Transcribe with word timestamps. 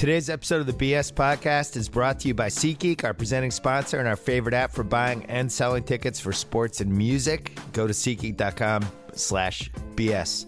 Today's 0.00 0.30
episode 0.30 0.62
of 0.62 0.66
the 0.66 0.92
BS 0.92 1.12
Podcast 1.12 1.76
is 1.76 1.86
brought 1.86 2.20
to 2.20 2.28
you 2.28 2.32
by 2.32 2.46
SeatGeek, 2.46 3.04
our 3.04 3.12
presenting 3.12 3.50
sponsor 3.50 3.98
and 3.98 4.08
our 4.08 4.16
favorite 4.16 4.54
app 4.54 4.72
for 4.72 4.82
buying 4.82 5.26
and 5.26 5.52
selling 5.52 5.82
tickets 5.82 6.18
for 6.18 6.32
sports 6.32 6.80
and 6.80 6.90
music. 6.90 7.52
Go 7.74 7.86
to 7.86 7.92
SeatGeek.com 7.92 8.86
slash 9.12 9.70
BS 9.96 10.46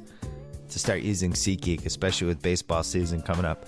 to 0.70 0.78
start 0.78 1.02
using 1.02 1.32
SeatGeek, 1.32 1.84
especially 1.84 2.28
with 2.28 2.40
baseball 2.40 2.82
season 2.82 3.20
coming 3.20 3.44
up. 3.44 3.66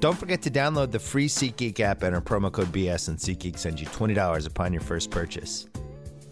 Don't 0.00 0.16
forget 0.16 0.40
to 0.40 0.50
download 0.50 0.90
the 0.90 0.98
free 0.98 1.28
SeatGeek 1.28 1.80
app 1.80 2.02
and 2.02 2.14
our 2.14 2.22
promo 2.22 2.50
code 2.50 2.68
BS, 2.68 3.08
and 3.08 3.18
SeatGeek 3.18 3.58
sends 3.58 3.82
you 3.82 3.86
$20 3.88 4.46
upon 4.46 4.72
your 4.72 4.80
first 4.80 5.10
purchase. 5.10 5.66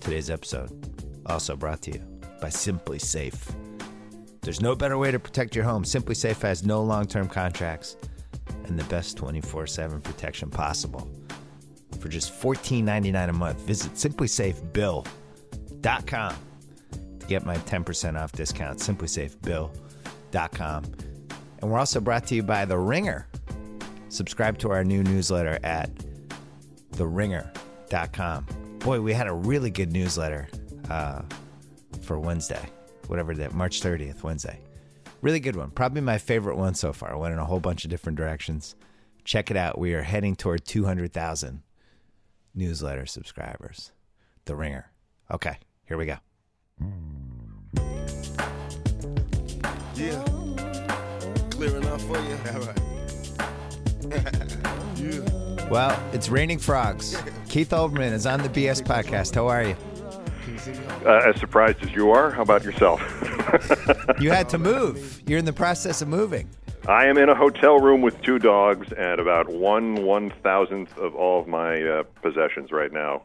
Today's 0.00 0.30
episode 0.30 0.73
also 1.27 1.57
brought 1.57 1.82
to 1.82 1.91
you 1.91 1.98
by 2.41 2.48
SimpliSafe. 2.48 3.54
There's 4.41 4.62
no 4.62 4.75
better 4.75 4.96
way 4.96 5.11
to 5.11 5.18
protect 5.18 5.54
your 5.54 5.66
home. 5.66 5.84
SimpliSafe 5.84 6.41
has 6.41 6.64
no 6.64 6.82
long 6.82 7.04
term 7.04 7.29
contracts 7.29 7.98
and 8.66 8.79
the 8.79 8.84
best 8.84 9.16
24 9.16 9.66
7 9.66 10.00
protection 10.00 10.48
possible. 10.50 11.10
For 12.00 12.09
just 12.09 12.32
$14.99 12.41 13.28
a 13.28 13.32
month, 13.32 13.60
visit 13.60 13.95
simplisafebill.com 13.95 16.34
to 17.20 17.27
get 17.27 17.46
my 17.46 17.56
10% 17.56 18.20
off 18.20 18.32
discount. 18.32 18.78
Simplisafebill.com. 18.78 20.84
And 21.60 21.70
we're 21.70 21.78
also 21.78 22.01
brought 22.01 22.27
to 22.27 22.34
you 22.34 22.42
by 22.42 22.64
The 22.64 22.77
Ringer. 22.77 23.28
Subscribe 24.09 24.59
to 24.59 24.70
our 24.70 24.82
new 24.84 25.04
newsletter 25.04 25.60
at 25.62 25.90
theringer.com. 26.92 28.46
Boy, 28.80 29.01
we 29.01 29.12
had 29.12 29.29
a 29.29 29.32
really 29.32 29.70
good 29.70 29.92
newsletter 29.92 30.48
uh, 30.90 31.23
for 32.02 32.18
Wednesday, 32.18 32.68
whatever 33.06 33.37
that, 33.37 33.54
March 33.54 33.80
30th, 33.80 34.24
Wednesday. 34.24 34.59
Really 35.22 35.40
good 35.40 35.54
one. 35.54 35.70
Probably 35.70 36.00
my 36.00 36.18
favorite 36.18 36.56
one 36.56 36.74
so 36.74 36.92
far. 36.92 37.16
Went 37.16 37.32
in 37.32 37.38
a 37.38 37.44
whole 37.44 37.60
bunch 37.60 37.84
of 37.84 37.90
different 37.90 38.18
directions. 38.18 38.74
Check 39.24 39.52
it 39.52 39.56
out. 39.56 39.78
We 39.78 39.95
are 39.95 40.02
heading 40.02 40.34
toward 40.34 40.64
200,000 40.64 41.62
newsletter 42.56 43.06
subscribers. 43.06 43.92
The 44.46 44.56
Ringer. 44.56 44.90
Okay, 45.30 45.59
here 45.87 45.96
we 45.96 46.06
go. 46.06 46.16
Yeah. 49.95 50.24
Clear 51.51 51.76
enough 51.76 52.02
for 52.02 52.18
you? 52.18 52.36
All 52.52 52.60
right. 52.60 52.80
yeah. 54.96 55.68
Well, 55.68 56.02
it's 56.12 56.29
raining 56.29 56.59
frogs. 56.59 57.16
Keith 57.48 57.70
Olbermann 57.70 58.12
is 58.12 58.26
on 58.26 58.42
the 58.42 58.48
BS 58.48 58.82
podcast. 58.82 59.36
How 59.36 59.46
are 59.46 59.62
you? 59.62 59.76
Uh, 61.05 61.29
as 61.29 61.38
surprised 61.41 61.82
as 61.82 61.91
you 61.93 62.10
are, 62.10 62.30
how 62.30 62.43
about 62.43 62.63
yourself? 62.65 63.01
You 64.21 64.31
had 64.31 64.49
to 64.50 64.59
move. 64.59 65.21
You're 65.27 65.38
in 65.38 65.44
the 65.44 65.53
process 65.53 66.00
of 66.00 66.09
moving. 66.09 66.49
I 66.88 67.06
am 67.06 67.19
in 67.19 67.28
a 67.28 67.34
hotel 67.34 67.78
room 67.81 68.00
with 68.00 68.21
two 68.22 68.38
dogs 68.38 68.93
and 68.97 69.21
about 69.21 69.49
one 69.49 70.04
one 70.04 70.31
thousandth 70.43 70.97
of 70.97 71.15
all 71.15 71.41
of 71.41 71.49
my 71.49 71.82
uh, 71.82 72.03
possessions 72.22 72.71
right 72.72 72.93
now, 72.93 73.22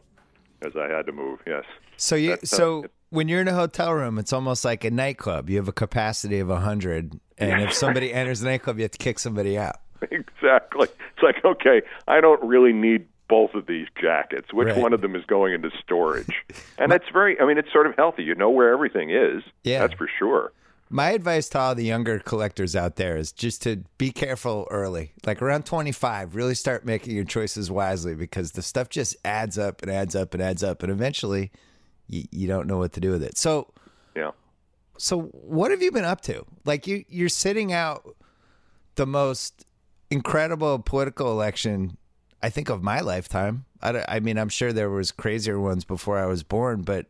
as 0.62 0.72
I 0.76 0.88
had 0.88 1.06
to 1.06 1.12
move. 1.12 1.40
Yes. 1.46 1.64
So 1.96 2.14
you 2.16 2.30
That- 2.30 2.40
that- 2.42 2.46
so 2.48 2.84
when 3.10 3.28
you're 3.28 3.40
in 3.40 3.48
a 3.48 3.54
hotel 3.54 3.92
room, 3.94 4.18
it's 4.18 4.32
almost 4.32 4.64
like 4.64 4.84
a 4.84 4.90
nightclub. 4.90 5.48
You 5.48 5.56
have 5.56 5.68
a 5.68 5.72
capacity 5.72 6.40
of 6.40 6.48
100 6.48 7.18
and 7.38 7.62
if 7.62 7.72
somebody 7.72 8.12
enters 8.12 8.40
the 8.40 8.48
nightclub, 8.48 8.76
you 8.78 8.82
have 8.82 8.90
to 8.92 8.98
kick 8.98 9.18
somebody 9.18 9.56
out. 9.56 9.76
exactly. 10.10 10.88
It's 11.14 11.22
like 11.22 11.44
okay, 11.44 11.82
I 12.08 12.20
don't 12.20 12.42
really 12.42 12.72
need 12.72 13.06
both 13.28 13.54
of 13.54 13.66
these 13.66 13.86
jackets. 14.00 14.52
Which 14.52 14.68
Right. 14.68 14.76
one 14.78 14.92
of 14.92 15.00
them 15.00 15.14
is 15.14 15.24
going 15.26 15.52
into 15.54 15.70
storage? 15.82 16.44
And 16.78 16.92
it's 16.92 17.08
very. 17.12 17.40
I 17.40 17.44
mean, 17.46 17.58
it's 17.58 17.72
sort 17.72 17.86
of 17.86 17.94
healthy. 17.96 18.22
You 18.22 18.34
know 18.36 18.50
where 18.50 18.72
everything 18.72 19.10
is. 19.10 19.42
Yeah. 19.64 19.80
That's 19.80 19.94
for 19.94 20.08
sure. 20.18 20.52
My 20.90 21.10
advice 21.10 21.48
to 21.50 21.58
all 21.58 21.74
the 21.74 21.84
younger 21.84 22.18
collectors 22.20 22.74
out 22.76 22.96
there 22.96 23.16
is 23.18 23.30
just 23.32 23.60
to 23.62 23.82
be 23.98 24.10
careful 24.12 24.66
early. 24.70 25.12
Like 25.26 25.42
around 25.42 25.66
25, 25.66 26.34
really 26.34 26.54
start 26.54 26.86
making 26.86 27.14
your 27.14 27.24
choices 27.24 27.70
wisely 27.70 28.14
because 28.14 28.52
the 28.52 28.62
stuff 28.62 28.88
just 28.88 29.14
adds 29.24 29.58
up 29.58 29.82
and 29.82 29.90
adds 29.90 30.14
up 30.16 30.32
and 30.32 30.42
adds 30.42 30.62
up. 30.64 30.82
And 30.82 30.90
eventually 30.90 31.50
you, 32.06 32.24
you 32.30 32.48
don't 32.48 32.66
know 32.66 32.78
what 32.78 32.92
to 32.94 33.00
do 33.00 33.10
with 33.10 33.22
it. 33.22 33.36
So, 33.36 33.68
Yeah. 34.16 34.30
so 34.96 35.20
what 35.22 35.72
have 35.72 35.82
you 35.82 35.90
been 35.92 36.06
up 36.06 36.22
to? 36.22 36.46
Like 36.64 36.86
you, 36.86 37.04
you're 37.08 37.28
sitting 37.28 37.70
out 37.72 38.16
the 38.94 39.04
most 39.06 39.66
incredible 40.10 40.78
political 40.78 41.30
election, 41.32 41.98
I 42.42 42.50
think, 42.50 42.68
of 42.68 42.82
my 42.82 43.00
lifetime. 43.00 43.64
I, 43.82 44.04
I 44.08 44.20
mean, 44.20 44.38
I'm 44.38 44.48
sure 44.48 44.72
there 44.72 44.90
was 44.90 45.12
crazier 45.12 45.60
ones 45.60 45.84
before 45.84 46.18
I 46.18 46.26
was 46.26 46.42
born, 46.42 46.82
but 46.82 47.06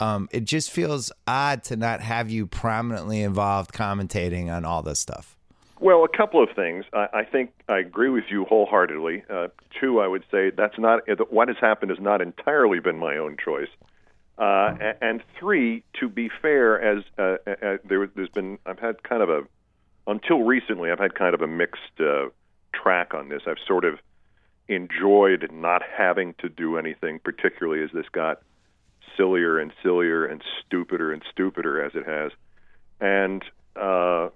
um, 0.00 0.28
it 0.30 0.44
just 0.44 0.70
feels 0.70 1.10
odd 1.26 1.64
to 1.64 1.76
not 1.76 2.00
have 2.00 2.30
you 2.30 2.46
prominently 2.46 3.22
involved 3.22 3.72
commentating 3.72 4.48
on 4.52 4.64
all 4.64 4.82
this 4.82 5.00
stuff. 5.00 5.36
Well, 5.80 6.04
a 6.04 6.08
couple 6.08 6.42
of 6.42 6.50
things. 6.56 6.84
I, 6.92 7.08
I 7.12 7.24
think 7.24 7.50
I 7.68 7.78
agree 7.78 8.08
with 8.08 8.24
you 8.30 8.44
wholeheartedly. 8.44 9.24
Uh, 9.30 9.48
two, 9.80 10.00
I 10.00 10.08
would 10.08 10.24
say 10.30 10.50
that's 10.50 10.78
not 10.78 11.02
what 11.30 11.48
has 11.48 11.56
happened 11.60 11.90
has 11.90 12.00
not 12.00 12.20
entirely 12.20 12.80
been 12.80 12.98
my 12.98 13.16
own 13.16 13.36
choice. 13.42 13.68
Uh, 14.38 14.92
and 15.00 15.22
three, 15.38 15.82
to 15.98 16.08
be 16.08 16.30
fair, 16.40 16.80
as 16.80 17.04
uh, 17.18 17.36
uh, 17.46 17.78
there, 17.84 18.06
there's 18.14 18.28
been, 18.28 18.58
I've 18.66 18.78
had 18.78 19.02
kind 19.02 19.22
of 19.22 19.30
a, 19.30 19.42
until 20.06 20.42
recently, 20.42 20.90
I've 20.92 21.00
had 21.00 21.14
kind 21.16 21.34
of 21.34 21.42
a 21.42 21.48
mixed 21.48 22.00
uh, 22.00 22.26
track 22.72 23.14
on 23.14 23.28
this. 23.28 23.42
I've 23.46 23.58
sort 23.66 23.84
of 23.84 23.98
enjoyed 24.68 25.50
not 25.52 25.82
having 25.96 26.34
to 26.38 26.48
do 26.48 26.76
anything, 26.76 27.18
particularly 27.22 27.82
as 27.82 27.90
this 27.92 28.08
got 28.12 28.40
sillier 29.16 29.58
and 29.58 29.72
sillier 29.82 30.24
and 30.24 30.42
stupider 30.64 31.12
and 31.12 31.22
stupider 31.30 31.82
as 31.84 31.92
it 31.94 32.06
has. 32.06 32.32
And 33.00 33.42
uh, 33.76 34.28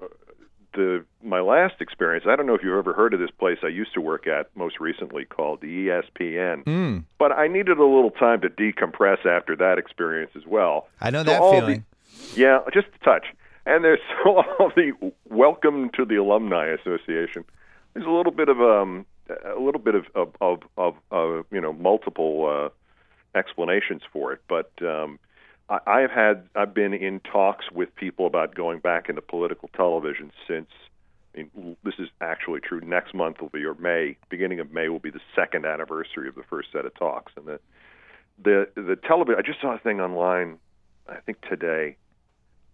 the 0.74 1.04
my 1.22 1.40
last 1.40 1.74
experience, 1.80 2.24
I 2.28 2.36
don't 2.36 2.46
know 2.46 2.54
if 2.54 2.62
you've 2.62 2.76
ever 2.78 2.94
heard 2.94 3.12
of 3.14 3.20
this 3.20 3.30
place 3.30 3.58
I 3.62 3.68
used 3.68 3.92
to 3.94 4.00
work 4.00 4.26
at 4.26 4.46
most 4.56 4.80
recently 4.80 5.24
called 5.24 5.60
the 5.60 5.88
ESPN. 5.88 7.04
But 7.18 7.32
I 7.32 7.46
needed 7.48 7.78
a 7.78 7.84
little 7.84 8.10
time 8.10 8.40
to 8.40 8.48
decompress 8.48 9.26
after 9.26 9.54
that 9.56 9.78
experience 9.78 10.32
as 10.36 10.46
well. 10.46 10.88
I 11.00 11.10
know 11.10 11.20
So 11.20 11.30
that 11.30 11.40
all 11.40 11.52
the- 11.52 11.60
feeling. 11.60 11.84
yeah, 12.34 12.60
just 12.72 12.86
a 13.00 13.04
touch. 13.04 13.26
And 13.66 13.84
there's 13.84 14.00
so 14.24 14.30
all 14.58 14.72
the 14.74 14.92
welcome 15.28 15.90
to 15.96 16.04
the 16.04 16.16
alumni 16.16 16.66
association. 16.68 17.44
There's 17.94 18.06
a 18.06 18.10
little 18.10 18.32
bit 18.32 18.48
of 18.48 18.60
um 18.60 19.04
a 19.44 19.60
little 19.60 19.80
bit 19.80 19.94
of 19.94 20.06
of 20.14 20.34
of, 20.40 20.62
of 20.76 20.94
uh, 21.10 21.42
you 21.50 21.60
know 21.60 21.72
multiple 21.72 22.46
uh, 22.46 23.38
explanations 23.38 24.02
for 24.12 24.32
it, 24.32 24.40
but 24.48 24.70
um, 24.82 25.18
I, 25.68 25.78
I 25.86 26.00
have 26.00 26.10
had 26.10 26.48
I've 26.54 26.74
been 26.74 26.94
in 26.94 27.20
talks 27.20 27.70
with 27.70 27.94
people 27.96 28.26
about 28.26 28.54
going 28.54 28.80
back 28.80 29.08
into 29.08 29.22
political 29.22 29.68
television 29.74 30.32
since. 30.46 30.68
I 31.34 31.46
mean, 31.54 31.76
this 31.82 31.94
is 31.98 32.08
actually 32.20 32.60
true. 32.60 32.82
Next 32.82 33.14
month 33.14 33.40
will 33.40 33.48
be, 33.48 33.64
or 33.64 33.74
May, 33.74 34.18
beginning 34.28 34.60
of 34.60 34.70
May 34.70 34.90
will 34.90 34.98
be 34.98 35.08
the 35.08 35.20
second 35.34 35.64
anniversary 35.64 36.28
of 36.28 36.34
the 36.34 36.42
first 36.42 36.68
set 36.72 36.84
of 36.84 36.94
talks, 36.94 37.32
and 37.36 37.46
the 37.46 37.58
the 38.42 38.68
the 38.74 38.96
television. 38.96 39.38
I 39.38 39.42
just 39.42 39.60
saw 39.60 39.74
a 39.74 39.78
thing 39.78 40.00
online, 40.00 40.58
I 41.08 41.20
think 41.20 41.40
today, 41.48 41.96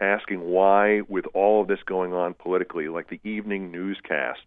asking 0.00 0.40
why, 0.40 1.02
with 1.08 1.26
all 1.34 1.62
of 1.62 1.68
this 1.68 1.78
going 1.86 2.12
on 2.12 2.34
politically, 2.34 2.88
like 2.88 3.08
the 3.08 3.20
evening 3.22 3.70
newscasts, 3.70 4.42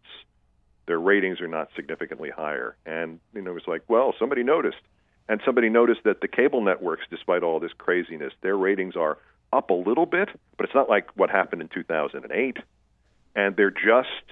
their 0.92 1.00
ratings 1.00 1.40
are 1.40 1.48
not 1.48 1.70
significantly 1.74 2.30
higher. 2.30 2.76
And 2.86 3.22
you 3.34 3.42
know, 3.42 3.52
it 3.52 3.54
was 3.54 3.64
like, 3.66 3.82
well, 3.88 4.14
somebody 4.20 4.44
noticed, 4.44 4.82
and 5.30 5.40
somebody 5.46 5.70
noticed 5.70 6.02
that 6.04 6.20
the 6.20 6.28
cable 6.28 6.62
networks, 6.62 7.04
despite 7.10 7.44
all 7.44 7.62
this 7.62 7.72
craziness, 7.78 8.34
their 8.42 8.58
ratings 8.58 8.98
are 8.98 9.18
up 9.54 9.70
a 9.70 9.74
little 9.74 10.06
bit, 10.06 10.28
but 10.58 10.66
it's 10.66 10.76
not 10.76 10.90
like 10.90 11.08
what 11.16 11.30
happened 11.30 11.62
in 11.62 11.70
2008, 11.70 12.58
and 13.38 13.56
they're 13.56 13.72
just 13.72 14.28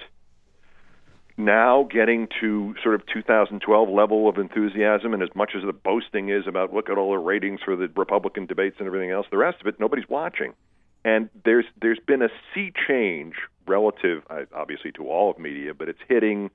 now 1.38 1.88
getting 1.90 2.28
to 2.42 2.74
sort 2.82 2.94
of 2.94 3.06
2012 3.06 3.88
level 3.88 4.28
of 4.28 4.36
enthusiasm 4.36 5.14
and 5.14 5.22
as 5.22 5.30
much 5.34 5.52
as 5.56 5.62
the 5.64 5.72
boasting 5.72 6.28
is 6.28 6.46
about 6.46 6.74
look 6.74 6.90
at 6.90 6.98
all 6.98 7.12
the 7.12 7.16
ratings 7.16 7.60
for 7.64 7.74
the 7.74 7.88
Republican 7.96 8.44
debates 8.44 8.76
and 8.78 8.86
everything 8.86 9.10
else 9.10 9.26
the 9.30 9.38
rest 9.38 9.58
of 9.62 9.66
it 9.66 9.80
nobody's 9.80 10.06
watching 10.10 10.52
and 11.04 11.28
there's 11.44 11.64
there's 11.80 12.00
been 12.06 12.22
a 12.22 12.28
sea 12.54 12.72
change 12.86 13.34
relative 13.66 14.22
uh, 14.30 14.42
obviously 14.54 14.92
to 14.92 15.08
all 15.08 15.30
of 15.30 15.38
media 15.38 15.74
but 15.74 15.88
it's 15.88 16.00
hitting 16.08 16.50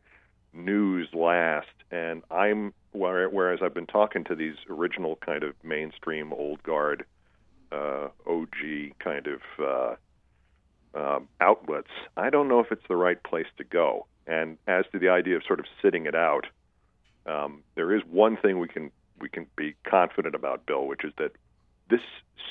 news 0.53 1.07
last 1.13 1.67
and 1.91 2.21
I'm 2.31 2.73
whereas 2.91 3.59
I've 3.61 3.73
been 3.73 3.87
talking 3.87 4.23
to 4.25 4.35
these 4.35 4.55
original 4.69 5.17
kind 5.17 5.43
of 5.43 5.53
mainstream 5.63 6.31
old 6.31 6.63
guard 6.63 7.05
uh, 7.71 8.07
OG 8.25 8.97
kind 8.99 9.27
of 9.27 9.41
uh, 9.59 9.95
um, 10.95 11.27
outlets, 11.41 11.89
I 12.15 12.29
don't 12.29 12.47
know 12.47 12.59
if 12.59 12.71
it's 12.71 12.87
the 12.87 12.95
right 12.95 13.21
place 13.23 13.47
to 13.57 13.63
go. 13.63 14.07
And 14.27 14.57
as 14.67 14.85
to 14.91 14.99
the 14.99 15.09
idea 15.09 15.35
of 15.35 15.43
sort 15.45 15.59
of 15.59 15.65
sitting 15.81 16.05
it 16.05 16.15
out, 16.15 16.47
um, 17.25 17.63
there 17.75 17.93
is 17.93 18.01
one 18.09 18.37
thing 18.37 18.59
we 18.59 18.67
can 18.67 18.91
we 19.19 19.29
can 19.29 19.47
be 19.55 19.75
confident 19.87 20.35
about, 20.35 20.65
Bill, 20.65 20.85
which 20.87 21.05
is 21.05 21.13
that 21.17 21.31
this 21.89 22.01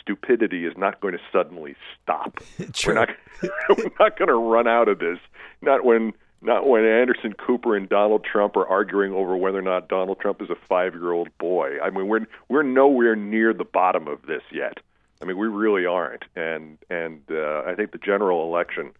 stupidity 0.00 0.66
is 0.66 0.76
not 0.76 1.00
going 1.00 1.14
to 1.14 1.20
suddenly 1.32 1.74
stop. 2.02 2.40
True. 2.72 2.94
We're 2.94 3.00
not 3.00 3.08
we're 3.78 3.90
not 3.98 4.18
going 4.18 4.28
to 4.28 4.34
run 4.34 4.68
out 4.68 4.88
of 4.88 4.98
this. 4.98 5.18
Not 5.62 5.84
when 5.84 6.12
not 6.42 6.68
when 6.68 6.84
Anderson 6.84 7.32
Cooper 7.32 7.74
and 7.74 7.88
Donald 7.88 8.24
Trump 8.24 8.56
are 8.56 8.66
arguing 8.66 9.12
over 9.12 9.36
whether 9.36 9.58
or 9.58 9.62
not 9.62 9.88
Donald 9.88 10.20
Trump 10.20 10.42
is 10.42 10.50
a 10.50 10.56
five-year-old 10.68 11.36
boy. 11.38 11.78
I 11.82 11.90
mean, 11.90 12.06
we're 12.06 12.26
we're 12.48 12.62
nowhere 12.62 13.16
near 13.16 13.54
the 13.54 13.64
bottom 13.64 14.08
of 14.08 14.22
this 14.26 14.42
yet. 14.52 14.78
I 15.22 15.24
mean, 15.24 15.38
we 15.38 15.48
really 15.48 15.86
aren't. 15.86 16.24
And 16.36 16.78
and 16.90 17.22
uh, 17.30 17.62
I 17.66 17.74
think 17.74 17.92
the 17.92 17.98
general 17.98 18.44
election 18.46 18.92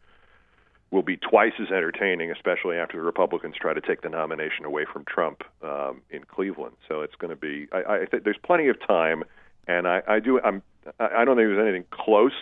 will 0.90 1.02
be 1.02 1.16
twice 1.16 1.52
as 1.60 1.68
entertaining, 1.68 2.30
especially 2.30 2.76
after 2.76 2.96
the 2.96 3.02
Republicans 3.02 3.56
try 3.60 3.74
to 3.74 3.80
take 3.80 4.02
the 4.02 4.08
nomination 4.08 4.64
away 4.64 4.86
from 4.90 5.04
Trump 5.04 5.42
um, 5.62 6.00
in 6.08 6.24
Cleveland. 6.24 6.76
So 6.88 7.02
it's 7.02 7.16
going 7.16 7.30
to 7.30 7.36
be. 7.36 7.66
I, 7.72 7.94
I 7.94 8.06
think 8.06 8.24
there's 8.24 8.38
plenty 8.42 8.68
of 8.68 8.76
time, 8.86 9.24
and 9.66 9.86
I, 9.88 10.02
I 10.06 10.20
do. 10.20 10.40
I'm. 10.40 10.62
I 10.98 11.24
don't 11.24 11.36
think 11.36 11.48
there's 11.48 11.62
anything 11.66 11.84
close. 11.90 12.32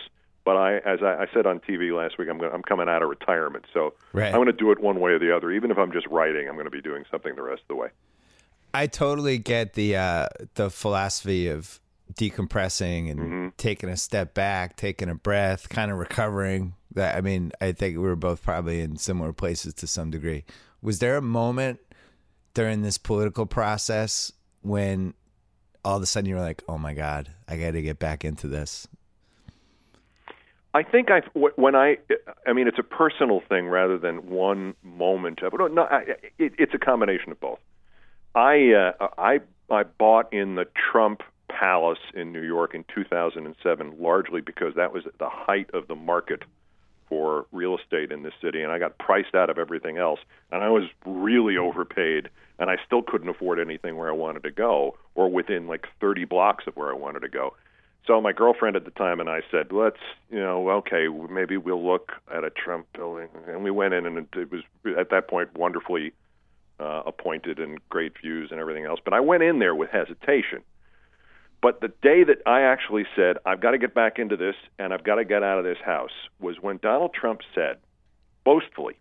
But 0.44 0.56
I, 0.56 0.78
as 0.78 0.98
I, 1.04 1.22
I 1.22 1.26
said 1.32 1.46
on 1.46 1.60
TV 1.60 1.96
last 1.96 2.18
week, 2.18 2.26
I'm 2.28 2.36
going, 2.36 2.52
I'm 2.52 2.62
coming 2.64 2.88
out 2.88 3.00
of 3.00 3.08
retirement, 3.08 3.64
so 3.72 3.94
Right. 4.12 4.26
I'm 4.26 4.34
going 4.34 4.46
to 4.46 4.52
do 4.52 4.72
it 4.72 4.80
one 4.80 4.98
way 4.98 5.12
or 5.12 5.20
the 5.20 5.32
other. 5.36 5.52
Even 5.52 5.70
if 5.70 5.78
I'm 5.78 5.92
just 5.92 6.08
writing, 6.08 6.48
I'm 6.48 6.54
going 6.54 6.64
to 6.64 6.70
be 6.70 6.82
doing 6.82 7.04
something 7.12 7.36
the 7.36 7.42
rest 7.42 7.62
of 7.62 7.68
the 7.68 7.76
way. 7.76 7.88
I 8.74 8.88
totally 8.88 9.38
get 9.38 9.74
the 9.74 9.94
uh, 9.96 10.26
the 10.54 10.68
philosophy 10.68 11.46
of 11.46 11.78
decompressing 12.14 13.10
and 13.10 13.20
Mm-hmm. 13.20 13.48
taking 13.56 13.88
a 13.88 13.96
step 13.96 14.34
back, 14.34 14.76
taking 14.76 15.08
a 15.08 15.14
breath, 15.14 15.68
kind 15.68 15.90
of 15.92 15.98
recovering. 15.98 16.74
That 16.94 17.16
I 17.16 17.20
mean, 17.20 17.52
I 17.60 17.70
think 17.72 17.96
we 17.96 18.02
were 18.02 18.16
both 18.16 18.42
probably 18.42 18.80
in 18.80 18.96
similar 18.96 19.32
places 19.32 19.74
to 19.74 19.86
some 19.86 20.10
degree. 20.10 20.44
Was 20.82 20.98
there 20.98 21.16
a 21.16 21.22
moment 21.22 21.78
during 22.54 22.82
this 22.82 22.98
political 22.98 23.46
process 23.46 24.32
when 24.62 25.14
all 25.84 25.96
of 25.96 26.02
a 26.02 26.06
sudden 26.06 26.28
you 26.28 26.36
were 26.36 26.40
like, 26.40 26.62
"Oh 26.68 26.78
my 26.78 26.94
god, 26.94 27.30
I 27.48 27.56
got 27.56 27.72
to 27.72 27.82
get 27.82 27.98
back 27.98 28.24
into 28.24 28.48
this"? 28.48 28.88
I 30.74 30.82
think 30.82 31.10
I 31.10 31.20
when 31.34 31.74
I 31.74 31.98
I 32.46 32.52
mean 32.52 32.66
it's 32.66 32.78
a 32.78 32.84
personal 32.84 33.40
thing 33.48 33.68
rather 33.68 33.98
than 33.98 34.28
one 34.28 34.74
moment 34.82 35.42
of 35.42 35.52
it. 35.52 35.72
No, 35.72 35.82
I, 35.82 36.02
it 36.38 36.54
it's 36.58 36.74
a 36.74 36.78
combination 36.78 37.32
of 37.32 37.40
both. 37.40 37.58
I 38.34 38.72
uh, 38.72 39.08
I 39.18 39.40
I 39.70 39.82
bought 39.82 40.32
in 40.32 40.54
the 40.54 40.66
Trump 40.90 41.22
Palace 41.48 41.98
in 42.14 42.32
New 42.32 42.42
York 42.42 42.74
in 42.74 42.84
2007 42.94 43.94
largely 43.98 44.40
because 44.40 44.74
that 44.76 44.92
was 44.92 45.04
the 45.18 45.28
height 45.28 45.68
of 45.74 45.88
the 45.88 45.94
market 45.94 46.42
for 47.12 47.44
real 47.52 47.76
estate 47.76 48.10
in 48.10 48.22
this 48.22 48.32
city 48.40 48.62
and 48.62 48.72
I 48.72 48.78
got 48.78 48.96
priced 48.96 49.34
out 49.34 49.50
of 49.50 49.58
everything 49.58 49.98
else 49.98 50.18
and 50.50 50.64
I 50.64 50.70
was 50.70 50.84
really 51.04 51.58
overpaid 51.58 52.30
and 52.58 52.70
I 52.70 52.76
still 52.86 53.02
couldn't 53.02 53.28
afford 53.28 53.60
anything 53.60 53.98
where 53.98 54.08
I 54.08 54.12
wanted 54.12 54.44
to 54.44 54.50
go 54.50 54.96
or 55.14 55.30
within 55.30 55.66
like 55.66 55.88
30 56.00 56.24
blocks 56.24 56.64
of 56.66 56.74
where 56.74 56.88
I 56.88 56.94
wanted 56.94 57.20
to 57.20 57.28
go. 57.28 57.54
So 58.06 58.18
my 58.22 58.32
girlfriend 58.32 58.76
at 58.76 58.86
the 58.86 58.92
time 58.92 59.20
and 59.20 59.28
I 59.28 59.42
said, 59.50 59.72
"Let's, 59.72 60.00
you 60.30 60.40
know, 60.40 60.70
okay, 60.70 61.06
maybe 61.30 61.58
we'll 61.58 61.86
look 61.86 62.12
at 62.34 62.44
a 62.44 62.50
Trump 62.50 62.86
building." 62.94 63.28
And 63.46 63.62
we 63.62 63.70
went 63.70 63.92
in, 63.94 64.06
and 64.06 64.26
it, 64.34 64.50
was 64.50 64.62
at 64.98 65.10
that 65.10 65.28
point 65.28 65.56
wonderfully 65.56 66.12
uh, 66.80 67.02
appointed 67.06 67.60
and 67.60 67.78
great 67.90 68.14
views 68.20 68.50
and 68.50 68.58
everything 68.58 68.86
else. 68.86 68.98
But 69.04 69.14
I 69.14 69.20
went 69.20 69.44
in 69.44 69.60
there 69.60 69.74
with 69.76 69.90
hesitation. 69.90 70.62
But 71.62 71.80
the 71.80 71.92
day 72.02 72.24
that 72.24 72.42
I 72.44 72.62
actually 72.62 73.06
said, 73.16 73.38
"I've 73.46 73.60
got 73.60 73.70
to 73.70 73.78
get 73.78 73.94
back 73.94 74.18
into 74.18 74.36
this 74.36 74.56
and 74.78 74.92
I've 74.92 75.04
got 75.04 75.14
to 75.14 75.24
get 75.24 75.42
out 75.42 75.58
of 75.58 75.64
this 75.64 75.78
house," 75.78 76.12
was 76.40 76.60
when 76.60 76.78
Donald 76.82 77.14
Trump 77.14 77.40
said, 77.54 77.78
boastfully, 78.44 78.96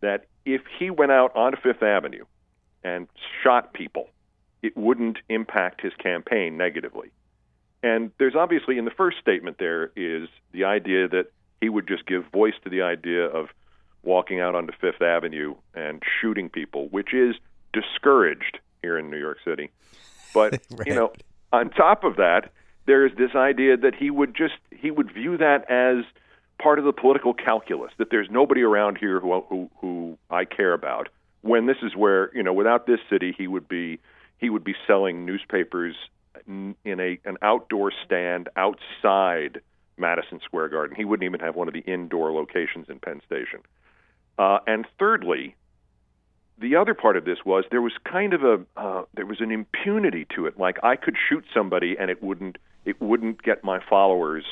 that 0.00 0.26
if 0.44 0.62
he 0.78 0.90
went 0.90 1.10
out 1.10 1.34
onto 1.34 1.58
Fifth 1.60 1.82
Avenue 1.82 2.24
and 2.84 3.08
shot 3.42 3.72
people, 3.72 4.10
it 4.62 4.76
wouldn't 4.76 5.18
impact 5.28 5.80
his 5.80 5.92
campaign 5.94 6.56
negatively. 6.56 7.10
And 7.82 8.10
there's 8.18 8.34
obviously 8.34 8.76
in 8.76 8.84
the 8.84 8.90
first 8.90 9.18
statement 9.18 9.56
there 9.58 9.90
is 9.96 10.28
the 10.52 10.64
idea 10.64 11.08
that 11.08 11.32
he 11.60 11.68
would 11.68 11.88
just 11.88 12.06
give 12.06 12.24
voice 12.26 12.54
to 12.64 12.70
the 12.70 12.82
idea 12.82 13.24
of 13.24 13.48
walking 14.02 14.40
out 14.40 14.54
onto 14.54 14.72
Fifth 14.80 15.02
Avenue 15.02 15.54
and 15.74 16.02
shooting 16.20 16.48
people, 16.48 16.88
which 16.88 17.14
is 17.14 17.36
discouraged 17.72 18.58
here 18.82 18.98
in 18.98 19.10
New 19.10 19.18
York 19.18 19.38
City. 19.44 19.70
But 20.34 20.60
you 20.86 20.94
know, 20.94 21.12
on 21.52 21.70
top 21.70 22.04
of 22.04 22.16
that, 22.16 22.50
there 22.86 23.06
is 23.06 23.12
this 23.16 23.34
idea 23.34 23.76
that 23.76 23.94
he 23.94 24.10
would 24.10 24.34
just 24.34 24.54
he 24.70 24.90
would 24.90 25.12
view 25.12 25.36
that 25.36 25.70
as 25.70 26.04
part 26.60 26.78
of 26.78 26.84
the 26.84 26.92
political 26.92 27.32
calculus 27.32 27.92
that 27.98 28.08
there's 28.10 28.28
nobody 28.30 28.62
around 28.62 28.98
here 28.98 29.20
who 29.20 29.40
who, 29.48 29.70
who 29.80 30.18
I 30.30 30.44
care 30.44 30.72
about. 30.72 31.08
When 31.42 31.66
this 31.66 31.78
is 31.82 31.96
where 31.96 32.34
you 32.34 32.42
know, 32.42 32.52
without 32.52 32.86
this 32.86 33.00
city, 33.08 33.34
he 33.36 33.46
would 33.46 33.68
be 33.68 34.00
he 34.38 34.50
would 34.50 34.64
be 34.64 34.74
selling 34.86 35.24
newspapers 35.24 35.94
in 36.46 36.74
a 36.84 37.18
an 37.24 37.36
outdoor 37.42 37.92
stand 38.04 38.48
outside 38.56 39.60
Madison 39.96 40.40
Square 40.44 40.70
Garden. 40.70 40.96
He 40.96 41.04
wouldn't 41.04 41.24
even 41.24 41.40
have 41.40 41.56
one 41.56 41.68
of 41.68 41.74
the 41.74 41.80
indoor 41.80 42.32
locations 42.32 42.88
in 42.88 42.98
Penn 42.98 43.20
Station. 43.26 43.60
Uh, 44.38 44.58
and 44.66 44.86
thirdly, 44.98 45.54
the 46.60 46.76
other 46.76 46.94
part 46.94 47.16
of 47.16 47.24
this 47.24 47.38
was 47.44 47.64
there 47.70 47.82
was 47.82 47.92
kind 48.04 48.34
of 48.34 48.42
a 48.42 48.60
uh, 48.76 49.02
there 49.14 49.26
was 49.26 49.40
an 49.40 49.50
impunity 49.50 50.26
to 50.36 50.46
it. 50.46 50.58
Like 50.58 50.78
I 50.82 50.96
could 50.96 51.16
shoot 51.28 51.44
somebody 51.54 51.96
and 51.98 52.10
it 52.10 52.22
wouldn't 52.22 52.58
it 52.84 53.00
wouldn't 53.00 53.42
get 53.42 53.64
my 53.64 53.80
followers 53.88 54.44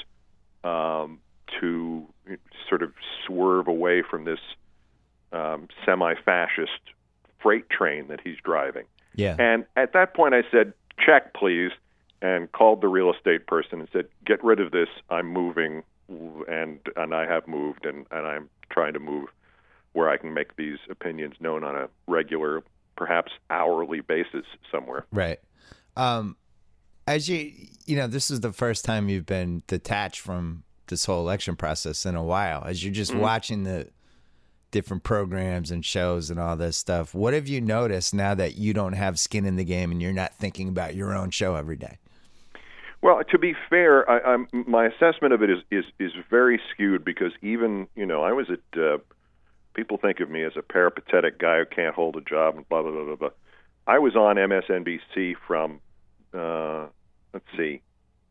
um, 0.64 1.20
to 1.60 2.06
sort 2.68 2.82
of 2.82 2.92
swerve 3.26 3.68
away 3.68 4.02
from 4.02 4.24
this 4.24 4.40
um, 5.32 5.68
semi-fascist 5.84 6.80
freight 7.40 7.68
train 7.70 8.08
that 8.08 8.20
he's 8.22 8.36
driving. 8.42 8.84
Yeah. 9.14 9.36
And 9.38 9.64
at 9.76 9.92
that 9.94 10.14
point, 10.14 10.34
I 10.34 10.42
said, 10.50 10.72
check, 11.04 11.34
please, 11.34 11.70
and 12.20 12.50
called 12.52 12.80
the 12.80 12.88
real 12.88 13.12
estate 13.12 13.46
person 13.46 13.80
and 13.80 13.88
said, 13.92 14.06
get 14.26 14.42
rid 14.44 14.60
of 14.60 14.72
this. 14.72 14.88
I'm 15.10 15.26
moving, 15.26 15.82
and 16.08 16.78
and 16.96 17.14
I 17.14 17.26
have 17.26 17.46
moved, 17.48 17.86
and, 17.86 18.06
and 18.10 18.26
I'm 18.26 18.48
trying 18.70 18.92
to 18.94 19.00
move 19.00 19.28
where 19.92 20.08
I 20.08 20.16
can 20.16 20.34
make 20.34 20.56
these 20.56 20.78
opinions 20.90 21.34
known 21.40 21.64
on 21.64 21.74
a 21.74 21.88
regular, 22.06 22.62
perhaps 22.96 23.32
hourly 23.50 24.00
basis 24.00 24.44
somewhere. 24.70 25.06
Right. 25.12 25.38
Um, 25.96 26.36
as 27.06 27.28
you, 27.28 27.52
you 27.86 27.96
know, 27.96 28.06
this 28.06 28.30
is 28.30 28.40
the 28.40 28.52
first 28.52 28.84
time 28.84 29.08
you've 29.08 29.26
been 29.26 29.62
detached 29.66 30.20
from 30.20 30.64
this 30.88 31.06
whole 31.06 31.20
election 31.20 31.56
process 31.56 32.04
in 32.04 32.14
a 32.14 32.22
while. 32.22 32.62
As 32.64 32.84
you're 32.84 32.92
just 32.92 33.14
watching 33.14 33.64
the 33.64 33.88
different 34.70 35.02
programs 35.02 35.70
and 35.70 35.84
shows 35.84 36.30
and 36.30 36.38
all 36.38 36.56
this 36.56 36.76
stuff, 36.76 37.14
what 37.14 37.34
have 37.34 37.48
you 37.48 37.60
noticed 37.60 38.14
now 38.14 38.34
that 38.34 38.56
you 38.56 38.74
don't 38.74 38.92
have 38.92 39.18
skin 39.18 39.46
in 39.46 39.56
the 39.56 39.64
game 39.64 39.90
and 39.90 40.02
you're 40.02 40.12
not 40.12 40.34
thinking 40.34 40.68
about 40.68 40.94
your 40.94 41.14
own 41.14 41.30
show 41.30 41.54
every 41.54 41.76
day? 41.76 41.98
Well, 43.00 43.22
to 43.30 43.38
be 43.38 43.54
fair, 43.70 44.08
I, 44.10 44.32
I'm, 44.32 44.48
my 44.52 44.86
assessment 44.86 45.32
of 45.32 45.42
it 45.42 45.50
is, 45.50 45.58
is 45.70 45.84
is 46.00 46.12
very 46.28 46.60
skewed 46.72 47.04
because 47.04 47.30
even 47.42 47.86
you 47.94 48.04
know 48.04 48.24
I 48.24 48.32
was 48.32 48.48
at 48.50 48.80
uh, 48.80 48.98
people 49.78 49.96
think 49.96 50.18
of 50.18 50.28
me 50.28 50.42
as 50.42 50.52
a 50.56 50.62
peripatetic 50.62 51.38
guy 51.38 51.58
who 51.58 51.64
can't 51.66 51.94
hold 51.94 52.16
a 52.16 52.20
job 52.20 52.56
and 52.56 52.68
blah 52.68 52.82
blah 52.82 52.90
blah 52.90 53.04
blah. 53.04 53.14
blah. 53.14 53.28
I 53.86 54.00
was 54.00 54.16
on 54.16 54.34
MSNBC 54.34 55.36
from 55.46 55.78
uh, 56.34 56.86
let's 57.32 57.46
see, 57.56 57.80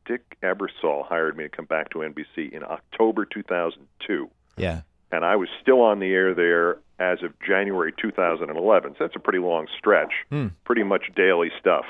Dick 0.05 0.37
Ebersol 0.43 1.07
hired 1.07 1.37
me 1.37 1.45
to 1.45 1.49
come 1.49 1.63
back 1.65 1.89
to 1.91 1.99
NBC 1.99 2.51
in 2.51 2.63
October 2.63 3.23
2002, 3.25 4.29
Yeah. 4.57 4.81
and 5.11 5.23
I 5.23 5.37
was 5.37 5.47
still 5.61 5.79
on 5.81 5.99
the 5.99 6.07
air 6.13 6.33
there 6.35 6.79
as 6.99 7.23
of 7.23 7.31
January 7.39 7.93
2011. 7.99 8.91
So 8.91 8.97
that's 8.99 9.15
a 9.15 9.19
pretty 9.19 9.39
long 9.39 9.67
stretch, 9.77 10.11
pretty 10.65 10.83
much 10.83 11.05
daily 11.15 11.49
stuff, 11.59 11.85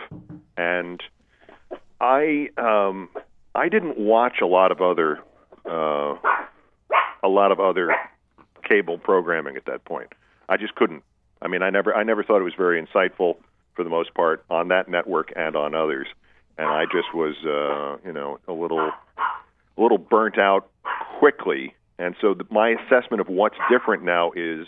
and 0.56 1.02
I 2.00 2.50
um, 2.58 3.10
I 3.56 3.70
didn't 3.70 3.98
watch 3.98 4.36
a 4.42 4.46
lot 4.46 4.72
of 4.72 4.82
other 4.82 5.20
uh, 5.66 6.16
a 7.24 7.28
lot 7.28 7.52
of 7.52 7.60
other 7.60 7.94
cable 8.68 8.98
programming 8.98 9.56
at 9.56 9.66
that 9.66 9.86
point. 9.86 10.14
I 10.50 10.58
just 10.58 10.76
couldn't. 10.76 11.04
I 11.42 11.48
mean, 11.48 11.62
I 11.62 11.70
never 11.70 11.94
I 11.94 12.04
never 12.04 12.24
thought 12.24 12.40
it 12.40 12.44
was 12.44 12.56
very 12.58 12.82
insightful 12.82 13.38
for 13.76 13.84
the 13.84 13.90
most 13.90 14.14
part 14.14 14.44
on 14.50 14.70
that 14.70 14.90
network 14.90 15.32
and 15.36 15.56
on 15.56 15.76
others, 15.76 16.08
and 16.58 16.68
I 16.68 16.86
just 16.86 17.14
was 17.14 17.36
uh, 17.46 18.06
you 18.06 18.14
know 18.14 18.40
a 18.48 18.54
little 18.54 18.92
a 19.78 19.82
little 19.82 19.98
burnt 19.98 20.38
out 20.38 20.70
quickly. 21.20 21.74
And 22.00 22.16
so 22.22 22.34
the, 22.34 22.46
my 22.52 22.70
assessment 22.70 23.22
of 23.22 23.28
what's 23.28 23.58
different 23.70 24.04
now 24.04 24.32
is 24.36 24.68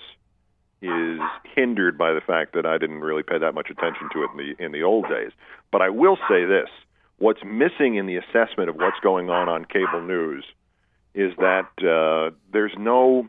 is 0.82 1.20
hindered 1.56 1.98
by 1.98 2.14
the 2.14 2.22
fact 2.22 2.54
that 2.54 2.66
I 2.66 2.78
didn't 2.78 3.02
really 3.02 3.24
pay 3.24 3.38
that 3.38 3.54
much 3.54 3.70
attention 3.70 4.08
to 4.14 4.24
it 4.24 4.30
in 4.32 4.38
the 4.38 4.66
in 4.66 4.72
the 4.72 4.84
old 4.84 5.10
days. 5.10 5.32
But 5.72 5.82
I 5.82 5.90
will 5.90 6.18
say 6.30 6.46
this: 6.46 6.70
what's 7.18 7.42
missing 7.44 7.96
in 7.96 8.06
the 8.06 8.18
assessment 8.18 8.70
of 8.70 8.76
what's 8.76 9.00
going 9.02 9.30
on 9.30 9.50
on 9.50 9.66
cable 9.66 10.02
news 10.02 10.46
is 11.14 11.34
that 11.38 11.68
uh, 11.80 12.36
there's 12.54 12.74
no 12.78 13.28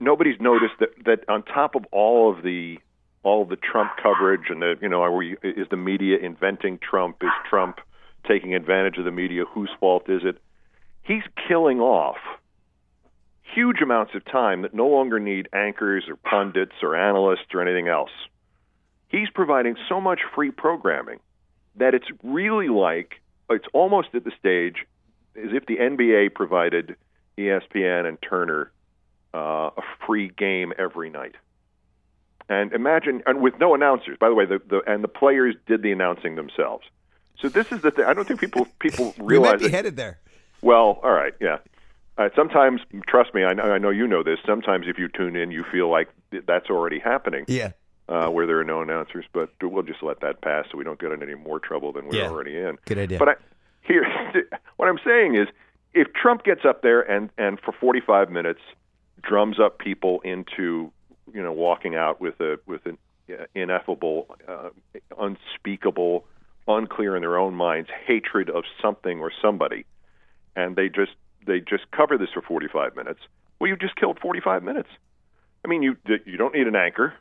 nobody's 0.00 0.40
noticed 0.40 0.74
that 0.80 0.90
that 1.04 1.28
on 1.28 1.42
top 1.42 1.74
of 1.74 1.84
all 1.92 2.32
of 2.32 2.42
the 2.42 2.78
all 3.22 3.42
of 3.42 3.48
the 3.48 3.56
Trump 3.56 3.90
coverage 4.02 4.48
and 4.48 4.62
the 4.62 4.74
you 4.80 4.88
know 4.88 5.02
are 5.02 5.14
we 5.14 5.36
is 5.42 5.68
the 5.70 5.76
media 5.76 6.18
inventing 6.18 6.78
Trump? 6.78 7.16
Is 7.22 7.30
Trump 7.48 7.78
taking 8.26 8.54
advantage 8.54 8.98
of 8.98 9.04
the 9.04 9.10
media? 9.10 9.44
Whose 9.44 9.70
fault 9.80 10.08
is 10.08 10.22
it? 10.24 10.38
He's 11.02 11.22
killing 11.48 11.80
off 11.80 12.18
huge 13.54 13.80
amounts 13.80 14.14
of 14.14 14.24
time 14.24 14.62
that 14.62 14.74
no 14.74 14.86
longer 14.86 15.18
need 15.18 15.48
anchors 15.52 16.04
or 16.08 16.16
pundits 16.16 16.74
or 16.82 16.94
analysts 16.94 17.54
or 17.54 17.62
anything 17.62 17.88
else. 17.88 18.10
He's 19.08 19.30
providing 19.30 19.76
so 19.88 20.00
much 20.00 20.20
free 20.34 20.50
programming 20.50 21.18
that 21.76 21.94
it's 21.94 22.08
really 22.22 22.68
like 22.68 23.14
it's 23.48 23.66
almost 23.72 24.08
at 24.14 24.24
the 24.24 24.32
stage 24.38 24.84
as 25.34 25.50
if 25.52 25.64
the 25.66 25.76
NBA 25.76 26.34
provided 26.34 26.96
ESPN 27.38 28.06
and 28.06 28.18
Turner 28.20 28.70
uh, 29.34 29.70
a 29.76 29.82
free 30.06 30.28
game 30.28 30.72
every 30.78 31.10
night. 31.10 31.34
And 32.48 32.72
imagine, 32.72 33.22
and 33.26 33.40
with 33.42 33.58
no 33.58 33.74
announcers. 33.74 34.16
By 34.18 34.28
the 34.28 34.34
way, 34.34 34.46
the, 34.46 34.60
the 34.68 34.80
and 34.90 35.04
the 35.04 35.08
players 35.08 35.54
did 35.66 35.82
the 35.82 35.92
announcing 35.92 36.34
themselves. 36.36 36.86
So 37.38 37.48
this 37.48 37.70
is 37.70 37.82
the 37.82 37.90
thing. 37.90 38.04
I 38.06 38.14
don't 38.14 38.26
think 38.26 38.40
people 38.40 38.66
people 38.78 39.14
We 39.18 39.34
realize. 39.34 39.52
might 39.52 39.60
be 39.60 39.66
it. 39.66 39.72
headed 39.72 39.96
there. 39.96 40.18
Well, 40.62 40.98
all 41.02 41.12
right, 41.12 41.34
yeah. 41.40 41.58
Uh, 42.16 42.30
sometimes, 42.34 42.80
trust 43.06 43.32
me, 43.32 43.44
I 43.44 43.52
know, 43.54 43.62
I 43.62 43.78
know 43.78 43.90
you 43.90 44.08
know 44.08 44.24
this. 44.24 44.38
Sometimes, 44.44 44.86
if 44.88 44.98
you 44.98 45.06
tune 45.08 45.36
in, 45.36 45.52
you 45.52 45.64
feel 45.70 45.88
like 45.88 46.08
that's 46.46 46.68
already 46.68 46.98
happening, 46.98 47.44
Yeah. 47.46 47.70
uh, 48.08 48.28
where 48.28 48.44
there 48.44 48.58
are 48.58 48.64
no 48.64 48.82
announcers. 48.82 49.24
But 49.32 49.50
we'll 49.62 49.84
just 49.84 50.02
let 50.02 50.18
that 50.22 50.40
pass, 50.40 50.66
so 50.72 50.78
we 50.78 50.82
don't 50.84 50.98
get 50.98 51.12
in 51.12 51.22
any 51.22 51.36
more 51.36 51.60
trouble 51.60 51.92
than 51.92 52.08
we're 52.08 52.16
Yeah. 52.16 52.28
already 52.30 52.56
in. 52.56 52.76
Good 52.86 52.98
idea. 52.98 53.18
But 53.20 53.28
I, 53.28 53.34
here, 53.82 54.04
what 54.78 54.88
I'm 54.88 54.98
saying 55.04 55.36
is, 55.36 55.46
if 55.94 56.12
Trump 56.12 56.42
gets 56.44 56.64
up 56.64 56.82
there 56.82 57.02
and 57.02 57.30
and 57.38 57.60
for 57.60 57.70
45 57.72 58.30
minutes 58.30 58.60
drums 59.22 59.58
up 59.60 59.78
people 59.78 60.20
into, 60.20 60.92
you 61.32 61.42
know, 61.42 61.52
walking 61.52 61.94
out 61.94 62.20
with 62.20 62.40
a 62.40 62.58
with 62.66 62.86
an 62.86 62.98
uh, 63.30 63.44
ineffable, 63.54 64.26
uh, 64.46 64.70
unspeakable, 65.18 66.24
unclear 66.66 67.16
in 67.16 67.22
their 67.22 67.38
own 67.38 67.54
minds 67.54 67.88
hatred 68.06 68.50
of 68.50 68.64
something 68.80 69.20
or 69.20 69.30
somebody, 69.42 69.84
and 70.56 70.76
they 70.76 70.88
just 70.88 71.12
they 71.46 71.60
just 71.60 71.90
cover 71.90 72.18
this 72.18 72.28
for 72.32 72.42
45 72.42 72.96
minutes. 72.96 73.20
Well, 73.58 73.68
you 73.68 73.76
just 73.76 73.96
killed 73.96 74.18
45 74.20 74.62
minutes. 74.62 74.88
I 75.64 75.68
mean, 75.68 75.82
you 75.82 75.96
you 76.24 76.36
don't 76.36 76.54
need 76.54 76.66
an 76.66 76.76
anchor. 76.76 77.14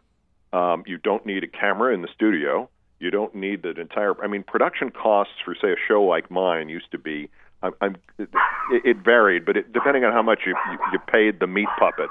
Um, 0.53 0.83
you 0.85 0.97
don't 0.97 1.25
need 1.25 1.43
a 1.43 1.47
camera 1.47 1.93
in 1.93 2.01
the 2.01 2.07
studio. 2.13 2.69
You 2.99 3.11
don't 3.11 3.35
need 3.35 3.63
the 3.63 3.71
entire. 3.79 4.19
I 4.23 4.27
mean, 4.27 4.43
production 4.43 4.89
costs 4.91 5.33
for 5.43 5.55
say 5.55 5.71
a 5.71 5.75
show 5.87 6.03
like 6.03 6.31
mine 6.31 6.69
used 6.69 6.91
to 6.91 6.97
be. 6.97 7.29
I'm, 7.63 7.73
I'm 7.81 7.95
it, 8.19 8.29
it 8.71 8.97
varied, 8.97 9.45
but 9.45 9.57
it, 9.57 9.73
depending 9.73 10.03
on 10.03 10.13
how 10.13 10.21
much 10.21 10.41
you, 10.45 10.55
you 10.71 10.77
you 10.93 10.99
paid 10.99 11.39
the 11.39 11.47
meat 11.47 11.67
puppet, 11.79 12.09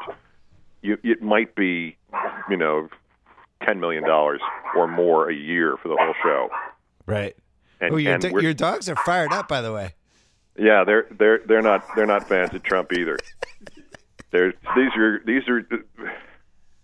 you 0.83 0.99
it 1.05 1.23
might 1.23 1.55
be, 1.55 1.97
you 2.51 2.57
know, 2.57 2.89
ten 3.65 3.79
million 3.81 4.03
dollars 4.05 4.41
or 4.75 4.87
more 4.89 5.31
a 5.31 5.35
year 5.35 5.77
for 5.83 5.89
the 5.89 5.97
whole 5.99 6.15
show. 6.23 6.49
Right. 7.07 7.37
And, 7.81 7.95
oh, 7.95 7.97
your, 7.97 8.15
and 8.15 8.23
do- 8.23 8.41
your 8.41 8.55
dogs 8.55 8.89
are 8.89 8.97
fired 8.97 9.33
up, 9.33 9.49
by 9.49 9.61
the 9.61 9.73
way. 9.73 9.95
yeah, 10.59 10.83
they're 10.85 11.07
they're 11.17 11.41
they're 11.47 11.63
not 11.63 11.85
they're 11.95 12.07
not 12.07 12.29
fans 12.29 12.53
of 12.55 12.63
Trump 12.63 12.93
either. 12.93 13.19
They're 14.33 14.53
these 14.75 14.91
are 14.97 15.21
these 15.25 15.43
are. 15.49 15.67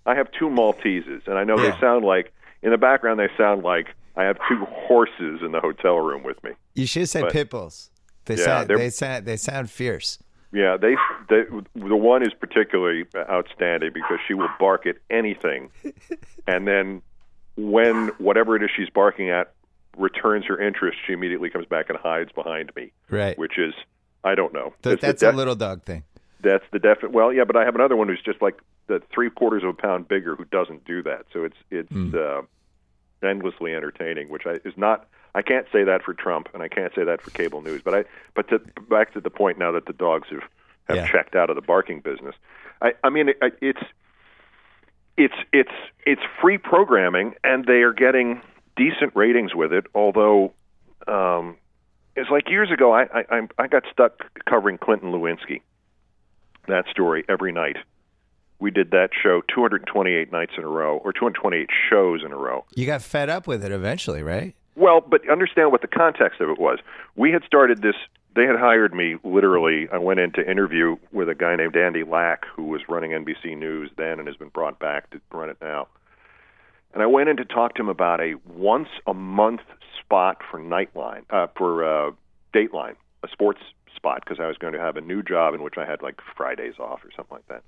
I 0.07 0.14
have 0.14 0.28
two 0.38 0.49
Malteses, 0.49 1.26
and 1.26 1.37
I 1.38 1.45
know 1.45 1.59
Yeah. 1.59 1.71
they 1.73 1.81
sound 1.81 2.04
like 2.04 2.33
in 2.62 2.71
the 2.71 2.78
background 2.78 3.19
they 3.19 3.28
sound 3.37 3.62
like 3.62 3.88
I 4.16 4.25
have 4.25 4.37
two 4.49 4.64
horses 4.66 5.40
in 5.42 5.52
the 5.52 5.61
hotel 5.61 5.97
room 5.99 6.23
with 6.23 6.42
me. 6.45 6.50
You 6.75 6.87
should 6.87 7.02
have 7.02 7.09
said 7.09 7.23
But- 7.25 7.33
pit 7.33 7.50
bulls. 7.50 7.88
They 8.26 8.36
Yeah, 8.36 8.44
sound 8.44 8.68
they're- 8.68 8.90
sound 8.90 9.26
they 9.26 9.36
sound 9.36 9.70
fierce. 9.70 10.18
Yeah, 10.54 10.76
they, 10.76 10.96
they 11.30 11.44
the 11.74 11.96
one 11.96 12.22
is 12.22 12.34
particularly 12.38 13.06
outstanding 13.16 13.90
because 13.94 14.18
she 14.28 14.34
will 14.34 14.50
bark 14.60 14.86
at 14.86 14.96
anything, 15.08 15.70
and 16.46 16.68
then 16.68 17.00
when 17.56 18.08
whatever 18.18 18.54
it 18.56 18.62
is 18.62 18.70
she's 18.76 18.90
barking 18.90 19.30
at 19.30 19.52
returns 19.96 20.44
her 20.46 20.60
interest, 20.60 20.98
she 21.06 21.14
immediately 21.14 21.48
comes 21.50 21.64
back 21.66 21.88
and 21.88 21.98
hides 21.98 22.30
behind 22.32 22.70
me, 22.76 22.92
Right. 23.10 23.36
which 23.38 23.58
is 23.58 23.72
I 24.24 24.34
don't 24.34 24.52
know. 24.52 24.74
Th- 24.82 25.00
that's 25.00 25.22
a 25.22 25.32
little 25.32 25.54
dog 25.54 25.84
thing. 25.84 26.04
That's 26.42 26.64
the 26.70 26.78
definite. 26.78 27.12
Well, 27.12 27.32
yeah, 27.32 27.44
but 27.44 27.56
I 27.56 27.64
have 27.64 27.74
another 27.74 27.96
one 27.96 28.08
who's 28.08 28.20
just 28.22 28.42
like 28.42 28.60
the 28.88 29.00
three 29.12 29.30
quarters 29.30 29.62
of 29.62 29.70
a 29.70 29.74
pound 29.74 30.06
bigger 30.06 30.36
who 30.36 30.44
doesn't 30.44 30.84
do 30.84 31.02
that. 31.04 31.24
So 31.32 31.44
it's 31.44 31.56
it's 31.70 32.14
uh, 32.14 32.42
endlessly 33.24 33.74
entertaining, 33.74 34.28
which 34.28 34.46
I, 34.46 34.54
is 34.64 34.74
not. 34.76 35.06
I 35.34 35.42
can't 35.42 35.66
say 35.72 35.82
that 35.84 36.02
for 36.02 36.12
Trump, 36.14 36.48
and 36.52 36.62
I 36.62 36.68
can't 36.68 36.94
say 36.94 37.04
that 37.04 37.20
for 37.22 37.30
cable 37.30 37.62
news. 37.62 37.80
But 37.84 37.94
I 37.94 38.04
but 38.34 38.48
to, 38.48 38.58
back 38.90 39.12
to 39.14 39.20
the 39.20 39.30
point 39.30 39.58
now 39.58 39.72
that 39.72 39.86
the 39.86 39.92
dogs 39.92 40.28
have 40.30 40.42
have 40.88 40.96
Yeah. 40.96 41.10
checked 41.10 41.34
out 41.34 41.48
of 41.50 41.56
the 41.56 41.62
barking 41.62 42.00
business. 42.00 42.34
I 42.82 42.92
I 43.02 43.10
mean 43.10 43.30
it, 43.30 43.38
it's 43.60 43.82
it's 45.16 45.34
it's 45.52 45.72
it's 46.06 46.22
free 46.40 46.58
programming, 46.58 47.34
and 47.44 47.64
they 47.64 47.82
are 47.82 47.92
getting 47.92 48.40
decent 48.76 49.14
ratings 49.14 49.54
with 49.54 49.72
it. 49.72 49.86
Although 49.94 50.52
um, 51.06 51.56
it's 52.16 52.30
like 52.30 52.48
years 52.50 52.70
ago, 52.70 52.92
I 52.92 53.02
I 53.04 53.24
I'm- 53.30 53.48
I 53.58 53.66
got 53.68 53.84
stuck 53.90 54.24
covering 54.48 54.78
Clinton 54.78 55.12
Lewinsky 55.12 55.62
that 56.68 56.86
story 56.88 57.24
every 57.28 57.52
night. 57.52 57.76
We 58.62 58.71
did 58.71 58.92
that 58.92 59.11
show 59.21 59.42
228 59.52 60.31
nights 60.31 60.52
in 60.57 60.62
a 60.62 60.69
row, 60.69 60.99
or 60.99 61.12
228 61.12 61.69
shows 61.90 62.23
in 62.25 62.31
a 62.31 62.37
row. 62.37 62.64
You 62.76 62.87
got 62.87 63.02
fed 63.02 63.28
up 63.28 63.49
with 63.49 63.64
it 63.64 63.73
eventually, 63.73 64.23
right? 64.23 64.54
Well, 64.76 65.00
but 65.00 65.28
understand 65.28 65.73
what 65.73 65.83
the 65.83 65.88
context 65.88 66.40
of 66.40 66.49
it 66.49 66.61
was. 66.61 66.78
We 67.16 67.33
had 67.33 67.42
started 67.45 67.83
this. 67.83 67.97
They 68.37 68.47
had 68.47 68.54
hired 68.54 68.95
me 68.95 69.16
literally. 69.25 69.88
I 69.92 69.99
went 69.99 70.21
in 70.21 70.31
to 70.35 70.49
interview 70.49 70.97
with 71.11 71.28
a 71.28 71.35
guy 71.35 71.57
named 71.57 71.76
Andy 71.76 72.04
Lack, 72.04 72.45
who 72.54 72.62
was 72.62 72.83
running 72.88 73.11
NBC 73.11 73.59
News 73.59 73.90
then 73.99 74.21
and 74.21 74.28
has 74.28 74.37
been 74.37 74.49
brought 74.49 74.78
back 74.78 75.11
to 75.11 75.21
run 75.33 75.50
it 75.50 75.57
now. 75.61 75.88
And 76.95 77.02
I 77.02 77.07
went 77.07 77.31
in 77.31 77.38
to 77.38 77.45
talk 77.45 77.75
to 77.75 77.83
him 77.83 77.88
about 77.88 78.21
a 78.21 78.37
once 78.47 78.88
a 79.09 79.12
month 79.12 79.62
spot 79.99 80.40
for 80.49 80.61
Nightline, 80.61 81.25
uh, 81.31 81.49
for 81.57 81.85
uh, 81.85 82.12
Dateline, 82.54 82.95
a 83.25 83.28
sports 83.28 83.61
spot, 83.97 84.23
because 84.25 84.38
I 84.38 84.47
was 84.47 84.57
going 84.57 84.73
to 84.75 84.78
have 84.78 84.97
a 84.97 85.00
new 85.00 85.23
job 85.23 85.52
in 85.52 85.64
which 85.64 85.75
I 85.76 85.85
had 85.85 86.00
like 86.00 86.21
Fridays 86.37 86.78
off 86.78 87.04
or 87.04 87.11
something 87.16 87.37
like 87.37 87.49
that. 87.49 87.64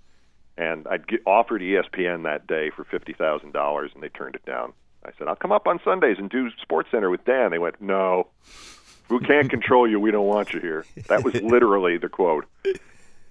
And 0.56 0.86
I'd 0.88 1.06
get 1.08 1.20
offered 1.26 1.62
ESPN 1.62 2.22
that 2.24 2.46
day 2.46 2.70
for 2.70 2.84
fifty 2.84 3.12
thousand 3.12 3.52
dollars, 3.52 3.90
and 3.94 4.02
they 4.02 4.08
turned 4.08 4.34
it 4.36 4.44
down. 4.46 4.72
I 5.04 5.10
said, 5.18 5.26
"I'll 5.28 5.34
come 5.36 5.52
up 5.52 5.66
on 5.66 5.80
Sundays 5.84 6.16
and 6.18 6.30
do 6.30 6.48
SportsCenter 6.68 7.10
with 7.10 7.24
Dan." 7.24 7.50
They 7.50 7.58
went, 7.58 7.80
"No, 7.80 8.28
we 9.10 9.18
can't 9.20 9.50
control 9.50 9.88
you. 9.90 9.98
We 9.98 10.10
don't 10.12 10.26
want 10.26 10.52
you 10.54 10.60
here." 10.60 10.84
That 11.08 11.24
was 11.24 11.34
literally 11.42 11.98
the 11.98 12.08
quote. 12.08 12.46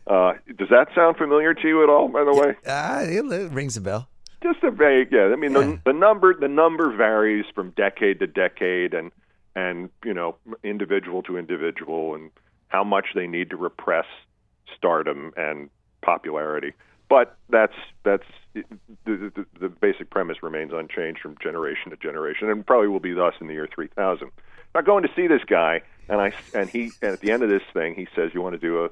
Uh, 0.06 0.34
does 0.58 0.68
that 0.70 0.90
sound 0.94 1.16
familiar 1.16 1.54
to 1.54 1.68
you 1.68 1.82
at 1.82 1.90
all? 1.90 2.10
By 2.10 2.26
the 2.26 2.34
way, 2.34 2.56
it, 2.66 3.26
it 3.32 3.52
rings 3.54 3.78
a 3.78 3.82
bell. 3.82 4.10
just 4.42 4.62
a 4.64 4.70
vague. 4.72 5.08
Yeah, 5.14 5.30
I 5.32 5.38
mean 5.38 5.54
Yeah. 5.54 5.60
the 5.62 5.80
the 5.86 5.94
number 5.94 6.34
the 6.34 6.50
number 6.50 6.92
varies 6.94 7.46
from 7.56 7.70
decade 7.72 8.20
to 8.20 8.28
decade, 8.28 8.94
and 8.94 9.12
and 9.56 9.90
you 10.04 10.14
know 10.14 10.36
individual 10.62 11.24
to 11.24 11.38
individual, 11.38 12.16
and 12.16 12.32
how 12.68 12.84
much 12.84 13.08
they 13.16 13.28
need 13.28 13.50
to 13.52 13.56
repress 13.56 14.06
stardom 14.76 15.32
and 15.38 15.70
popularity. 16.02 16.74
But 17.14 17.38
that's 17.48 17.76
that's 18.02 18.24
the, 18.56 18.64
the, 19.06 19.46
the 19.60 19.70
basic 19.70 20.10
premise 20.10 20.42
remains 20.42 20.72
unchanged 20.74 21.22
from 21.22 21.38
generation 21.40 21.92
to 21.92 21.98
generation, 21.98 22.50
and 22.50 22.66
probably 22.66 22.88
will 22.88 23.00
be 23.00 23.14
thus 23.14 23.36
in 23.40 23.46
the 23.46 23.54
year 23.54 23.70
3000. 23.72 24.32
Now, 24.74 24.82
going 24.82 25.04
to 25.04 25.10
see 25.16 25.28
this 25.28 25.44
guy, 25.46 25.84
and 26.10 26.20
I 26.20 26.34
and 26.56 26.72
he 26.72 26.90
and 27.04 27.12
at 27.12 27.20
the 27.20 27.30
end 27.30 27.44
of 27.44 27.50
this 27.50 27.62
thing, 27.72 27.94
he 27.94 28.08
says, 28.16 28.32
"You 28.34 28.42
want 28.42 28.60
to 28.60 28.60
do 28.60 28.86
a 28.86 28.90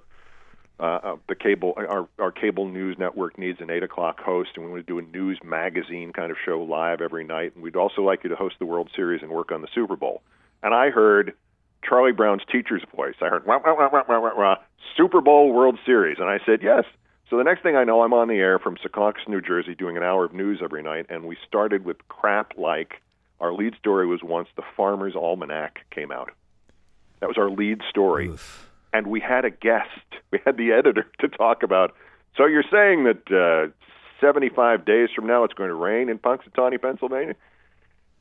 uh, 0.84 1.16
the 1.28 1.34
cable 1.34 1.74
our 1.76 2.08
our 2.20 2.32
cable 2.32 2.68
news 2.68 2.96
network 3.00 3.40
needs 3.40 3.60
an 3.60 3.72
eight 3.72 3.82
o'clock 3.82 4.20
host, 4.20 4.52
and 4.56 4.66
we 4.66 4.70
want 4.70 4.86
to 4.86 4.94
do 4.94 5.00
a 5.00 5.18
news 5.18 5.40
magazine 5.44 6.14
kind 6.14 6.30
of 6.30 6.38
show 6.46 6.62
live 6.62 7.02
every 7.02 7.24
night, 7.24 7.54
and 7.56 7.64
we'd 7.64 7.76
also 7.76 8.04
like 8.04 8.24
you 8.24 8.30
to 8.30 8.36
host 8.36 8.54
the 8.60 8.68
World 8.68 8.92
Series 8.96 9.24
and 9.24 9.32
work 9.32 9.52
on 9.52 9.64
the 9.64 9.68
Super 9.74 9.96
Bowl." 9.96 10.22
And 10.62 10.76
I 10.76 10.92
heard 10.92 11.34
Charlie 11.84 12.12
Brown's 12.12 12.44
teacher's 12.52 12.84
voice. 12.96 13.16
I 13.20 13.30
heard 13.30 13.48
wah, 13.48 13.58
wah, 13.66 13.74
wah, 13.74 13.90
wah, 13.92 14.04
wah, 14.08 14.20
wah, 14.20 14.38
wah, 14.38 14.56
Super 14.96 15.22
Bowl 15.22 15.52
World 15.52 15.80
Series, 15.88 16.20
and 16.20 16.30
I 16.30 16.38
said 16.46 16.62
yes. 16.62 16.86
So 17.32 17.38
the 17.38 17.46
next 17.46 17.64
thing 17.64 17.78
I 17.78 17.86
know, 17.86 18.04
I'm 18.04 18.12
on 18.12 18.28
the 18.28 18.36
air 18.36 18.60
from 18.60 18.76
Secaucus, 18.76 19.26
New 19.26 19.40
Jersey, 19.40 19.74
doing 19.74 19.96
an 19.96 20.04
hour 20.04 20.26
of 20.26 20.34
news 20.34 20.60
every 20.62 20.84
night, 20.84 21.06
and 21.08 21.24
we 21.24 21.38
started 21.48 21.86
with 21.86 22.06
crap 22.10 22.58
like 22.58 23.02
our 23.40 23.54
lead 23.54 23.74
story 23.80 24.06
was 24.06 24.22
once 24.22 24.50
the 24.58 24.64
Farmer's 24.76 25.16
Almanac 25.16 25.80
came 25.92 26.12
out. 26.12 26.32
That 27.22 27.28
was 27.28 27.38
our 27.38 27.50
lead 27.50 27.84
story 27.90 28.28
Oof. 28.28 28.70
and 28.92 29.08
we 29.08 29.22
had 29.22 29.46
a 29.46 29.50
guest. 29.50 29.88
We 30.32 30.40
had 30.46 30.58
the 30.58 30.74
editor 30.74 31.10
to 31.20 31.30
talk 31.30 31.64
about. 31.64 31.96
So 32.36 32.46
you're 32.48 32.66
saying 32.70 33.06
that 33.06 33.32
uh, 33.32 33.72
75 34.20 34.86
days 34.86 35.08
from 35.16 35.26
now 35.26 35.46
it's 35.46 35.54
going 35.54 35.70
to 35.70 35.74
rain 35.74 36.10
in 36.10 36.20
Punxsutawney, 36.20 36.82
Pennsylvania? 36.82 37.36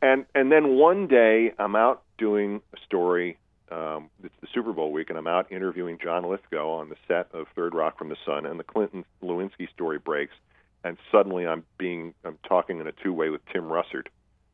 And 0.03 0.25
and 0.35 0.53
then 0.53 0.77
one 0.77 1.09
day 1.09 1.53
I'm 1.59 1.75
out 1.75 2.03
doing 2.17 2.63
a 2.75 2.79
story. 2.87 3.39
Um, 3.71 4.11
it's 4.25 4.35
the 4.41 4.49
Super 4.53 4.73
Bowl 4.73 4.93
week, 4.93 5.11
and 5.11 5.19
I'm 5.19 5.27
out 5.27 5.51
interviewing 5.53 5.99
John 6.03 6.29
Lithgow 6.29 6.69
on 6.69 6.89
the 6.89 6.97
set 7.07 7.29
of 7.33 7.47
Third 7.55 7.75
Rock 7.75 7.99
from 7.99 8.09
the 8.09 8.17
Sun, 8.27 8.47
and 8.47 8.59
the 8.59 8.65
Clinton 8.65 9.05
Lewinsky 9.23 9.71
story 9.73 9.99
breaks, 9.99 10.35
and 10.83 10.97
suddenly 11.13 11.47
I'm 11.47 11.65
being 11.79 12.15
I'm 12.25 12.39
talking 12.49 12.81
in 12.81 12.87
a 12.87 12.93
two 12.93 13.13
way 13.13 13.31
with 13.31 13.43
Tim 13.53 13.65
Russert 13.65 14.07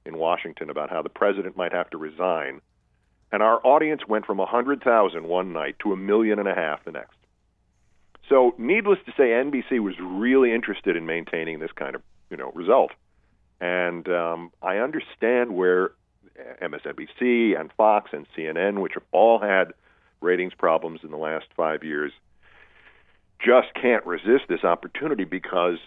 in 0.05 0.19
Washington 0.19 0.71
about 0.71 0.91
how 0.91 1.03
the 1.03 1.09
president 1.09 1.57
might 1.57 1.73
have 1.73 1.91
to 1.91 1.97
resign 1.97 2.61
and 3.33 3.43
our 3.43 3.65
audience 3.67 4.03
went 4.09 4.27
from 4.27 4.41
a 4.41 4.47
hundred 4.47 4.83
thousand 4.83 5.25
one 5.25 5.53
night 5.53 5.77
to 5.81 5.93
a 5.93 5.97
million 5.97 6.39
and 6.39 6.49
a 6.49 6.55
half 6.55 6.85
the 6.85 6.93
next. 6.93 7.17
So, 8.29 8.55
needless 8.59 8.99
to 9.07 9.13
say, 9.13 9.25
NBC 9.25 9.81
was 9.81 9.95
really 10.01 10.53
interested 10.53 10.97
in 10.97 11.07
maintaining 11.07 11.59
this 11.59 11.71
kind 11.73 11.95
of 11.95 12.03
you 12.31 12.37
know 12.37 12.51
result, 12.55 12.93
and 13.61 14.09
um, 14.09 14.53
I 14.63 14.79
understand 14.79 15.55
where 15.55 15.93
MSNBC 16.63 17.59
and 17.59 17.71
Fox 17.77 18.11
and 18.13 18.27
CNN, 18.37 18.81
which 18.81 18.95
have 18.95 19.03
all 19.13 19.39
had 19.39 19.73
ratings 20.21 20.55
problems 20.55 21.01
in 21.03 21.11
the 21.11 21.17
last 21.17 21.47
five 21.57 21.85
years, 21.85 22.13
just 23.45 23.69
can't 23.75 24.05
resist 24.07 24.45
this 24.49 24.65
opportunity 24.65 25.25
because 25.25 25.79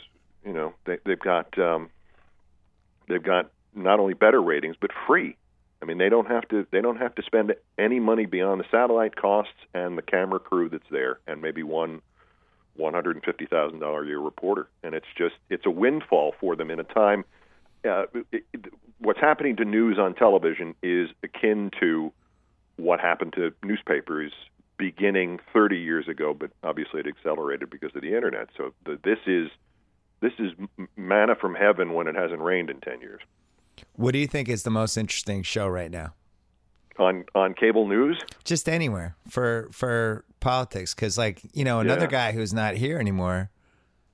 you 0.45 0.53
know 0.53 0.73
they, 0.85 0.97
they've 1.05 1.19
got 1.19 1.57
um, 1.57 1.89
they've 3.07 3.23
got 3.23 3.51
not 3.73 3.99
only 3.99 4.13
better 4.13 4.41
ratings 4.41 4.75
but 4.79 4.91
free. 5.07 5.35
I 5.81 5.85
mean, 5.85 5.97
they 5.97 6.09
don't 6.09 6.27
have 6.27 6.47
to 6.49 6.67
they 6.71 6.81
don't 6.81 6.97
have 6.97 7.15
to 7.15 7.23
spend 7.23 7.53
any 7.77 7.99
money 7.99 8.25
beyond 8.25 8.59
the 8.59 8.65
satellite 8.69 9.15
costs 9.15 9.53
and 9.73 9.97
the 9.97 10.01
camera 10.01 10.39
crew 10.39 10.69
that's 10.69 10.89
there, 10.91 11.19
and 11.27 11.41
maybe 11.41 11.63
one 11.63 12.01
one 12.75 12.93
hundred 12.93 13.15
and 13.15 13.25
fifty 13.25 13.45
thousand 13.45 13.79
dollar 13.79 14.03
a 14.03 14.07
year 14.07 14.19
reporter, 14.19 14.67
and 14.83 14.93
it's 14.93 15.07
just 15.17 15.35
it's 15.49 15.65
a 15.65 15.71
windfall 15.71 16.33
for 16.39 16.55
them 16.55 16.69
in 16.69 16.79
a 16.79 16.83
time. 16.83 17.23
Uh, 17.87 18.03
it, 18.31 18.43
what's 18.99 19.19
happening 19.19 19.55
to 19.57 19.65
news 19.65 19.97
on 19.97 20.13
television 20.13 20.75
is 20.83 21.09
akin 21.23 21.71
to 21.79 22.11
what 22.75 22.99
happened 22.99 23.33
to 23.33 23.53
newspapers 23.63 24.31
beginning 24.77 25.39
30 25.53 25.77
years 25.77 26.07
ago, 26.07 26.33
but 26.33 26.51
obviously 26.63 26.99
it 27.01 27.07
accelerated 27.07 27.69
because 27.69 27.93
of 27.95 28.01
the 28.01 28.15
internet. 28.15 28.49
So 28.57 28.73
the, 28.85 28.99
this 29.03 29.19
is 29.27 29.49
this 30.21 30.33
is 30.39 30.51
manna 30.97 31.35
from 31.35 31.55
heaven 31.55 31.93
when 31.93 32.07
it 32.07 32.15
hasn't 32.15 32.41
rained 32.41 32.69
in 32.69 32.79
10 32.81 32.99
years. 33.01 33.21
What 33.95 34.11
do 34.11 34.19
you 34.19 34.27
think 34.27 34.49
is 34.49 34.63
the 34.63 34.69
most 34.69 34.97
interesting 34.97 35.43
show 35.43 35.67
right 35.67 35.91
now? 35.91 36.13
On 36.97 37.23
on 37.33 37.53
cable 37.53 37.87
news? 37.87 38.21
Just 38.43 38.67
anywhere 38.67 39.15
for 39.29 39.69
for 39.71 40.25
politics 40.41 40.93
cuz 40.93 41.17
like, 41.17 41.41
you 41.53 41.63
know, 41.63 41.79
another 41.79 42.01
Yeah. 42.05 42.07
guy 42.07 42.31
who's 42.33 42.53
not 42.53 42.75
here 42.75 42.99
anymore 42.99 43.49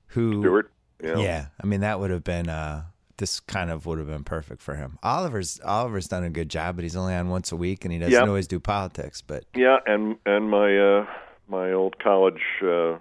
who 0.10 0.42
Stewart? 0.42 0.72
Yeah. 1.04 1.18
Yeah, 1.18 1.46
I 1.62 1.66
mean 1.66 1.80
that 1.82 2.00
would 2.00 2.12
have 2.12 2.24
been 2.24 2.48
uh 2.48 2.84
this 3.18 3.40
kind 3.40 3.70
of 3.72 3.86
would 3.86 3.98
have 3.98 4.08
been 4.08 4.24
perfect 4.24 4.62
for 4.62 4.76
him. 4.76 4.98
Oliver's 5.04 5.60
Oliver's 5.62 6.08
done 6.08 6.24
a 6.24 6.30
good 6.30 6.50
job, 6.50 6.76
but 6.76 6.84
he's 6.84 6.96
only 6.96 7.14
on 7.14 7.30
once 7.30 7.52
a 7.52 7.56
week 7.56 7.86
and 7.86 7.92
he 7.92 8.00
doesn't 8.00 8.14
Yep. 8.14 8.28
always 8.28 8.48
do 8.48 8.60
politics, 8.60 9.22
but 9.22 9.46
Yeah, 9.56 9.78
and 9.86 10.18
and 10.26 10.50
my 10.50 10.78
uh, 10.78 11.06
my 11.48 11.72
old 11.72 11.98
college 12.00 12.42
uh, 12.64 12.98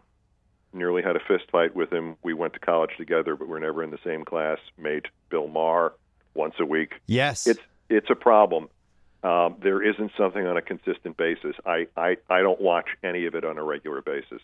nearly 0.72 1.02
had 1.02 1.16
a 1.16 1.20
fist 1.26 1.44
fight 1.50 1.74
with 1.74 1.92
him. 1.92 2.16
We 2.22 2.34
went 2.34 2.52
to 2.54 2.58
college 2.60 2.90
together, 2.96 3.36
but 3.36 3.48
we're 3.48 3.58
never 3.60 3.82
in 3.82 3.90
the 3.90 3.98
same 4.04 4.24
class. 4.24 4.58
Mate 4.78 5.06
Bill 5.30 5.48
Maher, 5.48 5.94
once 6.34 6.54
a 6.60 6.66
week. 6.66 6.94
yes. 7.06 7.46
It's 7.46 7.60
it's 7.88 8.10
a 8.10 8.14
problem. 8.14 8.68
Um, 9.22 9.56
there 9.62 9.82
isn't 9.82 10.12
something 10.18 10.46
on 10.46 10.56
a 10.58 10.62
consistent 10.62 11.16
basis. 11.16 11.56
I, 11.64 11.86
I 11.96 12.18
I 12.28 12.40
don't 12.42 12.60
watch 12.60 12.88
any 13.02 13.24
of 13.26 13.34
it 13.34 13.44
on 13.44 13.56
a 13.58 13.64
regular 13.64 14.02
basis. 14.02 14.42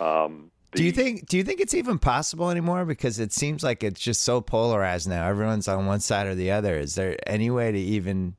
Um, 0.00 0.50
do 0.72 0.84
you 0.84 0.92
think 0.92 1.26
do 1.26 1.36
you 1.36 1.44
think 1.44 1.60
it's 1.60 1.74
even 1.74 1.98
possible 1.98 2.50
anymore 2.50 2.84
because 2.84 3.18
it 3.18 3.32
seems 3.32 3.62
like 3.62 3.82
it's 3.82 4.00
just 4.00 4.22
so 4.22 4.40
polarized 4.40 5.08
now. 5.08 5.26
Everyone's 5.26 5.68
on 5.68 5.86
one 5.86 6.00
side 6.00 6.26
or 6.26 6.34
the 6.34 6.50
other. 6.50 6.78
Is 6.78 6.94
there 6.94 7.16
any 7.26 7.50
way 7.50 7.72
to 7.72 7.78
even 7.78 8.36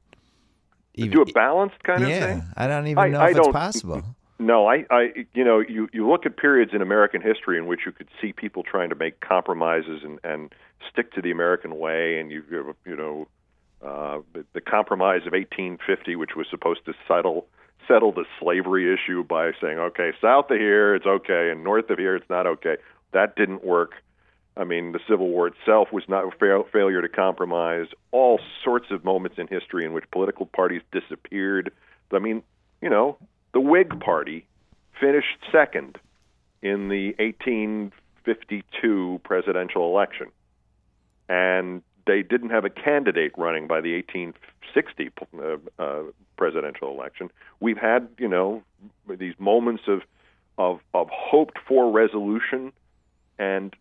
even 0.93 1.11
do 1.11 1.21
a 1.21 1.33
balanced 1.33 1.83
kind 1.83 2.03
of 2.03 2.09
yeah, 2.09 2.25
thing? 2.25 2.43
I 2.55 2.67
don't 2.67 2.87
even 2.87 3.03
I- 3.03 3.07
know 3.09 3.19
I 3.19 3.29
if 3.29 3.37
it's 3.37 3.47
possible. 3.47 4.03
No, 4.41 4.67
I, 4.67 4.85
I, 4.89 5.25
you 5.33 5.43
know, 5.43 5.59
you 5.59 5.89
you 5.91 6.09
look 6.09 6.25
at 6.25 6.37
periods 6.37 6.71
in 6.73 6.81
American 6.81 7.21
history 7.21 7.57
in 7.57 7.67
which 7.67 7.81
you 7.85 7.91
could 7.91 8.07
see 8.21 8.31
people 8.31 8.63
trying 8.63 8.89
to 8.89 8.95
make 8.95 9.19
compromises 9.19 10.01
and 10.03 10.17
and 10.23 10.53
stick 10.89 11.11
to 11.13 11.21
the 11.21 11.29
American 11.29 11.77
way, 11.77 12.17
and 12.19 12.31
you 12.31 12.43
you 12.49 12.75
you 12.85 12.95
know, 12.95 13.27
uh, 13.85 14.19
the, 14.31 14.45
the 14.53 14.61
compromise 14.61 15.27
of 15.27 15.33
1850, 15.33 16.15
which 16.15 16.37
was 16.37 16.47
supposed 16.49 16.85
to 16.85 16.93
settle 17.05 17.47
settle 17.89 18.11
the 18.11 18.25
slavery 18.39 18.93
issue 18.93 19.23
by 19.23 19.51
saying, 19.61 19.79
okay, 19.79 20.11
south 20.21 20.51
of 20.51 20.57
here 20.57 20.95
it's 20.95 21.05
okay, 21.05 21.49
and 21.51 21.63
north 21.63 21.89
of 21.89 21.97
here 21.97 22.15
it's 22.15 22.29
not 22.29 22.47
okay. 22.47 22.77
That 23.11 23.35
didn't 23.35 23.65
work. 23.65 23.93
I 24.55 24.63
mean, 24.63 24.91
the 24.91 24.99
Civil 25.09 25.29
War 25.29 25.47
itself 25.47 25.91
was 25.91 26.03
not 26.07 26.25
a 26.25 26.31
fail, 26.37 26.65
failure 26.71 27.01
to 27.01 27.09
compromise. 27.09 27.87
All 28.11 28.39
sorts 28.63 28.87
of 28.91 29.03
moments 29.03 29.37
in 29.37 29.47
history 29.47 29.85
in 29.85 29.93
which 29.93 30.05
political 30.11 30.45
parties 30.45 30.81
disappeared. 30.91 31.71
I 32.11 32.19
mean, 32.19 32.43
you 32.81 32.89
know, 32.89 33.17
the 33.53 33.59
Whig 33.59 33.99
Party 33.99 34.45
finished 34.99 35.37
second 35.51 35.97
in 36.61 36.89
the 36.89 37.15
1852 37.19 39.21
presidential 39.23 39.89
election, 39.89 40.27
and 41.29 41.81
they 42.05 42.21
didn't 42.21 42.49
have 42.49 42.65
a 42.65 42.69
candidate 42.69 43.31
running 43.37 43.67
by 43.67 43.81
the 43.81 43.95
1860 43.95 45.11
uh, 45.37 45.57
uh, 45.81 46.03
presidential 46.39 46.89
election. 46.89 47.29
We've 47.59 47.77
had, 47.77 48.07
you 48.17 48.29
know, 48.29 48.63
these 49.07 49.35
moments 49.37 49.83
of 49.87 50.01
of, 50.57 50.79
of 50.93 51.07
hoped 51.09 51.57
for 51.67 51.89
resolution, 51.89 52.73
and 53.37 53.73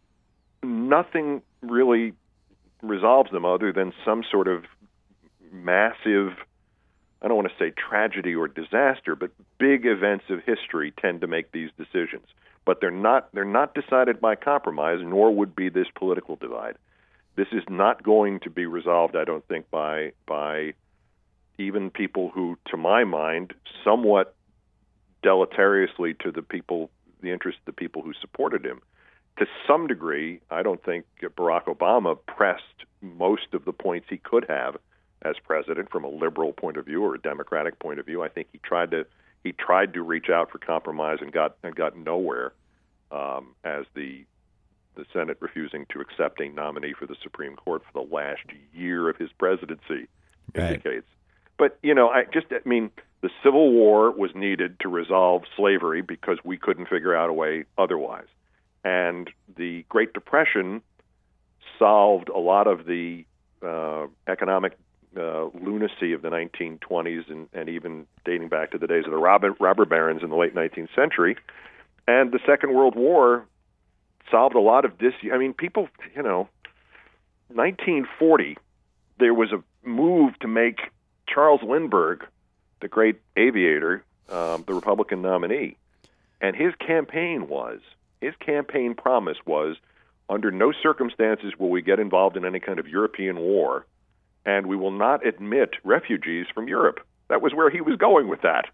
nothing 0.63 1.43
really 1.63 2.13
resolves 2.83 3.33
them 3.33 3.45
other 3.45 3.73
than 3.73 3.93
some 4.05 4.23
sort 4.31 4.47
of 4.47 4.65
massive 5.51 6.35
I 7.21 7.27
don't 7.27 7.37
want 7.37 7.49
to 7.49 7.55
say 7.59 7.71
tragedy 7.71 8.35
or 8.35 8.47
disaster, 8.47 9.17
but 9.17 9.33
big 9.59 9.87
events 9.87 10.27
of 10.31 10.41
history 10.45 10.93
tend 11.01 11.21
to 11.23 11.27
make 11.27 11.51
these 11.51 11.71
decisions. 11.77 12.27
But 12.65 12.81
they're 12.81 12.91
not 12.91 13.29
they're 13.33 13.45
not 13.45 13.75
decided 13.75 14.21
by 14.21 14.37
compromise, 14.37 15.01
nor 15.03 15.35
would 15.35 15.57
be 15.57 15.69
this 15.69 15.89
political 15.95 16.37
divide. 16.37 16.77
This 17.35 17.49
is 17.53 17.63
not 17.69 18.03
going 18.03 18.41
to 18.41 18.51
be 18.51 18.67
resolved, 18.67 19.17
I 19.17 19.25
don't 19.25 19.47
think, 19.49 19.71
by 19.71 20.13
by 20.27 20.75
even 21.59 21.91
people 21.91 22.31
who, 22.33 22.57
to 22.69 22.77
my 22.77 23.05
mind, 23.05 23.53
somewhat 23.85 24.35
deleteriously 25.23 26.15
to 26.15 26.31
the 26.31 26.43
people 26.43 26.91
the 27.21 27.33
interest 27.33 27.59
of 27.59 27.65
the 27.67 27.73
people 27.73 28.01
who 28.03 28.13
supported 28.21 28.65
him. 28.65 28.81
To 29.39 29.47
some 29.67 29.89
degree, 29.89 30.41
I 30.51 30.63
don't 30.63 30.83
think 30.85 31.05
Barack 31.21 31.65
Obama 31.65 32.17
pressed 32.27 32.63
most 33.03 33.55
of 33.55 33.65
the 33.65 33.73
points 33.73 34.07
he 34.09 34.19
could 34.19 34.47
have 34.49 34.77
as 35.23 35.35
president 35.45 35.91
from 35.91 36.05
a 36.05 36.09
liberal 36.09 36.53
point 36.53 36.77
of 36.77 36.87
view 36.87 37.03
or 37.03 37.15
a 37.17 37.21
democratic 37.21 37.79
point 37.81 37.99
of 37.99 38.07
view. 38.07 38.23
I 38.23 38.29
think 38.29 38.49
he 38.53 38.59
tried 38.59 38.93
to 38.93 39.05
he 39.45 39.53
tried 39.53 39.95
to 39.95 40.03
reach 40.03 40.29
out 40.31 40.51
for 40.51 40.59
compromise 40.59 41.19
and 41.21 41.33
got 41.33 41.57
and 41.63 41.75
got 41.75 41.97
nowhere 41.97 42.53
um, 43.11 43.55
as 43.65 43.85
the 43.95 44.25
the 44.95 45.05
Senate 45.13 45.39
refusing 45.41 45.87
to 45.91 46.01
accept 46.01 46.41
a 46.41 46.49
nominee 46.49 46.93
for 46.93 47.07
the 47.07 47.17
Supreme 47.23 47.55
Court 47.57 47.83
for 47.85 48.05
the 48.05 48.15
last 48.15 48.43
year 48.73 49.09
of 49.09 49.17
his 49.17 49.31
presidency 49.39 50.09
Right. 50.55 50.71
indicates. 50.73 51.07
But 51.59 51.79
you 51.83 51.95
know, 51.95 52.09
I 52.09 52.25
just 52.33 52.47
I 52.51 52.67
mean, 52.67 52.91
the 53.21 53.31
Civil 53.43 53.73
War 53.73 54.11
was 54.11 54.31
needed 54.35 54.81
to 54.81 54.89
resolve 54.89 55.43
slavery 55.57 56.03
because 56.03 56.39
we 56.45 56.57
couldn't 56.57 56.89
figure 56.89 57.15
out 57.15 57.29
a 57.29 57.33
way 57.33 57.65
otherwise, 57.77 58.29
and 58.85 59.29
the 59.57 59.85
Great 59.89 60.13
Depression 60.13 60.83
solved 61.79 62.29
a 62.29 62.39
lot 62.39 62.67
of 62.67 62.87
the 62.87 63.25
uh, 63.63 64.07
economic 64.27 64.79
uh, 65.17 65.47
lunacy 65.61 66.13
of 66.13 66.23
the 66.23 66.29
1920s 66.29 67.31
and, 67.31 67.49
and 67.53 67.69
even 67.69 68.07
dating 68.25 68.49
back 68.49 68.71
to 68.71 68.79
the 68.79 68.87
days 68.87 69.05
of 69.05 69.11
the 69.11 69.17
robber, 69.17 69.55
robber 69.59 69.85
barons 69.85 70.23
in 70.23 70.31
the 70.31 70.37
late 70.37 70.55
19th 70.55 70.95
century. 70.95 71.37
And 72.07 72.33
the 72.33 72.41
Second 72.47 72.75
World 72.75 72.95
War 72.95 73.47
solved 74.31 74.55
a 74.55 74.61
lot 74.61 74.85
of 74.85 74.99
dis. 74.99 75.15
I 75.33 75.39
mean, 75.39 75.55
people, 75.55 75.89
you 76.15 76.23
know, 76.23 76.49
1940, 77.49 78.57
there 79.19 79.35
was 79.35 79.51
a 79.53 79.63
move 79.87 80.39
to 80.41 80.49
make 80.49 80.81
Charles 81.39 81.63
Lindbergh, 81.63 82.27
the 82.81 82.89
great 82.89 83.21
aviator, 83.37 84.03
um, 84.29 84.65
the 84.67 84.75
Republican 84.75 85.23
nominee. 85.23 85.77
And 86.41 86.57
his 86.57 86.75
campaign 86.85 87.47
was, 87.47 87.79
his 88.21 88.35
campaign 88.41 88.97
promise 88.97 89.37
was, 89.47 89.77
under 90.29 90.51
no 90.51 90.73
circumstances 90.73 91.53
will 91.57 91.71
we 91.71 91.81
get 91.81 92.01
involved 92.01 92.37
in 92.37 92.45
any 92.45 92.59
kind 92.59 92.81
of 92.81 92.89
European 92.89 93.39
war, 93.39 93.87
and 94.45 94.67
we 94.67 94.75
will 94.75 94.91
not 94.91 95.25
admit 95.25 95.75
refugees 95.85 96.47
from 96.53 96.67
Europe. 96.67 97.07
That 97.29 97.41
was 97.41 97.55
where 97.55 97.71
he 97.71 97.83
was 97.83 97.95
going 97.95 98.27
with 98.27 98.43
that. 98.43 98.65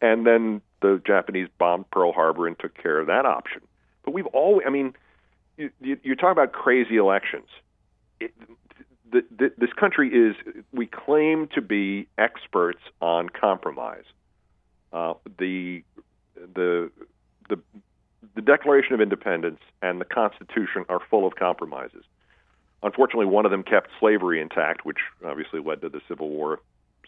And 0.00 0.24
then 0.24 0.62
the 0.80 1.02
Japanese 1.04 1.48
bombed 1.58 1.90
Pearl 1.90 2.12
Harbor 2.12 2.46
and 2.46 2.56
took 2.56 2.80
care 2.80 3.00
of 3.00 3.08
that 3.08 3.26
option. 3.26 3.62
But 4.04 4.14
we've 4.14 4.26
always, 4.26 4.64
I 4.64 4.70
mean, 4.70 4.94
you, 5.56 5.70
you, 5.80 5.98
you 6.04 6.14
talk 6.14 6.30
about 6.30 6.52
crazy 6.52 6.98
elections. 6.98 7.48
It, 8.20 8.32
this 9.12 9.72
country 9.78 10.08
is, 10.08 10.34
we 10.72 10.86
claim 10.86 11.48
to 11.54 11.60
be 11.60 12.08
experts 12.18 12.80
on 13.00 13.28
compromise. 13.28 14.04
Uh, 14.92 15.14
the, 15.38 15.82
the, 16.54 16.90
the, 17.48 17.58
the 18.34 18.42
Declaration 18.42 18.94
of 18.94 19.00
Independence 19.00 19.60
and 19.80 20.00
the 20.00 20.04
Constitution 20.04 20.84
are 20.88 21.00
full 21.10 21.26
of 21.26 21.34
compromises. 21.34 22.04
Unfortunately, 22.82 23.26
one 23.26 23.44
of 23.44 23.50
them 23.50 23.62
kept 23.62 23.90
slavery 24.00 24.40
intact, 24.40 24.84
which 24.84 24.98
obviously 25.24 25.60
led 25.60 25.80
to 25.82 25.88
the 25.88 26.00
Civil 26.08 26.28
War 26.28 26.60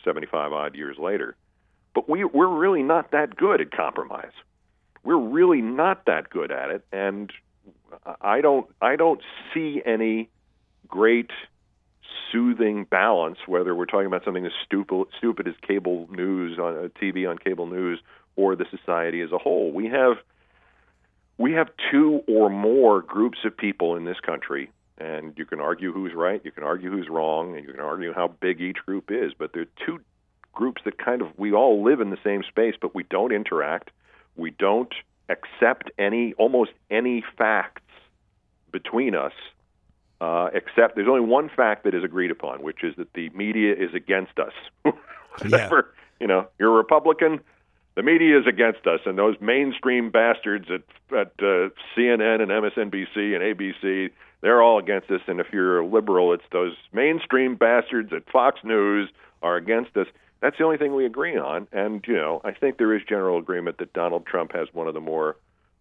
75 0.04 0.52
odd 0.52 0.76
years 0.76 0.98
later. 0.98 1.36
But 1.94 2.08
we, 2.08 2.24
we're 2.24 2.46
really 2.46 2.82
not 2.82 3.10
that 3.12 3.36
good 3.36 3.60
at 3.60 3.70
compromise. 3.70 4.32
We're 5.02 5.18
really 5.18 5.60
not 5.60 6.06
that 6.06 6.30
good 6.30 6.50
at 6.50 6.70
it, 6.70 6.84
and 6.92 7.32
I 8.20 8.40
don't, 8.40 8.66
I 8.80 8.96
don't 8.96 9.20
see 9.52 9.82
any 9.84 10.30
great 10.88 11.30
soothing 12.32 12.84
balance. 12.84 13.38
Whether 13.46 13.74
we're 13.74 13.86
talking 13.86 14.06
about 14.06 14.24
something 14.24 14.46
as 14.46 14.52
stupid, 14.64 15.06
stupid 15.18 15.48
as 15.48 15.54
cable 15.66 16.08
news 16.10 16.58
on 16.58 16.76
uh, 16.76 16.88
TV 17.00 17.28
on 17.28 17.38
cable 17.38 17.66
news, 17.66 18.00
or 18.36 18.56
the 18.56 18.66
society 18.70 19.20
as 19.20 19.32
a 19.32 19.38
whole, 19.38 19.72
we 19.72 19.86
have 19.86 20.16
we 21.38 21.52
have 21.52 21.68
two 21.90 22.22
or 22.28 22.48
more 22.48 23.02
groups 23.02 23.38
of 23.44 23.56
people 23.56 23.96
in 23.96 24.04
this 24.04 24.20
country, 24.20 24.70
and 24.98 25.34
you 25.36 25.44
can 25.44 25.60
argue 25.60 25.92
who's 25.92 26.14
right, 26.14 26.40
you 26.44 26.52
can 26.52 26.62
argue 26.62 26.90
who's 26.90 27.08
wrong, 27.08 27.56
and 27.56 27.64
you 27.64 27.72
can 27.72 27.80
argue 27.80 28.12
how 28.12 28.28
big 28.40 28.60
each 28.60 28.78
group 28.86 29.10
is. 29.10 29.32
But 29.36 29.52
there 29.52 29.62
are 29.62 29.86
two 29.86 30.00
groups 30.52 30.82
that 30.84 30.98
kind 30.98 31.22
of 31.22 31.28
we 31.36 31.52
all 31.52 31.82
live 31.82 32.00
in 32.00 32.10
the 32.10 32.18
same 32.24 32.42
space, 32.48 32.74
but 32.80 32.94
we 32.94 33.02
don't 33.04 33.32
interact. 33.32 33.90
We 34.36 34.50
don't 34.50 34.92
accept 35.28 35.90
any 35.98 36.34
almost 36.34 36.70
any 36.90 37.24
facts 37.36 37.82
between 38.70 39.14
us. 39.14 39.32
Uh, 40.24 40.48
except 40.54 40.94
there's 40.94 41.06
only 41.06 41.20
one 41.20 41.50
fact 41.54 41.84
that 41.84 41.94
is 41.94 42.02
agreed 42.02 42.30
upon, 42.30 42.62
which 42.62 42.82
is 42.82 42.94
that 42.96 43.12
the 43.12 43.28
media 43.30 43.74
is 43.74 43.92
against 43.92 44.38
us. 44.38 44.54
Whatever, 45.42 45.92
you 46.18 46.26
know, 46.26 46.46
you're 46.58 46.72
a 46.72 46.76
Republican, 46.76 47.40
the 47.94 48.02
media 48.02 48.38
is 48.38 48.46
against 48.46 48.86
us, 48.86 49.00
and 49.04 49.18
those 49.18 49.36
mainstream 49.42 50.08
bastards 50.10 50.68
at 50.70 50.80
at 51.14 51.32
uh, 51.40 51.68
CNN 51.94 52.40
and 52.40 52.50
MSNBC 52.50 53.34
and 53.34 53.42
ABC, 53.42 54.10
they're 54.40 54.62
all 54.62 54.78
against 54.78 55.10
us. 55.10 55.20
And 55.26 55.40
if 55.40 55.48
you're 55.52 55.80
a 55.80 55.86
liberal, 55.86 56.32
it's 56.32 56.44
those 56.52 56.74
mainstream 56.94 57.56
bastards 57.56 58.10
at 58.14 58.22
Fox 58.30 58.60
News 58.64 59.10
are 59.42 59.56
against 59.56 59.94
us. 59.98 60.06
That's 60.40 60.56
the 60.56 60.64
only 60.64 60.78
thing 60.78 60.94
we 60.94 61.04
agree 61.04 61.36
on. 61.36 61.68
And 61.70 62.02
you 62.08 62.14
know, 62.14 62.40
I 62.44 62.52
think 62.52 62.78
there 62.78 62.96
is 62.96 63.02
general 63.06 63.38
agreement 63.38 63.76
that 63.76 63.92
Donald 63.92 64.24
Trump 64.24 64.52
has 64.52 64.68
one 64.72 64.88
of 64.88 64.94
the 64.94 65.02
more 65.02 65.36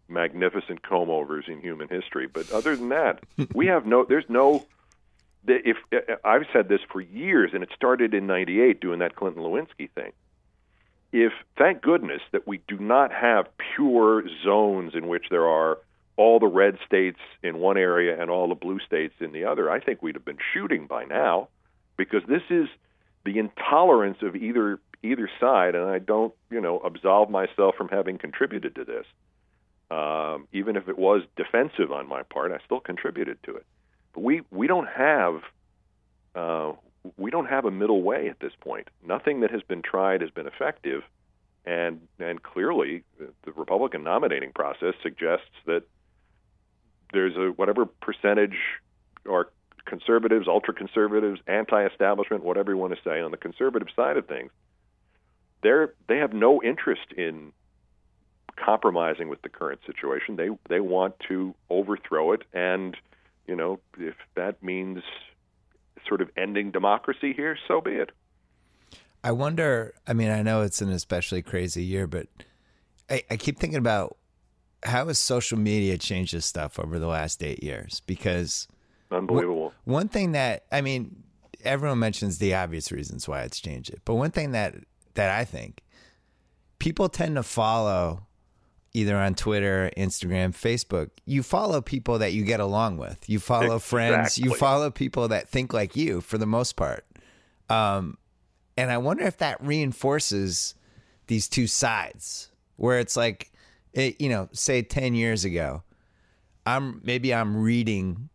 magnificent 0.07 0.81
comb 0.83 1.09
overs 1.09 1.45
in 1.47 1.61
human 1.61 1.87
history. 1.87 2.27
But 2.27 2.51
other 2.51 2.75
than 2.75 2.89
that, 2.89 3.19
we 3.53 3.67
have 3.67 3.85
no. 3.85 4.05
There's 4.05 4.25
no. 4.29 4.65
If 5.45 5.77
uh, 5.91 5.97
uh, 5.97 6.15
I've 6.23 6.45
said 6.53 6.69
this 6.69 6.81
for 6.91 7.01
years, 7.01 7.51
and 7.53 7.63
it 7.63 7.69
started 7.75 8.13
in 8.13 8.27
'98 8.27 8.79
doing 8.79 8.99
that 8.99 9.15
Clinton 9.15 9.43
Lewinsky 9.43 9.89
thing. 9.91 10.11
If 11.11 11.33
thank 11.57 11.81
goodness 11.81 12.21
that 12.31 12.47
we 12.47 12.61
do 12.67 12.77
not 12.77 13.11
have 13.11 13.47
pure 13.75 14.23
zones 14.43 14.95
in 14.95 15.07
which 15.07 15.25
there 15.29 15.47
are 15.47 15.77
all 16.15 16.39
the 16.39 16.47
red 16.47 16.77
states 16.85 17.19
in 17.41 17.57
one 17.57 17.77
area 17.77 18.19
and 18.19 18.29
all 18.29 18.47
the 18.47 18.55
blue 18.55 18.79
states 18.79 19.15
in 19.19 19.31
the 19.31 19.45
other, 19.45 19.69
I 19.69 19.79
think 19.79 20.01
we'd 20.01 20.15
have 20.15 20.25
been 20.25 20.37
shooting 20.53 20.87
by 20.87 21.05
now, 21.05 21.49
because 21.97 22.21
this 22.27 22.43
is 22.49 22.67
the 23.25 23.37
intolerance 23.37 24.17
of 24.21 24.35
either 24.35 24.79
either 25.03 25.29
side, 25.39 25.75
and 25.75 25.85
I 25.85 25.99
don't, 25.99 26.33
you 26.49 26.61
know, 26.61 26.79
absolve 26.79 27.29
myself 27.29 27.75
from 27.75 27.89
having 27.89 28.17
contributed 28.17 28.75
to 28.75 28.85
this. 28.85 29.05
Um, 29.93 30.47
even 30.51 30.75
if 30.75 30.89
it 30.89 30.97
was 30.97 31.21
defensive 31.35 31.91
on 31.91 32.07
my 32.07 32.23
part, 32.23 32.51
I 32.51 32.57
still 32.65 32.79
contributed 32.79 33.37
to 33.43 33.55
it. 33.55 33.65
But 34.13 34.23
we 34.23 34.41
we 34.49 34.65
don't 34.65 34.87
have 34.87 35.41
uh, 36.33 36.71
we 37.17 37.29
don't 37.29 37.45
have 37.45 37.65
a 37.65 37.71
middle 37.71 38.01
way 38.01 38.27
at 38.27 38.39
this 38.39 38.53
point. 38.59 38.89
Nothing 39.05 39.41
that 39.41 39.51
has 39.51 39.61
been 39.61 39.83
tried 39.83 40.21
has 40.21 40.31
been 40.31 40.47
effective, 40.47 41.03
and 41.65 42.01
and 42.19 42.41
clearly 42.41 43.03
the 43.19 43.51
Republican 43.51 44.03
nominating 44.03 44.51
process 44.51 44.95
suggests 45.03 45.53
that 45.67 45.83
there's 47.11 47.35
a 47.35 47.51
whatever 47.51 47.85
percentage 47.85 48.57
or 49.25 49.51
conservatives, 49.85 50.47
ultra 50.47 50.73
conservatives, 50.73 51.39
anti-establishment, 51.45 52.43
whatever 52.43 52.71
you 52.71 52.77
want 52.77 52.95
to 52.95 52.99
say, 53.03 53.21
on 53.21 53.29
the 53.29 53.37
conservative 53.37 53.89
side 53.95 54.17
of 54.17 54.25
things, 54.27 54.51
they're 55.61 55.93
they 56.07 56.17
have 56.17 56.33
no 56.33 56.63
interest 56.63 57.11
in 57.15 57.51
compromising 58.55 59.29
with 59.29 59.41
the 59.41 59.49
current 59.49 59.79
situation. 59.85 60.35
They 60.35 60.49
they 60.69 60.79
want 60.79 61.15
to 61.29 61.53
overthrow 61.69 62.31
it, 62.33 62.43
and 62.53 62.95
you 63.47 63.55
know 63.55 63.79
if 63.97 64.15
that 64.35 64.61
means 64.63 65.03
sort 66.07 66.21
of 66.21 66.29
ending 66.35 66.71
democracy 66.71 67.33
here, 67.33 67.57
so 67.67 67.81
be 67.81 67.91
it. 67.91 68.11
I 69.23 69.31
wonder. 69.31 69.93
I 70.05 70.13
mean, 70.13 70.29
I 70.29 70.41
know 70.41 70.61
it's 70.61 70.81
an 70.81 70.89
especially 70.89 71.41
crazy 71.41 71.83
year, 71.83 72.07
but 72.07 72.27
I, 73.09 73.23
I 73.31 73.37
keep 73.37 73.57
thinking 73.59 73.79
about 73.79 74.17
how 74.83 75.07
has 75.07 75.17
social 75.17 75.57
media 75.57 75.97
changed 75.97 76.33
this 76.33 76.45
stuff 76.45 76.77
over 76.77 76.99
the 76.99 77.07
last 77.07 77.41
eight 77.43 77.63
years? 77.63 78.01
Because 78.05 78.67
unbelievable. 79.11 79.73
One 79.85 80.09
thing 80.09 80.33
that 80.33 80.65
I 80.71 80.81
mean, 80.81 81.23
everyone 81.63 81.99
mentions 81.99 82.39
the 82.39 82.53
obvious 82.55 82.91
reasons 82.91 83.27
why 83.27 83.41
it's 83.43 83.59
changed 83.59 83.89
it, 83.89 84.01
but 84.05 84.15
one 84.15 84.31
thing 84.31 84.51
that 84.51 84.75
that 85.13 85.29
I 85.29 85.45
think 85.45 85.81
people 86.79 87.07
tend 87.07 87.35
to 87.35 87.43
follow 87.43 88.27
either 88.93 89.17
on 89.17 89.35
Twitter, 89.35 89.91
Instagram, 89.97 90.51
Facebook, 90.51 91.09
you 91.25 91.41
follow 91.41 91.81
people 91.81 92.19
that 92.19 92.33
you 92.33 92.43
get 92.43 92.59
along 92.59 92.97
with. 92.97 93.27
You 93.27 93.39
follow 93.39 93.75
exactly. 93.75 93.79
friends. 93.79 94.37
You 94.37 94.53
follow 94.55 94.91
people 94.91 95.27
that 95.29 95.49
think 95.49 95.73
like 95.73 95.95
you 95.95 96.21
for 96.21 96.37
the 96.37 96.45
most 96.45 96.75
part. 96.75 97.05
Um, 97.69 98.17
and 98.77 98.91
I 98.91 98.97
wonder 98.97 99.23
if 99.23 99.37
that 99.37 99.63
reinforces 99.63 100.75
these 101.27 101.47
two 101.47 101.67
sides 101.67 102.51
where 102.75 102.99
it's 102.99 103.15
like, 103.15 103.51
it, 103.93 104.19
you 104.19 104.29
know, 104.29 104.49
say 104.51 104.81
10 104.81 105.15
years 105.15 105.45
ago, 105.45 105.83
I'm 106.65 107.01
maybe 107.03 107.33
I'm 107.33 107.57
reading 107.57 108.29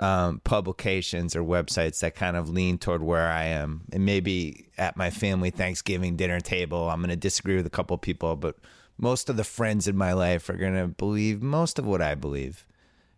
um, 0.00 0.40
publications 0.44 1.34
or 1.34 1.42
websites 1.42 2.00
that 2.00 2.14
kind 2.14 2.36
of 2.36 2.50
lean 2.50 2.78
toward 2.78 3.02
where 3.02 3.28
I 3.28 3.44
am. 3.44 3.82
And 3.92 4.04
maybe 4.04 4.68
at 4.76 4.96
my 4.96 5.10
family 5.10 5.50
Thanksgiving 5.50 6.16
dinner 6.16 6.40
table, 6.40 6.90
I'm 6.90 7.00
going 7.00 7.10
to 7.10 7.16
disagree 7.16 7.56
with 7.56 7.66
a 7.66 7.70
couple 7.70 7.96
people, 7.98 8.36
but 8.36 8.56
most 8.98 9.28
of 9.28 9.36
the 9.36 9.44
friends 9.44 9.88
in 9.88 9.96
my 9.96 10.12
life 10.12 10.48
are 10.48 10.56
going 10.56 10.74
to 10.74 10.88
believe 10.88 11.42
most 11.42 11.78
of 11.78 11.86
what 11.86 12.00
I 12.00 12.14
believe. 12.14 12.66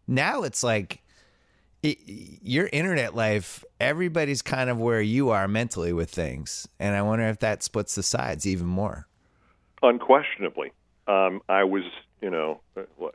Now 0.06 0.42
it's 0.42 0.62
like 0.62 1.02
it, 1.82 1.98
your 2.42 2.68
internet 2.72 3.14
life, 3.14 3.64
everybody's 3.80 4.42
kind 4.42 4.70
of 4.70 4.78
where 4.78 5.00
you 5.00 5.30
are 5.30 5.48
mentally 5.48 5.92
with 5.92 6.10
things. 6.10 6.66
And 6.78 6.96
I 6.96 7.02
wonder 7.02 7.26
if 7.26 7.40
that 7.40 7.62
splits 7.62 7.94
the 7.94 8.02
sides 8.02 8.46
even 8.46 8.66
more. 8.66 9.06
Unquestionably. 9.82 10.72
Um, 11.06 11.40
I 11.48 11.64
was, 11.64 11.84
you 12.20 12.30
know, 12.30 12.60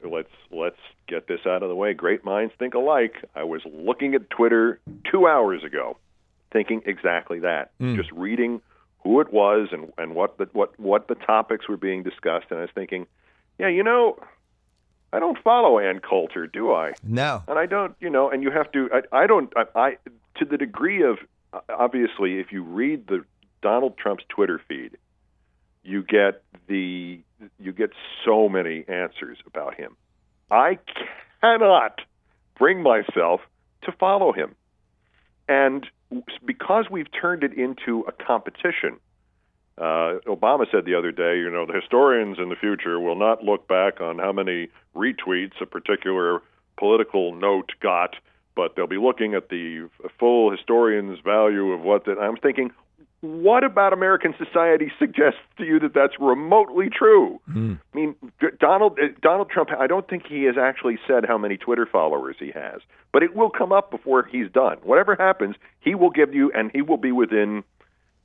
let's 0.03 0.29
let's 0.51 0.77
get 1.07 1.27
this 1.27 1.41
out 1.45 1.63
of 1.63 1.69
the 1.69 1.75
way. 1.75 1.93
Great 1.93 2.23
minds 2.23 2.53
think 2.57 2.73
alike. 2.73 3.15
I 3.35 3.43
was 3.43 3.61
looking 3.65 4.15
at 4.15 4.29
Twitter 4.29 4.79
two 5.11 5.27
hours 5.27 5.63
ago, 5.63 5.97
thinking 6.53 6.81
exactly 6.85 7.39
that. 7.39 7.71
Mm. 7.79 7.97
Just 7.97 8.11
reading 8.11 8.61
who 9.03 9.19
it 9.19 9.31
was 9.33 9.69
and 9.71 9.91
and 9.97 10.15
what 10.15 10.37
the 10.37 10.47
what 10.53 10.79
what 10.79 11.07
the 11.07 11.15
topics 11.15 11.67
were 11.67 11.77
being 11.77 12.03
discussed, 12.03 12.47
and 12.49 12.59
I 12.59 12.63
was 12.63 12.71
thinking, 12.73 13.07
yeah, 13.57 13.67
you 13.67 13.83
know, 13.83 14.19
I 15.13 15.19
don't 15.19 15.37
follow 15.43 15.79
Ann 15.79 15.99
Coulter, 15.99 16.47
do 16.47 16.71
I? 16.71 16.93
No, 17.03 17.43
and 17.47 17.57
I 17.57 17.65
don't, 17.65 17.95
you 17.99 18.09
know, 18.09 18.29
and 18.29 18.43
you 18.43 18.51
have 18.51 18.71
to. 18.73 18.89
I, 18.93 19.23
I 19.23 19.27
don't. 19.27 19.51
I, 19.55 19.63
I 19.75 19.97
to 20.35 20.45
the 20.45 20.57
degree 20.57 21.03
of 21.03 21.17
obviously, 21.69 22.39
if 22.39 22.51
you 22.51 22.63
read 22.63 23.07
the 23.07 23.25
Donald 23.61 23.97
Trump's 23.97 24.23
Twitter 24.29 24.61
feed, 24.67 24.97
you 25.83 26.03
get 26.03 26.43
the 26.67 27.19
you 27.59 27.71
get 27.71 27.91
so 28.25 28.47
many 28.49 28.85
answers 28.87 29.37
about 29.45 29.75
him. 29.75 29.95
I 30.49 30.77
cannot 31.41 32.01
bring 32.57 32.83
myself 32.83 33.41
to 33.83 33.91
follow 33.93 34.31
him. 34.31 34.55
And 35.47 35.85
because 36.45 36.85
we've 36.89 37.11
turned 37.11 37.43
it 37.43 37.53
into 37.53 38.05
a 38.07 38.11
competition, 38.11 38.99
uh, 39.77 40.19
Obama 40.27 40.65
said 40.71 40.85
the 40.85 40.95
other 40.95 41.11
day, 41.11 41.37
you 41.37 41.49
know, 41.49 41.65
the 41.65 41.73
historians 41.73 42.37
in 42.39 42.49
the 42.49 42.55
future 42.55 42.99
will 42.99 43.15
not 43.15 43.43
look 43.43 43.67
back 43.67 44.01
on 44.01 44.19
how 44.19 44.31
many 44.31 44.69
retweets 44.95 45.59
a 45.61 45.65
particular 45.65 46.41
political 46.77 47.33
note 47.33 47.71
got, 47.81 48.15
but 48.55 48.75
they'll 48.75 48.87
be 48.87 48.97
looking 48.97 49.33
at 49.33 49.49
the 49.49 49.89
full 50.19 50.51
historian's 50.51 51.19
value 51.19 51.71
of 51.71 51.81
what 51.81 52.05
that. 52.05 52.19
I'm 52.19 52.37
thinking, 52.37 52.71
what 53.21 53.63
about 53.63 53.93
American 53.93 54.33
society 54.37 54.91
suggests 54.97 55.39
to 55.57 55.63
you 55.63 55.79
that 55.79 55.93
that's 55.93 56.13
remotely 56.19 56.89
true? 56.89 57.39
Mm. 57.49 57.79
I 57.93 57.95
mean, 57.95 58.15
Donald 58.59 58.97
uh, 58.99 59.07
Donald 59.21 59.49
Trump. 59.49 59.69
I 59.77 59.85
don't 59.87 60.07
think 60.07 60.23
he 60.27 60.43
has 60.45 60.55
actually 60.59 60.97
said 61.07 61.25
how 61.27 61.37
many 61.37 61.55
Twitter 61.55 61.87
followers 61.89 62.35
he 62.39 62.51
has, 62.51 62.81
but 63.13 63.21
it 63.21 63.35
will 63.35 63.51
come 63.51 63.71
up 63.71 63.91
before 63.91 64.23
he's 64.23 64.51
done. 64.51 64.77
Whatever 64.83 65.15
happens, 65.15 65.55
he 65.81 65.93
will 65.93 66.09
give 66.09 66.33
you, 66.33 66.51
and 66.53 66.71
he 66.73 66.81
will 66.81 66.97
be 66.97 67.11
within 67.11 67.63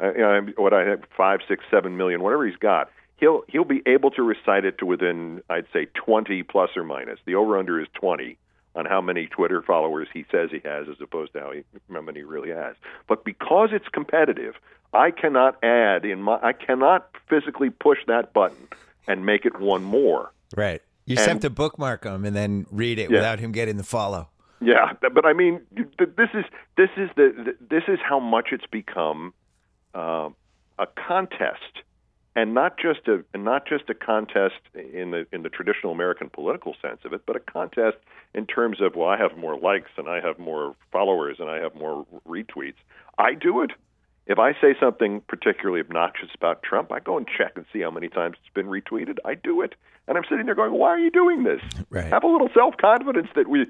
uh, 0.02 0.12
you 0.12 0.20
know, 0.20 0.46
what 0.56 0.72
I 0.72 0.86
have 0.86 1.02
five, 1.14 1.40
six, 1.46 1.64
seven 1.70 1.96
million, 1.98 2.22
whatever 2.22 2.46
he's 2.46 2.56
got. 2.56 2.90
He'll 3.18 3.42
he'll 3.48 3.64
be 3.64 3.82
able 3.86 4.10
to 4.12 4.22
recite 4.22 4.64
it 4.64 4.78
to 4.78 4.86
within, 4.86 5.42
I'd 5.50 5.66
say, 5.72 5.88
twenty 5.94 6.42
plus 6.42 6.70
or 6.74 6.84
minus. 6.84 7.18
The 7.26 7.34
over 7.34 7.58
under 7.58 7.80
is 7.80 7.88
twenty 7.94 8.38
on 8.76 8.84
how 8.84 9.00
many 9.00 9.26
Twitter 9.26 9.62
followers 9.62 10.06
he 10.12 10.24
says 10.30 10.50
he 10.52 10.60
has 10.64 10.86
as 10.88 10.96
opposed 11.00 11.32
to 11.32 11.40
how, 11.40 11.50
he, 11.52 11.62
how 11.92 12.02
many 12.02 12.20
he 12.20 12.24
really 12.24 12.50
has. 12.50 12.76
But 13.08 13.24
because 13.24 13.70
it's 13.72 13.88
competitive, 13.88 14.54
I 14.92 15.10
cannot 15.10 15.62
add 15.64 16.04
in 16.04 16.22
my 16.22 16.38
I 16.42 16.52
cannot 16.52 17.08
physically 17.28 17.70
push 17.70 17.98
that 18.06 18.32
button 18.32 18.68
and 19.08 19.26
make 19.26 19.44
it 19.44 19.58
one 19.58 19.82
more. 19.82 20.32
Right. 20.56 20.82
You 21.06 21.16
just 21.16 21.28
and, 21.28 21.36
have 21.36 21.42
to 21.42 21.50
bookmark 21.50 22.04
him 22.04 22.24
and 22.24 22.36
then 22.36 22.66
read 22.70 22.98
it 22.98 23.10
yeah. 23.10 23.16
without 23.16 23.38
him 23.38 23.52
getting 23.52 23.76
the 23.76 23.84
follow. 23.84 24.28
Yeah, 24.60 24.92
but 25.00 25.26
I 25.26 25.34
mean, 25.34 25.60
this 25.74 26.30
is 26.32 26.44
this 26.76 26.88
is 26.96 27.10
the 27.16 27.54
this 27.60 27.84
is 27.88 27.98
how 28.02 28.18
much 28.18 28.48
it's 28.52 28.66
become 28.66 29.34
uh, 29.94 30.30
a 30.78 30.86
contest 31.06 31.82
and 32.36 32.52
not 32.52 32.76
just 32.78 33.08
a 33.08 33.24
and 33.34 33.44
not 33.44 33.66
just 33.66 33.88
a 33.88 33.94
contest 33.94 34.60
in 34.74 35.10
the 35.10 35.26
in 35.32 35.42
the 35.42 35.48
traditional 35.48 35.90
American 35.90 36.28
political 36.28 36.76
sense 36.80 37.00
of 37.04 37.12
it, 37.14 37.22
but 37.26 37.34
a 37.34 37.40
contest 37.40 37.96
in 38.34 38.46
terms 38.46 38.80
of 38.80 38.94
well, 38.94 39.08
I 39.08 39.16
have 39.16 39.36
more 39.36 39.58
likes 39.58 39.90
and 39.96 40.06
I 40.06 40.20
have 40.20 40.38
more 40.38 40.76
followers 40.92 41.38
and 41.40 41.48
I 41.48 41.56
have 41.56 41.74
more 41.74 42.06
retweets. 42.28 42.76
I 43.18 43.34
do 43.34 43.62
it. 43.62 43.72
If 44.26 44.38
I 44.38 44.52
say 44.60 44.74
something 44.78 45.22
particularly 45.28 45.80
obnoxious 45.80 46.30
about 46.34 46.62
Trump, 46.62 46.92
I 46.92 47.00
go 47.00 47.16
and 47.16 47.26
check 47.26 47.52
and 47.56 47.64
see 47.72 47.80
how 47.80 47.90
many 47.90 48.08
times 48.08 48.36
it's 48.40 48.52
been 48.52 48.66
retweeted. 48.66 49.18
I 49.24 49.34
do 49.34 49.62
it, 49.62 49.74
and 50.06 50.18
I'm 50.18 50.24
sitting 50.28 50.46
there 50.46 50.54
going, 50.54 50.72
"Why 50.72 50.88
are 50.88 50.98
you 50.98 51.10
doing 51.10 51.42
this? 51.42 51.62
Right. 51.88 52.06
Have 52.06 52.24
a 52.24 52.28
little 52.28 52.50
self 52.52 52.76
confidence 52.76 53.28
that 53.34 53.48
we 53.48 53.66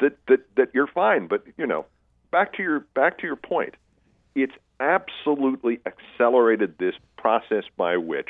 that 0.00 0.16
that 0.26 0.40
that 0.56 0.70
you're 0.74 0.88
fine." 0.88 1.28
But 1.28 1.44
you 1.56 1.66
know, 1.66 1.86
back 2.32 2.54
to 2.54 2.62
your 2.62 2.80
back 2.94 3.18
to 3.18 3.26
your 3.26 3.36
point, 3.36 3.76
it's 4.34 4.54
absolutely 4.80 5.80
accelerated 5.86 6.78
this 6.78 6.94
process 7.16 7.64
by 7.76 7.96
which 7.96 8.28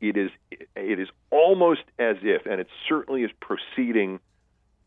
it 0.00 0.16
is 0.16 0.30
it 0.50 1.00
is 1.00 1.08
almost 1.30 1.82
as 1.98 2.16
if, 2.22 2.46
and 2.46 2.60
it 2.60 2.68
certainly 2.88 3.22
is 3.22 3.30
proceeding 3.40 4.20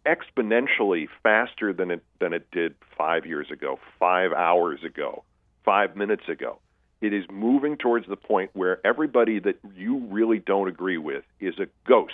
exponentially 0.05 1.07
faster 1.21 1.73
than 1.73 1.91
it 1.91 2.03
than 2.19 2.33
it 2.33 2.49
did 2.51 2.75
five 2.97 3.25
years 3.25 3.47
ago, 3.51 3.79
five 3.99 4.31
hours 4.31 4.83
ago, 4.83 5.23
five 5.63 5.95
minutes 5.95 6.27
ago. 6.29 6.59
It 7.01 7.13
is 7.13 7.25
moving 7.31 7.77
towards 7.77 8.07
the 8.07 8.15
point 8.15 8.51
where 8.53 8.85
everybody 8.85 9.39
that 9.39 9.59
you 9.75 9.97
really 10.09 10.39
don't 10.39 10.67
agree 10.67 10.99
with 10.99 11.23
is 11.39 11.55
a 11.59 11.67
ghost. 11.87 12.13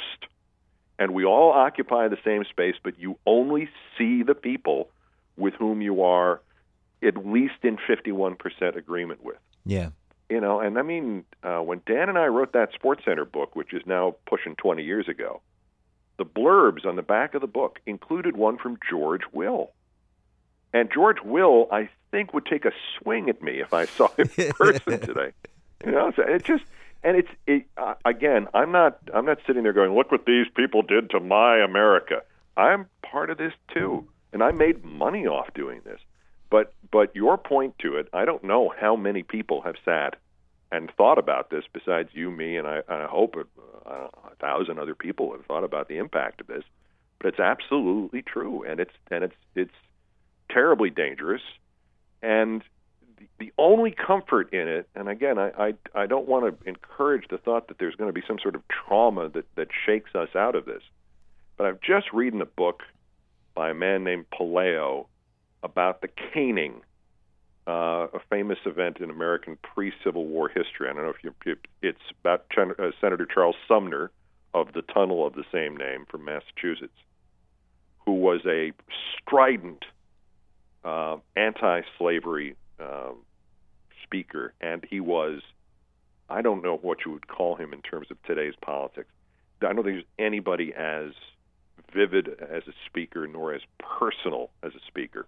And 0.98 1.14
we 1.14 1.26
all 1.26 1.52
occupy 1.52 2.08
the 2.08 2.18
same 2.24 2.44
space, 2.50 2.76
but 2.84 2.98
you 2.98 3.20
only 3.26 3.70
see 3.98 4.24
the 4.24 4.34
people 4.34 4.90
with 5.36 5.54
whom 5.54 5.82
you 5.82 6.04
are 6.04 6.42
at 7.04 7.26
least 7.26 7.64
in 7.64 7.78
51% 7.78 8.76
agreement 8.76 9.24
with. 9.24 9.38
Yeah. 9.66 9.90
you 10.30 10.42
know, 10.42 10.60
and 10.60 10.78
I 10.78 10.82
mean, 10.82 11.26
uh, 11.44 11.60
when 11.60 11.82
Dan 11.86 12.10
and 12.10 12.18
I 12.18 12.28
wrote 12.28 12.54
that 12.54 12.70
SportsCenter 12.74 13.30
book, 13.30 13.56
which 13.56 13.74
is 13.74 13.84
now 13.86 14.16
pushing 14.26 14.56
20 14.56 14.84
years 14.84 15.08
ago, 15.08 15.42
the 16.18 16.26
blurbs 16.26 16.86
on 16.86 16.96
the 16.96 17.04
back 17.04 17.34
of 17.34 17.42
the 17.42 17.48
book 17.48 17.80
included 17.86 18.36
one 18.36 18.58
from 18.58 18.78
George 18.90 19.22
Will. 19.32 19.72
And 20.74 20.92
George 20.92 21.22
Will, 21.24 21.68
I 21.72 21.90
think, 22.12 22.34
would 22.34 22.46
take 22.46 22.66
a 22.66 22.72
swing 22.98 23.30
at 23.30 23.42
me 23.42 23.60
if 23.60 23.74
I 23.74 23.86
saw 23.86 24.08
him 24.16 24.30
in 24.38 24.52
person 24.58 25.00
today. 25.00 25.32
You 25.86 25.92
know, 25.92 26.12
so 26.16 26.24
it 26.24 26.44
just 26.44 26.64
and 27.04 27.16
it's 27.18 27.30
it, 27.46 27.66
uh, 27.78 27.94
again, 28.04 28.48
I'm 28.54 28.72
not 28.72 29.00
I'm 29.14 29.26
not 29.26 29.40
sitting 29.46 29.64
there 29.64 29.74
going, 29.74 29.96
look 29.96 30.12
what 30.12 30.26
these 30.26 30.48
people 30.56 30.82
did 30.82 31.12
to 31.12 31.20
my 31.20 31.58
America. 31.60 32.24
I'm 32.58 32.88
part 33.04 33.30
of 33.30 33.38
this 33.38 33.54
too, 33.74 34.08
and 34.34 34.44
I 34.44 34.52
made 34.52 34.84
money 34.84 35.28
off 35.28 35.54
doing 35.54 35.82
this. 35.86 36.00
But 36.50 36.74
but 36.92 37.16
your 37.16 37.38
point 37.38 37.78
to 37.80 37.98
it, 37.98 38.08
I 38.14 38.26
don't 38.26 38.44
know 38.44 38.74
how 38.80 38.96
many 38.96 39.24
people 39.24 39.62
have 39.62 39.76
sat 39.84 40.16
and 40.72 40.92
thought 40.96 41.18
about 41.18 41.50
this 41.50 41.64
besides 41.74 42.10
you, 42.14 42.30
me, 42.32 42.58
and 42.58 42.68
I, 42.68 42.82
I 42.90 43.06
hope 43.06 43.36
it, 43.38 43.48
uh, 43.86 44.08
a 44.32 44.36
thousand 44.40 44.80
other 44.80 44.96
people 44.96 45.32
have 45.32 45.46
thought 45.46 45.64
about 45.64 45.88
the 45.88 45.98
impact 45.98 46.42
of 46.42 46.48
this. 46.48 46.64
But 47.20 47.30
it's 47.30 47.40
absolutely 47.40 48.22
true, 48.22 48.64
and 48.64 48.80
it's 48.80 48.94
and 49.10 49.24
it's 49.24 49.36
it's 49.56 49.74
terribly 50.50 50.90
dangerous. 50.90 51.42
And 52.22 52.64
the, 53.18 53.28
the 53.40 53.54
only 53.58 53.92
comfort 53.92 54.54
in 54.54 54.68
it, 54.68 54.88
and 54.96 55.10
again, 55.10 55.38
I, 55.38 55.50
I 55.58 55.74
I 55.96 56.06
don't 56.06 56.28
want 56.28 56.62
to 56.62 56.70
encourage 56.70 57.28
the 57.30 57.38
thought 57.38 57.68
that 57.70 57.80
there's 57.80 57.96
going 57.96 58.10
to 58.10 58.14
be 58.14 58.26
some 58.28 58.40
sort 58.40 58.56
of 58.56 58.62
trauma 58.68 59.30
that 59.30 59.46
that 59.56 59.68
shakes 59.86 60.16
us 60.16 60.30
out 60.36 60.56
of 60.56 60.66
this. 60.66 60.84
But 61.58 61.68
I've 61.68 61.82
just 61.82 62.14
reading 62.14 62.42
a 62.42 62.46
book 62.46 62.84
by 63.56 63.72
a 63.72 63.74
man 63.74 64.04
named 64.04 64.26
Puleo 64.32 65.08
about 65.68 66.02
the 66.02 66.08
caning, 66.34 66.82
uh, 67.68 68.08
a 68.14 68.20
famous 68.30 68.58
event 68.66 68.98
in 69.00 69.10
American 69.10 69.58
pre-Civil 69.62 70.26
War 70.26 70.48
history. 70.48 70.90
I 70.90 70.94
don't 70.94 71.04
know 71.04 71.10
if 71.10 71.24
you, 71.24 71.56
it's 71.82 72.00
about 72.22 72.46
uh, 72.58 72.92
Senator 73.02 73.28
Charles 73.32 73.58
Sumner 73.68 74.10
of 74.54 74.74
the 74.74 74.82
tunnel 74.82 75.28
of 75.28 75.34
the 75.34 75.44
same 75.52 75.76
name 75.76 76.06
from 76.10 76.24
Massachusetts, 76.24 76.98
who 78.06 78.14
was 78.14 78.42
a 78.46 78.72
strident 79.20 79.84
uh, 80.86 81.18
anti-slavery 81.36 82.56
um, 82.80 83.18
speaker, 84.04 84.54
and 84.62 84.86
he 84.90 85.00
was. 85.00 85.42
I 86.30 86.42
don't 86.42 86.62
know 86.62 86.76
what 86.76 87.00
you 87.06 87.12
would 87.14 87.28
call 87.28 87.56
him 87.56 87.72
in 87.72 87.82
terms 87.82 88.08
of 88.12 88.22
today's 88.24 88.54
politics. 88.62 89.10
I 89.62 89.68
don't 89.68 89.76
think 89.84 89.86
there's 89.86 90.28
anybody 90.28 90.74
as 90.74 91.12
vivid 91.94 92.28
as 92.28 92.64
a 92.68 92.74
speaker 92.86 93.28
nor 93.28 93.54
as 93.54 93.62
personal 93.80 94.50
as 94.62 94.74
a 94.76 94.80
speaker 94.88 95.26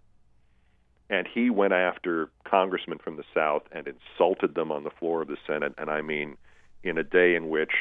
and 1.09 1.27
he 1.27 1.49
went 1.49 1.73
after 1.73 2.29
congressmen 2.43 2.99
from 2.99 3.17
the 3.17 3.23
South 3.33 3.63
and 3.71 3.87
insulted 3.87 4.55
them 4.55 4.71
on 4.71 4.83
the 4.83 4.91
floor 4.91 5.21
of 5.21 5.27
the 5.27 5.37
Senate. 5.47 5.73
And 5.77 5.89
I 5.89 6.01
mean, 6.01 6.37
in 6.83 6.97
a 6.97 7.03
day 7.03 7.35
in 7.35 7.49
which, 7.49 7.71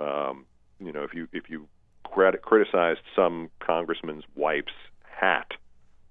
um, 0.00 0.46
you 0.80 0.92
know, 0.92 1.02
if 1.02 1.14
you 1.14 1.28
if 1.32 1.50
you 1.50 1.68
crit- 2.04 2.42
criticized 2.42 3.00
some 3.14 3.50
congressman's 3.60 4.24
wife's 4.34 4.72
hat, 5.02 5.52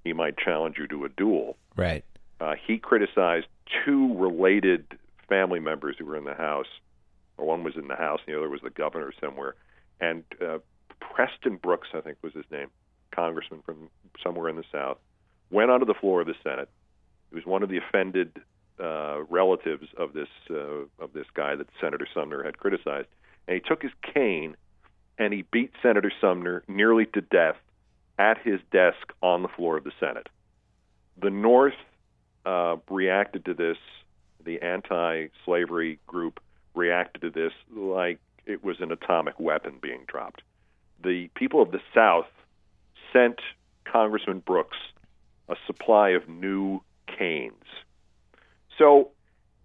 he 0.03 0.13
might 0.13 0.37
challenge 0.37 0.75
you 0.77 0.87
to 0.87 1.05
a 1.05 1.09
duel. 1.09 1.57
Right. 1.75 2.05
Uh, 2.39 2.53
he 2.67 2.77
criticized 2.77 3.47
two 3.85 4.15
related 4.17 4.85
family 5.27 5.59
members 5.59 5.95
who 5.97 6.05
were 6.05 6.17
in 6.17 6.25
the 6.25 6.33
House, 6.33 6.67
or 7.37 7.45
one 7.45 7.63
was 7.63 7.75
in 7.75 7.87
the 7.87 7.95
House, 7.95 8.19
and 8.25 8.33
the 8.33 8.39
other 8.39 8.49
was 8.49 8.61
the 8.61 8.69
governor 8.69 9.11
somewhere. 9.19 9.55
And 9.99 10.23
uh, 10.41 10.59
Preston 10.99 11.57
Brooks, 11.57 11.89
I 11.93 12.01
think 12.01 12.17
was 12.21 12.33
his 12.33 12.45
name, 12.51 12.67
congressman 13.11 13.61
from 13.65 13.89
somewhere 14.21 14.49
in 14.49 14.55
the 14.55 14.65
South 14.71 14.97
went 15.53 15.71
onto 15.71 15.85
the 15.85 15.93
floor 15.93 16.21
of 16.21 16.27
the 16.27 16.35
Senate. 16.43 16.69
He 17.29 17.35
was 17.35 17.45
one 17.45 17.63
of 17.63 17.69
the 17.69 17.77
offended 17.77 18.41
uh, 18.79 19.23
relatives 19.29 19.87
of 19.97 20.13
this 20.13 20.27
uh, 20.49 20.85
of 20.99 21.13
this 21.13 21.27
guy 21.33 21.55
that 21.55 21.67
Senator 21.79 22.07
Sumner 22.13 22.43
had 22.43 22.57
criticized, 22.57 23.07
and 23.47 23.55
he 23.55 23.61
took 23.61 23.81
his 23.81 23.91
cane 24.13 24.55
and 25.17 25.31
he 25.31 25.43
beat 25.51 25.71
Senator 25.81 26.11
Sumner 26.19 26.63
nearly 26.67 27.05
to 27.05 27.21
death 27.21 27.55
at 28.17 28.37
his 28.43 28.59
desk 28.71 29.13
on 29.21 29.43
the 29.43 29.47
floor 29.47 29.77
of 29.77 29.83
the 29.83 29.91
Senate. 29.99 30.27
The 31.21 31.29
North 31.29 31.73
uh, 32.45 32.77
reacted 32.89 33.45
to 33.45 33.53
this. 33.53 33.77
The 34.43 34.61
anti-slavery 34.61 35.99
group 36.07 36.39
reacted 36.75 37.21
to 37.21 37.29
this 37.29 37.53
like 37.73 38.19
it 38.45 38.63
was 38.63 38.77
an 38.81 38.91
atomic 38.91 39.39
weapon 39.39 39.75
being 39.81 40.03
dropped. 40.07 40.41
The 41.01 41.29
people 41.35 41.61
of 41.61 41.71
the 41.71 41.79
South 41.93 42.25
sent 43.13 43.39
Congressman 43.85 44.39
Brooks 44.39 44.77
a 45.53 45.57
supply 45.67 46.09
of 46.09 46.27
new 46.27 46.81
canes. 47.07 47.53
So, 48.77 49.11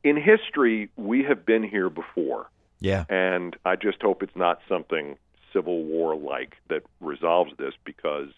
in 0.05 0.17
history, 0.17 0.91
we 0.97 1.25
have 1.25 1.45
been 1.45 1.63
here 1.63 1.91
before. 1.91 2.51
Yeah. 2.81 3.05
And 3.09 3.57
I 3.65 3.77
just 3.77 4.01
hope 4.01 4.23
it's 4.23 4.37
not 4.37 4.61
something 4.69 5.17
Civil 5.53 5.83
War 5.85 6.15
like 6.15 6.57
that 6.69 6.83
resolves 7.01 7.53
this 7.59 7.75
because 7.85 8.31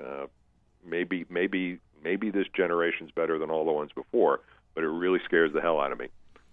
uh, 0.00 0.26
maybe 0.86 1.24
maybe 1.28 1.78
maybe 2.04 2.30
this 2.30 2.46
generation's 2.54 3.10
better 3.10 3.38
than 3.38 3.50
all 3.50 3.64
the 3.64 3.72
ones 3.72 3.90
before, 3.94 4.40
but 4.74 4.84
it 4.84 4.88
really 4.88 5.20
scares 5.24 5.52
the 5.52 5.60
hell 5.60 5.80
out 5.80 5.92
of 5.92 5.98
me. 5.98 6.08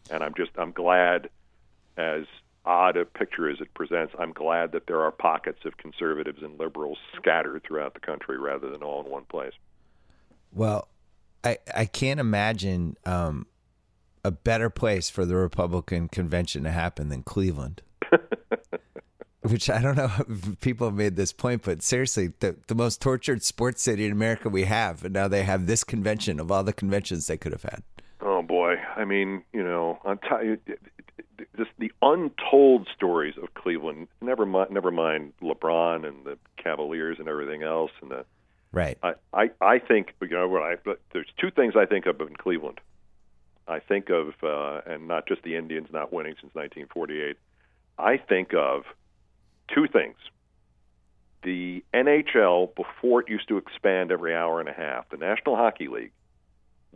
And 0.09 0.23
I'm 0.23 0.33
just 0.35 0.51
I'm 0.57 0.71
glad 0.71 1.29
as 1.97 2.25
odd 2.65 2.97
a 2.97 3.05
picture 3.05 3.49
as 3.49 3.59
it 3.61 3.73
presents, 3.73 4.13
I'm 4.17 4.31
glad 4.31 4.71
that 4.73 4.87
there 4.87 5.01
are 5.01 5.11
pockets 5.11 5.59
of 5.65 5.77
conservatives 5.77 6.41
and 6.43 6.59
liberals 6.59 6.97
scattered 7.15 7.63
throughout 7.63 7.93
the 7.93 7.99
country 7.99 8.37
rather 8.37 8.69
than 8.69 8.83
all 8.83 9.03
in 9.03 9.09
one 9.09 9.25
place. 9.25 9.53
Well, 10.51 10.87
I 11.43 11.57
I 11.75 11.85
can't 11.85 12.19
imagine 12.19 12.97
um, 13.05 13.47
a 14.23 14.31
better 14.31 14.69
place 14.69 15.09
for 15.09 15.25
the 15.25 15.35
Republican 15.35 16.07
convention 16.07 16.63
to 16.63 16.71
happen 16.71 17.09
than 17.09 17.23
Cleveland. 17.23 17.81
Which 19.41 19.69
I 19.69 19.81
don't 19.81 19.95
know 19.95 20.11
if 20.27 20.59
people 20.59 20.87
have 20.87 20.97
made 20.97 21.15
this 21.15 21.31
point, 21.31 21.63
but 21.63 21.81
seriously, 21.81 22.33
the, 22.39 22.57
the 22.67 22.75
most 22.75 23.01
tortured 23.01 23.41
sports 23.41 23.81
city 23.81 24.05
in 24.05 24.11
America 24.11 24.49
we 24.49 24.65
have, 24.65 25.05
and 25.05 25.13
now 25.13 25.29
they 25.29 25.43
have 25.43 25.65
this 25.65 25.85
convention 25.85 26.41
of 26.41 26.51
all 26.51 26.63
the 26.63 26.73
conventions 26.73 27.27
they 27.27 27.37
could 27.37 27.53
have 27.53 27.63
had. 27.63 27.81
Oh 28.21 28.41
boy, 28.41 28.75
I 28.97 29.05
mean, 29.05 29.43
you 29.53 29.63
know, 29.63 29.99
on 30.03 30.17
t- 30.17 30.75
just 31.55 31.71
the 31.77 31.91
untold 32.01 32.89
stories 32.93 33.35
of 33.41 33.53
Cleveland. 33.53 34.09
Never 34.21 34.45
mind, 34.45 34.71
never 34.71 34.91
mind 34.91 35.33
LeBron 35.41 36.05
and 36.05 36.25
the 36.25 36.37
Cavaliers 36.61 37.17
and 37.17 37.29
everything 37.29 37.63
else, 37.63 37.91
and 38.01 38.11
the 38.11 38.25
Right. 38.71 38.97
I, 39.01 39.13
I, 39.33 39.49
I 39.61 39.79
think 39.79 40.13
you 40.21 40.29
know 40.29 40.57
I, 40.57 40.75
there's 41.11 41.27
two 41.39 41.51
things 41.51 41.73
I 41.75 41.85
think 41.85 42.05
of 42.05 42.21
in 42.21 42.35
Cleveland. 42.35 42.79
I 43.67 43.79
think 43.79 44.09
of 44.09 44.33
uh, 44.43 44.81
and 44.85 45.07
not 45.07 45.27
just 45.27 45.43
the 45.43 45.55
Indians 45.55 45.89
not 45.91 46.13
winning 46.13 46.33
since 46.41 46.53
1948. 46.53 47.37
I 47.97 48.17
think 48.17 48.53
of 48.53 48.83
two 49.73 49.87
things. 49.87 50.17
The 51.43 51.83
NHL 51.93 52.75
before 52.75 53.21
it 53.21 53.29
used 53.29 53.47
to 53.47 53.57
expand 53.57 54.11
every 54.11 54.35
hour 54.35 54.59
and 54.59 54.69
a 54.69 54.73
half. 54.73 55.09
The 55.09 55.17
National 55.17 55.55
Hockey 55.55 55.87
League 55.87 56.11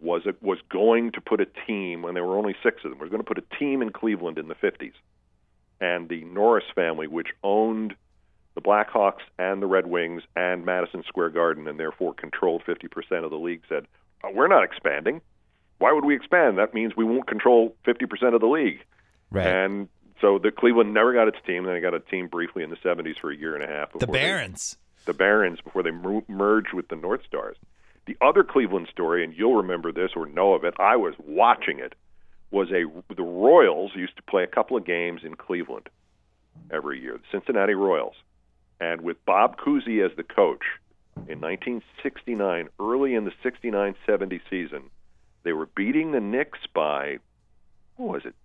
was 0.02 0.26
a, 0.26 0.34
was 0.42 0.60
going 0.70 1.12
to 1.14 1.22
put 1.22 1.40
a 1.40 1.48
team 1.68 2.02
when 2.02 2.14
there 2.14 2.26
were 2.26 2.38
only 2.38 2.56
six 2.64 2.84
of 2.84 2.92
them. 2.92 3.00
Was 3.00 3.10
going 3.10 3.22
to 3.22 3.28
put 3.28 3.38
a 3.38 3.58
team 3.58 3.82
in 3.82 3.92
Cleveland 3.92 4.38
in 4.38 4.48
the 4.48 4.56
50s, 4.56 4.94
and 5.80 6.10
the 6.10 6.24
Norris 6.26 6.66
family, 6.76 7.08
which 7.08 7.30
owned 7.44 7.96
the 8.56 8.62
Blackhawks 8.62 9.22
and 9.40 9.62
the 9.62 9.68
Red 9.68 9.88
Wings 9.88 10.24
and 10.36 10.66
Madison 10.66 11.04
Square 11.08 11.32
Garden, 11.32 11.68
and 11.68 11.80
therefore 11.80 12.14
controlled 12.14 12.64
50% 12.68 13.24
of 13.24 13.32
the 13.32 13.38
league, 13.38 13.62
said, 13.68 13.88
oh, 14.24 14.32
We're 14.34 14.48
not 14.48 14.64
expanding. 14.64 15.22
Why 15.80 15.92
would 15.92 16.06
we 16.06 16.16
expand? 16.16 16.58
That 16.58 16.74
means 16.74 16.96
we 16.96 17.04
won't 17.04 17.28
control 17.28 17.76
50% 17.86 18.34
of 18.34 18.42
the 18.42 18.48
league. 18.48 18.80
Right. 19.32 19.48
And 19.48 19.90
so 20.22 20.40
the 20.40 20.52
Cleveland 20.52 20.94
never 20.94 21.14
got 21.14 21.28
its 21.28 21.38
team. 21.46 21.66
Then 21.66 21.74
they 21.74 21.82
got 21.82 21.94
a 21.94 22.00
team 22.00 22.28
briefly 22.28 22.64
in 22.64 22.70
the 22.70 22.78
70s 22.78 23.20
for 23.20 23.32
a 23.32 23.36
year 23.36 23.56
and 23.56 23.64
a 23.64 23.68
half. 23.68 23.92
The 23.98 24.08
Barons. 24.08 24.78
They, 25.06 25.12
the 25.12 25.18
Barons 25.18 25.60
before 25.62 25.84
they 25.84 25.92
merged 25.92 26.74
with 26.74 26.88
the 26.88 26.96
North 26.96 27.22
Stars. 27.28 27.58
The 28.06 28.16
other 28.22 28.44
Cleveland 28.44 28.88
story, 28.92 29.24
and 29.24 29.34
you'll 29.34 29.56
remember 29.56 29.92
this 29.92 30.12
or 30.16 30.26
know 30.26 30.54
of 30.54 30.64
it, 30.64 30.74
I 30.78 30.96
was 30.98 31.16
watching 31.20 31.80
it, 31.80 31.94
was 32.52 32.70
a 32.72 32.86
the 33.14 33.24
Royals 33.24 33.92
used 33.96 34.16
to 34.18 34.24
play 34.24 34.44
a 34.44 34.48
couple 34.48 34.78
of 34.78 34.86
games 34.86 35.22
in 35.24 35.36
Cleveland 35.36 35.90
every 36.72 37.02
year, 37.02 37.14
the 37.14 37.24
Cincinnati 37.32 37.74
Royals. 37.74 38.16
And 38.80 39.02
with 39.02 39.24
Bob 39.26 39.58
Cousy 39.58 40.04
as 40.04 40.16
the 40.18 40.24
coach 40.24 40.64
in 41.16 41.40
1969, 41.40 42.70
early 42.80 43.16
in 43.16 43.26
the 43.26 43.32
69 43.42 43.96
70 44.06 44.42
season, 44.50 44.84
they 45.44 45.54
were 45.54 45.68
beating 45.68 46.12
the 46.12 46.20
Knicks 46.20 46.60
by, 46.74 47.18
what 47.98 48.14
was 48.14 48.26
it, 48.26 48.36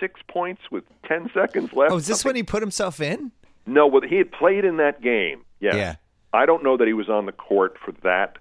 six 0.00 0.20
points 0.28 0.62
with 0.70 0.84
10 1.06 1.30
seconds 1.34 1.72
left? 1.72 1.92
Oh, 1.92 1.96
is 1.96 2.06
this 2.06 2.24
when 2.24 2.36
he 2.36 2.42
put 2.42 2.62
himself 2.62 3.00
in? 3.00 3.32
No, 3.66 3.86
well, 3.86 4.02
he 4.02 4.16
had 4.16 4.30
played 4.30 4.64
in 4.64 4.76
that 4.76 5.02
game. 5.02 5.44
Yes. 5.60 5.74
Yeah. 5.74 5.96
I 6.32 6.46
don't 6.46 6.62
know 6.62 6.76
that 6.76 6.86
he 6.86 6.92
was 6.92 7.08
on 7.08 7.26
the 7.26 7.32
court 7.32 7.76
for 7.84 7.92
that 8.02 8.38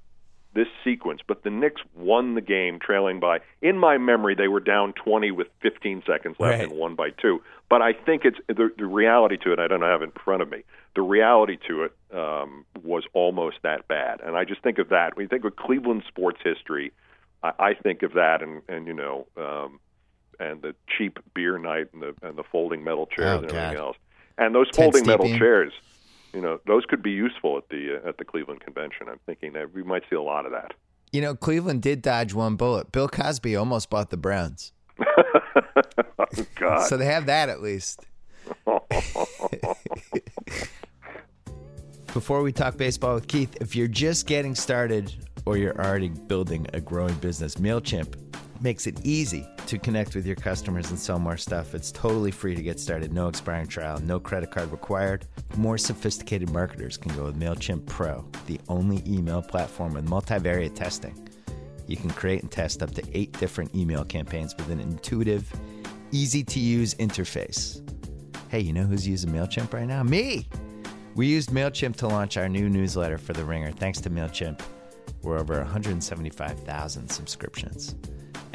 this 0.55 0.67
sequence, 0.83 1.21
but 1.27 1.43
the 1.43 1.49
Knicks 1.51 1.81
won 1.95 2.33
the 2.33 2.41
game 2.41 2.79
trailing 2.79 3.19
by, 3.19 3.39
in 3.61 3.77
my 3.77 3.97
memory, 3.99 4.33
they 4.35 4.47
were 4.47 4.59
down 4.61 4.93
20 4.93 5.29
with 5.31 5.47
15 5.61 6.01
seconds 6.07 6.37
left 6.39 6.59
Right. 6.59 6.63
and 6.69 6.71
won 6.79 6.95
by 6.95 7.09
two. 7.11 7.41
But 7.69 7.81
I 7.81 7.93
think 7.93 8.23
it's 8.25 8.37
the, 8.47 8.69
the 8.77 8.85
reality 8.85 9.37
to 9.43 9.51
it, 9.53 9.59
I 9.59 9.67
don't 9.67 9.81
have 9.81 10.01
it 10.01 10.05
in 10.05 10.11
front 10.11 10.41
of 10.41 10.49
me. 10.49 10.63
The 10.95 11.01
reality 11.01 11.57
to 11.67 11.83
it 11.83 11.91
um, 12.13 12.65
was 12.83 13.03
almost 13.13 13.57
that 13.63 13.87
bad. 13.87 14.21
And 14.21 14.35
I 14.37 14.45
just 14.45 14.61
think 14.63 14.77
of 14.79 14.89
that. 14.89 15.15
When 15.15 15.25
you 15.25 15.27
think 15.27 15.43
of 15.45 15.55
Cleveland 15.57 16.03
sports 16.07 16.39
history, 16.43 16.93
I, 17.43 17.51
I 17.59 17.73
think 17.73 18.01
of 18.03 18.13
that, 18.13 18.41
and, 18.41 18.61
and 18.69 18.87
you 18.87 18.93
know, 18.93 19.27
um, 19.37 19.79
and 20.39 20.61
the 20.61 20.73
cheap 20.97 21.19
beer 21.33 21.57
night 21.57 21.87
and 21.93 22.01
the 22.01 22.13
and 22.21 22.37
the 22.37 22.43
folding 22.43 22.83
metal 22.83 23.07
chairs 23.07 23.27
Oh, 23.27 23.35
and 23.37 23.45
everything 23.45 23.73
God. 23.73 23.77
else. 23.77 23.97
And 24.37 24.53
those 24.55 24.67
Ted 24.71 24.75
folding 24.85 25.05
metal 25.05 25.27
chairs, 25.37 25.71
you 26.35 26.41
know, 26.41 26.59
those 26.67 26.83
could 26.85 27.01
be 27.01 27.11
useful 27.11 27.57
at 27.57 27.69
the 27.69 28.01
uh, 28.03 28.09
at 28.09 28.17
the 28.17 28.25
Cleveland 28.25 28.59
convention. 28.59 29.07
I'm 29.09 29.19
thinking 29.25 29.53
that 29.53 29.73
we 29.73 29.81
might 29.83 30.03
see 30.09 30.17
a 30.17 30.21
lot 30.21 30.45
of 30.45 30.51
that. 30.51 30.73
You 31.11 31.21
know, 31.21 31.33
Cleveland 31.33 31.81
did 31.81 32.01
dodge 32.01 32.33
one 32.33 32.57
bullet. 32.57 32.91
Bill 32.91 33.07
Cosby 33.07 33.55
almost 33.55 33.89
bought 33.89 34.09
the 34.09 34.17
Browns. 34.17 34.73
oh 34.99 36.25
God. 36.55 36.87
So 36.87 36.97
they 36.97 37.05
have 37.05 37.27
that 37.27 37.47
at 37.47 37.61
least. 37.61 38.05
Before 42.13 42.41
we 42.43 42.51
talk 42.51 42.75
baseball 42.77 43.15
with 43.15 43.27
Keith, 43.27 43.57
if 43.61 43.75
you're 43.75 43.87
just 43.87 44.27
getting 44.27 44.55
started 44.55 45.13
or 45.45 45.57
you're 45.57 45.77
already 45.81 46.09
building 46.09 46.67
a 46.73 46.81
growing 46.81 47.15
business, 47.15 47.55
MailChimp 47.55 48.15
makes 48.61 48.87
it 48.87 49.05
easy 49.05 49.47
to 49.67 49.77
connect 49.77 50.15
with 50.15 50.25
your 50.25 50.35
customers 50.35 50.89
and 50.89 50.99
sell 50.99 51.19
more 51.19 51.37
stuff. 51.37 51.75
It's 51.75 51.91
totally 51.91 52.31
free 52.31 52.55
to 52.55 52.61
get 52.61 52.79
started, 52.79 53.13
no 53.13 53.27
expiring 53.27 53.67
trial, 53.67 53.99
no 54.01 54.19
credit 54.19 54.51
card 54.51 54.71
required. 54.71 55.25
More 55.57 55.77
sophisticated 55.77 56.49
marketers 56.51 56.97
can 56.97 57.15
go 57.15 57.25
with 57.25 57.39
MailChimp 57.39 57.85
Pro, 57.85 58.25
the 58.47 58.59
only 58.67 59.03
email 59.07 59.41
platform 59.41 59.93
with 59.93 60.07
multivariate 60.07 60.75
testing. 60.75 61.27
You 61.87 61.97
can 61.97 62.09
create 62.09 62.41
and 62.41 62.51
test 62.51 62.81
up 62.81 62.91
to 62.95 63.03
eight 63.13 63.31
different 63.39 63.75
email 63.75 64.03
campaigns 64.03 64.55
with 64.55 64.69
an 64.69 64.79
intuitive, 64.79 65.51
easy 66.11 66.43
to 66.43 66.59
use 66.59 66.95
interface. 66.95 67.81
Hey, 68.49 68.59
you 68.59 68.73
know 68.73 68.83
who's 68.83 69.07
using 69.07 69.31
MailChimp 69.31 69.73
right 69.73 69.87
now? 69.87 70.03
Me! 70.03 70.47
We 71.15 71.27
used 71.27 71.51
MailChimp 71.51 71.95
to 71.97 72.07
launch 72.07 72.37
our 72.37 72.49
new 72.49 72.69
newsletter 72.69 73.17
for 73.17 73.33
The 73.33 73.45
Ringer. 73.45 73.71
Thanks 73.71 74.01
to 74.01 74.09
MailChimp, 74.09 74.61
we're 75.21 75.39
over 75.39 75.57
175,000 75.57 77.09
subscriptions. 77.09 77.95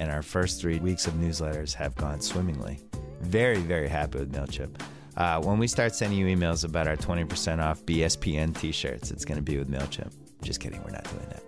And 0.00 0.10
our 0.10 0.22
first 0.22 0.62
three 0.62 0.78
weeks 0.80 1.06
of 1.06 1.12
newsletters 1.14 1.74
have 1.74 1.94
gone 1.94 2.22
swimmingly. 2.22 2.80
Very, 3.20 3.58
very 3.58 3.86
happy 3.86 4.18
with 4.18 4.32
MailChimp. 4.32 4.80
Uh, 5.14 5.42
when 5.42 5.58
we 5.58 5.66
start 5.66 5.94
sending 5.94 6.18
you 6.18 6.34
emails 6.34 6.64
about 6.64 6.88
our 6.88 6.96
20% 6.96 7.62
off 7.62 7.84
BSPN 7.84 8.58
t 8.58 8.72
shirts, 8.72 9.10
it's 9.10 9.26
going 9.26 9.36
to 9.36 9.42
be 9.42 9.58
with 9.58 9.70
MailChimp. 9.70 10.10
Just 10.42 10.58
kidding, 10.58 10.82
we're 10.82 10.90
not 10.92 11.04
doing 11.04 11.26
that. 11.28 11.42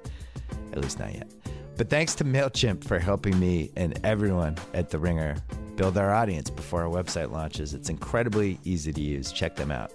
At 0.72 0.82
least 0.82 0.98
not 0.98 1.14
yet. 1.14 1.30
But 1.78 1.88
thanks 1.88 2.14
to 2.16 2.24
MailChimp 2.24 2.84
for 2.84 2.98
helping 2.98 3.40
me 3.40 3.72
and 3.74 3.98
everyone 4.04 4.56
at 4.74 4.90
The 4.90 4.98
Ringer 4.98 5.36
build 5.76 5.96
our 5.96 6.12
audience 6.12 6.50
before 6.50 6.82
our 6.82 6.90
website 6.90 7.32
launches. 7.32 7.72
It's 7.72 7.88
incredibly 7.88 8.60
easy 8.64 8.92
to 8.92 9.00
use. 9.00 9.32
Check 9.32 9.56
them 9.56 9.70
out. 9.70 9.90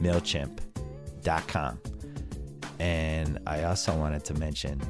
MailChimp.com. 0.00 1.80
And 2.78 3.40
I 3.44 3.64
also 3.64 3.96
wanted 3.96 4.24
to 4.26 4.34
mention 4.34 4.80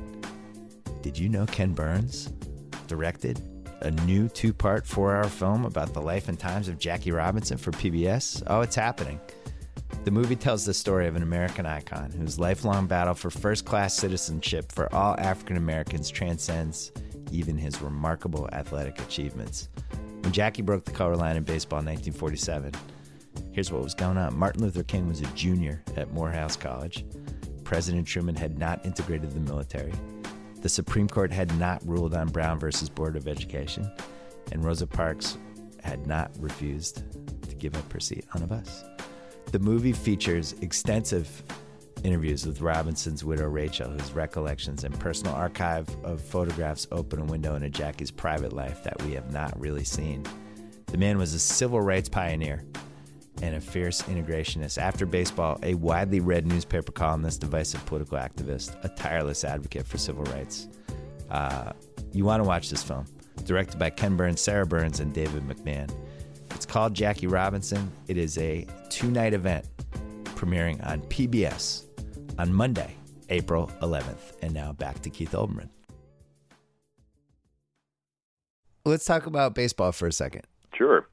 did 1.01 1.19
you 1.19 1.29
know 1.29 1.47
Ken 1.47 1.73
Burns 1.73 2.33
directed 2.93 3.41
a 3.81 3.91
new 4.03 4.29
two 4.29 4.53
part, 4.53 4.87
four 4.87 5.17
hour 5.17 5.25
film 5.25 5.65
about 5.65 5.95
the 5.95 6.01
life 6.01 6.29
and 6.29 6.39
times 6.39 6.69
of 6.69 6.79
Jackie 6.79 7.11
Robinson 7.11 7.57
for 7.57 7.71
PBS? 7.71 8.43
Oh, 8.47 8.61
it's 8.61 8.77
happening. 8.77 9.19
The 10.05 10.11
movie 10.11 10.37
tells 10.37 10.67
the 10.67 10.75
story 10.75 11.07
of 11.07 11.17
an 11.17 11.23
American 11.23 11.65
icon 11.65 12.11
whose 12.11 12.39
lifelong 12.39 12.87
battle 12.87 13.15
for 13.15 13.31
first 13.31 13.65
class 13.65 13.95
citizenship 13.95 14.71
for 14.71 14.95
all 14.95 15.19
African 15.19 15.57
Americans 15.57 16.11
transcends 16.11 16.93
even 17.31 17.57
his 17.57 17.81
remarkable 17.81 18.47
athletic 18.53 19.01
achievements. 19.01 19.71
When 20.21 20.33
Jackie 20.33 20.63
broke 20.63 20.85
the 20.85 20.93
color 20.93 21.17
line 21.17 21.37
in 21.37 21.43
baseball 21.43 21.79
in 21.79 21.87
1947, 21.87 22.73
here's 23.53 23.73
what 23.73 23.83
was 23.83 23.95
going 23.95 24.19
on 24.19 24.37
Martin 24.39 24.63
Luther 24.63 24.83
King 24.83 25.09
was 25.09 25.23
a 25.23 25.27
junior 25.29 25.83
at 25.97 26.13
Morehouse 26.13 26.57
College. 26.57 27.07
President 27.65 28.07
Truman 28.07 28.35
had 28.35 28.59
not 28.59 28.85
integrated 28.85 29.31
the 29.31 29.41
military. 29.41 29.95
The 30.63 30.69
Supreme 30.69 31.09
Court 31.09 31.33
had 31.33 31.59
not 31.59 31.83
ruled 31.85 32.15
on 32.15 32.29
Brown 32.29 32.59
versus 32.59 32.89
Board 32.89 33.17
of 33.17 33.27
Education. 33.27 33.91
And 34.53 34.65
Rosa 34.65 34.87
Parks 34.87 35.37
had 35.83 36.07
not 36.07 36.31
refused 36.39 37.03
to 37.49 37.55
give 37.57 37.77
up 37.77 37.93
her 37.93 37.99
seat 37.99 38.25
on 38.35 38.43
a 38.43 38.47
bus. 38.47 38.85
The 39.51 39.59
movie 39.59 39.93
features 39.93 40.55
extensive 40.61 41.43
interviews 42.05 42.47
with 42.47 42.61
Robinson's 42.61 43.25
widow 43.25 43.49
Rachel, 43.49 43.91
whose 43.91 44.13
recollections 44.13 44.85
and 44.85 44.99
personal 45.01 45.35
archive 45.35 45.89
of 46.05 46.21
photographs 46.21 46.87
open 46.93 47.21
a 47.21 47.25
window 47.25 47.57
into 47.57 47.69
Jackie's 47.69 48.13
private 48.13 48.53
life 48.53 48.85
that 48.85 49.03
we 49.03 49.13
have 49.13 49.33
not 49.33 49.59
really 49.59 49.85
seen. 49.85 50.25
The 50.87 50.99
man 50.99 51.19
was 51.19 51.35
a 51.35 51.41
civil 51.41 51.81
rights 51.81 52.09
pioneer 52.09 52.65
and 53.41 53.55
a 53.55 53.61
fierce 53.61 54.03
integrationist. 54.03 54.79
After 54.79 55.07
baseball, 55.07 55.59
a 55.63 55.75
widely 55.75 56.21
read 56.21 56.47
newspaper 56.47 56.93
columnist, 56.93 57.41
divisive 57.41 57.85
political 57.87 58.19
activist, 58.19 58.77
a 58.85 58.89
tireless 58.89 59.45
advocate 59.45 59.87
for 59.87 59.99
civil 59.99 60.25
rights. 60.25 60.69
Uh, 61.31 61.73
you 62.13 62.25
want 62.25 62.43
to 62.43 62.47
watch 62.47 62.69
this 62.69 62.83
film, 62.83 63.07
directed 63.45 63.79
by 63.79 63.91
Ken 63.91 64.17
Burns, 64.17 64.41
Sarah 64.41 64.67
Burns, 64.67 65.01
and 65.01 65.15
David 65.15 65.43
McMahon. 65.45 65.91
It's 66.51 66.67
called 66.67 66.95
Jackie 66.95 67.27
Robinson. 67.27 67.91
It 68.07 68.19
is 68.19 68.37
a 68.39 68.67
two 68.91 69.11
night 69.11 69.33
event 69.33 69.65
premiering 70.25 70.85
on 70.87 71.01
PBS 71.03 71.85
on 72.39 72.53
Monday, 72.53 72.95
April 73.31 73.71
11th. 73.81 74.37
And 74.43 74.53
now 74.53 74.73
back 74.73 75.01
to 75.03 75.11
Keith 75.11 75.33
Olbermann. 75.33 75.69
Let's 78.85 79.05
talk 79.05 79.27
about 79.27 79.55
baseball 79.55 79.93
for 79.93 80.09
a 80.09 80.13
second. 80.13 80.43
Sure. 80.75 81.09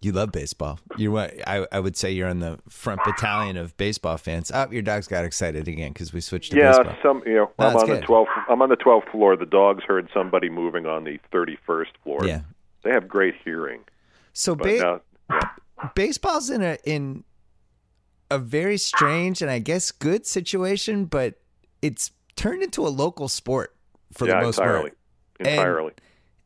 You 0.00 0.12
love 0.12 0.30
baseball. 0.30 0.78
You 0.96 1.10
what? 1.10 1.34
I, 1.46 1.66
I 1.72 1.80
would 1.80 1.96
say 1.96 2.12
you're 2.12 2.28
in 2.28 2.38
the 2.38 2.60
front 2.68 3.00
battalion 3.04 3.56
of 3.56 3.76
baseball 3.76 4.16
fans. 4.16 4.52
Oh, 4.54 4.68
your 4.70 4.82
dogs 4.82 5.08
got 5.08 5.24
excited 5.24 5.66
again 5.66 5.92
because 5.92 6.12
we 6.12 6.20
switched 6.20 6.52
to 6.52 6.56
Yeah, 6.58 6.70
baseball. 6.78 6.96
some 7.02 7.22
you 7.26 7.34
know, 7.34 7.50
No, 7.58 7.66
I'm 7.66 7.76
on 7.76 7.86
good. 7.86 8.02
the 8.02 8.06
12th 8.06 8.26
I'm 8.48 8.62
on 8.62 8.68
the 8.68 8.76
12th 8.76 9.10
floor. 9.10 9.36
The 9.36 9.44
dogs 9.46 9.82
heard 9.82 10.08
somebody 10.14 10.48
moving 10.48 10.86
on 10.86 11.02
the 11.02 11.18
31st 11.32 11.86
floor. 12.04 12.20
Yeah. 12.24 12.42
They 12.84 12.90
have 12.90 13.08
great 13.08 13.34
hearing. 13.44 13.80
So 14.32 14.54
But 14.54 14.64
ba- 14.64 15.00
yeah. 15.30 15.40
baseball's 15.96 16.48
in 16.48 16.62
a 16.62 16.78
in 16.84 17.24
a 18.30 18.38
very 18.38 18.78
strange 18.78 19.42
and 19.42 19.50
I 19.50 19.58
guess 19.58 19.90
good 19.90 20.26
situation, 20.26 21.06
but 21.06 21.40
it's 21.82 22.12
turned 22.36 22.62
into 22.62 22.86
a 22.86 22.88
local 22.90 23.26
sport 23.28 23.74
for 24.12 24.28
yeah, 24.28 24.38
the 24.38 24.46
most 24.46 24.58
entirely. 24.58 24.80
part, 24.90 24.96
And- 25.40 25.48
Entirely. 25.48 25.92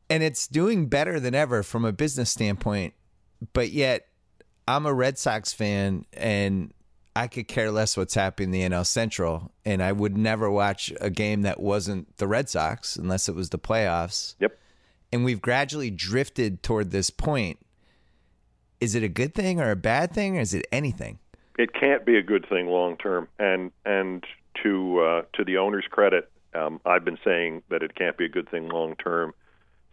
and 0.08 0.22
it's 0.22 0.46
doing 0.46 0.86
better 0.86 1.20
than 1.20 1.34
ever 1.34 1.62
from 1.62 1.84
a 1.84 1.92
business 1.92 2.30
standpoint. 2.30 2.94
But 3.52 3.70
yet, 3.70 4.06
I'm 4.68 4.86
a 4.86 4.92
Red 4.92 5.18
Sox 5.18 5.52
fan, 5.52 6.06
and 6.12 6.72
I 7.16 7.26
could 7.26 7.48
care 7.48 7.70
less 7.70 7.96
what's 7.96 8.14
happening 8.14 8.54
in 8.54 8.70
the 8.70 8.76
NL 8.76 8.86
Central, 8.86 9.50
and 9.64 9.82
I 9.82 9.92
would 9.92 10.16
never 10.16 10.50
watch 10.50 10.92
a 11.00 11.10
game 11.10 11.42
that 11.42 11.60
wasn't 11.60 12.16
the 12.18 12.26
Red 12.26 12.48
Sox 12.48 12.96
unless 12.96 13.28
it 13.28 13.34
was 13.34 13.50
the 13.50 13.58
playoffs. 13.58 14.34
Yep. 14.40 14.58
And 15.12 15.24
we've 15.24 15.42
gradually 15.42 15.90
drifted 15.90 16.62
toward 16.62 16.90
this 16.90 17.10
point. 17.10 17.58
Is 18.80 18.94
it 18.94 19.02
a 19.02 19.08
good 19.08 19.34
thing 19.34 19.60
or 19.60 19.70
a 19.70 19.76
bad 19.76 20.12
thing, 20.12 20.38
or 20.38 20.40
is 20.40 20.54
it 20.54 20.66
anything? 20.72 21.18
it 21.58 21.72
can't 21.74 22.04
be 22.04 22.16
a 22.16 22.22
good 22.22 22.48
thing 22.48 22.66
long 22.66 22.96
term. 22.96 23.28
And 23.38 23.70
and 23.84 24.24
to 24.62 25.00
uh, 25.00 25.22
to 25.34 25.44
the 25.44 25.58
owner's 25.58 25.86
credit, 25.90 26.30
um, 26.54 26.80
I've 26.84 27.04
been 27.04 27.18
saying 27.24 27.62
that 27.70 27.82
it 27.82 27.94
can't 27.94 28.16
be 28.16 28.24
a 28.24 28.28
good 28.28 28.48
thing 28.48 28.68
long 28.68 28.96
term 28.96 29.34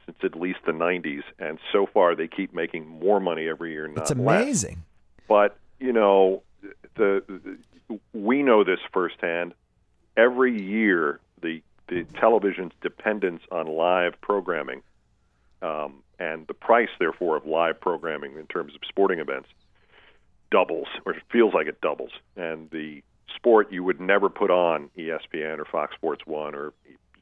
since 0.10 0.34
at 0.34 0.40
least 0.40 0.60
the 0.66 0.72
90s. 0.72 1.24
And 1.40 1.60
so 1.72 1.86
far, 1.86 2.16
they 2.16 2.28
keep 2.28 2.54
making 2.54 2.88
more 2.88 3.20
money 3.20 3.48
every 3.48 3.72
year, 3.72 3.88
not 3.88 4.10
It's 4.10 4.12
less. 4.12 4.42
amazing. 4.42 4.84
But 5.28 5.58
you 5.80 5.94
know, 5.94 6.44
the, 6.96 7.24
the 7.88 8.00
we 8.14 8.44
know 8.44 8.64
this 8.64 8.80
firsthand. 8.92 9.54
Every 10.18 10.60
year, 10.62 11.20
the 11.42 11.62
the 11.88 12.04
television's 12.20 12.74
dependence 12.82 13.42
on 13.52 13.68
live 13.68 14.20
programming, 14.22 14.82
um, 15.62 16.04
and 16.20 16.46
the 16.48 16.54
price, 16.54 16.90
therefore, 17.00 17.38
of 17.38 17.46
live 17.46 17.80
programming 17.80 18.38
in 18.38 18.46
terms 18.48 18.76
of 18.76 18.82
sporting 18.88 19.20
events, 19.20 19.50
doubles, 20.52 20.88
or 21.06 21.14
it 21.14 21.24
feels 21.32 21.54
like 21.54 21.68
it 21.68 21.80
doubles. 21.82 22.12
And 22.36 22.70
the 22.72 23.02
sport 23.36 23.72
you 23.72 23.84
would 23.84 24.02
never 24.02 24.28
put 24.30 24.52
on 24.52 24.90
ESPN 24.98 25.60
or 25.60 25.66
Fox 25.66 25.96
Sports 25.96 26.24
One 26.26 26.54
or 26.56 26.74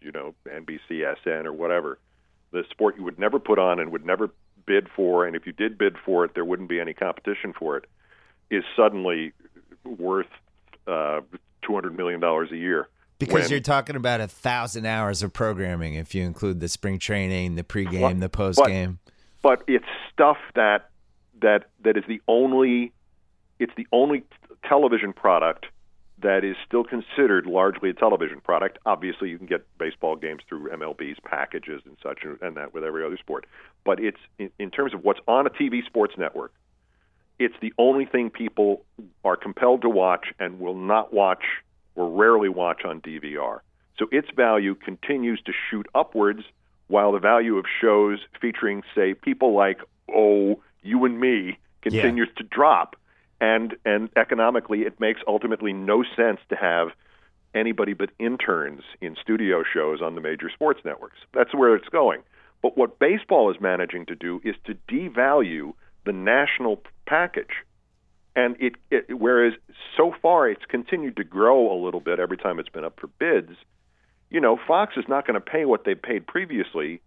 you 0.01 0.11
know 0.11 0.33
NBCSN 0.49 1.45
or 1.45 1.53
whatever, 1.53 1.99
the 2.57 2.63
sport 2.71 2.97
you 2.97 3.03
would 3.03 3.19
never 3.19 3.37
put 3.39 3.59
on 3.59 3.79
and 3.79 3.91
would 3.91 4.05
never 4.05 4.31
bid 4.65 4.87
for, 4.95 5.25
and 5.27 5.35
if 5.35 5.45
you 5.45 5.53
did 5.53 5.77
bid 5.77 5.95
for 6.03 6.25
it, 6.25 6.33
there 6.33 6.43
wouldn't 6.43 6.67
be 6.67 6.79
any 6.79 6.93
competition 6.93 7.53
for 7.53 7.77
it, 7.77 7.85
is 8.49 8.63
suddenly 8.75 9.31
worth 9.85 10.27
uh, 10.87 11.21
two 11.61 11.73
hundred 11.73 11.95
million 11.95 12.19
dollars 12.19 12.51
a 12.51 12.57
year. 12.57 12.89
Because 13.19 13.43
When- 13.43 13.51
you're 13.51 13.59
talking 13.59 13.95
about 13.95 14.21
a 14.21 14.27
thousand 14.27 14.87
hours 14.87 15.21
of 15.21 15.33
programming 15.33 15.93
if 15.93 16.15
you 16.15 16.23
include 16.23 16.59
the 16.59 16.67
spring 16.67 16.97
training, 16.97 17.55
the 17.55 17.63
pregame, 17.63 18.19
the 18.19 18.29
postgame. 18.29 18.97
but 19.43 19.63
it's 19.67 19.85
stuff 20.11 20.37
that 20.55 20.89
that 21.41 21.69
that 21.83 21.95
is 21.95 22.03
the 22.07 22.21
only 22.27 22.91
it's 23.59 23.73
the 23.77 23.87
only 23.91 24.23
television 24.67 25.13
product 25.13 25.67
that 26.21 26.43
is 26.43 26.55
still 26.65 26.83
considered 26.83 27.45
largely 27.45 27.89
a 27.89 27.93
television 27.93 28.41
product. 28.41 28.79
Obviously, 28.85 29.29
you 29.29 29.37
can 29.37 29.47
get 29.47 29.65
baseball 29.77 30.15
games 30.15 30.41
through 30.47 30.69
MLB's 30.69 31.19
packages 31.23 31.81
and 31.85 31.95
such, 32.01 32.19
and 32.41 32.57
that 32.57 32.73
with 32.73 32.83
every 32.83 33.05
other 33.05 33.17
sport. 33.17 33.45
But 33.85 33.99
it's 33.99 34.19
in, 34.39 34.49
in 34.57 34.71
terms 34.71 34.93
of 34.93 35.03
what's 35.03 35.19
on 35.27 35.45
a 35.45 35.49
TV 35.49 35.85
sports 35.85 36.15
network. 36.17 36.53
It's 37.39 37.53
the 37.61 37.71
only 37.77 38.05
thing 38.05 38.31
people 38.31 38.83
are 39.23 39.35
compelled 39.35 39.83
to 39.83 39.89
watch 39.89 40.33
and 40.39 40.59
will 40.59 40.75
not 40.75 41.13
watch 41.13 41.43
or 41.95 42.09
rarely 42.09 42.49
watch 42.49 42.83
on 42.83 42.99
DVR. 43.01 43.59
So 43.99 44.07
its 44.11 44.27
value 44.35 44.73
continues 44.73 45.39
to 45.45 45.53
shoot 45.69 45.87
upwards 45.93 46.41
while 46.87 47.11
the 47.11 47.19
value 47.19 47.57
of 47.57 47.65
shows 47.79 48.19
featuring, 48.41 48.81
say, 48.95 49.13
people 49.13 49.53
like 49.53 49.81
oh 50.13 50.61
you 50.81 51.05
and 51.05 51.19
me 51.19 51.59
continues 51.81 52.29
to 52.37 52.43
drop, 52.43 52.95
and 53.39 53.75
and 53.85 54.09
economically 54.15 54.81
it 54.81 54.99
makes 54.99 55.21
ultimately 55.27 55.73
no 55.73 56.03
sense 56.15 56.39
to 56.49 56.55
have 56.55 56.89
anybody 57.53 57.93
but 57.93 58.09
interns 58.19 58.81
in 59.01 59.15
studio 59.21 59.63
shows 59.63 60.01
on 60.01 60.15
the 60.15 60.21
major 60.21 60.49
sports 60.53 60.81
networks. 60.85 61.17
That's 61.33 61.53
where 61.53 61.75
it's 61.75 61.89
going. 61.89 62.21
But 62.61 62.77
what 62.77 62.99
baseball 62.99 63.51
is 63.51 63.61
managing 63.61 64.05
to 64.07 64.15
do 64.15 64.41
is 64.43 64.55
to 64.65 64.75
devalue 64.89 65.73
the 66.05 66.13
national 66.13 66.81
package. 67.05 67.63
And 68.35 68.55
it, 68.59 68.73
it 68.91 69.17
whereas 69.17 69.53
so 69.95 70.13
far 70.21 70.49
it's 70.49 70.65
continued 70.67 71.17
to 71.17 71.23
grow 71.23 71.71
a 71.71 71.77
little 71.83 71.99
bit 71.99 72.19
every 72.19 72.37
time 72.37 72.59
it's 72.59 72.69
been 72.69 72.83
up 72.83 72.99
for 72.99 73.07
bids, 73.19 73.53
you 74.29 74.41
know, 74.41 74.59
Fox 74.67 74.93
is 74.97 75.05
not 75.07 75.25
going 75.25 75.35
to 75.35 75.41
pay 75.41 75.65
what 75.65 75.85
they 75.85 75.95
paid 75.95 76.27
previously 76.27 77.01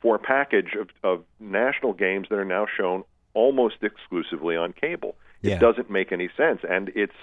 for 0.00 0.16
a 0.16 0.18
package 0.18 0.76
of, 0.78 0.88
of 1.02 1.24
national 1.38 1.92
games 1.92 2.26
that 2.30 2.38
are 2.38 2.44
now 2.44 2.66
shown 2.76 3.04
almost 3.34 3.76
exclusively 3.82 4.56
on 4.56 4.72
cable. 4.72 5.16
Yeah. 5.42 5.54
It 5.54 5.60
doesn't 5.60 5.90
make 5.90 6.12
any 6.12 6.28
sense, 6.36 6.60
and 6.68 6.90
it's 6.94 7.14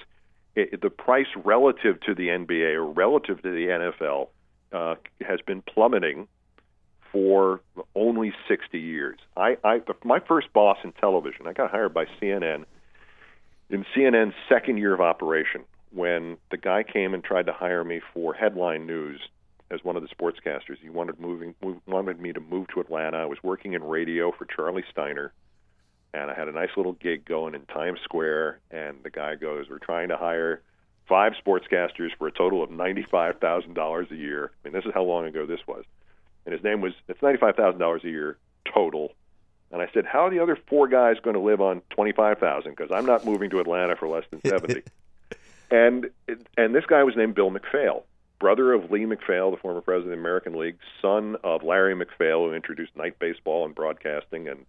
it, 0.56 0.82
the 0.82 0.90
price 0.90 1.28
relative 1.36 2.00
to 2.02 2.16
the 2.16 2.28
NBA 2.28 2.74
or 2.76 2.86
relative 2.86 3.42
to 3.44 3.52
the 3.52 3.68
NFL 3.68 4.30
uh, 4.72 4.96
has 5.22 5.40
been 5.42 5.62
plummeting 5.62 6.28
for 7.12 7.62
only 7.96 8.34
60 8.48 8.80
years. 8.80 9.18
I, 9.36 9.58
I 9.64 9.82
my 10.04 10.20
first 10.20 10.52
boss 10.54 10.78
in 10.84 10.92
television, 10.94 11.48
I 11.48 11.54
got 11.54 11.72
hired 11.72 11.94
by 11.94 12.06
CNN 12.20 12.66
in 13.70 13.86
CNN's 13.96 14.34
second 14.50 14.78
year 14.78 14.94
of 14.94 15.02
operation 15.02 15.64
when 15.92 16.38
the 16.52 16.58
guy 16.58 16.84
came 16.84 17.14
and 17.14 17.24
tried 17.24 17.46
to 17.46 17.54
hire 17.54 17.84
me 17.84 18.02
for 18.14 18.34
headline 18.34 18.86
news 18.86 19.22
as 19.70 19.84
one 19.84 19.96
of 19.96 20.02
the 20.02 20.10
sportscasters. 20.10 20.78
He 20.82 20.90
wanted 20.90 21.20
moving 21.20 21.54
wanted 21.86 22.20
me 22.20 22.34
to 22.34 22.40
move 22.40 22.68
to 22.74 22.80
Atlanta. 22.80 23.18
I 23.18 23.26
was 23.26 23.38
working 23.44 23.74
in 23.74 23.84
radio 23.84 24.32
for 24.32 24.46
Charlie 24.46 24.86
Steiner 24.92 25.34
and 26.14 26.32
I 26.32 26.34
had 26.34 26.48
a 26.48 26.52
nice 26.52 26.70
little 26.78 26.94
gig 26.94 27.26
going 27.26 27.56
in 27.56 27.62
Times 27.66 28.00
Square. 28.04 28.60
And 28.72 28.98
the 29.04 29.10
guy 29.10 29.36
goes, 29.36 29.70
"We're 29.70 29.80
trying 29.80 30.10
to 30.10 30.18
hire 30.18 30.62
five 31.08 31.34
sportscasters 31.46 32.10
for 32.18 32.28
a 32.28 32.32
total 32.32 32.64
of 32.64 32.72
ninety-five 32.72 33.40
thousand 33.40 33.74
dollars 33.74 34.08
a 34.12 34.16
year." 34.16 34.52
I 34.64 34.68
mean, 34.68 34.74
this 34.74 34.86
is 34.86 34.94
how 34.94 35.04
long 35.04 35.26
ago 35.26 35.46
this 35.46 35.62
was. 35.68 35.84
And 36.46 36.54
his 36.54 36.64
name 36.64 36.82
was 36.82 36.94
it's 37.08 37.22
ninety-five 37.22 37.56
thousand 37.56 37.80
dollars 37.80 38.04
a 38.04 38.10
year 38.10 38.38
total. 38.74 39.14
And 39.72 39.82
I 39.82 39.90
said, 39.94 40.06
"How 40.06 40.28
are 40.28 40.30
the 40.30 40.40
other 40.40 40.58
four 40.68 40.88
guys 40.88 41.18
going 41.22 41.36
to 41.36 41.42
live 41.42 41.62
on 41.62 41.82
twenty-five 41.90 42.40
thousand? 42.40 42.72
Because 42.72 42.92
I'm 42.92 43.06
not 43.06 43.26
moving 43.26 43.50
to 43.52 43.60
Atlanta 43.60 43.96
for 43.96 44.08
less 44.08 44.24
than 44.32 44.42
seventy. 44.46 44.84
and 45.72 46.10
and 46.58 46.74
this 46.74 46.86
guy 46.86 47.04
was 47.04 47.16
named 47.16 47.36
Bill 47.36 47.50
MacPhail, 47.50 48.06
brother 48.40 48.74
of 48.74 48.90
Lee 48.92 49.06
MacPhail, 49.06 49.52
the 49.52 49.58
former 49.58 49.82
president 49.82 50.14
of 50.14 50.18
the 50.18 50.22
American 50.22 50.58
League, 50.58 50.78
son 51.02 51.36
of 51.44 51.64
Larry 51.64 51.96
MacPhail, 51.96 52.48
who 52.48 52.54
introduced 52.54 52.96
night 52.96 53.20
baseball 53.20 53.66
and 53.66 53.76
broadcasting 53.76 54.48
and 54.48 54.66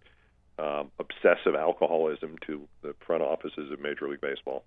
um, 0.58 0.90
obsessive 0.98 1.54
alcoholism 1.54 2.36
to 2.46 2.66
the 2.82 2.94
front 3.06 3.22
offices 3.22 3.70
of 3.70 3.80
Major 3.80 4.08
League 4.08 4.20
Baseball. 4.20 4.64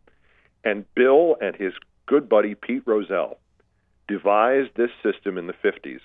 And 0.64 0.86
Bill 0.96 1.36
and 1.42 1.56
his 1.56 1.74
good 2.06 2.30
buddy 2.30 2.56
Pete 2.56 2.84
Rozelle 2.86 3.38
devised 4.08 4.72
this 4.76 4.92
system 5.04 5.38
in 5.38 5.48
the 5.48 5.54
50s 5.54 6.02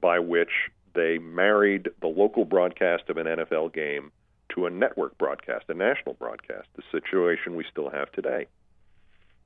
by 0.00 0.18
which 0.18 0.50
they 0.94 1.18
married 1.18 1.88
the 2.00 2.06
local 2.06 2.44
broadcast 2.44 3.04
of 3.08 3.16
an 3.16 3.26
NFL 3.26 3.72
game 3.72 4.12
to 4.54 4.66
a 4.66 4.70
network 4.70 5.16
broadcast, 5.18 5.64
a 5.68 5.74
national 5.74 6.14
broadcast, 6.14 6.68
the 6.76 6.82
situation 6.92 7.56
we 7.56 7.64
still 7.70 7.90
have 7.90 8.10
today. 8.12 8.46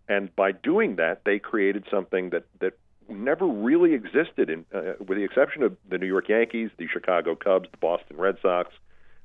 And 0.08 0.34
by 0.36 0.52
doing 0.52 0.96
that, 0.96 1.22
they 1.24 1.38
created 1.38 1.84
something 1.90 2.30
that, 2.30 2.44
that 2.60 2.78
never 3.08 3.46
really 3.46 3.94
existed, 3.94 4.50
in, 4.50 4.64
uh, 4.74 4.94
with 5.06 5.18
the 5.18 5.24
exception 5.24 5.62
of 5.62 5.76
the 5.88 5.98
New 5.98 6.06
York 6.06 6.28
Yankees, 6.28 6.70
the 6.78 6.86
Chicago 6.88 7.34
Cubs, 7.34 7.68
the 7.70 7.76
Boston 7.78 8.16
Red 8.16 8.36
Sox, 8.40 8.70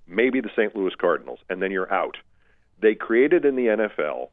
maybe 0.07 0.41
the 0.41 0.49
St. 0.55 0.75
Louis 0.75 0.93
Cardinals, 0.95 1.39
and 1.49 1.61
then 1.61 1.71
you're 1.71 1.91
out. 1.93 2.17
They 2.81 2.95
created 2.95 3.45
in 3.45 3.55
the 3.55 3.67
NFL 3.67 4.29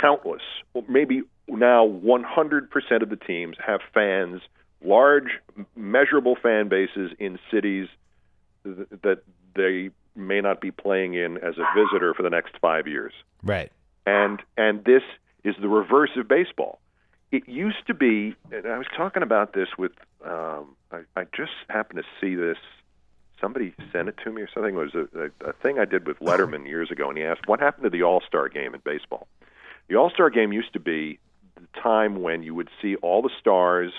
countless, 0.00 0.42
maybe 0.88 1.22
now 1.48 1.86
100% 1.86 3.02
of 3.02 3.10
the 3.10 3.16
teams 3.16 3.56
have 3.64 3.80
fans, 3.92 4.40
large, 4.84 5.38
measurable 5.74 6.36
fan 6.40 6.68
bases 6.68 7.10
in 7.18 7.38
cities 7.50 7.88
that 8.64 9.22
they 9.56 9.90
may 10.14 10.40
not 10.40 10.60
be 10.60 10.70
playing 10.70 11.14
in 11.14 11.38
as 11.38 11.54
a 11.58 11.64
visitor 11.74 12.14
for 12.14 12.22
the 12.22 12.30
next 12.30 12.54
five 12.60 12.86
years. 12.86 13.12
Right. 13.42 13.72
And 14.06 14.40
and 14.56 14.84
this 14.84 15.02
is 15.44 15.54
the 15.60 15.68
reverse 15.68 16.10
of 16.16 16.28
baseball. 16.28 16.80
It 17.32 17.48
used 17.48 17.86
to 17.86 17.94
be, 17.94 18.34
and 18.50 18.66
I 18.66 18.76
was 18.76 18.88
talking 18.96 19.22
about 19.22 19.52
this 19.52 19.68
with, 19.78 19.92
um, 20.24 20.74
I, 20.90 21.02
I 21.16 21.24
just 21.34 21.52
happened 21.68 22.02
to 22.02 22.04
see 22.20 22.34
this 22.34 22.58
somebody 23.40 23.74
sent 23.92 24.08
it 24.08 24.16
to 24.24 24.32
me 24.32 24.42
or 24.42 24.48
something. 24.52 24.74
It 24.74 24.78
was 24.78 24.94
a, 24.94 25.18
a, 25.46 25.50
a 25.50 25.52
thing 25.54 25.78
I 25.78 25.84
did 25.84 26.06
with 26.06 26.18
Letterman 26.20 26.66
years 26.66 26.90
ago, 26.90 27.08
and 27.08 27.16
he 27.18 27.24
asked, 27.24 27.46
"What 27.48 27.60
happened 27.60 27.84
to 27.84 27.90
the 27.90 28.02
All 28.02 28.22
Star 28.26 28.48
Game 28.48 28.74
in 28.74 28.80
baseball?" 28.84 29.26
The 29.88 29.96
All 29.96 30.10
Star 30.10 30.30
Game 30.30 30.52
used 30.52 30.72
to 30.74 30.80
be 30.80 31.18
the 31.56 31.66
time 31.82 32.22
when 32.22 32.42
you 32.42 32.54
would 32.54 32.68
see 32.80 32.96
all 32.96 33.22
the 33.22 33.30
stars 33.40 33.92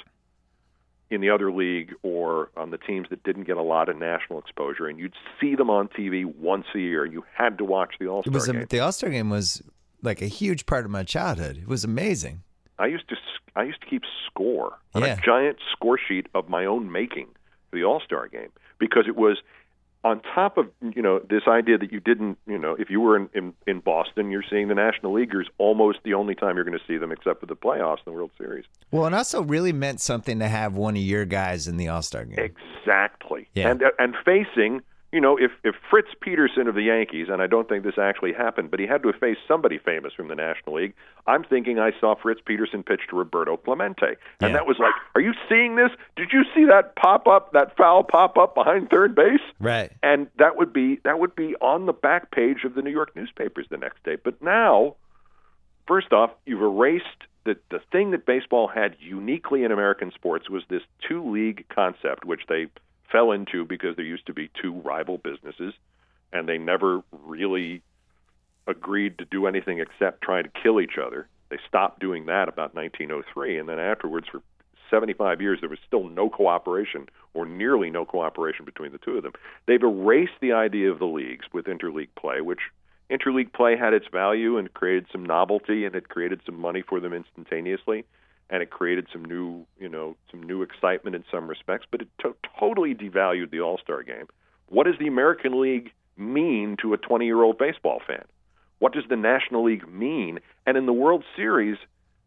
in 1.09 1.19
the 1.19 1.29
other 1.29 1.51
league 1.51 1.93
or 2.03 2.49
on 2.55 2.71
the 2.71 2.77
teams 2.77 3.07
that 3.09 3.21
didn't 3.23 3.43
get 3.43 3.57
a 3.57 3.61
lot 3.61 3.89
of 3.89 3.97
national 3.97 4.39
exposure, 4.39 4.87
and 4.87 4.97
you'd 4.97 5.13
see 5.41 5.55
them 5.55 5.69
on 5.69 5.89
TV 5.89 6.23
once 6.23 6.65
a 6.73 6.79
year. 6.79 7.05
You 7.05 7.25
had 7.35 7.57
to 7.57 7.65
watch 7.65 7.95
the 7.99 8.07
All 8.07 8.23
Star 8.23 8.53
game. 8.53 8.65
the 8.69 8.79
All 8.79 8.91
Star 8.91 9.09
game 9.09 9.29
was 9.29 9.61
like 10.01 10.21
a 10.21 10.27
huge 10.27 10.65
part 10.65 10.85
of 10.85 10.91
my 10.91 11.03
childhood. 11.03 11.57
It 11.57 11.67
was 11.67 11.83
amazing. 11.83 12.43
I 12.79 12.85
used 12.87 13.07
to 13.09 13.15
I 13.55 13.63
used 13.63 13.81
to 13.81 13.87
keep 13.87 14.03
score 14.27 14.77
on 14.95 15.01
Yeah. 15.03 15.17
a 15.17 15.21
giant 15.21 15.57
score 15.73 15.97
sheet 15.99 16.27
of 16.33 16.47
my 16.47 16.65
own 16.65 16.89
making 16.91 17.27
for 17.69 17.75
the 17.75 17.83
All 17.83 17.99
Star 17.99 18.27
game 18.29 18.49
because 18.81 19.05
it 19.07 19.15
was 19.15 19.37
on 20.03 20.19
top 20.33 20.57
of 20.57 20.67
you 20.95 21.01
know 21.01 21.19
this 21.29 21.43
idea 21.47 21.77
that 21.77 21.91
you 21.91 21.99
didn't 21.99 22.37
you 22.47 22.57
know 22.57 22.75
if 22.79 22.89
you 22.89 22.99
were 22.99 23.15
in, 23.15 23.29
in 23.33 23.53
in 23.67 23.79
Boston 23.79 24.31
you're 24.31 24.43
seeing 24.49 24.67
the 24.67 24.75
National 24.75 25.13
Leaguers 25.13 25.47
almost 25.59 25.99
the 26.03 26.15
only 26.15 26.33
time 26.33 26.55
you're 26.55 26.65
going 26.65 26.77
to 26.77 26.85
see 26.87 26.97
them 26.97 27.11
except 27.11 27.39
for 27.39 27.45
the 27.45 27.55
playoffs 27.55 27.97
and 28.05 28.07
the 28.07 28.11
World 28.13 28.31
Series. 28.37 28.65
Well, 28.89 29.05
it 29.05 29.13
also 29.13 29.43
really 29.43 29.71
meant 29.71 30.01
something 30.01 30.39
to 30.39 30.47
have 30.47 30.75
one 30.75 30.97
of 30.97 31.03
your 31.03 31.25
guys 31.25 31.67
in 31.67 31.77
the 31.77 31.87
All 31.87 32.01
Star 32.01 32.25
game. 32.25 32.39
Exactly. 32.39 33.47
Yeah. 33.53 33.69
And 33.69 33.83
uh, 33.83 33.91
and 33.99 34.15
facing, 34.25 34.81
you 35.11 35.19
know, 35.19 35.37
if 35.37 35.51
if 35.63 35.75
Fritz 35.89 36.09
Peterson 36.21 36.67
of 36.67 36.75
the 36.75 36.83
Yankees, 36.83 37.27
and 37.29 37.41
I 37.41 37.47
don't 37.47 37.67
think 37.67 37.83
this 37.83 37.97
actually 37.97 38.31
happened, 38.33 38.71
but 38.71 38.79
he 38.79 38.87
had 38.87 39.01
to 39.03 39.09
have 39.11 39.19
faced 39.19 39.41
somebody 39.47 39.77
famous 39.77 40.13
from 40.13 40.29
the 40.29 40.35
National 40.35 40.75
League. 40.75 40.93
I'm 41.27 41.43
thinking 41.43 41.79
I 41.79 41.91
saw 41.99 42.15
Fritz 42.15 42.39
Peterson 42.45 42.81
pitch 42.81 43.01
to 43.09 43.17
Roberto 43.17 43.57
Clemente, 43.57 44.07
and 44.07 44.17
Yeah. 44.41 44.47
that 44.53 44.65
was 44.65 44.79
like, 44.79 44.93
are 45.15 45.21
you 45.21 45.33
seeing 45.49 45.75
this? 45.75 45.91
Did 46.15 46.31
you 46.31 46.43
see 46.55 46.63
that 46.65 46.95
pop 46.95 47.27
up, 47.27 47.51
that 47.51 47.75
foul 47.75 48.03
pop 48.03 48.37
up 48.37 48.55
behind 48.55 48.89
third 48.89 49.13
base? 49.13 49.41
Right. 49.59 49.91
And 50.01 50.27
that 50.37 50.55
would 50.57 50.71
be 50.71 50.99
that 51.03 51.19
would 51.19 51.35
be 51.35 51.55
on 51.57 51.85
the 51.87 51.93
back 51.93 52.31
page 52.31 52.63
of 52.63 52.73
the 52.75 52.81
New 52.81 52.91
York 52.91 53.15
newspapers 53.15 53.67
the 53.69 53.77
next 53.77 54.03
day. 54.03 54.15
But 54.15 54.41
now, 54.41 54.95
first 55.87 56.13
off, 56.13 56.31
you've 56.45 56.61
erased 56.61 57.05
the 57.43 57.57
the 57.69 57.79
thing 57.91 58.11
that 58.11 58.25
baseball 58.25 58.67
had 58.67 58.95
uniquely 58.99 59.63
in 59.63 59.71
American 59.71 60.11
sports 60.11 60.49
was 60.49 60.63
this 60.69 60.83
two 61.07 61.29
league 61.29 61.65
concept, 61.69 62.23
which 62.23 62.43
they 62.47 62.67
fell 63.11 63.31
into 63.31 63.65
because 63.65 63.95
there 63.95 64.05
used 64.05 64.25
to 64.27 64.33
be 64.33 64.49
two 64.61 64.73
rival 64.73 65.17
businesses, 65.17 65.73
and 66.31 66.47
they 66.47 66.57
never 66.57 67.01
really 67.11 67.81
agreed 68.67 69.17
to 69.17 69.25
do 69.25 69.47
anything 69.47 69.79
except 69.79 70.21
try 70.21 70.41
to 70.41 70.49
kill 70.61 70.79
each 70.79 70.97
other. 71.03 71.27
They 71.49 71.57
stopped 71.67 71.99
doing 71.99 72.27
that 72.27 72.47
about 72.47 72.73
1903, 72.75 73.57
and 73.57 73.67
then 73.67 73.79
afterwards, 73.79 74.27
for 74.31 74.41
75 74.89 75.41
years, 75.41 75.59
there 75.61 75.69
was 75.69 75.79
still 75.85 76.07
no 76.09 76.29
cooperation 76.29 77.07
or 77.33 77.45
nearly 77.45 77.89
no 77.89 78.05
cooperation 78.05 78.65
between 78.65 78.91
the 78.91 78.97
two 78.97 79.17
of 79.17 79.23
them. 79.23 79.33
They've 79.65 79.81
erased 79.81 80.39
the 80.41 80.53
idea 80.53 80.91
of 80.91 80.99
the 80.99 81.05
leagues 81.05 81.45
with 81.53 81.65
interleague 81.65 82.09
play, 82.19 82.41
which 82.41 82.59
interleague 83.09 83.53
play 83.53 83.75
had 83.75 83.93
its 83.93 84.07
value 84.11 84.57
and 84.57 84.73
created 84.73 85.07
some 85.11 85.25
novelty 85.25 85.85
and 85.85 85.95
it 85.95 86.09
created 86.09 86.41
some 86.45 86.59
money 86.59 86.81
for 86.87 86.99
them 86.99 87.13
instantaneously 87.13 88.05
and 88.51 88.61
it 88.61 88.69
created 88.69 89.07
some 89.11 89.25
new, 89.25 89.65
you 89.79 89.89
know, 89.89 90.15
some 90.29 90.43
new 90.43 90.61
excitement 90.61 91.15
in 91.15 91.23
some 91.31 91.47
respects, 91.47 91.87
but 91.89 92.01
it 92.01 92.07
to- 92.19 92.35
totally 92.59 92.93
devalued 92.93 93.49
the 93.49 93.61
All-Star 93.61 94.03
game. 94.03 94.27
What 94.67 94.85
does 94.85 94.99
the 94.99 95.07
American 95.07 95.59
League 95.59 95.91
mean 96.17 96.77
to 96.81 96.93
a 96.93 96.97
20-year-old 96.97 97.57
baseball 97.57 98.01
fan? 98.05 98.25
What 98.79 98.93
does 98.93 99.05
the 99.09 99.15
National 99.15 99.63
League 99.63 99.87
mean? 99.91 100.39
And 100.65 100.77
in 100.77 100.85
the 100.85 100.93
World 100.93 101.23
Series, 101.35 101.77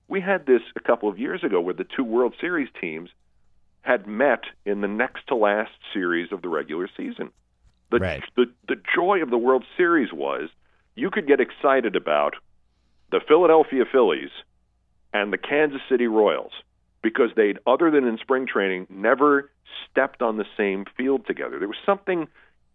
we 0.09 0.21
had 0.21 0.47
this 0.47 0.63
a 0.77 0.81
couple 0.81 1.09
of 1.09 1.19
years 1.19 1.45
ago 1.45 1.61
where 1.61 1.75
the 1.75 1.85
two 1.85 2.05
World 2.05 2.35
Series 2.41 2.69
teams 2.81 3.11
had 3.83 4.07
met 4.07 4.45
in 4.65 4.81
the 4.81 4.89
next 4.89 5.27
to 5.29 5.35
last 5.35 5.73
series 5.93 6.33
of 6.33 6.41
the 6.41 6.49
regular 6.49 6.89
season. 6.97 7.31
The, 7.91 7.99
Right. 7.99 8.25
the 8.35 8.47
the 8.67 8.77
joy 8.95 9.23
of 9.23 9.31
the 9.31 9.37
World 9.37 9.65
Series 9.77 10.11
was 10.13 10.49
you 10.97 11.11
could 11.11 11.27
get 11.27 11.39
excited 11.41 11.97
about 11.97 12.35
the 13.11 13.21
Philadelphia 13.21 13.85
Phillies 13.91 14.31
and 15.15 15.33
the 15.33 15.39
Kansas 15.39 15.81
City 15.89 16.07
Royals 16.07 16.53
because 17.03 17.31
they'd 17.37 17.59
other 17.67 17.91
than 17.91 18.07
in 18.07 18.19
spring 18.19 18.47
training 18.47 18.87
never 18.91 19.51
stepped 19.91 20.21
on 20.21 20.37
the 20.37 20.45
same 20.57 20.85
field 20.97 21.27
together. 21.27 21.59
There 21.59 21.69
was 21.69 21.79
something 21.87 22.29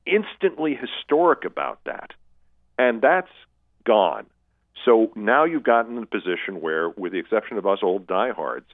instantly 0.06 0.74
historic 0.76 1.46
about 1.46 1.80
that. 1.86 2.12
And 2.78 3.02
that's 3.02 3.30
gone. 3.86 4.26
So 4.86 5.12
now 5.16 5.44
you've 5.44 5.64
gotten 5.64 5.98
in 5.98 6.04
a 6.04 6.08
position 6.08 6.62
where, 6.62 6.90
with 6.90 7.12
the 7.12 7.20
exception 7.20 7.58
of 7.58 7.68
us 7.68 7.80
old 7.84 8.08
diehards, 8.08 8.68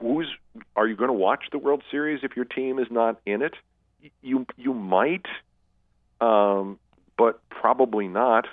who's 0.00 0.26
are 0.74 0.88
you 0.88 0.96
going 0.96 1.08
to 1.08 1.14
watch 1.14 1.44
the 1.52 1.58
World 1.58 1.82
Series 1.90 2.20
if 2.24 2.34
your 2.34 2.44
team 2.44 2.78
is 2.78 2.88
not 2.90 3.20
in 3.24 3.42
it? 3.42 3.54
You 4.20 4.46
you 4.56 4.74
might, 4.74 5.26
um, 6.20 6.80
but 7.16 7.40
probably 7.50 8.08
not. 8.08 8.46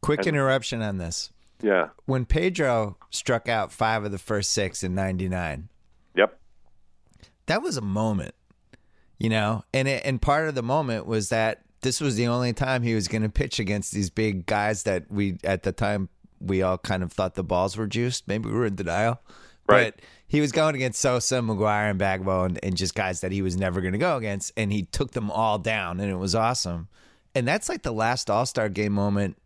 Quick 0.00 0.20
And- 0.20 0.28
interruption 0.28 0.82
on 0.82 0.98
this. 0.98 1.30
Yeah. 1.62 1.88
When 2.04 2.24
Pedro 2.26 2.96
struck 3.10 3.48
out 3.48 3.72
five 3.72 4.04
of 4.04 4.12
the 4.12 4.18
first 4.18 4.52
six 4.52 4.82
in 4.82 4.94
'99, 4.94 5.68
Yep. 6.14 6.38
that 7.46 7.62
was 7.62 7.76
a 7.76 7.80
moment, 7.82 8.34
you 9.18 9.28
know. 9.28 9.64
And 9.72 9.88
it, 9.88 10.02
and 10.04 10.20
part 10.20 10.48
of 10.48 10.54
the 10.54 10.62
moment 10.62 11.06
was 11.06 11.28
that 11.30 11.62
this 11.82 12.00
was 12.00 12.16
the 12.16 12.26
only 12.26 12.52
time 12.52 12.82
he 12.82 12.94
was 12.94 13.08
going 13.08 13.22
to 13.22 13.28
pitch 13.28 13.58
against 13.58 13.92
these 13.92 14.10
big 14.10 14.46
guys 14.46 14.82
that 14.84 15.10
we 15.10 15.38
at 15.44 15.62
the 15.62 15.72
time 15.72 16.08
we 16.40 16.60
all 16.62 16.76
kind 16.78 17.02
of 17.02 17.12
thought 17.12 17.34
the 17.34 17.44
balls 17.44 17.76
were 17.76 17.86
juiced. 17.86 18.28
Maybe 18.28 18.48
we 18.48 18.54
were 18.54 18.66
in 18.66 18.74
denial, 18.74 19.20
Right. 19.68 19.94
but 19.96 20.04
he 20.28 20.40
was 20.42 20.52
going 20.52 20.74
against 20.74 21.00
Sosa, 21.00 21.36
McGwire, 21.36 21.88
and 21.88 21.98
Bagwell, 21.98 22.44
and, 22.44 22.58
and 22.62 22.76
just 22.76 22.94
guys 22.94 23.20
that 23.22 23.32
he 23.32 23.40
was 23.40 23.56
never 23.56 23.80
going 23.80 23.92
to 23.92 23.98
go 23.98 24.16
against, 24.16 24.52
and 24.56 24.70
he 24.72 24.82
took 24.82 25.12
them 25.12 25.30
all 25.30 25.58
down, 25.58 26.00
and 26.00 26.10
it 26.10 26.16
was 26.16 26.34
awesome. 26.34 26.88
And 27.34 27.46
that's 27.48 27.68
like 27.68 27.82
the 27.82 27.92
last 27.92 28.28
All 28.28 28.44
Star 28.44 28.68
game 28.68 28.92
moment, 28.92 29.38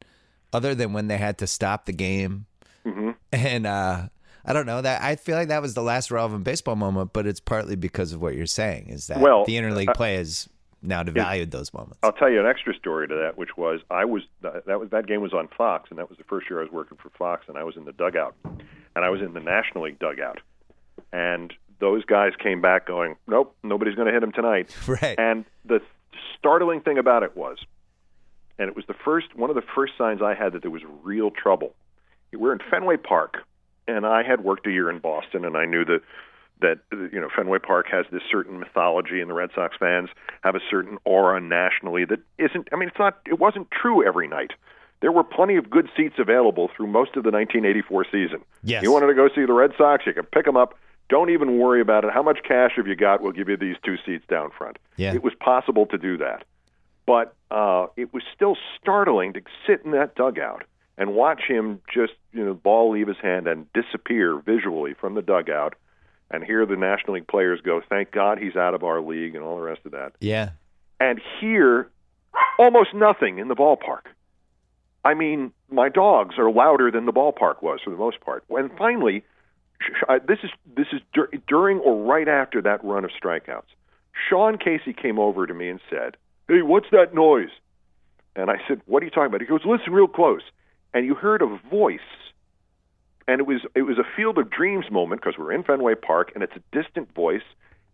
other 0.52 0.74
than 0.74 0.92
when 0.92 1.08
they 1.08 1.16
had 1.18 1.38
to 1.38 1.46
stop 1.46 1.86
the 1.86 1.92
game 1.92 2.46
Mm-hmm. 2.86 3.10
and 3.32 3.66
uh, 3.66 4.08
I 4.42 4.52
don't 4.54 4.64
know 4.64 4.80
that 4.80 5.02
I 5.02 5.16
feel 5.16 5.36
like 5.36 5.48
that 5.48 5.60
was 5.60 5.74
the 5.74 5.82
last 5.82 6.10
relevant 6.10 6.44
baseball 6.44 6.76
moment, 6.76 7.12
but 7.12 7.26
it's 7.26 7.40
partly 7.40 7.76
because 7.76 8.14
of 8.14 8.22
what 8.22 8.34
you're 8.34 8.46
saying 8.46 8.88
is 8.88 9.08
that 9.08 9.20
Well, 9.20 9.44
the 9.44 9.56
interleague 9.56 9.92
play 9.94 10.14
has 10.16 10.48
now 10.80 11.02
devalued 11.02 11.50
those 11.50 11.74
moments. 11.74 11.98
I'll 12.02 12.12
tell 12.14 12.30
you 12.30 12.40
an 12.40 12.46
extra 12.46 12.74
story 12.74 13.06
to 13.06 13.14
that, 13.16 13.36
which 13.36 13.54
was 13.58 13.80
I 13.90 14.06
was 14.06 14.22
that 14.40 14.80
was 14.80 14.88
that 14.92 15.06
game 15.06 15.20
was 15.20 15.34
on 15.34 15.48
Fox, 15.48 15.90
and 15.90 15.98
that 15.98 16.08
was 16.08 16.16
the 16.16 16.24
first 16.24 16.48
year 16.48 16.60
I 16.60 16.62
was 16.62 16.72
working 16.72 16.96
for 16.96 17.10
Fox, 17.10 17.44
and 17.48 17.58
I 17.58 17.64
was 17.64 17.76
in 17.76 17.84
the 17.84 17.92
dugout, 17.92 18.34
and 18.44 19.04
I 19.04 19.10
was 19.10 19.20
in 19.20 19.34
the 19.34 19.40
National 19.40 19.84
League 19.84 19.98
dugout, 19.98 20.38
and 21.12 21.52
those 21.80 22.04
guys 22.06 22.32
came 22.42 22.62
back 22.62 22.86
going, 22.86 23.16
"Nope, 23.26 23.54
nobody's 23.62 23.94
going 23.94 24.06
to 24.06 24.12
hit 24.14 24.22
him 24.22 24.32
tonight." 24.32 24.74
Right. 24.86 25.18
And 25.18 25.44
the 25.66 25.80
startling 26.38 26.80
thing 26.80 26.96
about 26.96 27.24
it 27.24 27.36
was, 27.36 27.58
and 28.60 28.68
it 28.68 28.76
was 28.76 28.84
the 28.86 28.94
first 28.94 29.34
one 29.34 29.50
of 29.50 29.56
the 29.56 29.62
first 29.74 29.94
signs 29.96 30.20
I 30.22 30.34
had 30.34 30.52
that 30.52 30.62
there 30.62 30.70
was 30.70 30.82
real 31.02 31.30
trouble. 31.30 31.74
We're 32.32 32.52
in 32.52 32.60
Fenway 32.70 32.98
Park, 32.98 33.38
and 33.88 34.06
I 34.06 34.22
had 34.22 34.44
worked 34.44 34.66
a 34.66 34.70
year 34.70 34.90
in 34.90 34.98
Boston, 34.98 35.44
and 35.44 35.56
I 35.56 35.64
knew 35.64 35.84
that 35.86 36.02
that 36.60 36.78
you 37.12 37.18
know 37.18 37.28
Fenway 37.34 37.58
Park 37.58 37.86
has 37.90 38.04
this 38.12 38.22
certain 38.30 38.60
mythology, 38.60 39.22
and 39.22 39.30
the 39.30 39.34
Red 39.34 39.50
Sox 39.54 39.76
fans 39.78 40.10
have 40.42 40.54
a 40.54 40.60
certain 40.70 40.98
aura 41.04 41.40
nationally 41.40 42.04
that 42.04 42.20
isn't. 42.38 42.68
I 42.70 42.76
mean, 42.76 42.90
it's 42.90 42.98
not. 42.98 43.18
It 43.26 43.40
wasn't 43.40 43.68
true 43.70 44.06
every 44.06 44.28
night. 44.28 44.52
There 45.00 45.10
were 45.10 45.24
plenty 45.24 45.56
of 45.56 45.70
good 45.70 45.88
seats 45.96 46.16
available 46.18 46.68
through 46.76 46.88
most 46.88 47.16
of 47.16 47.24
the 47.24 47.30
1984 47.30 48.04
season. 48.12 48.42
Yes. 48.62 48.82
You 48.82 48.92
wanted 48.92 49.06
to 49.06 49.14
go 49.14 49.30
see 49.34 49.46
the 49.46 49.54
Red 49.54 49.72
Sox, 49.78 50.04
you 50.04 50.12
could 50.12 50.30
pick 50.30 50.44
them 50.44 50.58
up. 50.58 50.74
Don't 51.08 51.30
even 51.30 51.58
worry 51.58 51.80
about 51.80 52.04
it. 52.04 52.10
How 52.12 52.22
much 52.22 52.40
cash 52.46 52.72
have 52.76 52.86
you 52.86 52.94
got? 52.94 53.22
We'll 53.22 53.32
give 53.32 53.48
you 53.48 53.56
these 53.56 53.76
two 53.82 53.96
seats 54.04 54.24
down 54.28 54.50
front. 54.56 54.78
Yeah. 54.96 55.14
It 55.14 55.22
was 55.22 55.32
possible 55.40 55.86
to 55.86 55.96
do 55.96 56.18
that, 56.18 56.44
but 57.06 57.34
uh, 57.50 57.86
it 57.96 58.12
was 58.12 58.22
still 58.34 58.56
startling 58.80 59.32
to 59.34 59.40
sit 59.66 59.82
in 59.84 59.92
that 59.92 60.14
dugout 60.14 60.64
and 60.96 61.14
watch 61.14 61.42
him 61.48 61.80
just 61.92 62.12
you 62.32 62.44
know 62.44 62.54
ball 62.54 62.90
leave 62.92 63.08
his 63.08 63.16
hand 63.22 63.46
and 63.46 63.66
disappear 63.72 64.38
visually 64.38 64.94
from 64.94 65.14
the 65.14 65.22
dugout, 65.22 65.74
and 66.30 66.44
hear 66.44 66.64
the 66.66 66.76
National 66.76 67.14
League 67.14 67.26
players 67.26 67.60
go, 67.62 67.80
"Thank 67.88 68.12
God 68.12 68.38
he's 68.38 68.56
out 68.56 68.74
of 68.74 68.84
our 68.84 69.00
league," 69.00 69.34
and 69.34 69.44
all 69.44 69.56
the 69.56 69.62
rest 69.62 69.80
of 69.84 69.92
that 69.92 70.12
yeah. 70.20 70.50
and 70.98 71.20
hear 71.40 71.88
almost 72.58 72.94
nothing 72.94 73.38
in 73.38 73.48
the 73.48 73.56
ballpark. 73.56 74.02
I 75.04 75.14
mean, 75.14 75.52
my 75.70 75.88
dogs 75.88 76.34
are 76.38 76.50
louder 76.50 76.90
than 76.90 77.06
the 77.06 77.12
ballpark 77.12 77.62
was 77.62 77.80
for 77.82 77.90
the 77.90 77.96
most 77.96 78.20
part. 78.20 78.44
And 78.50 78.70
finally, 78.76 79.22
sh- 79.80 79.90
sh- 79.98 80.04
I- 80.08 80.18
this 80.18 80.38
is 80.42 80.50
this 80.76 80.88
is 80.92 81.00
dur- 81.14 81.30
during 81.48 81.78
or 81.78 82.04
right 82.04 82.28
after 82.28 82.60
that 82.62 82.84
run 82.84 83.04
of 83.04 83.10
strikeouts. 83.10 83.72
Sean 84.28 84.58
Casey 84.58 84.92
came 84.92 85.18
over 85.18 85.46
to 85.46 85.54
me 85.54 85.70
and 85.70 85.80
said, 85.88 86.16
"Hey, 86.50 86.62
what's 86.62 86.90
that 86.90 87.14
noise?" 87.14 87.50
And 88.34 88.50
I 88.50 88.60
said, 88.66 88.80
"What 88.86 89.02
are 89.02 89.06
you 89.06 89.10
talking 89.10 89.26
about?" 89.26 89.40
He 89.40 89.46
goes, 89.46 89.64
"Listen 89.64 89.92
real 89.92 90.08
close." 90.08 90.42
And 90.92 91.06
you 91.06 91.14
heard 91.14 91.42
a 91.42 91.46
voice, 91.46 92.00
and 93.28 93.38
it 93.40 93.46
was 93.46 93.64
it 93.76 93.82
was 93.82 93.98
a 93.98 94.04
Field 94.16 94.36
of 94.36 94.50
Dreams 94.50 94.90
moment 94.90 95.20
because 95.20 95.38
we're 95.38 95.52
in 95.52 95.62
Fenway 95.62 95.94
Park, 95.94 96.32
and 96.34 96.42
it's 96.42 96.56
a 96.56 96.62
distant 96.72 97.14
voice, 97.14 97.44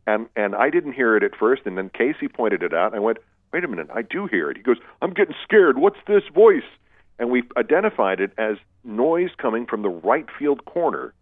and 0.07 0.30
and 0.36 0.54
I 0.54 0.70
didn't 0.70 0.92
hear 0.92 1.18
it 1.18 1.22
at 1.22 1.36
first, 1.36 1.66
and 1.66 1.76
then 1.76 1.90
Casey 1.90 2.28
pointed 2.28 2.62
it 2.62 2.72
out, 2.72 2.92
and 2.92 2.96
I 2.96 3.00
went, 3.00 3.18
"Wait 3.52 3.62
a 3.62 3.68
minute, 3.68 3.90
I 3.92 4.00
do 4.00 4.26
hear 4.26 4.50
it." 4.50 4.57
He 4.57 4.62
goes, 4.62 4.78
"I'm 5.02 5.12
getting 5.12 5.34
scared. 5.42 5.76
What's 5.76 6.02
this 6.07 6.26
voice?" 6.28 6.70
And 7.18 7.30
we 7.30 7.42
identified 7.59 8.20
it 8.20 8.32
as 8.38 8.57
noise 8.84 9.34
coming 9.36 9.66
from 9.66 9.82
the 9.82 9.90
right 9.90 10.30
field 10.38 10.64
corner 10.64 11.12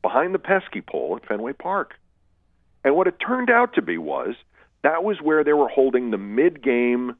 behind 0.00 0.32
the 0.32 0.38
pesky 0.38 0.80
pole 0.80 1.16
at 1.16 1.26
Fenway 1.26 1.54
Park. 1.54 1.94
And 2.84 2.94
what 2.94 3.08
it 3.08 3.18
turned 3.18 3.50
out 3.50 3.72
to 3.74 3.82
be 3.82 3.98
was 3.98 4.36
that 4.88 5.04
was 5.04 5.18
where 5.20 5.44
they 5.44 5.52
were 5.52 5.68
holding 5.68 6.10
the 6.10 6.18
mid-game 6.18 7.14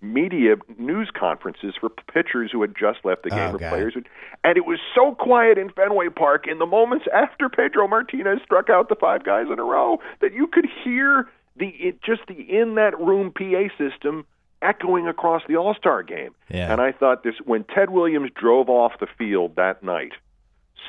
media 0.00 0.56
news 0.76 1.10
conferences 1.18 1.74
for 1.80 1.88
pitchers 2.12 2.50
who 2.52 2.60
had 2.60 2.74
just 2.78 2.98
left 3.04 3.22
the 3.24 3.30
game 3.30 3.50
Oh, 3.50 3.54
or 3.54 3.58
players. 3.58 3.94
Who, 3.94 4.02
and 4.44 4.56
it 4.56 4.66
was 4.66 4.78
so 4.94 5.14
quiet 5.14 5.58
in 5.58 5.70
Fenway 5.70 6.10
Park 6.10 6.46
in 6.46 6.58
the 6.58 6.66
moments 6.66 7.06
after 7.12 7.48
Pedro 7.48 7.88
Martinez 7.88 8.40
struck 8.44 8.68
out 8.70 8.88
the 8.88 8.94
five 8.94 9.24
guys 9.24 9.46
in 9.50 9.58
a 9.58 9.64
row 9.64 9.98
that 10.20 10.32
you 10.34 10.46
could 10.46 10.66
hear 10.84 11.28
the 11.56 11.68
it, 11.68 12.02
just 12.02 12.20
the 12.28 12.34
in 12.34 12.76
that 12.76 12.98
room 13.00 13.32
PA 13.32 13.68
system 13.76 14.24
echoing 14.62 15.08
across 15.08 15.42
the 15.48 15.56
All 15.56 15.74
Star 15.74 16.02
game. 16.02 16.34
Yeah. 16.48 16.70
And 16.70 16.80
I 16.80 16.92
thought 16.92 17.24
this 17.24 17.34
when 17.44 17.64
Ted 17.64 17.90
Williams 17.90 18.30
drove 18.34 18.68
off 18.68 18.92
the 19.00 19.08
field 19.18 19.56
that 19.56 19.82
night, 19.82 20.12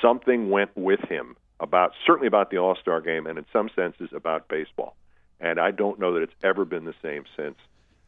something 0.01 0.49
went 0.49 0.71
with 0.75 0.99
him 1.09 1.35
about 1.59 1.93
certainly 2.05 2.27
about 2.27 2.51
the 2.51 2.57
All 2.57 2.75
Star 2.75 3.01
game 3.01 3.25
and 3.25 3.39
in 3.39 3.45
some 3.51 3.69
senses 3.75 4.09
about 4.13 4.47
baseball. 4.49 4.95
And 5.39 5.59
I 5.59 5.71
don't 5.71 5.99
know 5.99 6.13
that 6.13 6.23
it's 6.23 6.33
ever 6.43 6.65
been 6.65 6.85
the 6.85 6.95
same 7.01 7.23
since. 7.35 7.55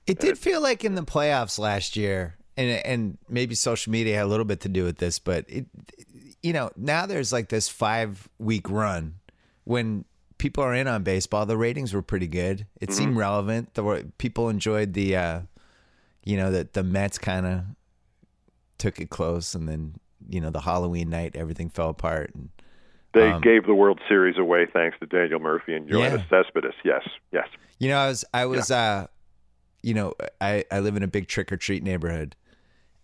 It 0.08 0.20
did 0.20 0.38
feel 0.38 0.62
like 0.62 0.84
in 0.84 0.96
the 0.96 1.04
playoffs 1.04 1.58
last 1.60 1.96
year, 1.96 2.36
and 2.58 2.70
and 2.86 3.18
maybe 3.30 3.56
social 3.56 3.92
media 3.92 4.18
had 4.18 4.26
a 4.26 4.28
little 4.28 4.46
bit 4.46 4.62
to 4.62 4.70
do 4.70 4.84
with 4.84 4.98
this, 4.98 5.20
but 5.20 5.46
it, 5.48 5.66
you 6.42 6.54
know, 6.54 6.72
now 6.76 7.06
there's 7.06 7.32
like 7.32 7.50
this 7.50 7.70
five 7.70 8.28
week 8.40 8.70
run 8.70 9.16
when 9.64 10.06
people 10.38 10.64
are 10.64 10.74
in 10.74 10.88
on 10.88 11.04
baseball. 11.04 11.46
The 11.46 11.58
ratings 11.58 11.94
were 11.94 12.02
pretty 12.02 12.28
good. 12.28 12.66
It 12.82 12.92
seemed 12.92 13.16
relevant. 13.16 13.76
The 13.76 14.12
people 14.18 14.50
enjoyed 14.50 14.94
the, 14.94 15.16
uh, 15.16 15.40
you 16.26 16.36
know, 16.36 16.52
that 16.52 16.74
the 16.74 16.84
Mets 16.84 17.20
kind 17.20 17.46
of 17.46 17.62
took 18.80 19.00
it 19.00 19.12
close, 19.12 19.54
and 19.54 19.70
then 19.70 19.96
you 20.28 20.42
know 20.42 20.50
the 20.50 20.62
Halloween 20.62 21.10
night 21.10 21.36
everything 21.36 21.70
fell 21.70 21.90
apart. 21.90 22.32
And 22.34 22.50
They 23.14 23.30
Um, 23.32 23.42
gave 23.42 23.66
the 23.66 23.74
World 23.76 24.00
Series 24.08 24.38
away 24.38 24.66
thanks 24.72 24.98
to 25.00 25.06
Daniel 25.06 25.40
Murphy 25.40 25.76
and 25.76 25.90
Yoenis 25.90 26.28
Cespedes. 26.30 26.74
Yes, 26.84 27.08
yes. 27.32 27.48
You 27.80 27.90
know, 27.90 27.98
I 27.98 28.08
was 28.08 28.26
I 28.34 28.46
was 28.46 28.72
uh 28.72 29.08
you 29.84 29.94
know, 29.94 30.14
I 30.40 30.64
I 30.72 30.80
live 30.80 30.96
in 30.96 31.04
a 31.04 31.08
big 31.08 31.28
trick 31.28 31.52
or 31.52 31.58
treat 31.58 31.84
neighborhood 31.84 32.36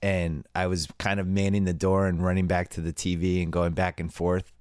and 0.01 0.45
I 0.55 0.67
was 0.67 0.87
kind 0.99 1.19
of 1.19 1.27
manning 1.27 1.65
the 1.65 1.73
door 1.73 2.07
and 2.07 2.23
running 2.23 2.47
back 2.47 2.69
to 2.69 2.81
the 2.81 2.93
TV 2.93 3.41
and 3.43 3.51
going 3.51 3.73
back 3.73 3.99
and 3.99 4.13
forth 4.13 4.53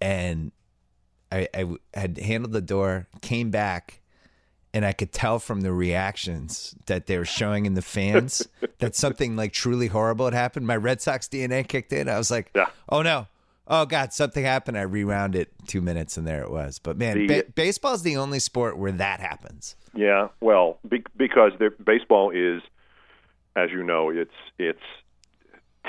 and 0.00 0.50
I, 1.30 1.48
I 1.54 1.76
had 1.94 2.18
handled 2.18 2.52
the 2.52 2.60
door, 2.62 3.06
came 3.20 3.50
back 3.50 4.00
and 4.72 4.84
I 4.84 4.92
could 4.92 5.12
tell 5.12 5.38
from 5.38 5.60
the 5.60 5.72
reactions 5.72 6.74
that 6.86 7.06
they 7.06 7.16
were 7.18 7.24
showing 7.24 7.66
in 7.66 7.74
the 7.74 7.82
fans 7.82 8.46
that 8.78 8.96
something 8.96 9.36
like 9.36 9.52
truly 9.52 9.86
horrible 9.88 10.24
had 10.26 10.34
happened. 10.34 10.66
My 10.66 10.76
Red 10.76 11.00
Sox 11.00 11.28
DNA 11.28 11.66
kicked 11.66 11.92
in. 11.92 12.08
I 12.08 12.18
was 12.18 12.30
like, 12.30 12.50
Yeah. 12.56 12.66
"Oh 12.88 13.02
no. 13.02 13.26
Oh 13.66 13.86
God, 13.86 14.12
something 14.12 14.44
happened." 14.44 14.76
I 14.78 14.82
rewound 14.82 15.34
it 15.34 15.52
2 15.66 15.80
minutes 15.80 16.16
and 16.16 16.26
there 16.26 16.42
it 16.42 16.50
was. 16.50 16.78
But 16.78 16.96
man, 16.98 17.18
The- 17.18 17.26
ba- 17.26 17.44
baseball's 17.54 18.02
the 18.02 18.16
only 18.16 18.38
sport 18.38 18.76
where 18.78 18.92
that 18.92 19.20
happens. 19.20 19.76
Yeah, 19.94 20.28
well, 20.40 20.78
be- 20.88 21.04
because 21.16 21.52
baseball 21.84 22.30
is, 22.30 22.62
as 23.56 23.70
you 23.70 23.82
know, 23.82 24.10
it's 24.10 24.34
it's 24.58 24.82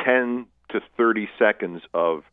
ten 0.03 0.45
to 0.69 0.81
thirty 0.97 1.29
seconds 1.39 1.81
of 1.93 2.23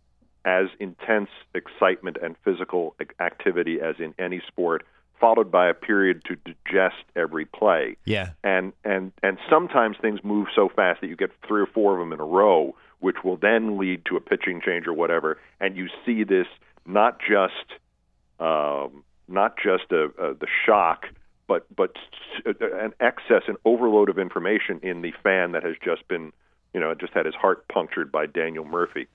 as 0.45 0.66
intense 0.80 1.30
excitement 1.55 2.16
and 2.22 2.36
physical 2.45 2.97
activity 3.20 3.80
as 3.80 3.97
in 4.01 4.12
any 4.18 4.43
sport, 4.49 4.84
followed 5.20 5.51
by 5.53 5.68
a 5.68 5.74
period 5.74 6.22
to 6.24 6.34
digest 6.36 7.05
every 7.14 7.45
play. 7.45 7.97
Yeah. 8.05 8.30
and 8.43 8.72
and 8.84 9.12
and 9.22 9.38
sometimes 9.49 9.97
things 10.01 10.20
move 10.24 10.49
so 10.55 10.68
fast 10.68 11.01
that 11.01 11.07
you 11.07 11.16
get 11.16 11.30
three 11.47 11.62
or 11.62 11.66
four 11.66 11.95
of 11.95 12.01
them 12.01 12.12
in 12.12 12.20
a 12.20 12.24
row, 12.24 12.74
which 13.03 13.16
will 13.24 13.36
then 13.36 13.78
lead 13.78 14.05
to 14.07 14.16
a 14.16 14.20
pitching 14.20 14.61
change 14.64 14.86
or 14.86 14.92
whatever, 14.92 15.38
and 15.61 15.76
you 15.76 15.88
see 16.07 16.24
this 16.24 16.46
not 16.86 17.20
just 17.20 17.78
um, 18.40 19.05
not 19.28 19.57
just 19.57 19.90
a, 19.92 20.05
a, 20.18 20.34
the 20.34 20.46
shock, 20.66 21.07
but 21.46 21.66
but 21.74 21.96
an 22.46 22.92
excess 23.00 23.42
and 23.46 23.57
overload 23.64 24.09
of 24.09 24.18
information 24.18 24.80
in 24.82 25.03
the 25.03 25.12
fan 25.22 25.53
that 25.53 25.62
has 25.62 25.76
just 25.84 26.07
been, 26.09 26.32
you 26.72 26.80
know, 26.80 26.94
just 26.94 27.12
had 27.12 27.26
his 27.26 27.34
heart 27.34 27.66
punctured 27.68 28.11
by 28.11 28.26
Daniel 28.26 28.64
Murphy. 28.64 29.07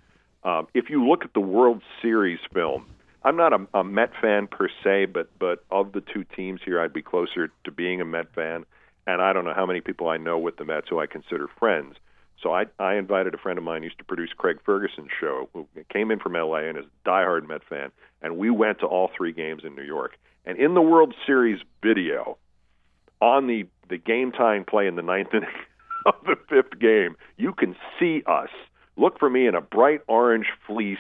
Um, 0.44 0.68
if 0.74 0.90
you 0.90 1.08
look 1.08 1.24
at 1.26 1.34
the 1.34 1.40
World 1.40 1.82
Series 2.02 2.40
film, 2.54 2.86
I'm 3.24 3.36
not 3.36 3.54
a, 3.54 3.68
a 3.74 3.84
Met 3.84 4.12
fan 4.22 4.48
per 4.48 4.70
se, 4.84 5.06
but 5.06 5.30
but 5.40 5.64
of 5.72 5.94
the 5.94 6.02
two 6.02 6.24
teams 6.24 6.62
here, 6.64 6.80
I'd 6.80 6.94
be 6.94 7.02
closer 7.02 7.52
to 7.64 7.72
being 7.72 8.02
a 8.02 8.06
Met 8.06 8.34
fan. 8.34 8.66
And 9.06 9.22
I 9.22 9.32
don't 9.32 9.46
know 9.46 9.54
how 9.54 9.66
many 9.66 9.80
people 9.80 10.10
I 10.10 10.18
know 10.18 10.38
with 10.38 10.58
the 10.58 10.66
Mets 10.66 10.88
who 10.90 11.00
I 11.00 11.08
consider 11.08 11.48
friends. 11.60 11.96
So 12.42 12.54
I, 12.54 12.66
I 12.80 12.96
invited 12.96 13.34
a 13.34 13.38
friend 13.38 13.58
of 13.58 13.64
mine 13.64 13.82
who 13.82 13.86
used 13.86 13.98
to 13.98 14.04
produce 14.04 14.30
Craig 14.38 14.60
Ferguson's 14.64 15.10
show, 15.20 15.50
who 15.54 15.68
came 15.92 16.12
in 16.12 16.20
from 16.20 16.36
L.A. 16.36 16.70
and 16.70 16.78
is 16.78 16.86
a 16.86 17.10
diehard 17.10 17.48
Met 17.48 17.64
fan, 17.68 17.92
and 18.22 18.38
we 18.38 18.50
went 18.50 18.80
to 18.80 18.86
all 18.86 19.10
three 19.16 19.32
games 19.32 19.64
in 19.66 19.76
New 19.76 19.84
York. 19.84 20.18
And 20.46 20.58
in 20.58 20.76
the 20.76 20.82
World 20.82 21.14
Series 21.26 21.60
video, 21.82 22.38
on 23.22 23.48
the 23.48 23.66
the 23.90 23.98
game 23.98 24.32
time 24.32 24.66
play 24.66 24.88
in 24.88 24.96
the 24.96 25.02
ninth 25.02 25.30
inning 25.34 25.50
of 26.06 26.16
the 26.26 26.36
fifth 26.50 26.80
game, 26.80 27.16
you 27.38 27.54
can 27.54 27.76
see 28.00 28.22
us. 28.28 28.50
Look 28.98 29.20
for 29.20 29.30
me 29.30 29.46
in 29.48 29.54
a 29.54 29.62
bright 29.62 30.02
orange 30.08 30.48
fleece 30.66 30.98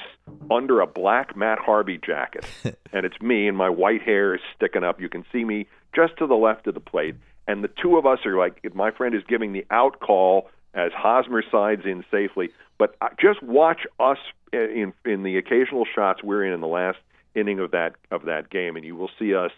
under 0.52 0.82
a 0.82 0.88
black 0.88 1.36
Matt 1.36 1.60
Harvey 1.60 2.00
jacket, 2.04 2.46
and 2.64 3.06
it's 3.06 3.20
me, 3.22 3.48
and 3.48 3.58
my 3.58 3.70
white 3.70 4.02
hair 4.02 4.36
is 4.36 4.42
sticking 4.56 4.84
up. 4.84 5.02
You 5.02 5.10
can 5.10 5.26
see 5.32 5.44
me 5.44 5.68
just 5.96 6.18
to 6.18 6.28
the 6.28 6.36
left 6.36 6.68
of 6.68 6.74
the 6.74 6.80
plate, 6.80 7.16
and 7.48 7.64
the 7.64 7.70
two 7.82 7.98
of 7.98 8.06
us 8.06 8.20
are 8.26 8.38
like, 8.38 8.62
my 8.76 8.92
friend 8.92 9.16
is 9.16 9.24
giving 9.28 9.54
the 9.54 9.66
out 9.72 10.00
call 10.00 10.50
as 10.78 10.94
Hosmer 10.94 11.44
sides 11.52 11.82
in 11.86 12.06
safely. 12.10 12.52
But 12.78 12.96
uh, 13.02 13.10
just 13.20 13.44
watch 13.44 13.82
us 14.00 14.20
in 14.54 14.94
in 15.04 15.24
the 15.24 15.38
occasional 15.38 15.84
shots 15.84 16.24
we're 16.24 16.46
in 16.46 16.54
in 16.54 16.62
the 16.62 16.68
last 16.68 17.00
inning 17.36 17.60
of 17.60 17.72
that 17.72 17.96
of 18.12 18.26
that 18.26 18.50
game, 18.50 18.78
and 18.78 18.86
you 18.86 18.96
will 18.96 19.10
see 19.20 19.36
us 19.36 19.52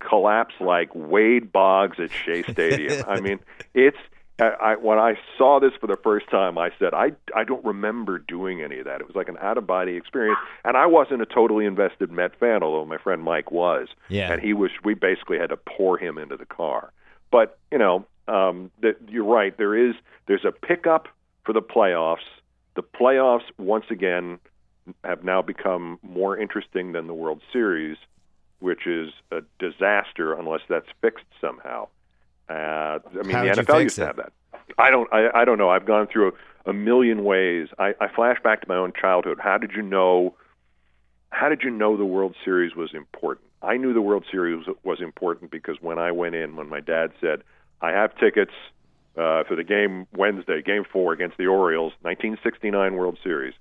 collapse 0.00 0.54
like 0.60 0.90
Wade 0.94 1.52
Boggs 1.52 1.98
at 2.00 2.10
Shea 2.10 2.42
Stadium. 2.50 3.04
I 3.06 3.20
mean, 3.20 3.38
it's 3.74 3.98
I, 4.40 4.74
when 4.80 4.98
I 4.98 5.14
saw 5.38 5.60
this 5.60 5.70
for 5.80 5.86
the 5.86 5.96
first 6.02 6.28
time, 6.28 6.58
I 6.58 6.70
said, 6.80 6.92
I, 6.92 7.12
I 7.36 7.44
don't 7.44 7.64
remember 7.64 8.18
doing 8.18 8.62
any 8.62 8.80
of 8.80 8.86
that. 8.86 9.00
It 9.00 9.06
was 9.06 9.14
like 9.14 9.28
an 9.28 9.38
out 9.40 9.58
of 9.58 9.66
body 9.66 9.96
experience. 9.96 10.38
And 10.64 10.76
I 10.76 10.86
wasn't 10.86 11.22
a 11.22 11.26
totally 11.26 11.66
invested 11.66 12.10
Met 12.10 12.36
fan, 12.40 12.64
although 12.64 12.84
my 12.84 12.98
friend 12.98 13.22
Mike 13.22 13.52
was. 13.52 13.86
Yeah. 14.08 14.32
And 14.32 14.42
he 14.42 14.52
was, 14.52 14.72
we 14.82 14.94
basically 14.94 15.38
had 15.38 15.50
to 15.50 15.56
pour 15.56 15.98
him 15.98 16.18
into 16.18 16.36
the 16.36 16.46
car. 16.46 16.92
But, 17.30 17.58
you 17.70 17.78
know, 17.78 18.06
um, 18.28 18.70
that 18.82 18.96
you're 19.08 19.24
right. 19.24 19.56
There 19.56 19.76
is, 19.76 19.94
there's 20.26 20.44
a 20.44 20.52
pickup 20.52 21.08
for 21.44 21.52
the 21.52 21.62
playoffs. 21.62 22.26
The 22.76 22.82
playoffs, 22.82 23.44
once 23.58 23.84
again, 23.90 24.38
have 25.04 25.24
now 25.24 25.42
become 25.42 25.98
more 26.02 26.36
interesting 26.36 26.92
than 26.92 27.06
the 27.06 27.14
World 27.14 27.40
Series, 27.52 27.96
which 28.60 28.86
is 28.86 29.10
a 29.30 29.40
disaster 29.58 30.34
unless 30.34 30.60
that's 30.68 30.88
fixed 31.00 31.26
somehow. 31.40 31.88
Uh, 32.48 32.52
I 32.52 33.00
mean, 33.22 33.30
How 33.30 33.44
the 33.44 33.62
NFL 33.62 33.82
used 33.82 33.96
to 33.96 34.02
it? 34.02 34.06
have 34.06 34.16
that. 34.16 34.32
I 34.78 34.90
don't. 34.90 35.12
I, 35.12 35.28
I 35.34 35.44
don't 35.44 35.58
know. 35.58 35.70
I've 35.70 35.86
gone 35.86 36.06
through 36.06 36.32
a, 36.66 36.70
a 36.70 36.72
million 36.72 37.24
ways. 37.24 37.68
I, 37.78 37.94
I 38.00 38.08
flash 38.08 38.38
back 38.42 38.62
to 38.62 38.68
my 38.68 38.76
own 38.76 38.92
childhood. 38.98 39.38
How 39.42 39.58
did 39.58 39.72
you 39.72 39.82
know? 39.82 40.34
How 41.30 41.48
did 41.48 41.62
you 41.62 41.70
know 41.70 41.96
the 41.96 42.04
World 42.04 42.34
Series 42.44 42.76
was 42.76 42.94
important? 42.94 43.46
I 43.62 43.76
knew 43.76 43.92
the 43.92 44.02
World 44.02 44.24
Series 44.30 44.66
was, 44.66 44.76
was 44.84 45.00
important 45.00 45.50
because 45.50 45.76
when 45.80 45.98
I 45.98 46.12
went 46.12 46.34
in, 46.34 46.54
when 46.56 46.68
my 46.68 46.80
dad 46.80 47.12
said, 47.20 47.42
"I 47.80 47.90
have 47.90 48.16
tickets 48.18 48.52
uh, 49.16 49.44
for 49.44 49.56
the 49.56 49.64
game 49.64 50.06
Wednesday, 50.12 50.62
Game 50.62 50.84
Four 50.90 51.12
against 51.12 51.36
the 51.36 51.46
Orioles, 51.46 51.92
1969 52.02 52.94
World 52.94 53.18
Series," 53.22 53.54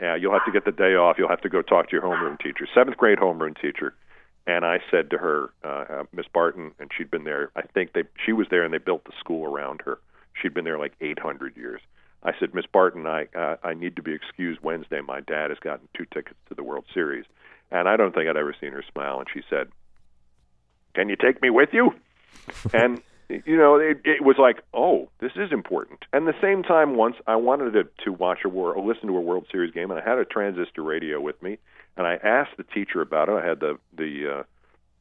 uh, 0.00 0.14
you'll 0.14 0.32
have 0.32 0.44
to 0.44 0.52
get 0.52 0.64
the 0.64 0.72
day 0.72 0.94
off. 0.94 1.16
You'll 1.18 1.28
have 1.28 1.42
to 1.42 1.48
go 1.48 1.62
talk 1.62 1.88
to 1.90 1.92
your 1.92 2.02
homeroom 2.02 2.40
teacher, 2.40 2.66
seventh 2.74 2.96
grade 2.96 3.18
homeroom 3.18 3.60
teacher. 3.60 3.94
And 4.46 4.64
I 4.64 4.78
said 4.90 5.10
to 5.10 5.18
her, 5.18 5.50
uh, 5.62 5.84
uh, 5.90 6.04
Miss 6.12 6.26
Barton, 6.32 6.72
and 6.78 6.90
she'd 6.96 7.10
been 7.10 7.24
there. 7.24 7.50
I 7.54 7.62
think 7.62 7.92
they 7.92 8.04
she 8.24 8.32
was 8.32 8.46
there, 8.50 8.64
and 8.64 8.72
they 8.72 8.78
built 8.78 9.04
the 9.04 9.12
school 9.18 9.44
around 9.44 9.82
her. 9.84 9.98
She'd 10.40 10.54
been 10.54 10.64
there 10.64 10.78
like 10.78 10.94
800 11.00 11.56
years. 11.56 11.80
I 12.22 12.32
said, 12.40 12.54
Miss 12.54 12.64
Barton, 12.66 13.06
I 13.06 13.26
uh, 13.36 13.56
I 13.62 13.74
need 13.74 13.96
to 13.96 14.02
be 14.02 14.12
excused 14.12 14.60
Wednesday. 14.62 15.00
My 15.00 15.20
dad 15.20 15.50
has 15.50 15.58
gotten 15.58 15.88
two 15.96 16.06
tickets 16.06 16.38
to 16.48 16.54
the 16.54 16.62
World 16.62 16.84
Series, 16.94 17.26
and 17.70 17.88
I 17.88 17.96
don't 17.96 18.14
think 18.14 18.28
I'd 18.28 18.36
ever 18.36 18.54
seen 18.60 18.72
her 18.72 18.84
smile. 18.90 19.18
And 19.18 19.28
she 19.32 19.42
said, 19.50 19.68
Can 20.94 21.08
you 21.08 21.16
take 21.16 21.42
me 21.42 21.50
with 21.50 21.70
you? 21.72 21.90
and 22.72 23.02
you 23.28 23.56
know, 23.56 23.76
it, 23.76 24.00
it 24.04 24.24
was 24.24 24.36
like, 24.38 24.62
oh, 24.72 25.10
this 25.20 25.32
is 25.36 25.52
important. 25.52 26.04
And 26.12 26.26
the 26.26 26.34
same 26.40 26.62
time, 26.62 26.96
once 26.96 27.16
I 27.26 27.36
wanted 27.36 27.72
to, 27.72 27.84
to 28.04 28.12
watch 28.12 28.38
a 28.44 28.48
war, 28.48 28.72
or 28.72 28.86
listen 28.86 29.08
to 29.08 29.16
a 29.16 29.20
World 29.20 29.46
Series 29.50 29.72
game, 29.72 29.90
and 29.90 30.00
I 30.00 30.08
had 30.08 30.18
a 30.18 30.24
transistor 30.24 30.82
radio 30.82 31.20
with 31.20 31.40
me, 31.42 31.58
and 31.96 32.06
I 32.06 32.14
asked 32.14 32.56
the 32.56 32.64
teacher 32.64 33.02
about 33.02 33.28
it. 33.28 33.32
I 33.32 33.46
had 33.46 33.60
the 33.60 33.78
the 33.96 34.44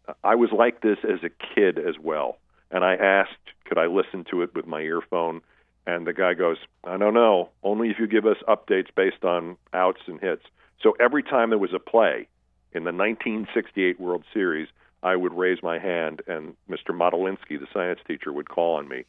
uh, 0.08 0.14
I 0.24 0.36
was 0.36 0.50
like 0.52 0.82
this 0.82 0.98
as 1.04 1.20
a 1.24 1.30
kid 1.56 1.78
as 1.78 1.96
well, 2.02 2.38
and 2.72 2.84
I 2.84 2.96
asked, 2.96 3.32
could 3.66 3.78
I 3.78 3.86
listen 3.86 4.26
to 4.32 4.42
it 4.42 4.54
with 4.56 4.68
my 4.68 4.82
earphone? 4.82 5.42
And 5.86 6.06
the 6.06 6.14
guy 6.14 6.34
goes, 6.34 6.58
I 6.84 6.98
don't 6.98 7.14
know, 7.14 7.50
only 7.64 7.90
if 7.90 7.98
you 7.98 8.08
give 8.08 8.26
us 8.26 8.38
updates 8.48 8.88
based 8.94 9.24
on 9.24 9.56
outs 9.74 10.02
and 10.06 10.20
hits. 10.20 10.44
So 10.84 10.96
every 11.00 11.24
time 11.24 11.50
there 11.50 11.58
was 11.58 11.74
a 11.74 11.80
play 11.80 12.28
in 12.74 12.84
the 12.84 12.92
1968 12.92 14.00
World 14.00 14.24
Series, 14.34 14.68
I 15.04 15.16
would 15.16 15.34
raise 15.34 15.62
my 15.62 15.80
hand, 15.80 16.22
and 16.28 16.56
Mr. 16.70 16.90
Modelinsky, 16.90 17.60
the 17.60 17.68
science 17.74 18.00
teacher, 18.08 18.34
would 18.34 18.50
call 18.50 18.76
on 18.78 18.88
me, 18.88 19.04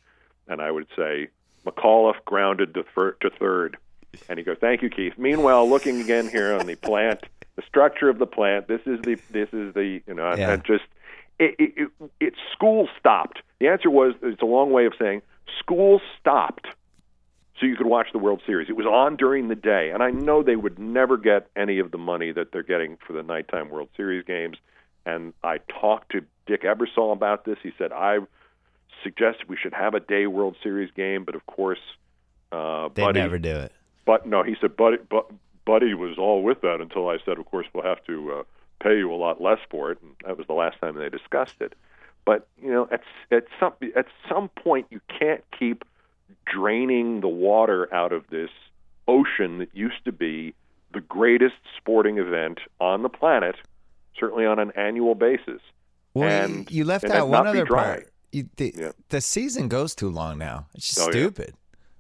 and 0.47 0.61
I 0.61 0.71
would 0.71 0.87
say, 0.97 1.29
McAuliffe 1.67 2.23
grounded 2.25 2.75
to, 2.75 2.85
thir- 2.95 3.17
to 3.21 3.31
third. 3.31 3.79
And 4.29 4.39
he 4.39 4.45
goes, 4.45 4.57
"Thank 4.61 4.83
you, 4.83 4.91
Keith." 4.91 5.15
Meanwhile, 5.19 5.69
looking 5.69 6.01
again 6.01 6.29
here 6.29 6.55
on 6.55 6.67
the 6.67 6.75
plant, 6.89 7.25
the 7.57 7.63
structure 7.67 8.09
of 8.09 8.19
the 8.19 8.27
plant. 8.27 8.69
This 8.69 8.81
is 8.87 9.01
the 9.03 9.17
this 9.31 9.49
is 9.53 9.75
the 9.75 10.01
you 10.07 10.15
know, 10.15 10.35
Yeah. 10.37 10.53
and 10.53 10.65
just 10.65 10.85
it, 11.39 11.55
it, 11.59 11.73
it, 11.77 12.11
it 12.21 12.35
school 12.55 12.89
stopped. 12.99 13.41
The 13.61 13.69
answer 13.69 13.91
was 13.91 14.15
it's 14.23 14.41
a 14.41 14.47
long 14.47 14.71
way 14.71 14.87
of 14.87 14.95
saying 14.99 15.23
school 15.59 16.01
stopped 16.19 16.67
so 17.61 17.67
you 17.67 17.77
could 17.77 17.87
watch 17.87 18.09
the 18.13 18.19
World 18.19 18.41
Series. 18.47 18.69
It 18.71 18.77
was 18.77 18.87
on 18.87 19.17
during 19.17 19.49
the 19.49 19.55
day, 19.57 19.91
and 19.93 20.03
I 20.03 20.11
know 20.11 20.43
they 20.43 20.57
would 20.57 20.79
never 20.79 21.17
get 21.17 21.49
any 21.57 21.79
of 21.81 21.91
the 21.91 21.99
money 21.99 22.33
that 22.33 22.53
they're 22.53 22.63
getting 22.63 22.97
for 23.07 23.13
the 23.13 23.23
nighttime 23.23 23.69
World 23.69 23.89
Series 23.97 24.25
games. 24.25 24.57
And 25.09 25.33
I 25.43 25.59
talked 25.81 26.13
to 26.13 26.21
Dick 26.47 26.63
Ebersol 26.63 27.13
about 27.13 27.45
this. 27.45 27.57
He 27.63 27.73
said 27.79 27.93
I 27.93 28.19
suggested 29.03 29.49
we 29.49 29.57
should 29.57 29.73
have 29.75 29.95
a 29.95 30.01
day 30.01 30.27
World 30.27 30.57
Series 30.63 30.91
game, 30.95 31.25
but 31.25 31.35
of 31.35 31.47
course, 31.47 31.79
uh, 32.53 32.89
They 32.95 33.03
Buddy, 33.05 33.21
never 33.21 33.39
do 33.39 33.57
it. 33.57 33.73
but 34.05 34.27
no, 34.27 34.43
he 34.43 34.55
said 34.61 34.77
Buddy, 34.77 34.99
Bu- 35.09 35.33
Buddy 35.65 35.95
was 35.95 36.19
all 36.19 36.43
with 36.43 36.61
that 36.63 36.81
until 36.81 37.09
I 37.09 37.19
said, 37.25 37.39
of 37.39 37.47
course, 37.47 37.67
we'll 37.73 37.85
have 37.85 38.05
to 38.05 38.33
uh, 38.33 38.43
pay 38.83 38.99
you 38.99 39.13
a 39.13 39.17
lot 39.17 39.41
less 39.41 39.61
for 39.71 39.91
it, 39.93 39.99
and 40.03 40.13
that 40.27 40.37
was 40.37 40.47
the 40.47 40.55
last 40.55 40.81
time 40.81 40.95
they 40.97 41.09
discussed 41.09 41.57
it. 41.61 41.75
But 42.27 42.47
you 42.63 42.71
know, 42.71 42.89
at 42.91 43.03
at 43.31 43.45
some 43.59 43.73
at 43.97 44.07
some 44.29 44.49
point, 44.51 44.87
you 44.91 45.01
can't 45.19 45.43
keep 45.59 45.85
draining 46.45 47.21
the 47.21 47.29
water 47.29 47.93
out 47.95 48.13
of 48.13 48.27
this 48.29 48.51
ocean 49.07 49.59
that 49.59 49.71
used 49.75 50.05
to 50.05 50.13
be 50.13 50.55
the 50.93 51.01
greatest 51.01 51.57
sporting 51.77 52.19
event 52.19 52.59
on 52.81 53.03
the 53.03 53.09
planet, 53.09 53.57
certainly 54.19 54.47
on 54.47 54.59
an 54.59 54.73
annual 54.77 55.15
basis. 55.15 55.61
Well, 56.15 56.29
and- 56.29 56.71
you 56.71 56.85
left 56.85 57.05
and 57.05 57.13
out 57.13 57.29
one 57.29 57.47
other 57.47 57.67
part. 57.67 58.09
You, 58.33 58.49
the, 58.57 58.75
Yeah. 58.77 58.93
the 59.09 59.21
season 59.21 59.69
goes 59.69 59.95
too 59.95 60.11
long 60.11 60.39
now. 60.39 60.67
It's 60.75 60.95
just 60.95 61.09
Oh, 61.09 61.11
stupid. 61.11 61.55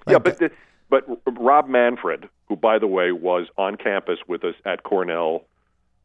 yeah, 0.07 0.15
Like, 0.15 0.25
but 0.25 0.39
the, 0.39 0.51
but 0.91 1.05
Rob 1.39 1.69
Manfred, 1.69 2.29
who 2.49 2.57
by 2.57 2.79
the 2.79 2.87
way 2.87 3.13
was 3.13 3.47
on 3.57 3.77
campus 3.77 4.19
with 4.27 4.45
us 4.45 4.55
at 4.67 4.83
Cornell 4.83 5.45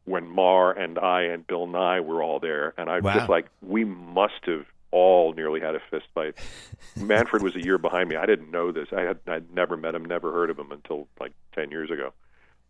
when 0.06 0.26
Marr 0.28 0.72
and 0.72 0.98
I 0.98 1.22
and 1.22 1.46
Bill 1.46 1.66
Nye 1.66 2.00
were 2.00 2.22
all 2.22 2.38
there, 2.40 2.72
and 2.78 2.88
I 2.90 3.00
Wow. 3.00 3.14
just 3.14 3.28
like 3.28 3.46
we 3.62 3.84
must 3.84 4.44
have 4.46 4.66
all 4.90 5.32
nearly 5.32 5.60
had 5.60 5.74
a 5.74 5.80
fist 5.90 6.06
fight. 6.14 6.34
Manfred 6.96 7.42
was 7.42 7.56
a 7.56 7.62
year 7.62 7.78
behind 7.78 8.08
me. 8.08 8.16
I 8.16 8.26
didn't 8.26 8.50
know 8.50 8.70
this. 8.72 8.88
I 8.96 9.00
had 9.02 9.18
I'd 9.26 9.52
never 9.52 9.76
met 9.76 9.94
him, 9.94 10.04
never 10.04 10.32
heard 10.32 10.50
of 10.50 10.58
him 10.58 10.72
until 10.72 11.06
like 11.20 11.32
ten 11.54 11.70
years 11.70 11.90
ago. 11.90 12.12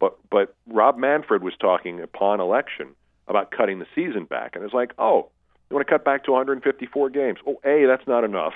But 0.00 0.16
but 0.30 0.54
Rob 0.66 0.96
Manfred 0.98 1.42
was 1.42 1.54
talking 1.60 2.00
upon 2.00 2.40
election 2.40 2.94
about 3.28 3.50
cutting 3.50 3.78
the 3.78 3.86
season 3.94 4.24
back, 4.24 4.54
and 4.54 4.64
it's 4.64 4.74
like, 4.74 4.92
oh, 4.98 5.28
you 5.70 5.74
want 5.76 5.86
to 5.86 5.90
cut 5.92 6.04
back 6.04 6.24
to 6.24 6.32
154 6.32 7.10
games? 7.10 7.38
Oh, 7.46 7.60
a 7.64 7.86
that's 7.86 8.06
not 8.06 8.24
enough. 8.24 8.54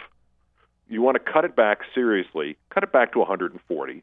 You 0.88 1.02
want 1.02 1.16
to 1.22 1.32
cut 1.32 1.44
it 1.44 1.54
back 1.56 1.80
seriously? 1.94 2.56
Cut 2.70 2.82
it 2.82 2.92
back 2.92 3.12
to 3.12 3.18
140. 3.18 4.02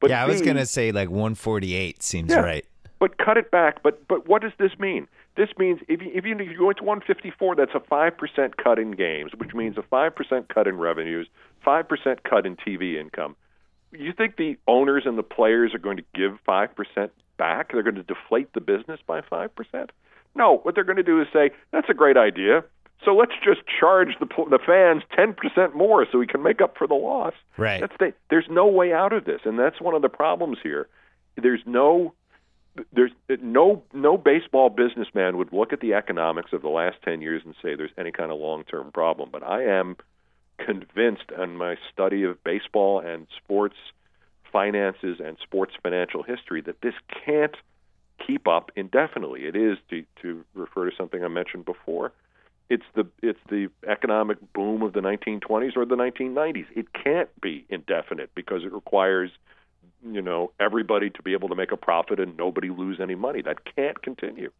But 0.00 0.10
yeah, 0.10 0.22
I 0.22 0.26
was 0.26 0.42
gonna 0.42 0.66
say 0.66 0.92
like 0.92 1.08
148 1.08 2.02
seems 2.02 2.30
Yeah. 2.32 2.40
right. 2.40 2.66
but 2.98 3.18
cut 3.18 3.36
it 3.36 3.50
back. 3.50 3.82
But 3.82 4.06
but 4.08 4.28
what 4.28 4.42
does 4.42 4.52
this 4.58 4.72
mean? 4.78 5.06
This 5.36 5.48
means 5.58 5.80
if 5.88 6.00
you, 6.02 6.10
if 6.14 6.24
you 6.24 6.34
if 6.38 6.48
you 6.50 6.58
go 6.58 6.70
into 6.70 6.84
154, 6.84 7.56
that's 7.56 7.74
a 7.74 7.80
five 7.80 8.16
percent 8.18 8.56
cut 8.56 8.78
in 8.78 8.92
games, 8.92 9.32
which 9.36 9.54
means 9.54 9.76
a 9.78 9.82
five 9.82 10.14
percent 10.14 10.48
cut 10.52 10.66
in 10.68 10.76
revenues, 10.78 11.28
five 11.64 11.88
percent 11.88 12.22
cut 12.24 12.46
in 12.46 12.56
TV 12.56 13.00
income. 13.00 13.34
You 13.92 14.12
think 14.12 14.36
the 14.36 14.56
owners 14.66 15.04
and 15.06 15.16
the 15.16 15.22
players 15.22 15.72
are 15.74 15.78
going 15.78 15.96
to 15.98 16.04
give 16.14 16.38
five 16.44 16.74
percent 16.76 17.12
back? 17.36 17.72
They're 17.72 17.82
going 17.82 17.94
to 17.96 18.02
deflate 18.02 18.52
the 18.52 18.60
business 18.60 19.00
by 19.06 19.20
five 19.22 19.54
percent? 19.54 19.90
No. 20.34 20.58
What 20.58 20.74
they're 20.74 20.84
going 20.84 20.96
to 20.96 21.02
do 21.02 21.20
is 21.20 21.28
say 21.32 21.50
that's 21.72 21.88
a 21.88 21.94
great 21.94 22.16
idea. 22.16 22.64
So 23.04 23.14
let's 23.14 23.32
just 23.44 23.60
charge 23.80 24.16
the 24.20 24.26
the 24.26 24.58
fans 24.64 25.02
ten 25.14 25.34
percent 25.34 25.76
more 25.76 26.06
so 26.10 26.18
we 26.18 26.26
can 26.26 26.42
make 26.42 26.60
up 26.60 26.76
for 26.78 26.86
the 26.86 26.94
loss. 26.94 27.34
Right. 27.56 27.80
That's 27.80 27.94
the, 27.98 28.14
there's 28.30 28.46
no 28.50 28.66
way 28.66 28.92
out 28.92 29.12
of 29.12 29.24
this, 29.24 29.40
and 29.44 29.58
that's 29.58 29.80
one 29.80 29.94
of 29.94 30.02
the 30.02 30.08
problems 30.08 30.58
here. 30.62 30.88
There's 31.36 31.62
no 31.66 32.14
there's 32.92 33.12
no 33.40 33.82
no 33.92 34.16
baseball 34.16 34.68
businessman 34.70 35.36
would 35.36 35.52
look 35.52 35.72
at 35.72 35.80
the 35.80 35.94
economics 35.94 36.52
of 36.52 36.62
the 36.62 36.68
last 36.68 36.96
10 37.04 37.22
years 37.22 37.42
and 37.44 37.54
say 37.62 37.74
there's 37.76 37.92
any 37.96 38.10
kind 38.10 38.32
of 38.32 38.38
long-term 38.38 38.90
problem 38.92 39.28
but 39.30 39.42
i 39.42 39.62
am 39.62 39.96
convinced 40.58 41.30
in 41.40 41.56
my 41.56 41.76
study 41.92 42.24
of 42.24 42.42
baseball 42.42 42.98
and 43.00 43.26
sports 43.42 43.76
finances 44.54 45.18
and 45.22 45.36
sports 45.42 45.74
financial 45.82 46.22
history 46.22 46.62
that 46.62 46.80
this 46.80 46.94
can't 47.26 47.56
keep 48.24 48.46
up 48.48 48.70
indefinitely 48.76 49.40
it 49.44 49.56
is 49.56 49.76
to 49.90 50.04
to 50.22 50.44
refer 50.54 50.88
to 50.88 50.96
something 50.96 51.24
i 51.24 51.28
mentioned 51.28 51.64
before 51.64 52.12
it's 52.70 52.84
the 52.94 53.04
it's 53.22 53.40
the 53.50 53.68
economic 53.88 54.38
boom 54.52 54.82
of 54.82 54.92
the 54.92 55.00
1920s 55.00 55.76
or 55.76 55.84
the 55.84 55.96
1990s 55.96 56.66
it 56.76 56.86
can't 56.92 57.28
be 57.40 57.66
indefinite 57.68 58.30
because 58.34 58.62
it 58.62 58.72
requires 58.72 59.30
you 60.04 60.22
know 60.22 60.52
everybody 60.60 61.10
to 61.10 61.22
be 61.22 61.32
able 61.32 61.48
to 61.48 61.54
make 61.54 61.72
a 61.72 61.76
profit 61.76 62.20
and 62.20 62.36
nobody 62.36 62.70
lose 62.70 63.00
any 63.00 63.14
money. 63.14 63.42
That 63.42 63.58
can't 63.74 64.00
continue. 64.02 64.50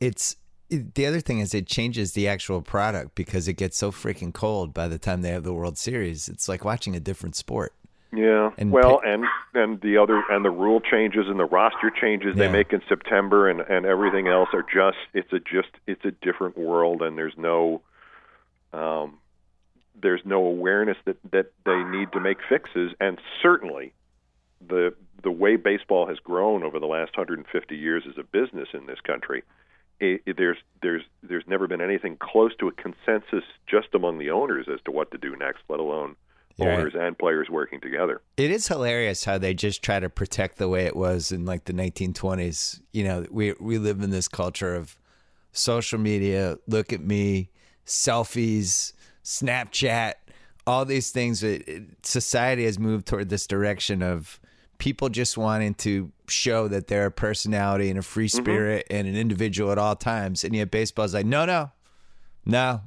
It's 0.00 0.36
the 0.70 1.06
other 1.06 1.20
thing 1.20 1.40
is 1.40 1.52
it 1.52 1.66
changes 1.66 2.12
the 2.12 2.26
actual 2.28 2.62
product 2.62 3.14
because 3.14 3.46
it 3.46 3.54
gets 3.54 3.76
so 3.76 3.92
freaking 3.92 4.32
cold 4.32 4.72
by 4.72 4.88
the 4.88 4.98
time 4.98 5.22
they 5.22 5.30
have 5.30 5.44
the 5.44 5.52
World 5.52 5.76
Series. 5.76 6.28
It's 6.28 6.48
like 6.48 6.64
watching 6.64 6.96
a 6.96 7.00
different 7.00 7.36
sport. 7.36 7.74
Yeah. 8.14 8.50
And 8.58 8.70
well, 8.70 9.00
and 9.04 9.24
and 9.54 9.80
the 9.80 9.96
other 9.96 10.22
and 10.28 10.44
the 10.44 10.50
rule 10.50 10.80
changes 10.80 11.26
and 11.28 11.38
the 11.38 11.44
roster 11.46 11.90
changes 11.90 12.34
Yeah. 12.36 12.46
they 12.46 12.52
make 12.52 12.72
in 12.72 12.82
September 12.88 13.48
and 13.48 13.60
and 13.60 13.86
everything 13.86 14.28
else 14.28 14.50
are 14.52 14.62
just 14.62 14.98
it's 15.14 15.32
a 15.32 15.38
just 15.38 15.70
it's 15.86 16.04
a 16.04 16.10
different 16.10 16.58
world 16.58 17.00
and 17.02 17.16
there's 17.16 17.36
no 17.38 17.80
um 18.72 19.18
there's 20.00 20.20
no 20.24 20.44
awareness 20.44 20.96
that 21.06 21.16
that 21.30 21.52
they 21.64 21.82
need 21.84 22.12
to 22.12 22.20
make 22.20 22.38
fixes 22.48 22.92
and 23.00 23.18
certainly 23.40 23.92
the 24.66 24.94
the 25.22 25.30
way 25.30 25.56
baseball 25.56 26.06
has 26.06 26.18
grown 26.18 26.62
over 26.64 26.78
the 26.78 26.86
last 26.86 27.16
150 27.16 27.76
years 27.76 28.02
as 28.08 28.18
a 28.18 28.24
business 28.24 28.68
in 28.74 28.84
this 28.86 29.00
country 29.00 29.42
it, 30.00 30.20
it- 30.26 30.36
there's 30.36 30.58
there's 30.82 31.02
there's 31.22 31.44
never 31.46 31.66
been 31.66 31.80
anything 31.80 32.16
close 32.18 32.54
to 32.56 32.68
a 32.68 32.72
consensus 32.72 33.44
just 33.66 33.88
among 33.94 34.18
the 34.18 34.30
owners 34.30 34.66
as 34.72 34.80
to 34.84 34.90
what 34.90 35.10
to 35.12 35.18
do 35.18 35.34
next 35.36 35.60
let 35.70 35.80
alone 35.80 36.14
right. 36.58 36.78
owners 36.78 36.94
and 36.98 37.18
players 37.18 37.48
working 37.50 37.80
together 37.80 38.20
It 38.36 38.50
is 38.50 38.68
hilarious 38.68 39.24
how 39.24 39.38
they 39.38 39.54
just 39.54 39.82
try 39.82 40.00
to 40.00 40.08
protect 40.08 40.58
the 40.58 40.68
way 40.68 40.86
it 40.86 40.96
was 40.96 41.32
in 41.32 41.44
like 41.44 41.64
the 41.64 41.72
1920s. 41.72 42.80
You 42.92 43.04
know, 43.04 43.26
we 43.30 43.54
we 43.60 43.78
live 43.78 44.02
in 44.02 44.10
this 44.10 44.28
culture 44.28 44.74
of 44.74 44.96
social 45.52 45.98
media, 45.98 46.58
look 46.66 46.92
at 46.92 47.00
me, 47.00 47.50
selfies, 47.86 48.92
Snapchat, 49.24 50.14
all 50.66 50.84
these 50.84 51.10
things. 51.10 51.42
It- 51.42 51.82
society 52.02 52.64
has 52.64 52.78
moved 52.78 53.06
toward 53.06 53.28
this 53.28 53.46
direction 53.46 54.02
of 54.02 54.40
people 54.78 55.08
just 55.08 55.38
wanting 55.38 55.74
to 55.74 56.10
show 56.26 56.66
that 56.66 56.88
they're 56.88 57.06
a 57.06 57.10
personality 57.10 57.88
and 57.88 57.98
a 57.98 58.02
free 58.02 58.28
mm-hmm. 58.28 58.42
spirit 58.42 58.86
and 58.90 59.06
an 59.06 59.14
individual 59.14 59.70
at 59.70 59.78
all 59.78 59.94
times. 59.94 60.42
And 60.42 60.56
yet 60.56 60.70
baseball's 60.70 61.14
like, 61.14 61.26
no, 61.26 61.44
no, 61.44 61.70
no, 62.44 62.80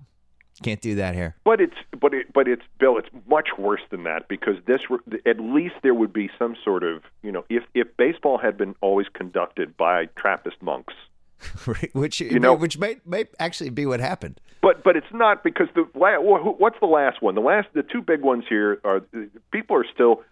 can't 0.64 0.82
do 0.82 0.96
that 0.96 1.16
here. 1.16 1.36
But 1.44 1.60
it's 1.62 1.76
but 2.00 2.14
it 2.14 2.32
but 2.34 2.48
it's 2.48 2.62
Bill. 2.80 2.98
It's 2.98 3.10
much 3.28 3.50
worse 3.58 3.82
than 3.92 4.04
that 4.04 4.28
because 4.28 4.56
this 4.66 4.82
at 5.26 5.40
least 5.40 5.76
there 5.84 5.94
would 5.94 6.14
be 6.14 6.30
some 6.40 6.56
sort 6.64 6.84
of 6.84 7.04
you 7.24 7.32
know 7.32 7.44
if 7.50 7.64
if 7.74 7.88
baseball 7.98 8.38
had 8.38 8.58
been 8.58 8.76
always 8.82 9.08
conducted 9.14 9.76
by 9.78 10.06
Trappist 10.18 10.62
monks. 10.62 10.94
Right, 11.68 11.94
which 11.94 12.22
You 12.22 12.40
know- 12.40 12.54
which 12.56 12.78
might 12.78 13.06
might 13.06 13.28
actually 13.40 13.70
be 13.70 13.86
what 13.86 14.00
happened. 14.00 14.40
But 14.62 14.84
but 14.84 14.96
it's 14.96 15.12
not 15.14 15.44
because 15.44 15.68
the 15.76 15.86
la- 15.94 16.18
wh- 16.22 16.42
who- 16.42 16.56
what's 16.58 16.80
the 16.80 16.88
last 16.88 17.22
one? 17.22 17.36
The 17.36 17.42
last 17.42 17.68
the 17.74 17.84
two 17.84 18.02
big 18.02 18.22
ones 18.22 18.46
here 18.50 18.80
are 18.84 19.02
people 19.52 19.76
are 19.76 19.86
still. 19.94 20.24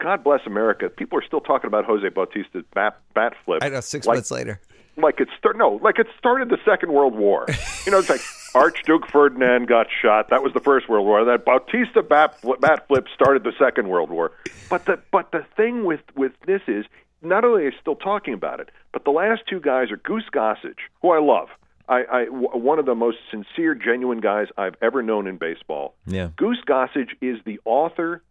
God 0.00 0.24
bless 0.24 0.40
America. 0.46 0.88
People 0.88 1.18
are 1.18 1.24
still 1.24 1.40
talking 1.40 1.68
about 1.68 1.84
Jose 1.84 2.08
Bautista's 2.08 2.64
bat 2.74 2.98
bat 3.14 3.34
flip. 3.44 3.62
I 3.62 3.68
know 3.68 3.80
six 3.80 4.06
like, 4.06 4.16
months 4.16 4.30
later. 4.32 4.60
like 4.96 5.20
it 5.20 5.28
start 5.38 5.56
no, 5.56 5.78
like 5.82 5.98
it 6.00 6.08
started 6.18 6.48
the 6.48 6.58
Second 6.64 6.92
World 6.92 7.14
War. 7.14 7.46
You 7.86 7.92
know, 7.92 7.98
it's 7.98 8.10
like 8.10 8.20
Archduke 8.54 9.06
Ferdinand 9.10 9.66
got 9.66 9.88
shot. 10.02 10.30
That 10.30 10.42
was 10.42 10.52
the 10.52 10.60
First 10.60 10.88
World 10.88 11.06
War. 11.06 11.24
That 11.24 11.44
Bautista 11.44 12.02
bat, 12.02 12.36
bat 12.60 12.86
flip 12.86 13.06
started 13.12 13.42
the 13.42 13.52
Second 13.58 13.88
World 13.88 14.10
War. 14.10 14.32
But 14.70 14.86
the 14.86 15.00
but 15.10 15.32
the 15.32 15.44
thing 15.56 15.84
with 15.84 16.00
with 16.14 16.32
this 16.46 16.62
is 16.66 16.84
not 17.22 17.44
only 17.44 17.66
are 17.66 17.70
they 17.70 17.76
still 17.80 17.96
talking 17.96 18.34
about 18.34 18.60
it, 18.60 18.70
but 18.92 19.04
the 19.04 19.10
last 19.10 19.42
two 19.48 19.60
guys 19.60 19.90
are 19.90 19.96
Goose 19.96 20.28
Gossage, 20.32 20.78
who 21.02 21.10
I 21.10 21.20
love. 21.20 21.48
I, 21.88 22.04
I 22.10 22.24
w- 22.26 22.48
one 22.56 22.78
of 22.78 22.86
the 22.86 22.94
most 22.94 23.18
sincere, 23.30 23.74
genuine 23.74 24.20
guys 24.20 24.48
I've 24.56 24.76
ever 24.80 25.02
known 25.02 25.26
in 25.26 25.36
baseball. 25.36 25.94
Yeah. 26.06 26.30
Goose 26.36 26.62
Gossage 26.66 27.10
is 27.20 27.38
the 27.44 27.60
author 27.64 28.22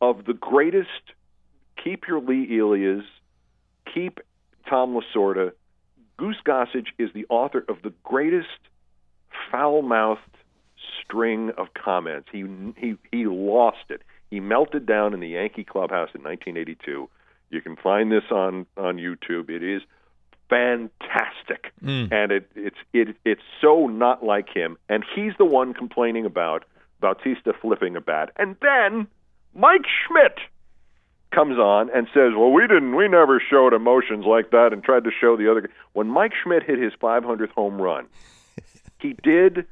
of 0.00 0.24
the 0.24 0.32
greatest 0.32 0.88
Keep 1.82 2.08
Your 2.08 2.20
Lee 2.20 2.58
Elias, 2.58 3.04
Keep 3.92 4.20
Tom 4.68 4.94
Lasorda. 4.98 5.52
Goose 6.16 6.38
Gossage 6.46 6.88
is 6.98 7.10
the 7.12 7.26
author 7.28 7.64
of 7.68 7.82
the 7.82 7.92
greatest 8.02 8.48
foul-mouthed 9.50 10.20
string 11.02 11.50
of 11.56 11.68
comments. 11.74 12.28
He 12.32 12.44
he 12.76 12.96
he 13.10 13.26
lost 13.26 13.90
it. 13.90 14.02
He 14.30 14.40
melted 14.40 14.86
down 14.86 15.14
in 15.14 15.20
the 15.20 15.28
Yankee 15.28 15.64
clubhouse 15.64 16.10
in 16.14 16.22
1982. 16.22 17.08
You 17.50 17.60
can 17.60 17.76
find 17.76 18.10
this 18.10 18.24
on 18.30 18.66
on 18.76 18.96
YouTube. 18.96 19.50
It 19.50 19.62
is 19.62 19.82
fantastic, 20.48 21.72
mm. 21.82 22.12
and 22.12 22.32
it 22.32 22.50
it's 22.54 22.76
it 22.92 23.16
it's 23.24 23.42
so 23.60 23.86
not 23.86 24.24
like 24.24 24.48
him. 24.48 24.76
And 24.88 25.04
he's 25.14 25.32
the 25.38 25.44
one 25.44 25.74
complaining 25.74 26.26
about 26.26 26.64
Bautista 27.00 27.52
flipping 27.60 27.96
a 27.96 28.00
bat, 28.00 28.30
and 28.36 28.56
then 28.60 29.06
Mike 29.54 29.86
Schmidt 30.06 30.38
comes 31.30 31.58
on 31.58 31.90
and 31.94 32.06
says, 32.14 32.32
"Well, 32.36 32.52
we 32.52 32.66
didn't, 32.66 32.94
we 32.94 33.08
never 33.08 33.40
showed 33.40 33.72
emotions 33.72 34.24
like 34.26 34.50
that," 34.50 34.72
and 34.72 34.82
tried 34.82 35.04
to 35.04 35.10
show 35.10 35.36
the 35.36 35.50
other. 35.50 35.68
When 35.94 36.08
Mike 36.08 36.32
Schmidt 36.42 36.62
hit 36.62 36.78
his 36.78 36.92
500th 37.00 37.50
home 37.50 37.80
run, 37.80 38.06
he 39.02 39.14
did 39.22 39.66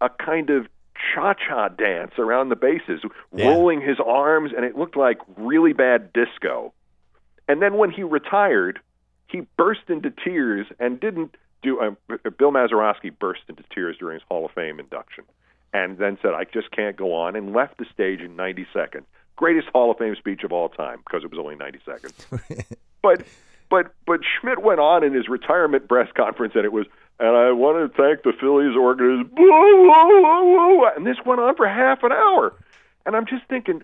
a 0.00 0.08
kind 0.08 0.50
of 0.50 0.66
cha-cha 1.14 1.68
dance 1.68 2.12
around 2.18 2.48
the 2.48 2.56
bases, 2.56 3.00
Yeah. 3.34 3.48
rolling 3.48 3.80
his 3.80 3.98
arms, 4.04 4.52
and 4.56 4.64
it 4.64 4.76
looked 4.76 4.96
like 4.96 5.18
really 5.36 5.72
bad 5.72 6.12
disco. 6.12 6.72
And 7.48 7.60
then 7.62 7.76
when 7.76 7.90
he 7.90 8.02
retired, 8.02 8.80
he 9.28 9.42
burst 9.56 9.88
into 9.88 10.10
tears 10.10 10.66
and 10.78 10.98
didn't 11.00 11.36
do. 11.62 11.78
Uh, 11.80 11.90
Bill 12.38 12.50
Mazeroski 12.52 13.10
burst 13.18 13.42
into 13.48 13.62
tears 13.74 13.96
during 13.98 14.14
his 14.14 14.22
Hall 14.28 14.44
of 14.46 14.52
Fame 14.52 14.80
induction, 14.80 15.24
and 15.72 15.98
then 15.98 16.18
said, 16.22 16.32
"I 16.34 16.44
just 16.44 16.70
can't 16.70 16.96
go 16.96 17.12
on," 17.14 17.36
and 17.36 17.52
left 17.52 17.78
the 17.78 17.84
stage 17.92 18.20
in 18.20 18.34
90 18.36 18.66
seconds. 18.72 19.06
Greatest 19.36 19.68
Hall 19.68 19.90
of 19.90 19.98
Fame 19.98 20.14
speech 20.16 20.42
of 20.44 20.52
all 20.52 20.68
time 20.68 20.98
because 21.04 21.24
it 21.24 21.30
was 21.30 21.38
only 21.38 21.56
90 21.56 21.80
seconds. 21.84 22.26
but 23.02 23.22
but 23.68 23.92
but 24.06 24.20
Schmidt 24.24 24.62
went 24.62 24.80
on 24.80 25.02
in 25.04 25.12
his 25.14 25.28
retirement 25.28 25.88
press 25.88 26.08
conference, 26.16 26.54
and 26.56 26.64
it 26.64 26.72
was, 26.72 26.86
and 27.20 27.36
I 27.36 27.52
want 27.52 27.76
to 27.78 28.02
thank 28.02 28.22
the 28.22 28.32
Phillies 28.40 28.76
organization. 28.76 29.30
And 30.96 31.06
this 31.06 31.16
went 31.24 31.40
on 31.40 31.54
for 31.56 31.68
half 31.68 32.02
an 32.02 32.12
hour, 32.12 32.54
and 33.06 33.14
I'm 33.14 33.26
just 33.26 33.44
thinking, 33.48 33.82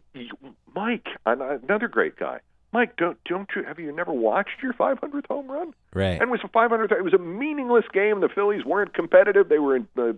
Mike, 0.74 1.06
another 1.24 1.88
great 1.88 2.16
guy. 2.16 2.40
Mike, 2.72 2.96
don't 2.96 3.16
don't 3.24 3.48
you 3.56 3.62
have 3.62 3.78
you 3.78 3.90
never 3.90 4.12
watched 4.12 4.62
your 4.62 4.74
500th 4.74 5.26
home 5.28 5.50
run? 5.50 5.72
Right. 5.94 6.20
And 6.20 6.22
it 6.22 6.28
was 6.28 6.40
a 6.44 6.48
500th. 6.48 6.92
It 6.92 7.04
was 7.04 7.14
a 7.14 7.18
meaningless 7.18 7.84
game. 7.92 8.20
The 8.20 8.28
Phillies 8.28 8.64
weren't 8.64 8.92
competitive. 8.92 9.48
They 9.48 9.58
were 9.58 9.76
in 9.76 9.88
uh, 9.96 10.12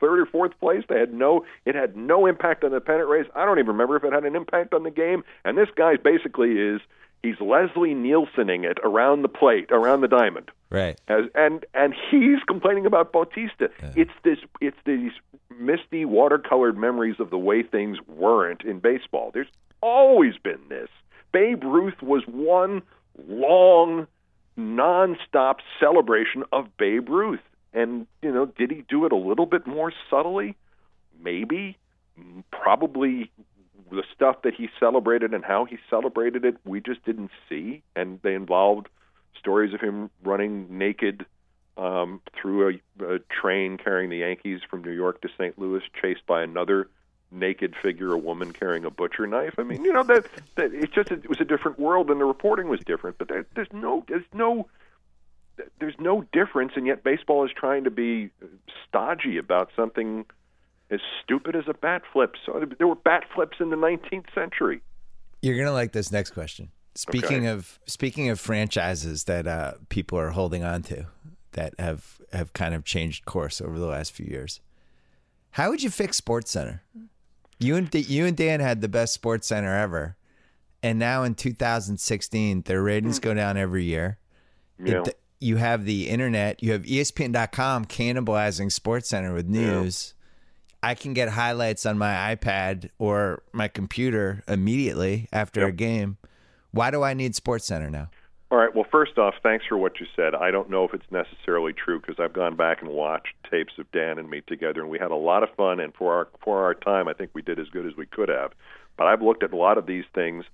third 0.00 0.20
or 0.20 0.26
fourth 0.26 0.52
place. 0.60 0.84
They 0.88 0.98
had 0.98 1.14
no. 1.14 1.46
It 1.64 1.74
had 1.74 1.96
no 1.96 2.26
impact 2.26 2.64
on 2.64 2.72
the 2.72 2.80
pennant 2.80 3.08
race. 3.08 3.26
I 3.34 3.46
don't 3.46 3.58
even 3.58 3.68
remember 3.68 3.96
if 3.96 4.04
it 4.04 4.12
had 4.12 4.24
an 4.24 4.36
impact 4.36 4.74
on 4.74 4.82
the 4.82 4.90
game. 4.90 5.24
And 5.44 5.56
this 5.56 5.68
guy 5.74 5.96
basically 5.96 6.52
is 6.52 6.80
he's 7.22 7.40
Leslie 7.40 7.94
Nielsening 7.94 8.64
it 8.64 8.78
around 8.82 9.22
the 9.22 9.28
plate, 9.28 9.70
around 9.70 10.00
the 10.00 10.08
diamond. 10.08 10.50
Right. 10.70 11.00
As, 11.08 11.24
and 11.34 11.64
and 11.74 11.94
he's 12.10 12.38
complaining 12.46 12.86
about 12.86 13.12
Bautista. 13.12 13.70
It's 13.96 14.12
this 14.24 14.38
it's 14.60 14.76
these 14.84 15.12
misty 15.58 16.04
watercolored 16.04 16.76
memories 16.76 17.16
of 17.18 17.30
the 17.30 17.38
way 17.38 17.62
things 17.62 17.98
weren't 18.08 18.62
in 18.62 18.80
baseball. 18.80 19.30
There's 19.32 19.50
always 19.80 20.36
been 20.42 20.60
this. 20.68 20.88
Babe 21.32 21.62
Ruth 21.64 22.00
was 22.02 22.22
one 22.26 22.82
long 23.28 24.06
nonstop 24.58 25.56
celebration 25.78 26.44
of 26.52 26.74
Babe 26.76 27.08
Ruth. 27.08 27.40
And 27.74 28.06
you 28.22 28.32
know, 28.32 28.46
did 28.46 28.70
he 28.70 28.84
do 28.88 29.04
it 29.06 29.12
a 29.12 29.16
little 29.16 29.46
bit 29.46 29.66
more 29.66 29.92
subtly? 30.10 30.56
Maybe. 31.22 31.78
Probably 32.50 33.30
the 33.92 34.04
stuff 34.14 34.42
that 34.42 34.54
he 34.54 34.68
celebrated 34.80 35.34
and 35.34 35.44
how 35.44 35.64
he 35.64 35.78
celebrated 35.90 36.44
it, 36.44 36.56
we 36.64 36.80
just 36.80 37.04
didn't 37.04 37.30
see, 37.48 37.82
and 37.94 38.20
they 38.22 38.34
involved 38.34 38.88
stories 39.38 39.74
of 39.74 39.80
him 39.80 40.10
running 40.24 40.78
naked 40.78 41.26
um, 41.76 42.20
through 42.34 42.80
a, 43.00 43.14
a 43.14 43.18
train 43.18 43.78
carrying 43.78 44.10
the 44.10 44.18
Yankees 44.18 44.60
from 44.68 44.82
New 44.82 44.90
York 44.90 45.20
to 45.22 45.28
St. 45.38 45.58
Louis, 45.58 45.82
chased 46.00 46.26
by 46.26 46.42
another 46.42 46.88
naked 47.30 47.74
figure, 47.82 48.12
a 48.12 48.18
woman 48.18 48.52
carrying 48.52 48.84
a 48.84 48.90
butcher 48.90 49.26
knife. 49.26 49.54
I 49.58 49.62
mean, 49.62 49.84
you 49.84 49.92
know 49.92 50.02
that 50.02 50.26
that 50.56 50.74
it's 50.74 50.92
just 50.92 51.10
it 51.10 51.28
was 51.28 51.40
a 51.40 51.44
different 51.44 51.78
world, 51.78 52.10
and 52.10 52.20
the 52.20 52.24
reporting 52.24 52.68
was 52.68 52.80
different. 52.80 53.18
But 53.18 53.28
there, 53.28 53.46
there's 53.54 53.72
no 53.72 54.04
there's 54.06 54.24
no 54.34 54.68
there's 55.78 55.98
no 55.98 56.26
difference, 56.32 56.72
and 56.76 56.86
yet 56.86 57.02
baseball 57.02 57.44
is 57.44 57.50
trying 57.54 57.84
to 57.84 57.90
be 57.90 58.30
stodgy 58.86 59.38
about 59.38 59.70
something 59.74 60.26
as 60.92 61.00
stupid 61.22 61.56
as 61.56 61.64
a 61.66 61.74
bat 61.74 62.02
flip. 62.12 62.34
So 62.46 62.64
there 62.78 62.86
were 62.86 62.94
bat 62.94 63.24
flips 63.34 63.58
in 63.60 63.70
the 63.70 63.76
19th 63.76 64.32
century. 64.34 64.82
You're 65.40 65.56
gonna 65.56 65.72
like 65.72 65.92
this 65.92 66.12
next 66.12 66.30
question. 66.30 66.70
Speaking 66.94 67.46
of 67.46 67.80
speaking 67.86 68.28
of 68.28 68.38
franchises 68.38 69.24
that 69.24 69.46
uh, 69.46 69.72
people 69.88 70.18
are 70.18 70.30
holding 70.30 70.62
on 70.62 70.82
to 70.84 71.06
that 71.52 71.74
have 71.78 72.20
have 72.32 72.52
kind 72.52 72.74
of 72.74 72.84
changed 72.84 73.24
course 73.24 73.60
over 73.60 73.78
the 73.78 73.86
last 73.86 74.12
few 74.12 74.26
years, 74.26 74.60
how 75.52 75.70
would 75.70 75.82
you 75.82 75.90
fix 75.90 76.20
SportsCenter? 76.20 76.80
You 77.58 77.76
and 77.76 77.92
you 77.94 78.26
and 78.26 78.36
Dan 78.36 78.60
had 78.60 78.80
the 78.82 78.88
best 78.88 79.20
SportsCenter 79.20 79.80
ever, 79.80 80.16
and 80.82 80.98
now 80.98 81.22
in 81.22 81.34
2016, 81.34 82.62
their 82.62 82.82
ratings 82.82 83.18
go 83.18 83.32
down 83.34 83.56
every 83.56 83.84
year. 83.84 84.18
Yeah. 84.78 85.02
It- 85.06 85.18
you 85.40 85.56
have 85.56 85.84
the 85.86 86.08
internet. 86.08 86.62
You 86.62 86.70
have 86.70 86.84
ESPN.com 86.84 87.86
cannibalizing 87.86 88.66
SportsCenter 88.70 89.34
with 89.34 89.48
news. 89.48 90.14
I 90.82 90.94
can 90.94 91.14
get 91.14 91.28
highlights 91.28 91.86
on 91.86 91.96
my 91.96 92.34
iPad 92.34 92.90
or 92.98 93.42
my 93.52 93.68
computer 93.68 94.42
immediately 94.48 95.28
after 95.32 95.64
a 95.66 95.72
game. 95.72 96.18
Why 96.72 96.90
do 96.90 97.02
I 97.02 97.14
need 97.14 97.34
SportsCenter 97.34 97.90
now? 97.90 98.10
All 98.50 98.58
right. 98.58 98.74
Well, 98.74 98.86
first 98.90 99.16
off, 99.16 99.34
thanks 99.42 99.64
for 99.66 99.78
what 99.78 99.98
you 99.98 100.06
said. 100.14 100.34
I 100.34 100.50
don't 100.50 100.68
know 100.68 100.84
if 100.84 100.92
it's 100.92 101.10
necessarily 101.10 101.72
true 101.72 102.00
because 102.00 102.16
I've 102.18 102.34
gone 102.34 102.56
back 102.56 102.82
and 102.82 102.90
watched 102.90 103.34
tapes 103.50 103.72
of 103.78 103.90
Dan 103.92 104.18
and 104.18 104.28
me 104.28 104.42
together, 104.46 104.82
and 104.82 104.90
we 104.90 104.98
had 104.98 105.10
a 105.10 105.16
lot 105.16 105.42
of 105.42 105.48
fun. 105.56 105.80
And 105.80 105.94
for 105.94 106.12
our 106.12 106.28
for 106.44 106.62
our 106.62 106.74
time, 106.74 107.08
I 107.08 107.14
think 107.14 107.30
we 107.32 107.40
did 107.40 107.58
as 107.58 107.68
good 107.68 107.86
as 107.86 107.96
we 107.96 108.04
could 108.04 108.28
have. 108.28 108.52
But 108.98 109.06
I've 109.06 109.22
looked 109.22 109.42
at 109.42 109.54
a 109.54 109.56
lot 109.56 109.78
of 109.78 109.86
these 109.86 110.04
things. 110.14 110.44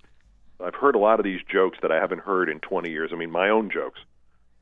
I've 0.65 0.77
heard 0.77 0.95
a 0.95 1.01
lot 1.01 1.19
of 1.19 1.25
these 1.25 1.41
jokes 1.51 1.79
that 1.83 1.91
I 1.91 1.97
haven't 1.97 2.21
heard 2.21 2.49
in 2.49 2.61
20 2.61 2.89
years. 2.91 3.11
I 3.13 3.17
mean, 3.17 3.33
my 3.33 3.49
own 3.49 3.69
jokes 3.69 3.99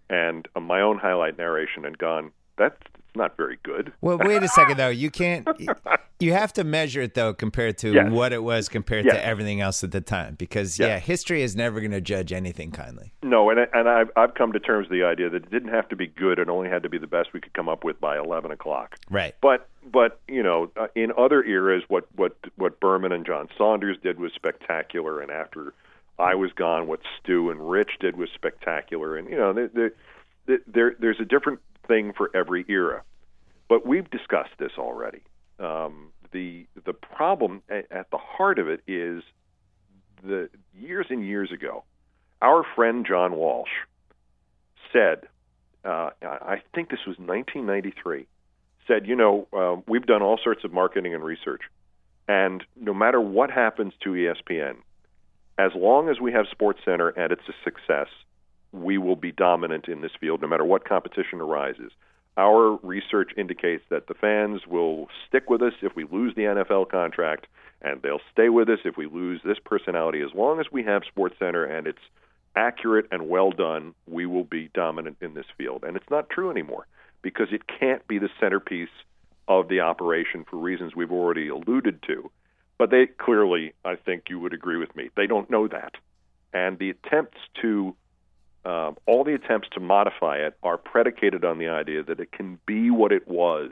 and 0.08 0.46
uh, 0.54 0.60
my 0.60 0.80
own 0.80 0.98
highlight 0.98 1.36
narration, 1.36 1.84
and 1.84 1.98
gone. 1.98 2.32
That's 2.56 2.80
not 3.16 3.36
very 3.36 3.58
good. 3.62 3.92
Well, 4.00 4.18
wait 4.18 4.42
a 4.42 4.48
second 4.48 4.76
though. 4.76 4.88
You 4.88 5.10
can't. 5.10 5.46
You 6.18 6.32
have 6.32 6.50
to 6.54 6.64
measure 6.64 7.02
it 7.02 7.12
though 7.12 7.34
compared 7.34 7.76
to 7.78 7.92
Yes. 7.92 8.10
what 8.10 8.32
it 8.32 8.42
was 8.42 8.70
compared 8.70 9.04
Yes. 9.04 9.16
to 9.16 9.22
everything 9.22 9.60
else 9.60 9.84
at 9.84 9.90
the 9.90 10.00
time. 10.00 10.34
Because 10.36 10.78
Yes. 10.78 10.88
yeah, 10.88 10.98
history 10.98 11.42
is 11.42 11.54
never 11.54 11.78
going 11.78 11.90
to 11.90 12.00
judge 12.00 12.32
anything 12.32 12.70
kindly. 12.70 13.12
No, 13.22 13.50
and 13.50 13.60
and 13.74 13.86
I've 13.86 14.10
I've 14.16 14.32
come 14.32 14.50
to 14.54 14.58
terms 14.58 14.88
with 14.88 14.98
the 14.98 15.04
idea 15.04 15.28
that 15.28 15.44
it 15.44 15.50
didn't 15.50 15.74
have 15.74 15.90
to 15.90 15.96
be 15.96 16.06
good; 16.06 16.38
it 16.38 16.48
only 16.48 16.70
had 16.70 16.82
to 16.84 16.88
be 16.88 16.96
the 16.96 17.06
best 17.06 17.34
we 17.34 17.40
could 17.40 17.52
come 17.52 17.68
up 17.68 17.84
with 17.84 18.00
by 18.00 18.16
11 18.16 18.50
o'clock. 18.50 18.96
Right. 19.10 19.34
But 19.42 19.68
but 19.92 20.18
you 20.26 20.42
know, 20.42 20.70
uh, 20.80 20.86
in 20.94 21.12
other 21.18 21.44
eras, 21.44 21.82
what 21.88 22.06
what 22.16 22.34
what 22.56 22.80
Berman 22.80 23.12
and 23.12 23.26
John 23.26 23.50
Saunders 23.58 23.98
did 24.02 24.18
was 24.18 24.32
spectacular, 24.34 25.20
and 25.20 25.30
after 25.30 25.74
I 26.18 26.34
was 26.34 26.50
gone, 26.52 26.86
what 26.86 27.00
Stu 27.20 27.50
and 27.50 27.68
Rich 27.70 27.98
did 28.00 28.16
was 28.16 28.30
spectacular, 28.34 29.18
and 29.18 29.28
you 29.28 29.36
know, 29.36 29.52
there 29.52 29.92
there, 30.46 30.60
there 30.66 30.96
there's 30.98 31.20
a 31.20 31.26
different 31.26 31.58
thing 31.86 32.12
for 32.16 32.30
every 32.34 32.64
era. 32.68 33.02
But 33.68 33.86
we've 33.86 34.08
discussed 34.10 34.58
this 34.58 34.72
already. 34.78 35.22
Um, 35.58 36.12
the 36.32 36.66
the 36.84 36.92
problem 36.92 37.62
at, 37.68 37.90
at 37.90 38.10
the 38.10 38.18
heart 38.18 38.58
of 38.58 38.68
it 38.68 38.80
is 38.86 39.22
the 40.22 40.48
years 40.74 41.06
and 41.10 41.26
years 41.26 41.50
ago, 41.52 41.84
our 42.42 42.64
friend 42.74 43.06
John 43.08 43.34
Walsh 43.34 43.70
said, 44.92 45.28
uh, 45.84 46.10
I 46.22 46.62
think 46.74 46.90
this 46.90 47.00
was 47.06 47.16
1993 47.18 48.26
said, 48.86 49.06
you 49.06 49.16
know, 49.16 49.48
uh, 49.52 49.80
we've 49.86 50.06
done 50.06 50.22
all 50.22 50.38
sorts 50.42 50.64
of 50.64 50.72
marketing 50.72 51.14
and 51.14 51.24
research, 51.24 51.62
and 52.28 52.62
no 52.76 52.94
matter 52.94 53.20
what 53.20 53.50
happens 53.50 53.92
to 54.02 54.10
ESPN, 54.10 54.76
as 55.58 55.72
long 55.74 56.08
as 56.08 56.20
we 56.20 56.32
have 56.32 56.46
SportsCenter 56.46 57.12
and 57.16 57.32
it's 57.32 57.48
a 57.48 57.54
success, 57.64 58.08
we 58.72 58.98
will 58.98 59.16
be 59.16 59.32
dominant 59.32 59.88
in 59.88 60.00
this 60.00 60.12
field, 60.20 60.42
no 60.42 60.48
matter 60.48 60.64
what 60.64 60.88
competition 60.88 61.40
arises. 61.40 61.92
Our 62.36 62.76
research 62.82 63.32
indicates 63.36 63.84
that 63.88 64.08
the 64.08 64.14
fans 64.14 64.66
will 64.66 65.08
stick 65.26 65.48
with 65.48 65.62
us 65.62 65.72
if 65.80 65.96
we 65.96 66.04
lose 66.04 66.34
the 66.34 66.42
NFL 66.42 66.90
contract, 66.90 67.46
and 67.80 68.02
they'll 68.02 68.20
stay 68.32 68.48
with 68.50 68.68
us 68.68 68.80
if 68.84 68.96
we 68.96 69.06
lose 69.06 69.40
this 69.44 69.58
personality. 69.64 70.20
As 70.20 70.34
long 70.34 70.60
as 70.60 70.66
we 70.70 70.82
have 70.84 71.02
SportsCenter 71.16 71.70
and 71.70 71.86
it's 71.86 71.98
accurate 72.54 73.06
and 73.10 73.28
well 73.28 73.50
done, 73.50 73.94
we 74.06 74.26
will 74.26 74.44
be 74.44 74.70
dominant 74.74 75.16
in 75.20 75.34
this 75.34 75.46
field. 75.56 75.84
And 75.86 75.96
it's 75.96 76.10
not 76.10 76.28
true 76.30 76.50
anymore 76.50 76.86
because 77.22 77.48
it 77.52 77.62
can't 77.66 78.06
be 78.06 78.18
the 78.18 78.30
centerpiece 78.40 78.88
of 79.48 79.68
the 79.68 79.80
operation 79.80 80.44
for 80.48 80.56
reasons 80.56 80.94
we've 80.94 81.12
already 81.12 81.48
alluded 81.48 82.02
to. 82.06 82.30
But 82.78 82.90
they 82.90 83.06
clearly, 83.06 83.72
I 83.84 83.96
think 83.96 84.24
you 84.28 84.38
would 84.40 84.52
agree 84.52 84.76
with 84.76 84.94
me, 84.96 85.10
they 85.16 85.26
don't 85.26 85.50
know 85.50 85.68
that. 85.68 85.92
And 86.52 86.78
the 86.78 86.90
attempts 86.90 87.38
to, 87.62 87.94
um, 88.66 88.96
all 89.06 89.22
the 89.22 89.34
attempts 89.34 89.68
to 89.74 89.80
modify 89.80 90.38
it 90.38 90.56
are 90.62 90.76
predicated 90.76 91.44
on 91.44 91.58
the 91.58 91.68
idea 91.68 92.02
that 92.02 92.18
it 92.18 92.32
can 92.32 92.58
be 92.66 92.90
what 92.90 93.12
it 93.12 93.28
was 93.28 93.70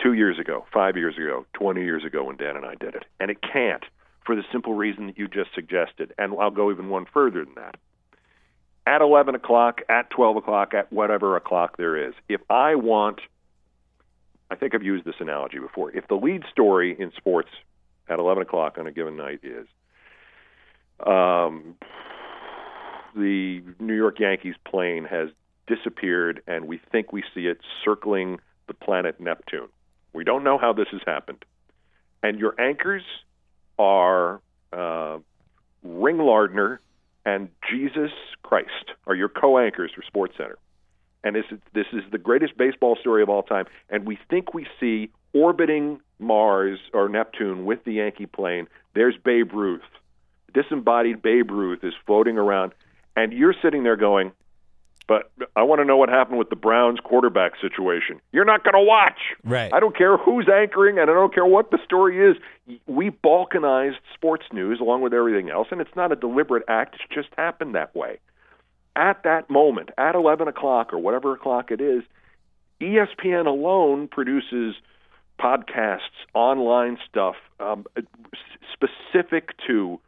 two 0.00 0.12
years 0.12 0.38
ago, 0.38 0.64
five 0.72 0.96
years 0.96 1.16
ago, 1.16 1.44
20 1.54 1.82
years 1.82 2.04
ago 2.04 2.24
when 2.24 2.36
Dan 2.36 2.56
and 2.56 2.64
I 2.64 2.76
did 2.76 2.94
it. 2.94 3.04
And 3.18 3.28
it 3.28 3.38
can't 3.42 3.82
for 4.24 4.36
the 4.36 4.44
simple 4.52 4.74
reason 4.74 5.08
that 5.08 5.18
you 5.18 5.26
just 5.26 5.52
suggested. 5.52 6.14
And 6.16 6.32
I'll 6.38 6.50
go 6.50 6.70
even 6.70 6.88
one 6.90 7.06
further 7.12 7.44
than 7.44 7.54
that 7.56 7.76
at 8.86 9.00
11 9.00 9.34
o'clock, 9.34 9.80
at 9.88 10.10
12 10.10 10.36
o'clock, 10.36 10.72
at 10.72 10.92
whatever 10.92 11.34
o'clock 11.34 11.76
there 11.76 12.08
is. 12.08 12.14
If 12.28 12.40
I 12.48 12.76
want, 12.76 13.20
I 14.48 14.54
think 14.54 14.76
I've 14.76 14.84
used 14.84 15.04
this 15.04 15.16
analogy 15.18 15.58
before. 15.58 15.90
If 15.90 16.06
the 16.06 16.14
lead 16.14 16.44
story 16.52 16.96
in 16.96 17.10
sports 17.16 17.48
at 18.08 18.20
11 18.20 18.42
o'clock 18.42 18.78
on 18.78 18.86
a 18.86 18.92
given 18.92 19.16
night 19.16 19.40
is 19.42 19.66
um, 21.04 21.74
the 23.16 23.62
New 23.80 23.94
York 23.94 24.20
Yankees 24.20 24.54
plane 24.64 25.04
has 25.04 25.30
disappeared 25.66 26.42
and 26.46 26.66
we 26.66 26.80
think 26.92 27.12
we 27.12 27.24
see 27.34 27.46
it 27.46 27.58
circling 27.84 28.38
the 28.68 28.74
planet 28.74 29.20
Neptune. 29.20 29.68
We 30.12 30.24
don't 30.24 30.44
know 30.44 30.58
how 30.58 30.72
this 30.72 30.86
has 30.92 31.00
happened. 31.06 31.44
And 32.22 32.38
your 32.38 32.58
anchors 32.60 33.02
are 33.78 34.40
uh, 34.72 35.18
Ring 35.82 36.18
Lardner 36.18 36.80
and 37.24 37.48
Jesus 37.70 38.10
Christ 38.42 38.92
are 39.06 39.14
your 39.14 39.28
co-anchors 39.28 39.90
for 39.94 40.02
SportsCenter. 40.02 40.54
And 41.24 41.34
this 41.34 41.44
is, 41.50 41.58
this 41.74 41.86
is 41.92 42.02
the 42.12 42.18
greatest 42.18 42.56
baseball 42.56 42.96
story 43.00 43.22
of 43.22 43.28
all 43.28 43.42
time. 43.42 43.66
And 43.90 44.06
we 44.06 44.18
think 44.30 44.54
we 44.54 44.66
see 44.78 45.10
orbiting 45.32 46.00
Mars 46.18 46.78
or 46.94 47.08
Neptune 47.08 47.64
with 47.64 47.82
the 47.84 47.94
Yankee 47.94 48.26
plane. 48.26 48.68
There's 48.94 49.16
Babe 49.22 49.52
Ruth. 49.52 49.82
Disembodied 50.54 51.20
Babe 51.20 51.50
Ruth 51.50 51.80
is 51.82 51.92
floating 52.06 52.38
around. 52.38 52.72
And 53.16 53.32
you're 53.32 53.54
sitting 53.62 53.82
there 53.82 53.96
going, 53.96 54.32
but 55.08 55.30
I 55.54 55.62
want 55.62 55.80
to 55.80 55.84
know 55.84 55.96
what 55.96 56.08
happened 56.08 56.38
with 56.38 56.50
the 56.50 56.56
Browns 56.56 56.98
quarterback 57.02 57.52
situation. 57.60 58.20
You're 58.32 58.44
not 58.44 58.64
going 58.64 58.74
to 58.74 58.82
watch. 58.82 59.18
Right. 59.44 59.72
I 59.72 59.78
don't 59.78 59.96
care 59.96 60.16
who's 60.16 60.48
anchoring, 60.52 60.98
and 60.98 61.08
I 61.08 61.14
don't 61.14 61.32
care 61.32 61.46
what 61.46 61.70
the 61.70 61.78
story 61.84 62.30
is. 62.30 62.36
We 62.86 63.10
balkanized 63.10 63.98
sports 64.14 64.44
news 64.52 64.80
along 64.80 65.02
with 65.02 65.14
everything 65.14 65.48
else, 65.48 65.68
and 65.70 65.80
it's 65.80 65.94
not 65.94 66.10
a 66.10 66.16
deliberate 66.16 66.64
act. 66.68 66.96
It's 66.96 67.14
just 67.14 67.28
happened 67.38 67.74
that 67.76 67.94
way. 67.94 68.18
At 68.96 69.22
that 69.22 69.48
moment, 69.48 69.90
at 69.96 70.14
11 70.14 70.48
o'clock 70.48 70.92
or 70.92 70.98
whatever 70.98 71.34
o'clock 71.34 71.70
it 71.70 71.80
is, 71.80 72.02
ESPN 72.80 73.46
alone 73.46 74.08
produces 74.08 74.74
podcasts, 75.38 76.00
online 76.34 76.98
stuff 77.08 77.36
um, 77.60 77.86
specific 78.72 79.50
to. 79.68 80.00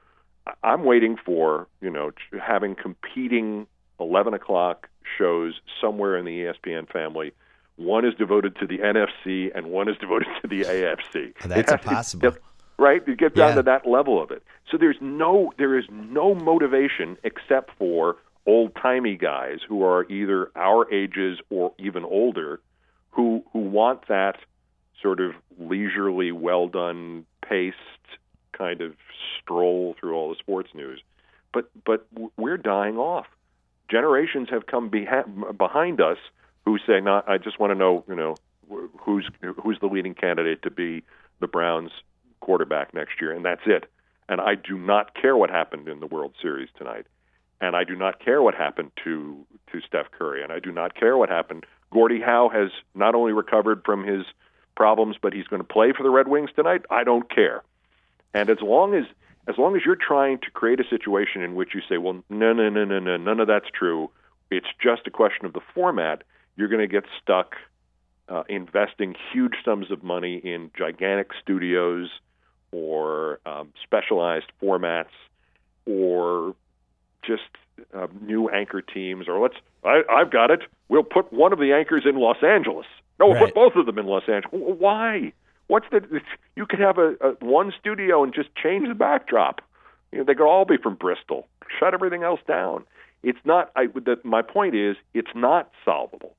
I'm 0.62 0.84
waiting 0.84 1.16
for 1.24 1.66
you 1.80 1.90
know 1.90 2.10
having 2.40 2.74
competing 2.74 3.66
11 4.00 4.34
o'clock 4.34 4.88
shows 5.18 5.54
somewhere 5.80 6.16
in 6.16 6.24
the 6.24 6.40
ESPN 6.40 6.88
family. 6.90 7.32
One 7.76 8.04
is 8.04 8.14
devoted 8.14 8.56
to 8.56 8.66
the 8.66 8.78
NFC 8.78 9.50
and 9.56 9.68
one 9.68 9.88
is 9.88 9.96
devoted 10.00 10.28
to 10.42 10.48
the 10.48 10.62
AFC. 10.62 11.32
That's 11.44 11.72
impossible. 11.72 12.36
right? 12.78 13.02
You 13.06 13.16
get 13.16 13.34
down 13.34 13.50
Yeah. 13.50 13.54
to 13.56 13.62
that 13.64 13.86
level 13.86 14.22
of 14.22 14.30
it. 14.30 14.42
So 14.70 14.76
there's 14.76 14.98
no 15.00 15.52
there 15.58 15.78
is 15.78 15.84
no 15.90 16.34
motivation 16.34 17.16
except 17.24 17.70
for 17.78 18.16
old 18.46 18.74
timey 18.76 19.16
guys 19.16 19.58
who 19.68 19.82
are 19.84 20.04
either 20.10 20.50
our 20.56 20.90
ages 20.92 21.38
or 21.50 21.72
even 21.78 22.04
older 22.04 22.60
who 23.10 23.42
who 23.52 23.58
want 23.60 24.06
that 24.08 24.36
sort 25.02 25.20
of 25.20 25.32
leisurely, 25.58 26.32
well 26.32 26.66
done, 26.68 27.24
paced 27.48 27.76
kind 28.58 28.80
of 28.80 28.94
stroll 29.40 29.94
through 29.98 30.14
all 30.14 30.28
the 30.28 30.36
sports 30.36 30.70
news. 30.74 31.00
But 31.52 31.70
but 31.86 32.06
we're 32.36 32.58
dying 32.58 32.98
off. 32.98 33.26
Generations 33.90 34.48
have 34.50 34.66
come 34.66 34.88
beha- 34.90 35.24
behind 35.56 36.00
us 36.00 36.18
who 36.64 36.78
say, 36.86 37.00
"Not, 37.00 37.28
I 37.28 37.38
just 37.38 37.58
want 37.58 37.70
to 37.70 37.74
know, 37.74 38.04
you 38.08 38.16
know, 38.16 38.34
who's 38.98 39.30
who's 39.62 39.78
the 39.80 39.86
leading 39.86 40.14
candidate 40.14 40.62
to 40.62 40.70
be 40.70 41.02
the 41.40 41.46
Browns 41.46 41.90
quarterback 42.40 42.92
next 42.92 43.20
year, 43.20 43.32
and 43.32 43.44
that's 43.44 43.66
it." 43.66 43.86
And 44.28 44.40
I 44.42 44.56
do 44.56 44.76
not 44.76 45.14
care 45.14 45.36
what 45.36 45.48
happened 45.48 45.88
in 45.88 46.00
the 46.00 46.06
World 46.06 46.34
Series 46.42 46.68
tonight, 46.76 47.06
and 47.62 47.74
I 47.74 47.84
do 47.84 47.96
not 47.96 48.22
care 48.22 48.42
what 48.42 48.54
happened 48.54 48.90
to 49.04 49.46
to 49.72 49.80
Steph 49.80 50.10
Curry, 50.10 50.42
and 50.42 50.52
I 50.52 50.58
do 50.58 50.72
not 50.72 50.94
care 50.94 51.16
what 51.16 51.30
happened. 51.30 51.64
Gordie 51.90 52.20
Howe 52.20 52.50
has 52.50 52.70
not 52.94 53.14
only 53.14 53.32
recovered 53.32 53.82
from 53.84 54.04
his 54.04 54.26
problems, 54.76 55.16
but 55.20 55.32
he's 55.32 55.46
going 55.46 55.60
to 55.62 55.68
play 55.68 55.92
for 55.96 56.02
the 56.02 56.10
Red 56.10 56.28
Wings 56.28 56.50
tonight. 56.54 56.82
I 56.90 57.04
don't 57.04 57.28
care. 57.34 57.62
And 58.34 58.50
as 58.50 58.58
long 58.60 58.94
as 58.94 59.04
as 59.48 59.56
long 59.56 59.74
as 59.76 59.82
you're 59.86 59.96
trying 59.96 60.38
to 60.40 60.50
create 60.50 60.78
a 60.78 60.84
situation 60.90 61.40
in 61.42 61.54
which 61.54 61.74
you 61.74 61.80
say, 61.88 61.96
well, 61.96 62.22
no, 62.28 62.52
no, 62.52 62.68
no, 62.68 62.84
no, 62.84 62.98
no, 62.98 63.16
none 63.16 63.40
of 63.40 63.46
that's 63.46 63.68
true. 63.72 64.10
It's 64.50 64.66
just 64.82 65.06
a 65.06 65.10
question 65.10 65.46
of 65.46 65.54
the 65.54 65.62
format. 65.74 66.22
You're 66.56 66.68
going 66.68 66.86
to 66.86 66.86
get 66.86 67.04
stuck 67.22 67.56
uh, 68.28 68.42
investing 68.50 69.14
huge 69.32 69.54
sums 69.64 69.90
of 69.90 70.02
money 70.02 70.36
in 70.36 70.70
gigantic 70.76 71.30
studios 71.42 72.10
or 72.72 73.40
um, 73.46 73.72
specialized 73.82 74.46
formats 74.62 75.06
or 75.86 76.54
just 77.26 77.42
uh, 77.94 78.06
new 78.20 78.50
anchor 78.50 78.82
teams. 78.82 79.28
Or 79.28 79.40
let's, 79.40 79.54
I, 79.82 80.02
I've 80.10 80.30
got 80.30 80.50
it. 80.50 80.60
We'll 80.90 81.02
put 81.04 81.32
one 81.32 81.54
of 81.54 81.58
the 81.58 81.72
anchors 81.72 82.02
in 82.04 82.16
Los 82.16 82.42
Angeles. 82.42 82.86
No, 83.18 83.26
we'll 83.28 83.36
Right. 83.36 83.44
put 83.46 83.54
both 83.54 83.76
of 83.76 83.86
them 83.86 83.98
in 83.98 84.04
Los 84.06 84.28
Angeles. 84.28 84.52
Why? 84.52 85.32
What's 85.68 85.86
the? 85.90 86.20
You 86.56 86.66
could 86.66 86.80
have 86.80 86.98
a, 86.98 87.14
a 87.20 87.30
one 87.40 87.72
studio 87.78 88.24
and 88.24 88.34
just 88.34 88.48
change 88.56 88.88
the 88.88 88.94
backdrop. 88.94 89.60
You 90.12 90.18
know, 90.18 90.24
they 90.24 90.34
could 90.34 90.48
all 90.48 90.64
be 90.64 90.76
from 90.76 90.96
Bristol. 90.96 91.46
Shut 91.78 91.94
everything 91.94 92.22
else 92.24 92.40
down. 92.48 92.84
It's 93.22 93.38
not. 93.44 93.70
I, 93.76 93.86
the, 93.86 94.16
my 94.24 94.42
point 94.42 94.74
is, 94.74 94.96
it's 95.14 95.30
not 95.34 95.70
solvable. 95.84 96.34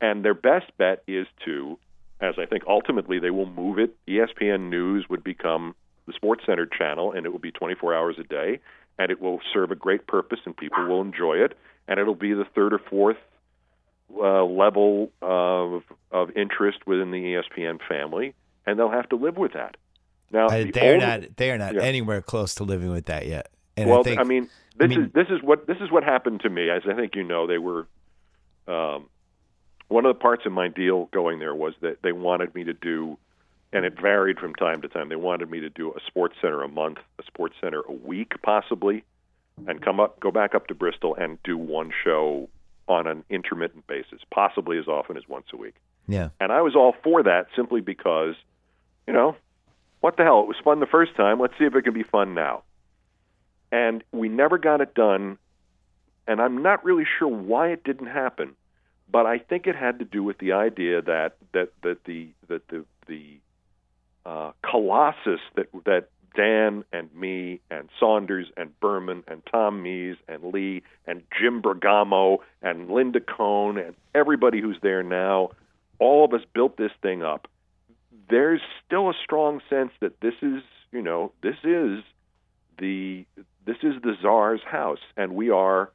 And 0.00 0.24
their 0.24 0.34
best 0.34 0.66
bet 0.78 1.02
is 1.06 1.26
to, 1.46 1.78
as 2.20 2.34
I 2.38 2.46
think 2.46 2.64
ultimately 2.68 3.18
they 3.18 3.30
will 3.30 3.50
move 3.50 3.78
it. 3.78 3.96
ESPN 4.06 4.68
News 4.68 5.06
would 5.08 5.24
become 5.24 5.74
the 6.06 6.12
SportsCenter 6.12 6.66
channel, 6.70 7.12
and 7.12 7.24
it 7.24 7.30
will 7.30 7.38
be 7.38 7.50
24 7.50 7.94
hours 7.94 8.16
a 8.18 8.24
day. 8.24 8.60
and 8.98 9.10
it 9.10 9.20
will 9.20 9.40
serve 9.52 9.70
a 9.70 9.74
great 9.74 10.06
purpose, 10.06 10.38
and 10.44 10.56
people 10.56 10.84
will 10.86 11.00
enjoy 11.00 11.34
it, 11.34 11.56
and 11.88 11.98
it'll 11.98 12.14
be 12.14 12.32
the 12.32 12.44
third 12.54 12.72
or 12.72 12.78
fourth 12.78 13.16
uh, 14.16 14.44
level 14.44 15.10
of 15.22 15.82
of 16.10 16.30
interest 16.36 16.78
within 16.86 17.10
the 17.10 17.18
ESPN 17.18 17.80
family, 17.88 18.34
and 18.66 18.78
they'll 18.78 18.90
have 18.90 19.08
to 19.10 19.16
live 19.16 19.36
with 19.36 19.52
that. 19.52 19.76
Now 20.30 20.46
Uh, 20.46 20.64
the 20.64 20.70
they're 20.72 20.94
only- 20.94 21.06
not. 21.06 21.36
They're 21.36 21.58
not 21.58 21.74
Yeah. 21.74 21.82
anywhere 21.82 22.20
close 22.22 22.54
to 22.56 22.64
living 22.64 22.90
with 22.90 23.06
that 23.06 23.26
yet. 23.26 23.48
And 23.76 23.90
well, 23.90 24.00
I 24.00 24.02
think, 24.02 24.26
mean, 24.26 24.48
this 24.76 24.88
mean- 24.88 25.04
is 25.06 25.12
this 25.12 25.28
is 25.28 25.42
what 25.42 25.66
this 25.66 25.78
is 25.80 25.90
what 25.90 26.04
happened 26.04 26.40
to 26.40 26.48
me. 26.50 26.70
As 26.70 26.82
I 26.86 26.94
think 26.94 27.14
you 27.16 27.24
know, 27.24 27.46
they 27.46 27.58
were 27.58 27.86
um, 28.66 29.08
one 29.88 30.06
of 30.06 30.14
the 30.14 30.18
parts 30.20 30.46
of 30.46 30.52
my 30.52 30.68
deal 30.68 31.06
going 31.12 31.38
there 31.38 31.54
was 31.54 31.74
that 31.82 32.00
they 32.02 32.12
wanted 32.12 32.54
me 32.54 32.64
to 32.64 32.72
do, 32.72 33.18
and 33.72 33.84
it 33.84 34.00
varied 34.00 34.38
from 34.38 34.54
time 34.54 34.80
to 34.82 34.88
time. 34.88 35.08
They 35.10 35.16
wanted 35.16 35.50
me 35.50 35.60
to 35.60 35.68
do 35.68 35.92
a 35.92 36.00
SportsCenter 36.10 36.64
a 36.64 36.68
month, 36.68 36.98
a 37.18 37.22
SportsCenter 37.24 37.84
a 37.86 37.92
week, 37.92 38.40
possibly, 38.42 39.04
and 39.66 39.82
come 39.82 40.00
up, 40.00 40.18
go 40.20 40.30
back 40.30 40.54
up 40.54 40.66
to 40.68 40.74
Bristol 40.74 41.14
and 41.14 41.40
do 41.42 41.58
one 41.58 41.92
show 42.02 42.48
on 42.88 43.06
an 43.06 43.24
intermittent 43.28 43.86
basis, 43.86 44.20
possibly 44.30 44.78
as 44.78 44.88
often 44.88 45.16
as 45.16 45.28
once 45.28 45.46
a 45.52 45.56
week. 45.56 45.74
yeah, 46.08 46.30
And 46.40 46.50
I 46.52 46.60
was 46.62 46.74
all 46.76 46.92
for 47.02 47.22
that 47.22 47.46
simply 47.56 47.80
because, 47.80 48.34
you 49.06 49.12
know, 49.12 49.36
what 50.00 50.16
the 50.16 50.22
hell? 50.22 50.40
It 50.40 50.48
was 50.48 50.56
fun 50.62 50.80
the 50.80 50.86
first 50.86 51.16
time. 51.16 51.40
Let's 51.40 51.54
see 51.58 51.64
if 51.64 51.74
it 51.74 51.82
can 51.82 51.94
be 51.94 52.02
fun 52.02 52.34
now. 52.34 52.62
And 53.72 54.04
we 54.12 54.28
never 54.28 54.58
got 54.58 54.80
it 54.80 54.94
done. 54.94 55.38
And 56.26 56.40
I'm 56.40 56.62
not 56.62 56.84
really 56.84 57.06
sure 57.18 57.28
why 57.28 57.68
it 57.68 57.84
didn't 57.84 58.06
happen, 58.06 58.54
but 59.10 59.26
I 59.26 59.38
think 59.38 59.66
it 59.66 59.76
had 59.76 59.98
to 59.98 60.04
do 60.04 60.22
with 60.22 60.38
the 60.38 60.52
idea 60.52 61.02
that 61.02 61.36
that 61.52 61.70
that 61.82 62.04
the 62.04 62.28
that 62.48 62.66
the 62.68 62.84
the 63.06 63.38
uh, 64.24 64.52
colossus 64.62 65.40
that 65.56 65.68
that 65.84 66.08
Dan 66.34 66.84
and 66.92 67.14
me 67.14 67.60
and 67.70 67.88
Saunders 68.00 68.46
and 68.56 68.78
Berman 68.80 69.22
and 69.28 69.42
Tom 69.50 69.82
Mees 69.82 70.16
and 70.28 70.52
Ley 70.52 70.82
and 71.06 71.22
Jim 71.38 71.60
Bergamo 71.60 72.38
and 72.62 72.90
Linda 72.90 73.20
Cohn 73.20 73.78
and 73.78 73.94
everybody 74.14 74.60
who's 74.60 74.78
there 74.82 75.02
now, 75.02 75.50
all 75.98 76.24
of 76.24 76.32
us 76.32 76.40
built 76.52 76.76
this 76.76 76.90
thing 77.02 77.22
up. 77.22 77.48
There's 78.28 78.60
still 78.86 79.10
a 79.10 79.14
strong 79.22 79.60
sense 79.68 79.92
that 80.00 80.20
this 80.20 80.34
is, 80.42 80.62
you 80.92 81.02
know, 81.02 81.32
this 81.42 81.56
is 81.64 82.02
the 82.78 83.24
this 83.66 83.76
is 83.82 83.94
the 84.02 84.16
czar's 84.20 84.62
house, 84.62 85.00
and 85.16 85.34
we 85.34 85.50
are 85.50 85.90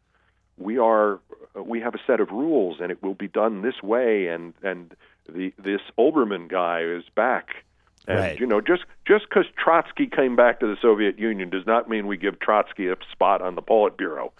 we 0.57 0.77
are 0.77 1.19
we 1.55 1.81
have 1.81 1.95
a 1.95 1.99
set 2.05 2.19
of 2.19 2.31
rules, 2.31 2.79
and 2.79 2.91
it 2.91 3.01
will 3.01 3.15
be 3.15 3.27
done 3.27 3.61
this 3.61 3.81
way, 3.81 4.27
and 4.27 4.53
and 4.63 4.95
the 5.27 5.53
this 5.57 5.81
Olbermann 5.97 6.47
guy 6.47 6.81
is 6.81 7.03
back. 7.15 7.63
And 8.07 8.19
Right. 8.19 8.39
you 8.39 8.45
know, 8.45 8.61
just 8.61 8.83
just 9.05 9.25
because 9.29 9.45
Trotsky 9.57 10.07
came 10.07 10.35
back 10.35 10.59
to 10.61 10.67
the 10.67 10.77
Soviet 10.81 11.19
Union 11.19 11.49
does 11.49 11.65
not 11.65 11.89
mean 11.89 12.07
we 12.07 12.17
give 12.17 12.39
Trotsky 12.39 12.87
a 12.87 12.95
spot 13.11 13.41
on 13.41 13.55
the 13.55 13.61
Politburo. 13.61 14.31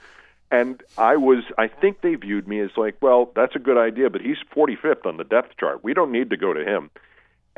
And 0.52 0.82
I 0.98 1.16
was, 1.16 1.44
I 1.60 1.68
think 1.68 2.02
they 2.02 2.16
viewed 2.16 2.48
me 2.48 2.60
as 2.60 2.72
like, 2.76 2.98
well, 3.02 3.32
that's 3.36 3.56
a 3.56 3.60
good 3.60 3.78
idea, 3.78 4.10
but 4.10 4.22
he's 4.22 4.38
45th 4.56 5.06
on 5.06 5.18
the 5.18 5.24
depth 5.24 5.58
chart. 5.60 5.84
We 5.84 5.94
don't 5.94 6.12
need 6.12 6.32
to 6.32 6.38
go 6.38 6.54
to 6.54 6.66
him. 6.66 6.90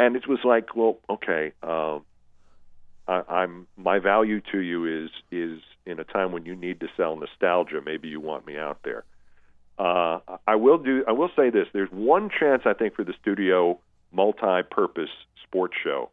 And 0.02 0.16
it 0.16 0.28
was 0.28 0.40
like, 0.44 0.76
well, 0.76 0.98
okay, 1.12 1.52
uh, 1.62 2.00
I, 3.08 3.22
I'm 3.30 3.68
my 3.78 4.00
value 4.00 4.42
to 4.52 4.60
you 4.60 5.06
is 5.06 5.12
is 5.32 5.62
in 5.86 6.00
a 6.00 6.04
time 6.04 6.32
when 6.32 6.44
you 6.44 6.56
need 6.56 6.80
to 6.80 6.88
sell 6.98 7.16
nostalgia. 7.16 7.82
Maybe 7.86 8.08
you 8.08 8.20
want 8.20 8.48
me 8.48 8.58
out 8.58 8.80
there. 8.84 9.04
Uh, 9.78 10.20
I 10.48 10.56
will 10.56 10.80
do. 10.80 11.04
I 11.08 11.12
will 11.12 11.30
say 11.36 11.52
this: 11.52 11.68
there's 11.72 11.92
one 11.92 12.32
chance 12.32 12.64
I 12.66 12.74
think 12.74 12.96
for 12.96 13.04
the 13.04 13.14
studio 13.22 13.80
multi-purpose 14.12 15.12
sports 15.44 15.76
show, 15.84 16.10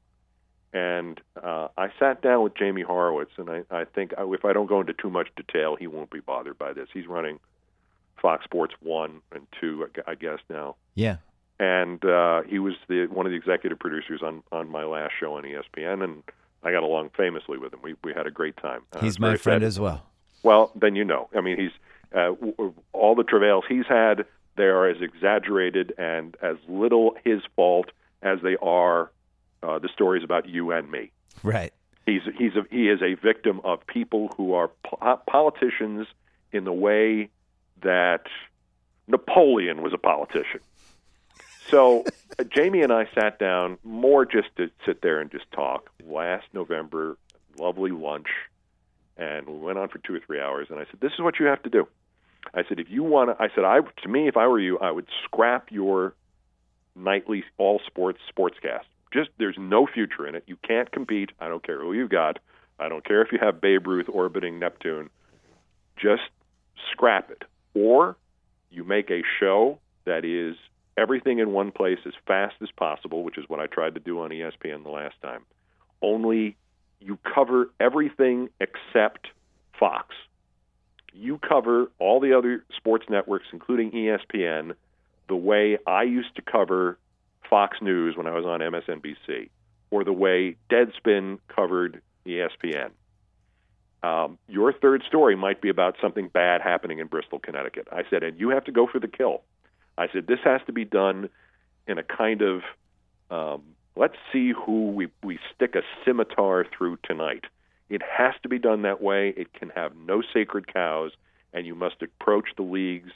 and 0.74 1.18
uh, 1.43 1.68
I 1.78 1.89
sat 1.99 2.20
down 2.20 2.43
with 2.43 2.55
Jamie 2.57 2.82
Horowitz, 2.82 3.32
and 3.39 3.49
I, 3.49 3.62
I 3.70 3.84
think 3.86 4.12
I, 4.18 4.24
if 4.34 4.45
I 4.45 4.53
don't 4.53 4.66
go 4.66 4.82
into 4.82 4.93
too 4.93 5.09
much 5.09 5.28
detail, 5.34 5.76
he 5.76 5.86
won't 5.86 6.11
be 6.11 6.20
bothered 6.20 6.59
by 6.59 6.74
this. 6.74 6.89
He's 6.93 7.07
running 7.07 7.41
Fox 8.20 8.45
Sports 8.45 8.74
One 8.82 9.22
and 9.32 9.47
Two, 9.59 9.89
I 10.07 10.11
I 10.11 10.14
guess 10.14 10.41
now 10.51 10.76
yeah. 10.95 11.16
And 11.61 12.05
uh, 12.05 12.43
he 12.43 12.59
was 12.59 12.75
the 12.89 13.07
one 13.07 13.27
of 13.27 13.31
the 13.33 13.37
executive 13.37 13.79
producers 13.79 14.23
on 14.23 14.43
on 14.53 14.71
my 14.71 14.85
last 14.85 15.13
show 15.19 15.35
on 15.35 15.43
ESPN, 15.45 16.03
and 16.05 16.23
I 16.63 16.73
got 16.73 16.83
along 16.83 17.11
famously 17.17 17.59
with 17.59 17.73
him. 17.73 17.81
We 17.83 17.95
we 18.05 18.13
had 18.15 18.27
a 18.27 18.31
great 18.31 18.57
time. 18.57 18.83
Was 18.95 19.03
He's 19.03 19.19
my 19.19 19.37
friend 19.37 19.63
sad- 19.63 19.67
as 19.67 19.81
well. 19.81 20.05
Well, 20.43 20.71
then 20.75 20.95
you 20.95 21.05
know. 21.05 21.29
I 21.37 21.41
mean, 21.41 21.57
he's 21.59 21.73
uh, 22.13 22.29
w- 22.31 22.53
w- 22.53 22.75
all 22.93 23.15
the 23.15 23.25
travails 23.25 23.65
he's 23.69 23.87
had. 23.87 24.25
They 24.57 24.65
are 24.65 24.89
as 24.89 25.01
exaggerated 25.01 25.95
and 25.99 26.37
as 26.43 26.57
little 26.69 27.17
his 27.25 27.43
fault 27.55 27.91
as 28.23 28.41
they 28.43 28.57
are 28.61 29.11
uh, 29.63 29.79
the 29.79 29.89
stories 29.89 30.25
about 30.25 30.49
you 30.49 30.73
and 30.73 30.91
me. 30.91 31.11
Right. 31.43 31.73
He's 32.07 32.23
he's 32.37 32.55
a, 32.57 32.63
he 32.71 32.89
is 32.89 33.01
a 33.03 33.15
victim 33.15 33.61
of 33.65 33.87
people 33.87 34.29
who 34.37 34.55
are 34.55 34.71
po- 34.85 35.21
politicians 35.29 36.07
in 36.53 36.65
the 36.65 36.73
way 36.73 37.29
that 37.83 38.25
Napoleon 39.07 39.83
was 39.83 39.93
a 39.93 39.99
politician. 39.99 40.61
So 41.71 42.05
uh, 42.39 42.45
Jamie 42.45 42.83
and 42.83 42.93
I 42.93 43.09
sat 43.14 43.39
down 43.39 43.79
more 43.85 44.25
just 44.25 44.49
to 44.57 44.71
sit 44.87 45.03
there 45.03 45.21
and 45.21 45.31
just 45.31 45.51
talk 45.53 45.91
last 46.07 46.47
November. 46.53 47.16
Lovely 47.59 47.91
lunch, 47.91 48.29
and 49.16 49.47
we 49.49 49.59
went 49.59 49.79
on 49.79 49.89
for 49.89 49.99
two 49.99 50.14
or 50.14 50.21
three 50.21 50.41
hours. 50.41 50.69
And 50.71 50.79
I 50.79 50.85
said, 50.85 51.01
"This 51.01 51.12
is 51.12 51.21
what 51.21 51.39
you 51.41 51.47
have 51.47 51.62
to 51.64 51.71
do." 51.71 51.89
I 52.55 52.62
said, 52.69 52.79
"If 52.79 52.89
you 52.89 53.03
want 53.03 53.31
to," 53.31 53.43
I 53.43 53.49
said, 53.55 53.64
"I 53.64 53.81
to 53.81 54.09
me, 54.09 54.29
if 54.29 54.37
I 54.37 54.47
were 54.47 54.61
you, 54.61 54.79
I 54.79 54.91
would 54.91 55.07
scrap 55.25 55.73
your 55.73 56.14
nightly 56.95 57.45
all 57.59 57.81
sports 57.87 58.21
sportscast. 58.31 58.85
Just 59.12 59.31
there's 59.39 59.57
no 59.59 59.87
future 59.87 60.27
in 60.27 60.35
it. 60.35 60.45
You 60.47 60.57
can't 60.57 60.91
compete. 60.91 61.31
I 61.41 61.49
don't 61.49 61.64
care 61.64 61.81
who 61.81 61.93
you've 61.93 62.11
got. 62.11 62.39
I 62.79 62.89
don't 62.89 63.05
care 63.05 63.23
if 63.23 63.33
you 63.33 63.39
have 63.41 63.61
Babe 63.61 63.87
Ruth 63.87 64.09
orbiting 64.09 64.59
Neptune. 64.59 65.11
Just 65.97 66.31
scrap 66.93 67.31
it. 67.31 67.43
Or 67.75 68.16
you 68.71 68.85
make 68.85 69.11
a 69.11 69.23
show 69.41 69.79
that 70.05 70.25
is 70.25 70.57
everything 70.99 71.38
in 71.38 71.53
one 71.53 71.70
place 71.70 71.99
as 72.07 72.12
fast 72.26 72.57
as 72.61 72.68
possible, 72.76 73.22
which 73.22 73.38
is 73.38 73.44
what 73.49 73.61
I 73.61 73.66
tried 73.66 73.94
to 73.94 74.01
do 74.01 74.20
on 74.20 74.30
ESPN 74.30 74.82
the 74.82 74.90
last 74.90 75.14
time. 75.22 75.42
Only 76.03 76.57
you 77.01 77.18
cover 77.34 77.70
everything 77.80 78.49
except 78.61 79.28
Fox. 79.78 80.14
You 81.14 81.38
cover 81.38 81.90
all 81.99 82.20
the 82.20 82.36
other 82.36 82.64
sports 82.76 83.07
networks, 83.09 83.46
including 83.53 83.92
ESPN, 83.92 84.74
the 85.28 85.36
way 85.36 85.78
I 85.86 86.03
used 86.03 86.34
to 86.36 86.42
cover 86.42 86.99
Fox 87.49 87.78
News 87.80 88.16
when 88.16 88.26
I 88.26 88.32
was 88.32 88.44
on 88.44 88.61
MSNBC, 88.61 89.49
or 89.90 90.05
the 90.05 90.12
way 90.12 90.57
Deadspin 90.70 91.38
covered 91.49 92.03
ESPN. 92.26 92.90
Um, 94.03 94.38
your 94.49 94.72
third 94.72 95.03
story 95.09 95.34
might 95.34 95.61
be 95.61 95.70
about 95.70 95.96
something 96.01 96.28
bad 96.28 96.61
happening 96.61 96.99
in 96.99 97.09
Bristol, 97.09 97.38
Connecticut. 97.38 97.88
I 97.90 98.03
said, 98.11 98.22
and 98.22 98.38
you 98.38 98.51
have 98.51 98.64
to 98.64 98.72
go 98.72 98.86
for 98.86 99.01
the 99.01 99.09
kill. 99.09 99.42
I 99.99 100.09
said, 100.12 100.26
this 100.26 100.38
has 100.44 100.61
to 100.66 100.72
be 100.72 100.84
done 100.84 101.28
in 101.86 101.99
a 101.99 102.03
kind 102.03 102.42
of 102.42 102.62
um, 103.30 103.62
let's 103.96 104.16
see 104.32 104.53
who 104.53 104.90
we, 104.90 105.09
we 105.22 105.38
stick 105.55 105.74
a 105.74 105.82
scimitar 106.05 106.64
through 106.76 106.99
tonight. 107.03 107.44
It 107.90 108.03
has 108.03 108.34
to 108.42 108.49
be 108.49 108.59
done 108.59 108.82
that 108.82 109.03
way. 109.03 109.34
It 109.36 109.53
can 109.53 109.70
have 109.70 109.96
no 109.96 110.22
sacred 110.32 110.72
cows, 110.72 111.12
and 111.53 111.66
you 111.66 111.74
must 111.74 112.03
approach 112.03 112.51
the 112.57 112.62
leagues 112.62 113.12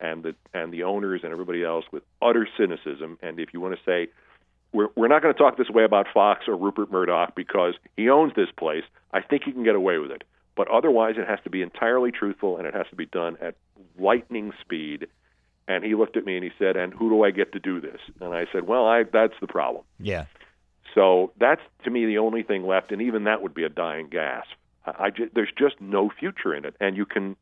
and 0.00 0.22
the 0.22 0.34
and 0.52 0.72
the 0.72 0.82
owners 0.82 1.20
and 1.22 1.32
everybody 1.32 1.62
else 1.64 1.84
with 1.92 2.02
utter 2.22 2.48
cynicism. 2.56 3.18
And 3.22 3.38
if 3.38 3.52
you 3.52 3.60
want 3.60 3.74
to 3.76 3.80
say 3.84 4.10
we're 4.72 4.88
we're 4.96 5.08
not 5.08 5.22
going 5.22 5.34
to 5.34 5.38
talk 5.38 5.56
this 5.56 5.70
way 5.70 5.84
about 5.84 6.06
Fox 6.12 6.46
or 6.48 6.56
Rupert 6.56 6.90
Murdoch 6.90 7.34
because 7.34 7.74
he 7.96 8.08
owns 8.08 8.32
this 8.34 8.50
place, 8.56 8.84
I 9.12 9.20
think 9.20 9.42
he 9.44 9.52
can 9.52 9.64
get 9.64 9.74
away 9.74 9.98
with 9.98 10.10
it. 10.10 10.24
But 10.56 10.68
otherwise, 10.68 11.16
it 11.18 11.28
has 11.28 11.40
to 11.44 11.50
be 11.50 11.62
entirely 11.62 12.12
truthful 12.12 12.56
and 12.58 12.66
it 12.66 12.74
has 12.74 12.86
to 12.90 12.96
be 12.96 13.06
done 13.06 13.36
at 13.40 13.56
lightning 13.98 14.52
speed. 14.60 15.08
And 15.66 15.82
he 15.82 15.94
looked 15.94 16.16
at 16.16 16.26
me 16.26 16.36
and 16.36 16.44
he 16.44 16.50
said, 16.58 16.76
"And 16.76 16.92
who 16.92 17.08
do 17.08 17.24
I 17.24 17.30
get 17.30 17.52
to 17.52 17.58
do 17.58 17.80
this?" 17.80 18.00
And 18.20 18.34
I 18.34 18.46
said, 18.52 18.66
"Well, 18.66 18.86
I 18.86 19.04
that's 19.04 19.34
the 19.40 19.46
problem." 19.46 19.84
Yeah. 19.98 20.26
So 20.94 21.32
that's 21.38 21.62
to 21.84 21.90
me 21.90 22.06
the 22.06 22.18
only 22.18 22.42
thing 22.42 22.66
left, 22.66 22.92
and 22.92 23.02
even 23.02 23.24
that 23.24 23.42
would 23.42 23.54
be 23.54 23.64
a 23.64 23.68
dying 23.68 24.08
gasp. 24.08 24.50
I, 24.86 25.06
I 25.06 25.10
ju- 25.10 25.30
there's 25.34 25.52
just 25.56 25.80
no 25.80 26.10
future 26.10 26.54
in 26.54 26.64
it, 26.64 26.74
and 26.80 26.96
you 26.96 27.06
can, 27.06 27.36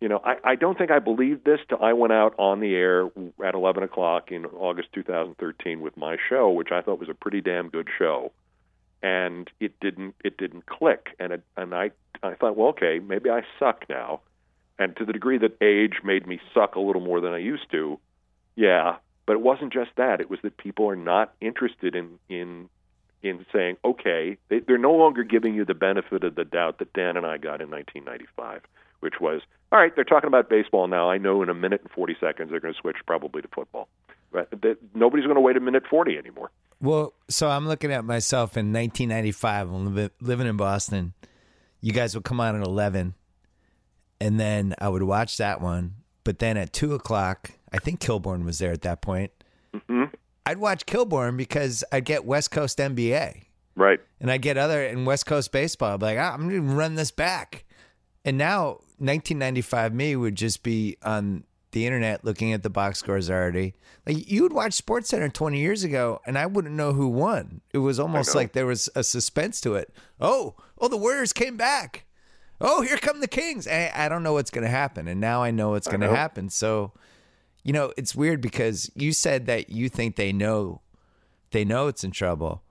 you 0.00 0.08
know, 0.08 0.20
I, 0.24 0.36
I 0.44 0.54
don't 0.54 0.78
think 0.78 0.90
I 0.90 0.98
believed 0.98 1.44
this 1.44 1.60
till 1.68 1.82
I 1.82 1.92
went 1.94 2.12
out 2.12 2.34
on 2.38 2.60
the 2.60 2.74
air 2.74 3.06
at 3.44 3.54
11 3.54 3.82
o'clock 3.82 4.30
in 4.30 4.46
August 4.46 4.88
2013 4.92 5.80
with 5.80 5.96
my 5.96 6.16
show, 6.28 6.50
which 6.50 6.70
I 6.70 6.80
thought 6.80 7.00
was 7.00 7.08
a 7.08 7.14
pretty 7.14 7.40
damn 7.40 7.68
good 7.68 7.88
show, 7.98 8.32
and 9.02 9.50
it 9.58 9.72
didn't 9.80 10.14
it 10.24 10.36
didn't 10.36 10.66
click, 10.66 11.16
and 11.18 11.32
it, 11.32 11.42
and 11.56 11.74
I 11.74 11.90
I 12.22 12.34
thought, 12.34 12.56
well, 12.56 12.68
okay, 12.68 13.00
maybe 13.00 13.30
I 13.30 13.42
suck 13.58 13.86
now, 13.88 14.20
and 14.80 14.96
to 14.96 15.04
the 15.04 15.12
degree 15.12 15.38
that 15.38 15.56
age 15.62 16.00
made 16.02 16.26
me 16.26 16.40
suck 16.52 16.74
a 16.74 16.80
little 16.80 17.02
more 17.02 17.20
than 17.20 17.32
I 17.32 17.38
used 17.38 17.70
to, 17.70 18.00
yeah, 18.56 18.96
but 19.26 19.34
it 19.34 19.42
wasn't 19.42 19.72
just 19.72 19.90
that. 19.96 20.20
It 20.20 20.28
was 20.28 20.40
that 20.42 20.56
people 20.56 20.88
are 20.90 20.96
not 20.96 21.34
interested 21.40 21.94
in 21.94 22.18
in 22.28 22.68
in 23.22 23.44
saying, 23.52 23.76
okay, 23.84 24.38
they, 24.48 24.60
they're 24.60 24.78
no 24.78 24.94
longer 24.94 25.22
giving 25.22 25.54
you 25.54 25.64
the 25.64 25.74
benefit 25.74 26.24
of 26.24 26.34
the 26.34 26.44
doubt 26.44 26.78
that 26.78 26.92
Dan 26.94 27.18
and 27.18 27.26
I 27.26 27.36
got 27.36 27.60
in 27.60 27.70
1995, 27.70 28.62
which 29.00 29.20
was, 29.20 29.42
all 29.70 29.78
right, 29.78 29.94
they're 29.94 30.04
talking 30.04 30.28
about 30.28 30.48
baseball 30.48 30.88
now. 30.88 31.10
I 31.10 31.18
know 31.18 31.42
in 31.42 31.50
a 31.50 31.54
minute 31.54 31.82
and 31.82 31.90
40 31.90 32.16
seconds 32.18 32.50
they're 32.50 32.60
going 32.60 32.72
to 32.72 32.80
switch 32.80 32.96
probably 33.06 33.42
to 33.42 33.48
football. 33.48 33.88
But 34.32 34.48
nobody's 34.94 35.26
going 35.26 35.34
to 35.34 35.40
wait 35.42 35.58
a 35.58 35.60
minute 35.60 35.82
40 35.90 36.16
anymore. 36.16 36.50
Well, 36.80 37.12
so 37.28 37.50
I'm 37.50 37.68
looking 37.68 37.92
at 37.92 38.06
myself 38.06 38.56
in 38.56 38.72
1995. 38.72 39.70
I'm 39.70 40.10
living 40.22 40.46
in 40.46 40.56
Boston. 40.56 41.12
you 41.82 41.92
guys 41.92 42.14
would 42.14 42.24
come 42.24 42.40
on 42.40 42.56
at 42.56 42.66
eleven, 42.66 43.14
and 44.20 44.38
then 44.38 44.74
I 44.78 44.88
would 44.88 45.02
watch 45.02 45.36
that 45.38 45.60
one. 45.60 45.94
But 46.24 46.38
then 46.38 46.56
at 46.56 46.72
two 46.72 46.94
o'clock, 46.94 47.52
I 47.72 47.78
think 47.78 48.00
Kilborn 48.00 48.44
was 48.44 48.58
there 48.58 48.72
at 48.72 48.82
that 48.82 49.00
point. 49.00 49.32
Mm-hmm. 49.74 50.04
I'd 50.46 50.58
watch 50.58 50.86
Kilborn 50.86 51.36
because 51.36 51.84
I'd 51.92 52.04
get 52.04 52.24
West 52.24 52.50
Coast 52.50 52.78
NBA 52.78 53.44
Right. 53.76 54.00
and 54.20 54.30
I 54.30 54.36
get 54.36 54.56
other 54.58 54.84
in 54.84 55.04
West 55.04 55.26
Coast 55.26 55.52
baseball. 55.52 55.94
I'd 55.94 56.00
be 56.00 56.06
like, 56.06 56.18
ah, 56.18 56.32
I'm 56.34 56.48
going 56.48 56.66
to 56.66 56.74
run 56.74 56.94
this 56.96 57.10
back. 57.10 57.64
And 58.24 58.36
now 58.36 58.80
1995 58.98 59.94
me 59.94 60.16
would 60.16 60.34
just 60.34 60.62
be 60.62 60.96
on 61.02 61.44
the 61.72 61.86
internet 61.86 62.24
looking 62.24 62.52
at 62.52 62.62
the 62.62 62.70
box 62.70 62.98
scores 62.98 63.30
already. 63.30 63.74
Like 64.06 64.30
you 64.30 64.42
would 64.42 64.52
watch 64.52 64.72
SportsCenter 64.84 65.32
20 65.32 65.58
years 65.58 65.84
ago, 65.84 66.20
and 66.26 66.36
I 66.36 66.46
wouldn't 66.46 66.74
know 66.74 66.92
who 66.92 67.08
won. 67.08 67.60
It 67.72 67.78
was 67.78 68.00
almost 68.00 68.34
like 68.34 68.52
there 68.52 68.66
was 68.66 68.88
a 68.94 69.04
suspense 69.04 69.60
to 69.62 69.74
it. 69.74 69.94
Oh, 70.20 70.54
oh, 70.78 70.88
the 70.88 70.96
Warriors 70.96 71.32
came 71.32 71.56
back. 71.56 72.04
Oh, 72.60 72.82
here 72.82 72.96
come 72.98 73.20
the 73.20 73.28
Kings. 73.28 73.66
I, 73.66 73.90
I 73.94 74.08
don't 74.08 74.22
know 74.22 74.34
what's 74.34 74.50
going 74.50 74.64
to 74.64 74.70
happen, 74.70 75.08
and 75.08 75.20
now 75.20 75.42
I 75.42 75.50
know 75.50 75.70
what's 75.70 75.88
going 75.88 76.00
to 76.00 76.14
happen. 76.14 76.50
So, 76.50 76.92
you 77.64 77.72
know, 77.72 77.92
it's 77.96 78.14
weird 78.14 78.40
because 78.40 78.90
you 78.94 79.12
said 79.12 79.46
that 79.46 79.70
you 79.70 79.88
think 79.88 80.16
they 80.16 80.32
know, 80.32 80.80
they 81.52 81.64
know 81.64 81.88
it's 81.88 82.04
in 82.04 82.10
trouble. 82.10 82.62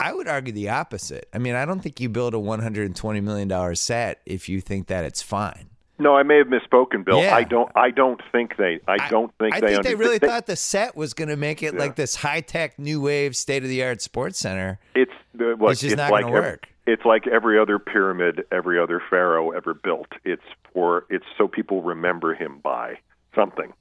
I 0.00 0.12
would 0.12 0.26
argue 0.26 0.52
the 0.52 0.68
opposite. 0.68 1.28
I 1.32 1.38
mean, 1.38 1.54
I 1.54 1.64
don't 1.64 1.80
think 1.80 2.00
you 2.00 2.08
build 2.08 2.34
a 2.34 2.38
$120 2.38 3.22
million 3.22 3.76
set 3.76 4.20
if 4.26 4.48
you 4.48 4.60
think 4.60 4.88
that 4.88 5.04
it's 5.04 5.22
fine. 5.22 5.68
No, 6.00 6.16
I 6.16 6.24
may 6.24 6.38
have 6.38 6.48
misspoken, 6.48 7.04
Bill. 7.04 7.22
Yeah. 7.22 7.36
I 7.36 7.44
don't. 7.44 7.70
I 7.76 7.90
don't 7.90 8.20
think 8.32 8.56
they. 8.56 8.80
I 8.88 9.08
don't 9.08 9.30
think 9.38 9.54
I 9.54 9.60
they. 9.60 9.68
think 9.68 9.84
they 9.84 9.94
really 9.94 10.18
thought 10.18 10.46
the 10.46 10.56
set 10.56 10.96
was 10.96 11.14
going 11.14 11.28
to 11.28 11.36
make 11.36 11.62
it 11.62 11.74
Yeah. 11.74 11.78
like 11.78 11.94
this 11.94 12.16
high 12.16 12.40
tech, 12.40 12.76
new 12.76 13.00
wave, 13.00 13.36
state 13.36 13.62
of 13.62 13.68
the 13.68 13.84
art 13.84 14.02
sports 14.02 14.40
center. 14.40 14.80
it's 14.96 15.12
uh, 15.12 15.14
the, 15.38 15.44
look, 15.60 15.70
It's 15.72 15.80
just 15.82 15.96
not 15.96 16.10
like 16.10 16.24
gonna 16.24 16.32
work. 16.32 16.68
It's 16.86 17.04
like 17.04 17.26
every 17.26 17.58
other 17.58 17.78
pyramid, 17.78 18.44
every 18.50 18.78
other 18.78 19.00
pharaoh 19.08 19.50
ever 19.50 19.74
built. 19.74 20.08
It's 20.24 20.42
for. 20.72 21.04
It's 21.10 21.26
so 21.38 21.46
people 21.46 21.82
remember 21.82 22.34
him 22.34 22.58
by 22.62 22.98
something, 23.34 23.72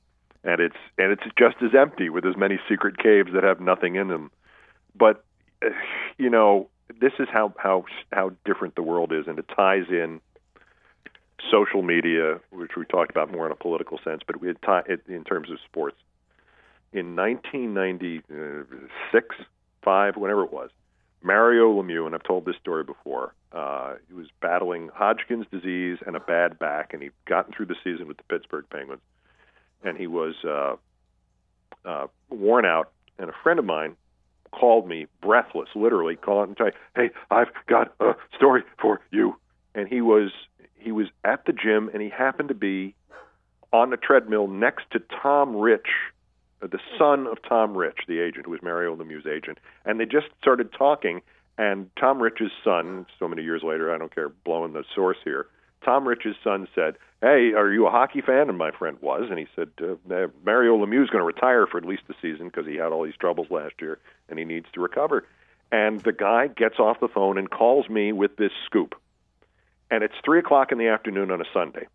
and 0.44 0.62
it's 0.62 0.76
and 0.98 1.12
it's 1.12 1.24
just 1.38 1.58
as 1.64 1.72
empty 1.78 2.10
with 2.10 2.26
as 2.26 2.38
many 2.38 2.60
secret 2.70 2.98
caves 2.98 3.32
that 3.34 3.44
have 3.44 3.60
nothing 3.60 3.96
in 3.96 4.10
them. 4.10 4.32
But 4.96 5.24
you 6.18 6.30
know, 6.30 6.70
this 7.00 7.14
is 7.18 7.28
how 7.32 7.54
how 7.58 7.86
how 8.14 8.32
different 8.46 8.76
the 8.76 8.84
world 8.84 9.12
is, 9.12 9.26
and 9.28 9.40
it 9.40 9.46
ties 9.56 9.86
in 9.90 10.22
social 11.50 11.82
media, 11.82 12.40
which 12.52 12.74
we 12.78 12.86
talked 12.86 13.10
about 13.10 13.32
more 13.32 13.48
in 13.48 13.52
a 13.52 13.56
political 13.56 14.00
sense, 14.04 14.22
but 14.26 14.36
it, 14.44 14.58
tie, 14.64 14.84
it 14.88 15.02
in 15.08 15.24
terms 15.24 15.50
of 15.50 15.58
sports. 15.66 15.98
In 16.94 17.16
1996, 17.16 19.36
five, 19.84 20.16
whenever 20.18 20.44
it 20.44 20.54
was, 20.54 20.70
Mario 21.24 21.72
Lemieux, 21.72 22.06
and 22.06 22.16
I've 22.16 22.24
told 22.24 22.46
this 22.46 22.56
story 22.60 22.84
before, 22.84 23.34
uh, 23.52 23.96
he 24.08 24.14
was 24.14 24.28
battling 24.42 24.90
Hodgkin's 24.94 25.46
disease 25.52 26.00
and 26.06 26.16
a 26.16 26.20
bad 26.20 26.58
back, 26.58 26.94
and 26.94 27.02
he'd 27.02 27.12
gotten 27.26 27.54
through 27.54 27.68
the 27.68 27.76
season 27.84 28.08
with 28.08 28.18
the 28.18 28.24
Pittsburgh 28.24 28.66
Penguins, 28.70 29.02
and 29.84 29.98
he 29.98 30.08
was 30.08 30.36
uh, 30.44 30.76
uh, 31.86 32.08
worn 32.30 32.66
out. 32.66 32.92
And 33.20 33.30
a 33.30 33.34
friend 33.44 33.60
of 33.60 33.66
mine 33.66 33.96
called 34.52 34.88
me, 34.88 35.08
breathless, 35.22 35.70
literally, 35.76 36.16
called 36.16 36.50
and 36.50 36.58
say, 36.58 36.72
"Hey, 36.96 37.12
I've 37.30 37.52
got 37.68 37.94
a 38.00 38.16
story 38.36 38.64
for 38.80 39.00
you." 39.12 39.36
And 39.76 39.88
he 39.88 40.02
was 40.02 40.32
he 40.78 40.92
was 40.92 41.08
at 41.24 41.46
the 41.46 41.54
gym, 41.54 41.90
and 41.94 42.02
he 42.02 42.10
happened 42.10 42.50
to 42.50 42.56
be 42.56 42.96
on 43.72 43.90
the 43.90 43.98
treadmill 43.98 44.48
next 44.48 44.86
to 44.92 45.02
Tom 45.22 45.56
Rich, 45.56 45.88
the 46.62 46.80
son 46.98 47.28
of 47.28 47.38
Tom 47.48 47.76
Rich, 47.76 48.02
the 48.08 48.20
agent 48.20 48.46
who 48.46 48.52
was 48.52 48.62
Mario 48.62 48.96
Lemieux's 48.96 49.26
agent, 49.26 49.60
and 49.86 50.00
they 50.00 50.06
just 50.06 50.28
started 50.42 50.72
talking. 50.74 51.22
And 51.58 51.90
Tom 52.00 52.22
Rich's 52.22 52.52
son, 52.64 53.06
so 53.20 53.28
many 53.28 53.44
years 53.44 53.62
later, 53.64 53.94
I 53.94 53.98
don't 53.98 54.14
care, 54.14 54.30
blowing 54.30 54.74
the 54.74 54.84
source 54.96 55.18
here. 55.24 55.48
Tom 55.84 56.08
Rich's 56.08 56.36
son 56.44 56.68
said, 56.74 56.98
"Hey, 57.22 57.54
are 57.54 57.72
you 57.72 57.88
a 57.88 57.92
hockey 57.92 58.22
fan?" 58.22 58.50
And 58.50 58.58
my 58.58 58.72
friend 58.72 58.98
was, 59.02 59.30
and 59.30 59.40
he 59.40 59.48
said, 59.56 59.70
uh, 59.82 60.28
"Mario 60.46 60.76
is 60.84 61.10
going 61.10 61.22
to 61.22 61.24
retire 61.24 61.66
for 61.68 61.78
at 61.78 61.86
least 61.86 62.04
the 62.08 62.16
season 62.22 62.48
because 62.48 62.68
he 62.68 62.76
had 62.76 62.92
all 62.92 63.04
these 63.04 63.18
troubles 63.18 63.50
last 63.50 63.82
year 63.82 64.00
and 64.30 64.38
he 64.38 64.46
needs 64.46 64.68
to 64.74 64.82
recover." 64.82 65.26
And 65.72 66.02
the 66.02 66.14
guy 66.14 66.48
gets 66.48 66.80
off 66.80 67.00
the 67.00 67.08
phone 67.08 67.38
and 67.38 67.50
calls 67.50 67.90
me 67.90 68.12
with 68.12 68.36
this 68.38 68.52
scoop, 68.66 68.96
and 69.90 70.04
it's 70.04 70.16
three 70.24 70.40
o'clock 70.40 70.72
in 70.72 70.78
the 70.78 70.88
afternoon 70.88 71.32
on 71.32 71.42
a 71.42 71.46
Sunday 71.54 71.88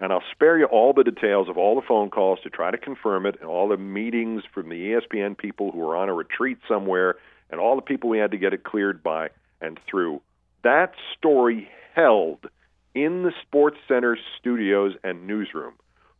and 0.00 0.12
I'll 0.12 0.22
spare 0.32 0.58
you 0.58 0.66
all 0.66 0.92
the 0.92 1.04
details 1.04 1.48
of 1.48 1.58
all 1.58 1.74
the 1.74 1.86
phone 1.86 2.10
calls 2.10 2.38
to 2.42 2.50
try 2.50 2.70
to 2.70 2.78
confirm 2.78 3.26
it, 3.26 3.36
and 3.40 3.48
all 3.48 3.68
the 3.68 3.76
meetings 3.76 4.42
from 4.52 4.68
the 4.68 4.76
ESPN 4.76 5.36
people 5.36 5.72
who 5.72 5.78
were 5.78 5.96
on 5.96 6.08
a 6.08 6.14
retreat 6.14 6.58
somewhere, 6.68 7.16
and 7.50 7.60
all 7.60 7.76
the 7.76 7.82
people 7.82 8.10
we 8.10 8.18
had 8.18 8.30
to 8.30 8.38
get 8.38 8.52
it 8.52 8.64
cleared 8.64 9.02
by 9.02 9.28
and 9.60 9.78
through. 9.88 10.20
That 10.62 10.92
story 11.16 11.68
held 11.94 12.46
in 12.94 13.22
the 13.22 13.32
SportsCenter 13.46 14.16
studios 14.38 14.94
and 15.02 15.26
newsroom 15.26 15.74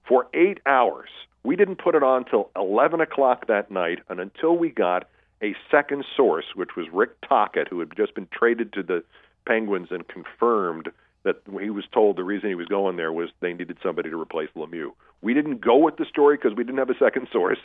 for 0.06 0.26
eight 0.34 0.58
hours. 0.66 1.10
We 1.44 1.56
didn't 1.56 1.76
put 1.76 1.94
it 1.94 2.02
on 2.02 2.24
till 2.24 2.50
11 2.56 3.00
o'clock 3.00 3.46
that 3.46 3.70
night, 3.70 4.00
and 4.08 4.20
until 4.20 4.56
we 4.56 4.70
got 4.70 5.08
a 5.42 5.54
second 5.70 6.04
source, 6.16 6.46
which 6.54 6.76
was 6.76 6.86
Rick 6.92 7.20
Tocchet, 7.28 7.68
who 7.68 7.78
had 7.78 7.96
just 7.96 8.14
been 8.14 8.28
traded 8.32 8.72
to 8.72 8.82
the 8.82 9.04
Penguins 9.46 9.88
and 9.90 10.06
confirmed 10.08 10.90
that 11.24 11.36
he 11.60 11.70
was 11.70 11.84
told 11.92 12.16
the 12.16 12.24
reason 12.24 12.48
he 12.48 12.54
was 12.54 12.66
going 12.68 12.96
there 12.96 13.12
was 13.12 13.28
they 13.40 13.52
needed 13.52 13.78
somebody 13.82 14.10
to 14.10 14.20
replace 14.20 14.48
Lemieux. 14.56 14.92
We 15.20 15.34
didn't 15.34 15.60
go 15.60 15.76
with 15.76 15.96
the 15.96 16.04
story 16.06 16.36
because 16.36 16.56
we 16.56 16.64
didn't 16.64 16.78
have 16.78 16.90
a 16.90 16.98
second 16.98 17.28
source, 17.32 17.58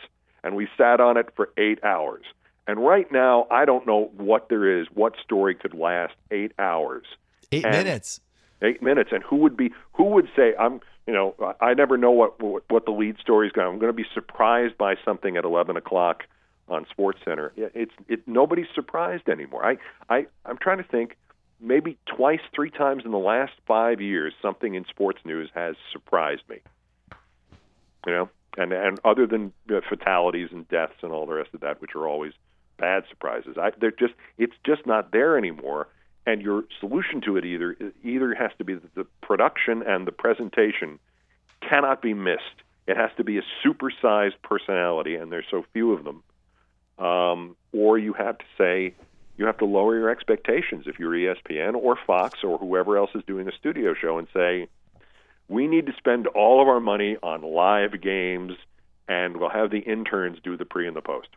and 0.43 0.55
we 0.55 0.67
sat 0.77 0.99
on 0.99 1.17
it 1.17 1.29
for 1.35 1.49
eight 1.57 1.83
hours. 1.83 2.23
And 2.67 2.79
right 2.83 3.11
now, 3.11 3.45
I 3.51 3.65
don't 3.65 3.85
know 3.85 4.09
what 4.17 4.47
there 4.49 4.79
is, 4.79 4.87
what 4.93 5.15
story 5.21 5.53
could 5.53 5.73
last 5.73 6.13
eight 6.31 6.53
hours, 6.57 7.05
Eight 7.51 7.65
And- 7.65 7.75
minutes. 7.75 8.21
eight 8.61 8.81
minutes, 8.81 9.11
and 9.11 9.21
who 9.23 9.35
would 9.37 9.55
be 9.57 9.71
who 9.93 10.05
would 10.05 10.27
say 10.35 10.55
I'm, 10.57 10.79
you 11.05 11.13
know, 11.13 11.35
I 11.59 11.69
I 11.69 11.73
never 11.73 11.97
know 11.97 12.11
what 12.11 12.41
what, 12.41 12.63
what 12.69 12.85
the 12.85 12.91
lead 12.91 13.17
story 13.19 13.47
is 13.47 13.53
going. 13.53 13.67
I'm 13.67 13.79
going 13.79 13.91
to 13.91 13.93
be 13.95 14.05
surprised 14.13 14.77
by 14.77 14.95
something 15.05 15.35
at 15.37 15.43
11 15.43 15.75
o'clock 15.77 16.23
on 16.69 16.85
SportsCenter. 16.97 17.51
Yeah, 17.57 17.67
It's 17.75 17.91
it 18.07 18.25
nobody's 18.27 18.67
surprised 18.73 19.27
anymore. 19.29 19.63
I 19.65 19.77
I 20.09 20.25
I'm 20.45 20.57
trying 20.57 20.77
to 20.77 20.83
think. 20.85 21.17
Maybe 21.63 21.97
twice, 22.05 22.41
three 22.53 22.69
times 22.69 23.03
in 23.05 23.11
the 23.11 23.17
last 23.17 23.53
five 23.65 24.01
years, 24.01 24.33
something 24.41 24.75
in 24.75 24.83
sports 24.85 25.19
news 25.23 25.49
has 25.55 25.75
surprised 25.93 26.41
me. 26.49 26.59
You 28.05 28.13
know, 28.13 28.29
and 28.57 28.73
and 28.73 28.99
other 29.05 29.25
than 29.25 29.53
fatalities 29.89 30.49
and 30.51 30.67
deaths 30.67 30.95
and 31.01 31.11
all 31.13 31.25
the 31.25 31.33
rest 31.33 31.51
of 31.53 31.61
that, 31.61 31.81
which 31.81 31.95
are 31.95 32.05
always 32.05 32.33
bad 32.77 33.03
surprises, 33.09 33.57
I 33.57 33.71
they're 33.79 33.91
just 33.91 34.13
it's 34.37 34.55
just 34.65 34.85
not 34.85 35.11
there 35.11 35.37
anymore. 35.37 35.87
And 36.25 36.41
your 36.41 36.63
solution 36.79 37.21
to 37.21 37.37
it 37.37 37.45
either 37.45 37.75
either 38.03 38.33
has 38.35 38.51
to 38.57 38.63
be 38.63 38.75
that 38.75 38.95
the 38.95 39.05
production 39.21 39.83
and 39.83 40.05
the 40.05 40.11
presentation 40.11 40.99
cannot 41.61 42.01
be 42.01 42.13
missed. 42.13 42.63
It 42.87 42.97
has 42.97 43.11
to 43.17 43.23
be 43.23 43.37
a 43.37 43.43
supersized 43.65 44.41
personality, 44.43 45.15
and 45.15 45.31
there's 45.31 45.45
so 45.49 45.65
few 45.71 45.93
of 45.93 46.03
them. 46.03 46.23
Um, 46.99 47.55
or 47.71 47.97
you 47.97 48.13
have 48.13 48.37
to 48.37 48.45
say 48.57 48.93
you 49.37 49.45
have 49.45 49.57
to 49.57 49.65
lower 49.65 49.97
your 49.97 50.09
expectations 50.09 50.85
if 50.87 50.99
you're 50.99 51.11
ESPN 51.11 51.75
or 51.75 51.97
Fox 52.05 52.39
or 52.43 52.57
whoever 52.57 52.97
else 52.97 53.11
is 53.15 53.23
doing 53.25 53.47
a 53.47 53.51
studio 53.51 53.93
show 53.93 54.17
and 54.17 54.27
say 54.33 54.67
we 55.47 55.67
need 55.67 55.85
to 55.87 55.93
spend 55.97 56.27
all 56.27 56.61
of 56.61 56.67
our 56.67 56.79
money 56.79 57.17
on 57.21 57.41
live 57.41 58.01
games, 58.01 58.53
and 59.07 59.37
we'll 59.37 59.49
have 59.49 59.71
the 59.71 59.79
interns 59.79 60.39
do 60.43 60.57
the 60.57 60.65
pre 60.65 60.87
and 60.87 60.95
the 60.95 61.01
post. 61.01 61.29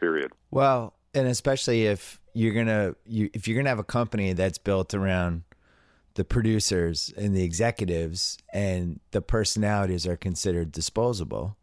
Period. 0.00 0.32
Well, 0.50 0.94
and 1.14 1.26
especially 1.26 1.86
if 1.86 2.20
you're 2.34 2.52
gonna 2.52 2.94
you 3.06 3.30
if 3.32 3.48
you're 3.48 3.56
gonna 3.56 3.70
have 3.70 3.78
a 3.78 3.84
company 3.84 4.32
that's 4.32 4.58
built 4.58 4.92
around 4.94 5.44
the 6.14 6.24
producers 6.24 7.12
and 7.16 7.34
the 7.34 7.44
executives 7.44 8.38
and 8.52 9.00
the 9.10 9.20
personalities 9.20 10.06
are 10.06 10.16
considered 10.16 10.72
disposable. 10.72 11.56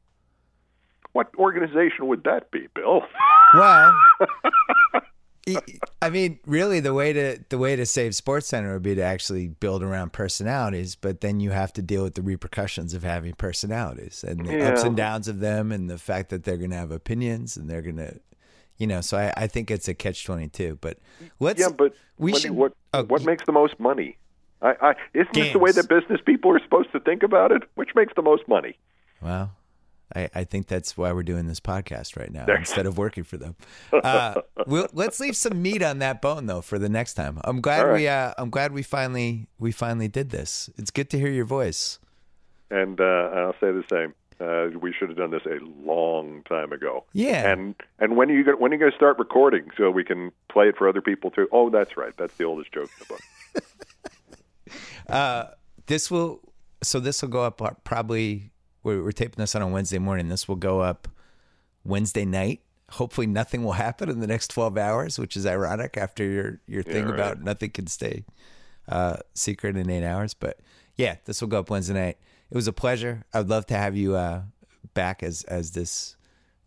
What 1.12 1.30
organization 1.38 2.08
would 2.08 2.24
that 2.24 2.50
be, 2.50 2.68
Bill? 2.74 3.02
Well, 3.54 3.96
I- 5.48 5.62
I 6.02 6.10
mean, 6.10 6.40
really, 6.46 6.80
the 6.80 6.94
way 6.94 7.14
to 7.14 7.40
the 7.50 7.58
way 7.58 7.76
to 7.76 7.86
save 7.86 8.12
SportsCenter 8.14 8.74
would 8.74 8.84
be 8.84 8.96
to 8.96 9.02
actually 9.02 9.48
build 9.48 9.84
around 9.84 10.14
personalities, 10.14 10.96
but 10.96 11.22
then 11.22 11.40
you 11.40 11.52
have 11.52 11.74
to 11.74 11.82
deal 11.82 12.04
with 12.04 12.16
the 12.16 12.22
repercussions 12.22 12.94
of 12.94 13.04
having 13.04 13.34
personalities 13.34 14.24
and 14.24 14.46
the 14.46 14.66
ups 14.66 14.84
and 14.84 14.96
downs 14.96 15.28
of 15.28 15.40
them, 15.40 15.72
and 15.72 15.90
the 15.90 15.98
fact 15.98 16.30
that 16.30 16.44
they're 16.44 16.58
going 16.58 16.72
to 16.72 16.78
have 16.78 16.92
opinions 16.92 17.58
and 17.58 17.70
they're 17.70 17.82
going 17.82 17.98
to, 17.98 18.20
you 18.78 18.88
know. 18.88 19.02
So 19.02 19.18
I, 19.18 19.34
I 19.36 19.48
think 19.48 19.72
it's 19.72 19.88
a 19.88 19.94
catch 19.94 20.26
twenty 20.26 20.48
two. 20.48 20.78
But 20.82 20.98
let's 21.40 21.60
yeah, 21.60 21.70
but 21.70 21.94
we 22.18 22.32
what, 22.32 22.42
should 22.42 22.52
what 22.52 22.74
oh, 22.94 23.04
what 23.04 23.24
makes 23.26 23.46
the 23.46 23.52
most 23.54 23.80
money? 23.80 24.18
I, 24.62 24.76
I 24.82 24.96
isn't 25.14 25.34
this 25.34 25.52
the 25.52 25.60
way 25.60 25.72
that 25.72 25.90
business 25.90 26.22
people 26.26 26.52
are 26.52 26.60
supposed 26.60 26.92
to 26.94 27.00
think 27.00 27.24
about 27.24 27.52
it? 27.52 27.64
Which 27.76 27.96
makes 27.96 28.14
the 28.16 28.22
most 28.22 28.48
money? 28.48 28.78
Well, 29.22 29.52
I, 30.16 30.30
I 30.34 30.44
think 30.44 30.68
that's 30.68 30.98
why 30.98 31.12
we're 31.12 31.24
doing 31.24 31.48
this 31.48 31.60
podcast 31.60 32.18
right 32.18 32.32
now 32.32 32.46
instead 32.48 32.86
of 32.86 32.98
working 32.98 33.24
for 33.24 33.38
them. 33.38 33.56
Uh, 33.92 34.42
we'll, 34.68 34.88
let's 34.94 35.20
leave 35.20 35.36
some 35.36 35.62
meat 35.62 35.82
on 35.82 36.00
that 36.00 36.22
bone 36.22 36.46
though 36.46 36.62
for 36.62 36.78
the 36.78 36.90
next 36.90 37.14
time. 37.14 37.40
I'm 37.44 37.62
glad 37.62 37.84
right. 37.84 37.94
we 37.94 38.08
uh, 38.08 38.34
I'm 38.38 38.50
glad 38.50 38.74
we 38.74 38.84
finally 38.84 39.48
we 39.60 39.72
finally 39.72 40.08
did 40.08 40.30
this. 40.30 40.70
It's 40.78 40.92
good 40.92 41.10
to 41.12 41.20
hear 41.20 41.30
your 41.30 41.46
voice. 41.46 42.00
And 42.70 43.00
uh, 43.00 43.30
I'll 43.34 43.54
say 43.54 43.72
the 43.72 43.84
same. 43.92 44.14
Uh, 44.40 44.78
we 44.80 44.92
should 44.92 45.10
have 45.10 45.18
done 45.18 45.32
this 45.32 45.44
a 45.46 45.64
long 45.88 46.44
time 46.44 46.72
ago. 46.74 47.06
Yeah. 47.14 47.50
And 47.50 47.76
and 48.00 48.18
when 48.18 48.30
are 48.30 48.34
you 48.34 48.44
gonna, 48.44 48.58
when 48.58 48.72
are 48.72 48.76
you 48.76 48.80
going 48.80 48.92
to 48.92 48.98
start 48.98 49.20
recording 49.20 49.70
so 49.78 49.92
we 49.92 50.04
can 50.04 50.32
play 50.52 50.68
it 50.70 50.76
for 50.78 50.90
other 50.90 51.02
people 51.02 51.32
too? 51.32 51.48
Oh, 51.52 51.70
that's 51.70 51.96
right. 51.96 52.14
That's 52.18 52.36
the 52.36 52.44
oldest 52.44 52.72
joke 52.74 52.90
in 53.00 53.00
the 53.00 53.06
book. 53.06 53.22
Uh, 55.10 55.48
this 55.88 56.10
will 56.10 56.40
so 56.82 57.00
this 57.00 57.22
will 57.22 57.30
go 57.30 57.44
up 57.44 57.62
uh, 57.62 57.72
probably. 57.84 58.52
We're, 58.84 59.04
we're 59.04 59.12
taping 59.12 59.42
this 59.42 59.56
on 59.56 59.62
a 59.62 59.68
Wednesday 59.68 60.00
morning. 60.00 60.30
This 60.30 60.48
will 60.48 60.56
go 60.58 60.82
up 60.82 61.08
Wednesday 61.84 62.26
night. 62.26 62.62
Hopefully, 62.92 63.28
nothing 63.28 63.64
will 63.64 63.74
happen 63.74 64.10
in 64.10 64.20
the 64.20 64.28
next 64.28 64.50
twelve 64.50 64.78
hours, 64.78 65.18
which 65.18 65.36
is 65.36 65.46
ironic 65.46 65.98
after 65.98 66.24
your 66.24 66.60
your 66.68 66.84
thing 66.84 67.06
right. 67.06 67.14
about 67.14 67.42
nothing 67.42 67.72
can 67.72 67.88
stay 67.88 68.26
uh, 68.88 69.18
secret 69.34 69.76
in 69.78 69.90
eight 69.90 70.06
hours. 70.06 70.34
But 70.34 70.60
yeah, 70.96 71.16
this 71.26 71.42
will 71.42 71.48
go 71.48 71.60
up 71.60 71.70
Wednesday 71.70 71.94
night. 71.94 72.18
It 72.52 72.56
was 72.56 72.68
a 72.68 72.74
pleasure. 72.74 73.24
I'd 73.34 73.50
love 73.50 73.66
to 73.68 73.78
have 73.78 73.96
you 73.96 74.16
uh, 74.16 74.44
back 74.94 75.24
as 75.24 75.44
as 75.44 75.72
this 75.72 76.18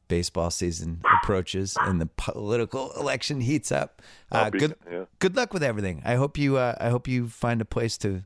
baseball 0.09 0.51
season 0.51 1.03
approaches 1.21 1.77
and 1.81 2.01
the 2.01 2.07
political 2.07 2.93
election 2.93 3.41
heats 3.41 3.71
up. 3.71 4.03
Uh, 4.33 4.51
be- 4.51 4.59
good 4.59 4.75
yeah. 4.91 5.05
good 5.19 5.37
luck 5.37 5.53
with 5.53 5.63
everything. 5.63 6.03
I 6.05 6.15
hope 6.15 6.39
you 6.39 6.57
uh, 6.57 6.75
I 6.81 6.89
hope 6.89 7.07
you 7.07 7.29
find 7.29 7.61
a 7.61 7.65
place 7.65 7.99
to 7.99 8.25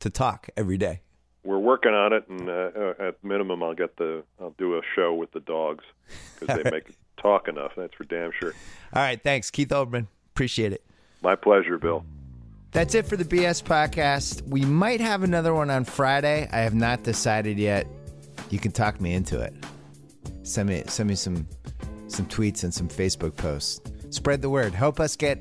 to 0.00 0.10
talk 0.10 0.48
every 0.56 0.76
day. 0.76 1.00
We're 1.42 1.58
working 1.58 1.92
on 1.92 2.12
it, 2.12 2.28
and 2.28 2.48
uh, 2.48 2.92
at 2.98 3.24
minimum, 3.24 3.62
I'll 3.62 3.74
get 3.74 3.96
the 3.96 4.22
I'll 4.40 4.54
do 4.58 4.76
a 4.76 4.82
show 4.94 5.14
with 5.14 5.32
the 5.32 5.40
dogs 5.40 5.84
because 6.38 6.62
they 6.62 6.70
make 6.70 6.90
talk 7.16 7.48
enough. 7.48 7.72
That's 7.76 7.94
for 7.94 8.04
damn 8.04 8.30
sure. 8.38 8.52
All 8.92 9.02
right, 9.02 9.22
thanks, 9.22 9.50
Keith 9.50 9.68
Olbermann. 9.68 10.06
Appreciate 10.34 10.72
it. 10.72 10.84
My 11.22 11.36
pleasure, 11.36 11.78
Bill. 11.78 12.04
That's 12.72 12.94
it 12.94 13.06
for 13.06 13.16
the 13.16 13.24
BS 13.24 13.62
podcast. 13.62 14.46
We 14.46 14.64
might 14.64 15.00
have 15.00 15.22
another 15.22 15.52
one 15.52 15.70
on 15.70 15.84
Friday. 15.84 16.48
I 16.52 16.58
have 16.58 16.74
not 16.74 17.02
decided 17.02 17.58
yet. 17.58 17.86
You 18.48 18.58
can 18.58 18.72
talk 18.72 19.00
me 19.00 19.14
into 19.14 19.40
it. 19.40 19.52
Send 20.42 20.68
me 20.68 20.84
send 20.86 21.08
me 21.08 21.14
some 21.14 21.46
some 22.06 22.26
tweets 22.26 22.64
and 22.64 22.72
some 22.72 22.88
Facebook 22.88 23.36
posts. 23.36 23.80
Spread 24.10 24.42
the 24.42 24.50
word. 24.50 24.74
Help 24.74 25.00
us 25.00 25.16
get 25.16 25.40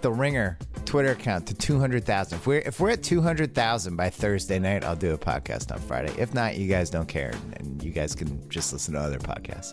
the 0.00 0.12
Ringer 0.12 0.58
Twitter 0.84 1.12
account 1.12 1.46
to 1.48 1.54
two 1.54 1.78
hundred 1.78 2.04
thousand. 2.04 2.38
If 2.38 2.46
we're 2.46 2.58
if 2.58 2.80
we're 2.80 2.90
at 2.90 3.02
two 3.02 3.20
hundred 3.20 3.54
thousand 3.54 3.96
by 3.96 4.10
Thursday 4.10 4.58
night, 4.58 4.84
I'll 4.84 4.96
do 4.96 5.14
a 5.14 5.18
podcast 5.18 5.72
on 5.72 5.78
Friday. 5.80 6.12
If 6.18 6.34
not, 6.34 6.56
you 6.56 6.68
guys 6.68 6.90
don't 6.90 7.08
care, 7.08 7.32
and 7.54 7.82
you 7.82 7.90
guys 7.90 8.14
can 8.14 8.48
just 8.48 8.72
listen 8.72 8.94
to 8.94 9.00
other 9.00 9.18
podcasts. 9.18 9.72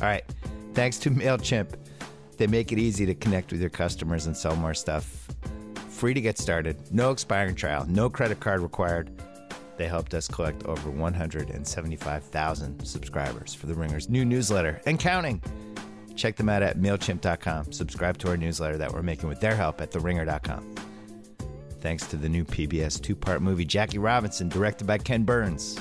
All 0.00 0.08
right. 0.08 0.24
Thanks 0.74 0.98
to 1.00 1.10
Mailchimp. 1.10 1.74
They 2.38 2.46
make 2.46 2.72
it 2.72 2.78
easy 2.78 3.06
to 3.06 3.14
connect 3.14 3.52
with 3.52 3.60
your 3.60 3.70
customers 3.70 4.26
and 4.26 4.36
sell 4.36 4.56
more 4.56 4.74
stuff. 4.74 5.28
Free 5.88 6.14
to 6.14 6.20
get 6.20 6.38
started, 6.38 6.76
no 6.90 7.10
expiring 7.10 7.54
trial, 7.54 7.86
no 7.88 8.10
credit 8.10 8.40
card 8.40 8.60
required. 8.60 9.10
They 9.76 9.86
helped 9.86 10.14
us 10.14 10.26
collect 10.28 10.64
over 10.64 10.90
175,000 10.90 12.84
subscribers 12.86 13.54
for 13.54 13.66
the 13.66 13.74
Ringer's 13.74 14.08
new 14.08 14.24
newsletter 14.24 14.80
and 14.86 14.98
counting. 14.98 15.42
Check 16.22 16.36
them 16.36 16.48
out 16.48 16.62
at 16.62 16.78
MailChimp.com. 16.78 17.72
Subscribe 17.72 18.16
to 18.18 18.28
our 18.28 18.36
newsletter 18.36 18.78
that 18.78 18.92
we're 18.92 19.02
making 19.02 19.28
with 19.28 19.40
their 19.40 19.56
help 19.56 19.80
at 19.80 19.90
TheRinger.com. 19.90 20.76
Thanks 21.80 22.06
to 22.06 22.16
the 22.16 22.28
new 22.28 22.44
PBS 22.44 23.02
two 23.02 23.16
part 23.16 23.42
movie 23.42 23.64
Jackie 23.64 23.98
Robinson, 23.98 24.48
directed 24.48 24.86
by 24.86 24.98
Ken 24.98 25.24
Burns. 25.24 25.80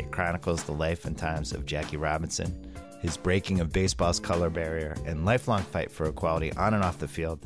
It 0.00 0.10
chronicles 0.10 0.64
the 0.64 0.72
life 0.72 1.04
and 1.04 1.16
times 1.16 1.52
of 1.52 1.64
Jackie 1.64 1.96
Robinson, 1.96 2.74
his 2.98 3.16
breaking 3.16 3.60
of 3.60 3.72
baseball's 3.72 4.18
color 4.18 4.50
barrier, 4.50 4.96
and 5.06 5.24
lifelong 5.24 5.62
fight 5.62 5.92
for 5.92 6.08
equality 6.08 6.52
on 6.54 6.74
and 6.74 6.82
off 6.82 6.98
the 6.98 7.06
field. 7.06 7.38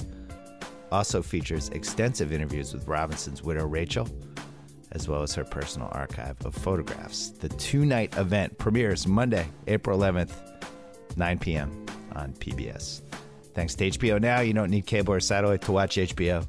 Also 0.91 1.21
features 1.21 1.69
extensive 1.69 2.33
interviews 2.33 2.73
with 2.73 2.89
Robinson's 2.89 3.43
widow, 3.43 3.67
Rachel, 3.67 4.09
as 4.93 5.07
well 5.07 5.23
as 5.23 5.35
her 5.35 5.45
personal 5.45 5.91
archive 5.93 6.39
of 6.47 6.55
photographs. 6.55 7.29
The 7.29 7.51
two 7.51 7.85
night 7.85 8.17
event 8.17 8.57
premieres 8.57 9.07
Monday, 9.07 9.49
April 9.67 9.99
11th, 9.99 10.33
9 11.19 11.39
p.m. 11.39 11.83
on 12.17 12.33
PBS. 12.35 13.03
Thanks 13.55 13.75
to 13.77 13.91
HBO 13.91 14.21
Now. 14.21 14.41
You 14.41 14.53
don't 14.53 14.71
need 14.71 14.87
cable 14.87 15.15
or 15.15 15.21
satellite 15.21 15.63
to 15.63 15.73
watch 15.73 15.97
HBO. 15.97 16.47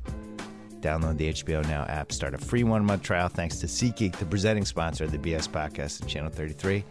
Download 0.80 1.18
the 1.18 1.30
HBO 1.30 1.65
Now 1.68 1.84
app. 1.84 2.11
Start 2.11 2.34
a 2.34 2.38
free 2.38 2.64
one 2.64 2.85
month 2.85 3.03
trial 3.03 3.30
thanks 3.30 3.60
to 3.60 3.68
SeatGeek, 3.68 4.18
the 4.18 4.26
presenting 4.26 4.65
sponsor 4.65 5.06
of 5.06 5.11
the 5.11 5.18
BS 5.18 5.48
podcast 5.48 6.02
and 6.02 6.10
Channel 6.10 6.31
33. 6.31 6.84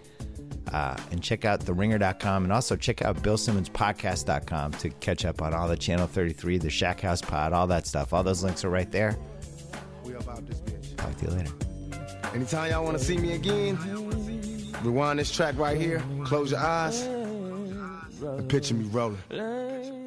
Uh, 0.72 0.96
and 1.10 1.22
check 1.22 1.44
out 1.44 1.60
theringer.com 1.60 2.44
and 2.44 2.52
also 2.52 2.76
check 2.76 3.02
out 3.02 3.16
BillSimmonsPodcast.com 3.22 4.72
to 4.72 4.88
catch 4.88 5.24
up 5.26 5.42
on 5.42 5.52
all 5.52 5.68
the 5.68 5.76
Channel 5.76 6.06
33, 6.06 6.58
the 6.58 6.70
Shack 6.70 7.00
House 7.00 7.20
Pod, 7.20 7.52
all 7.52 7.66
that 7.66 7.86
stuff. 7.86 8.12
All 8.14 8.22
those 8.22 8.42
links 8.42 8.64
are 8.64 8.70
right 8.70 8.90
there. 8.90 9.18
We 10.04 10.14
about 10.14 10.46
this 10.46 10.60
bitch. 10.60 10.96
Talk 10.96 11.14
to 11.18 11.26
you 11.26 11.30
later. 11.32 11.52
Anytime 12.34 12.70
y'all 12.70 12.84
want 12.84 12.96
to 12.96 13.04
see 13.04 13.18
me 13.18 13.32
again, 13.32 13.76
rewind 14.82 15.18
this 15.18 15.30
track 15.30 15.58
right 15.58 15.78
here, 15.78 16.02
close 16.24 16.52
your 16.52 16.60
eyes, 16.60 17.02
picture 18.48 18.74
me 18.74 18.84
rolling. 18.86 20.01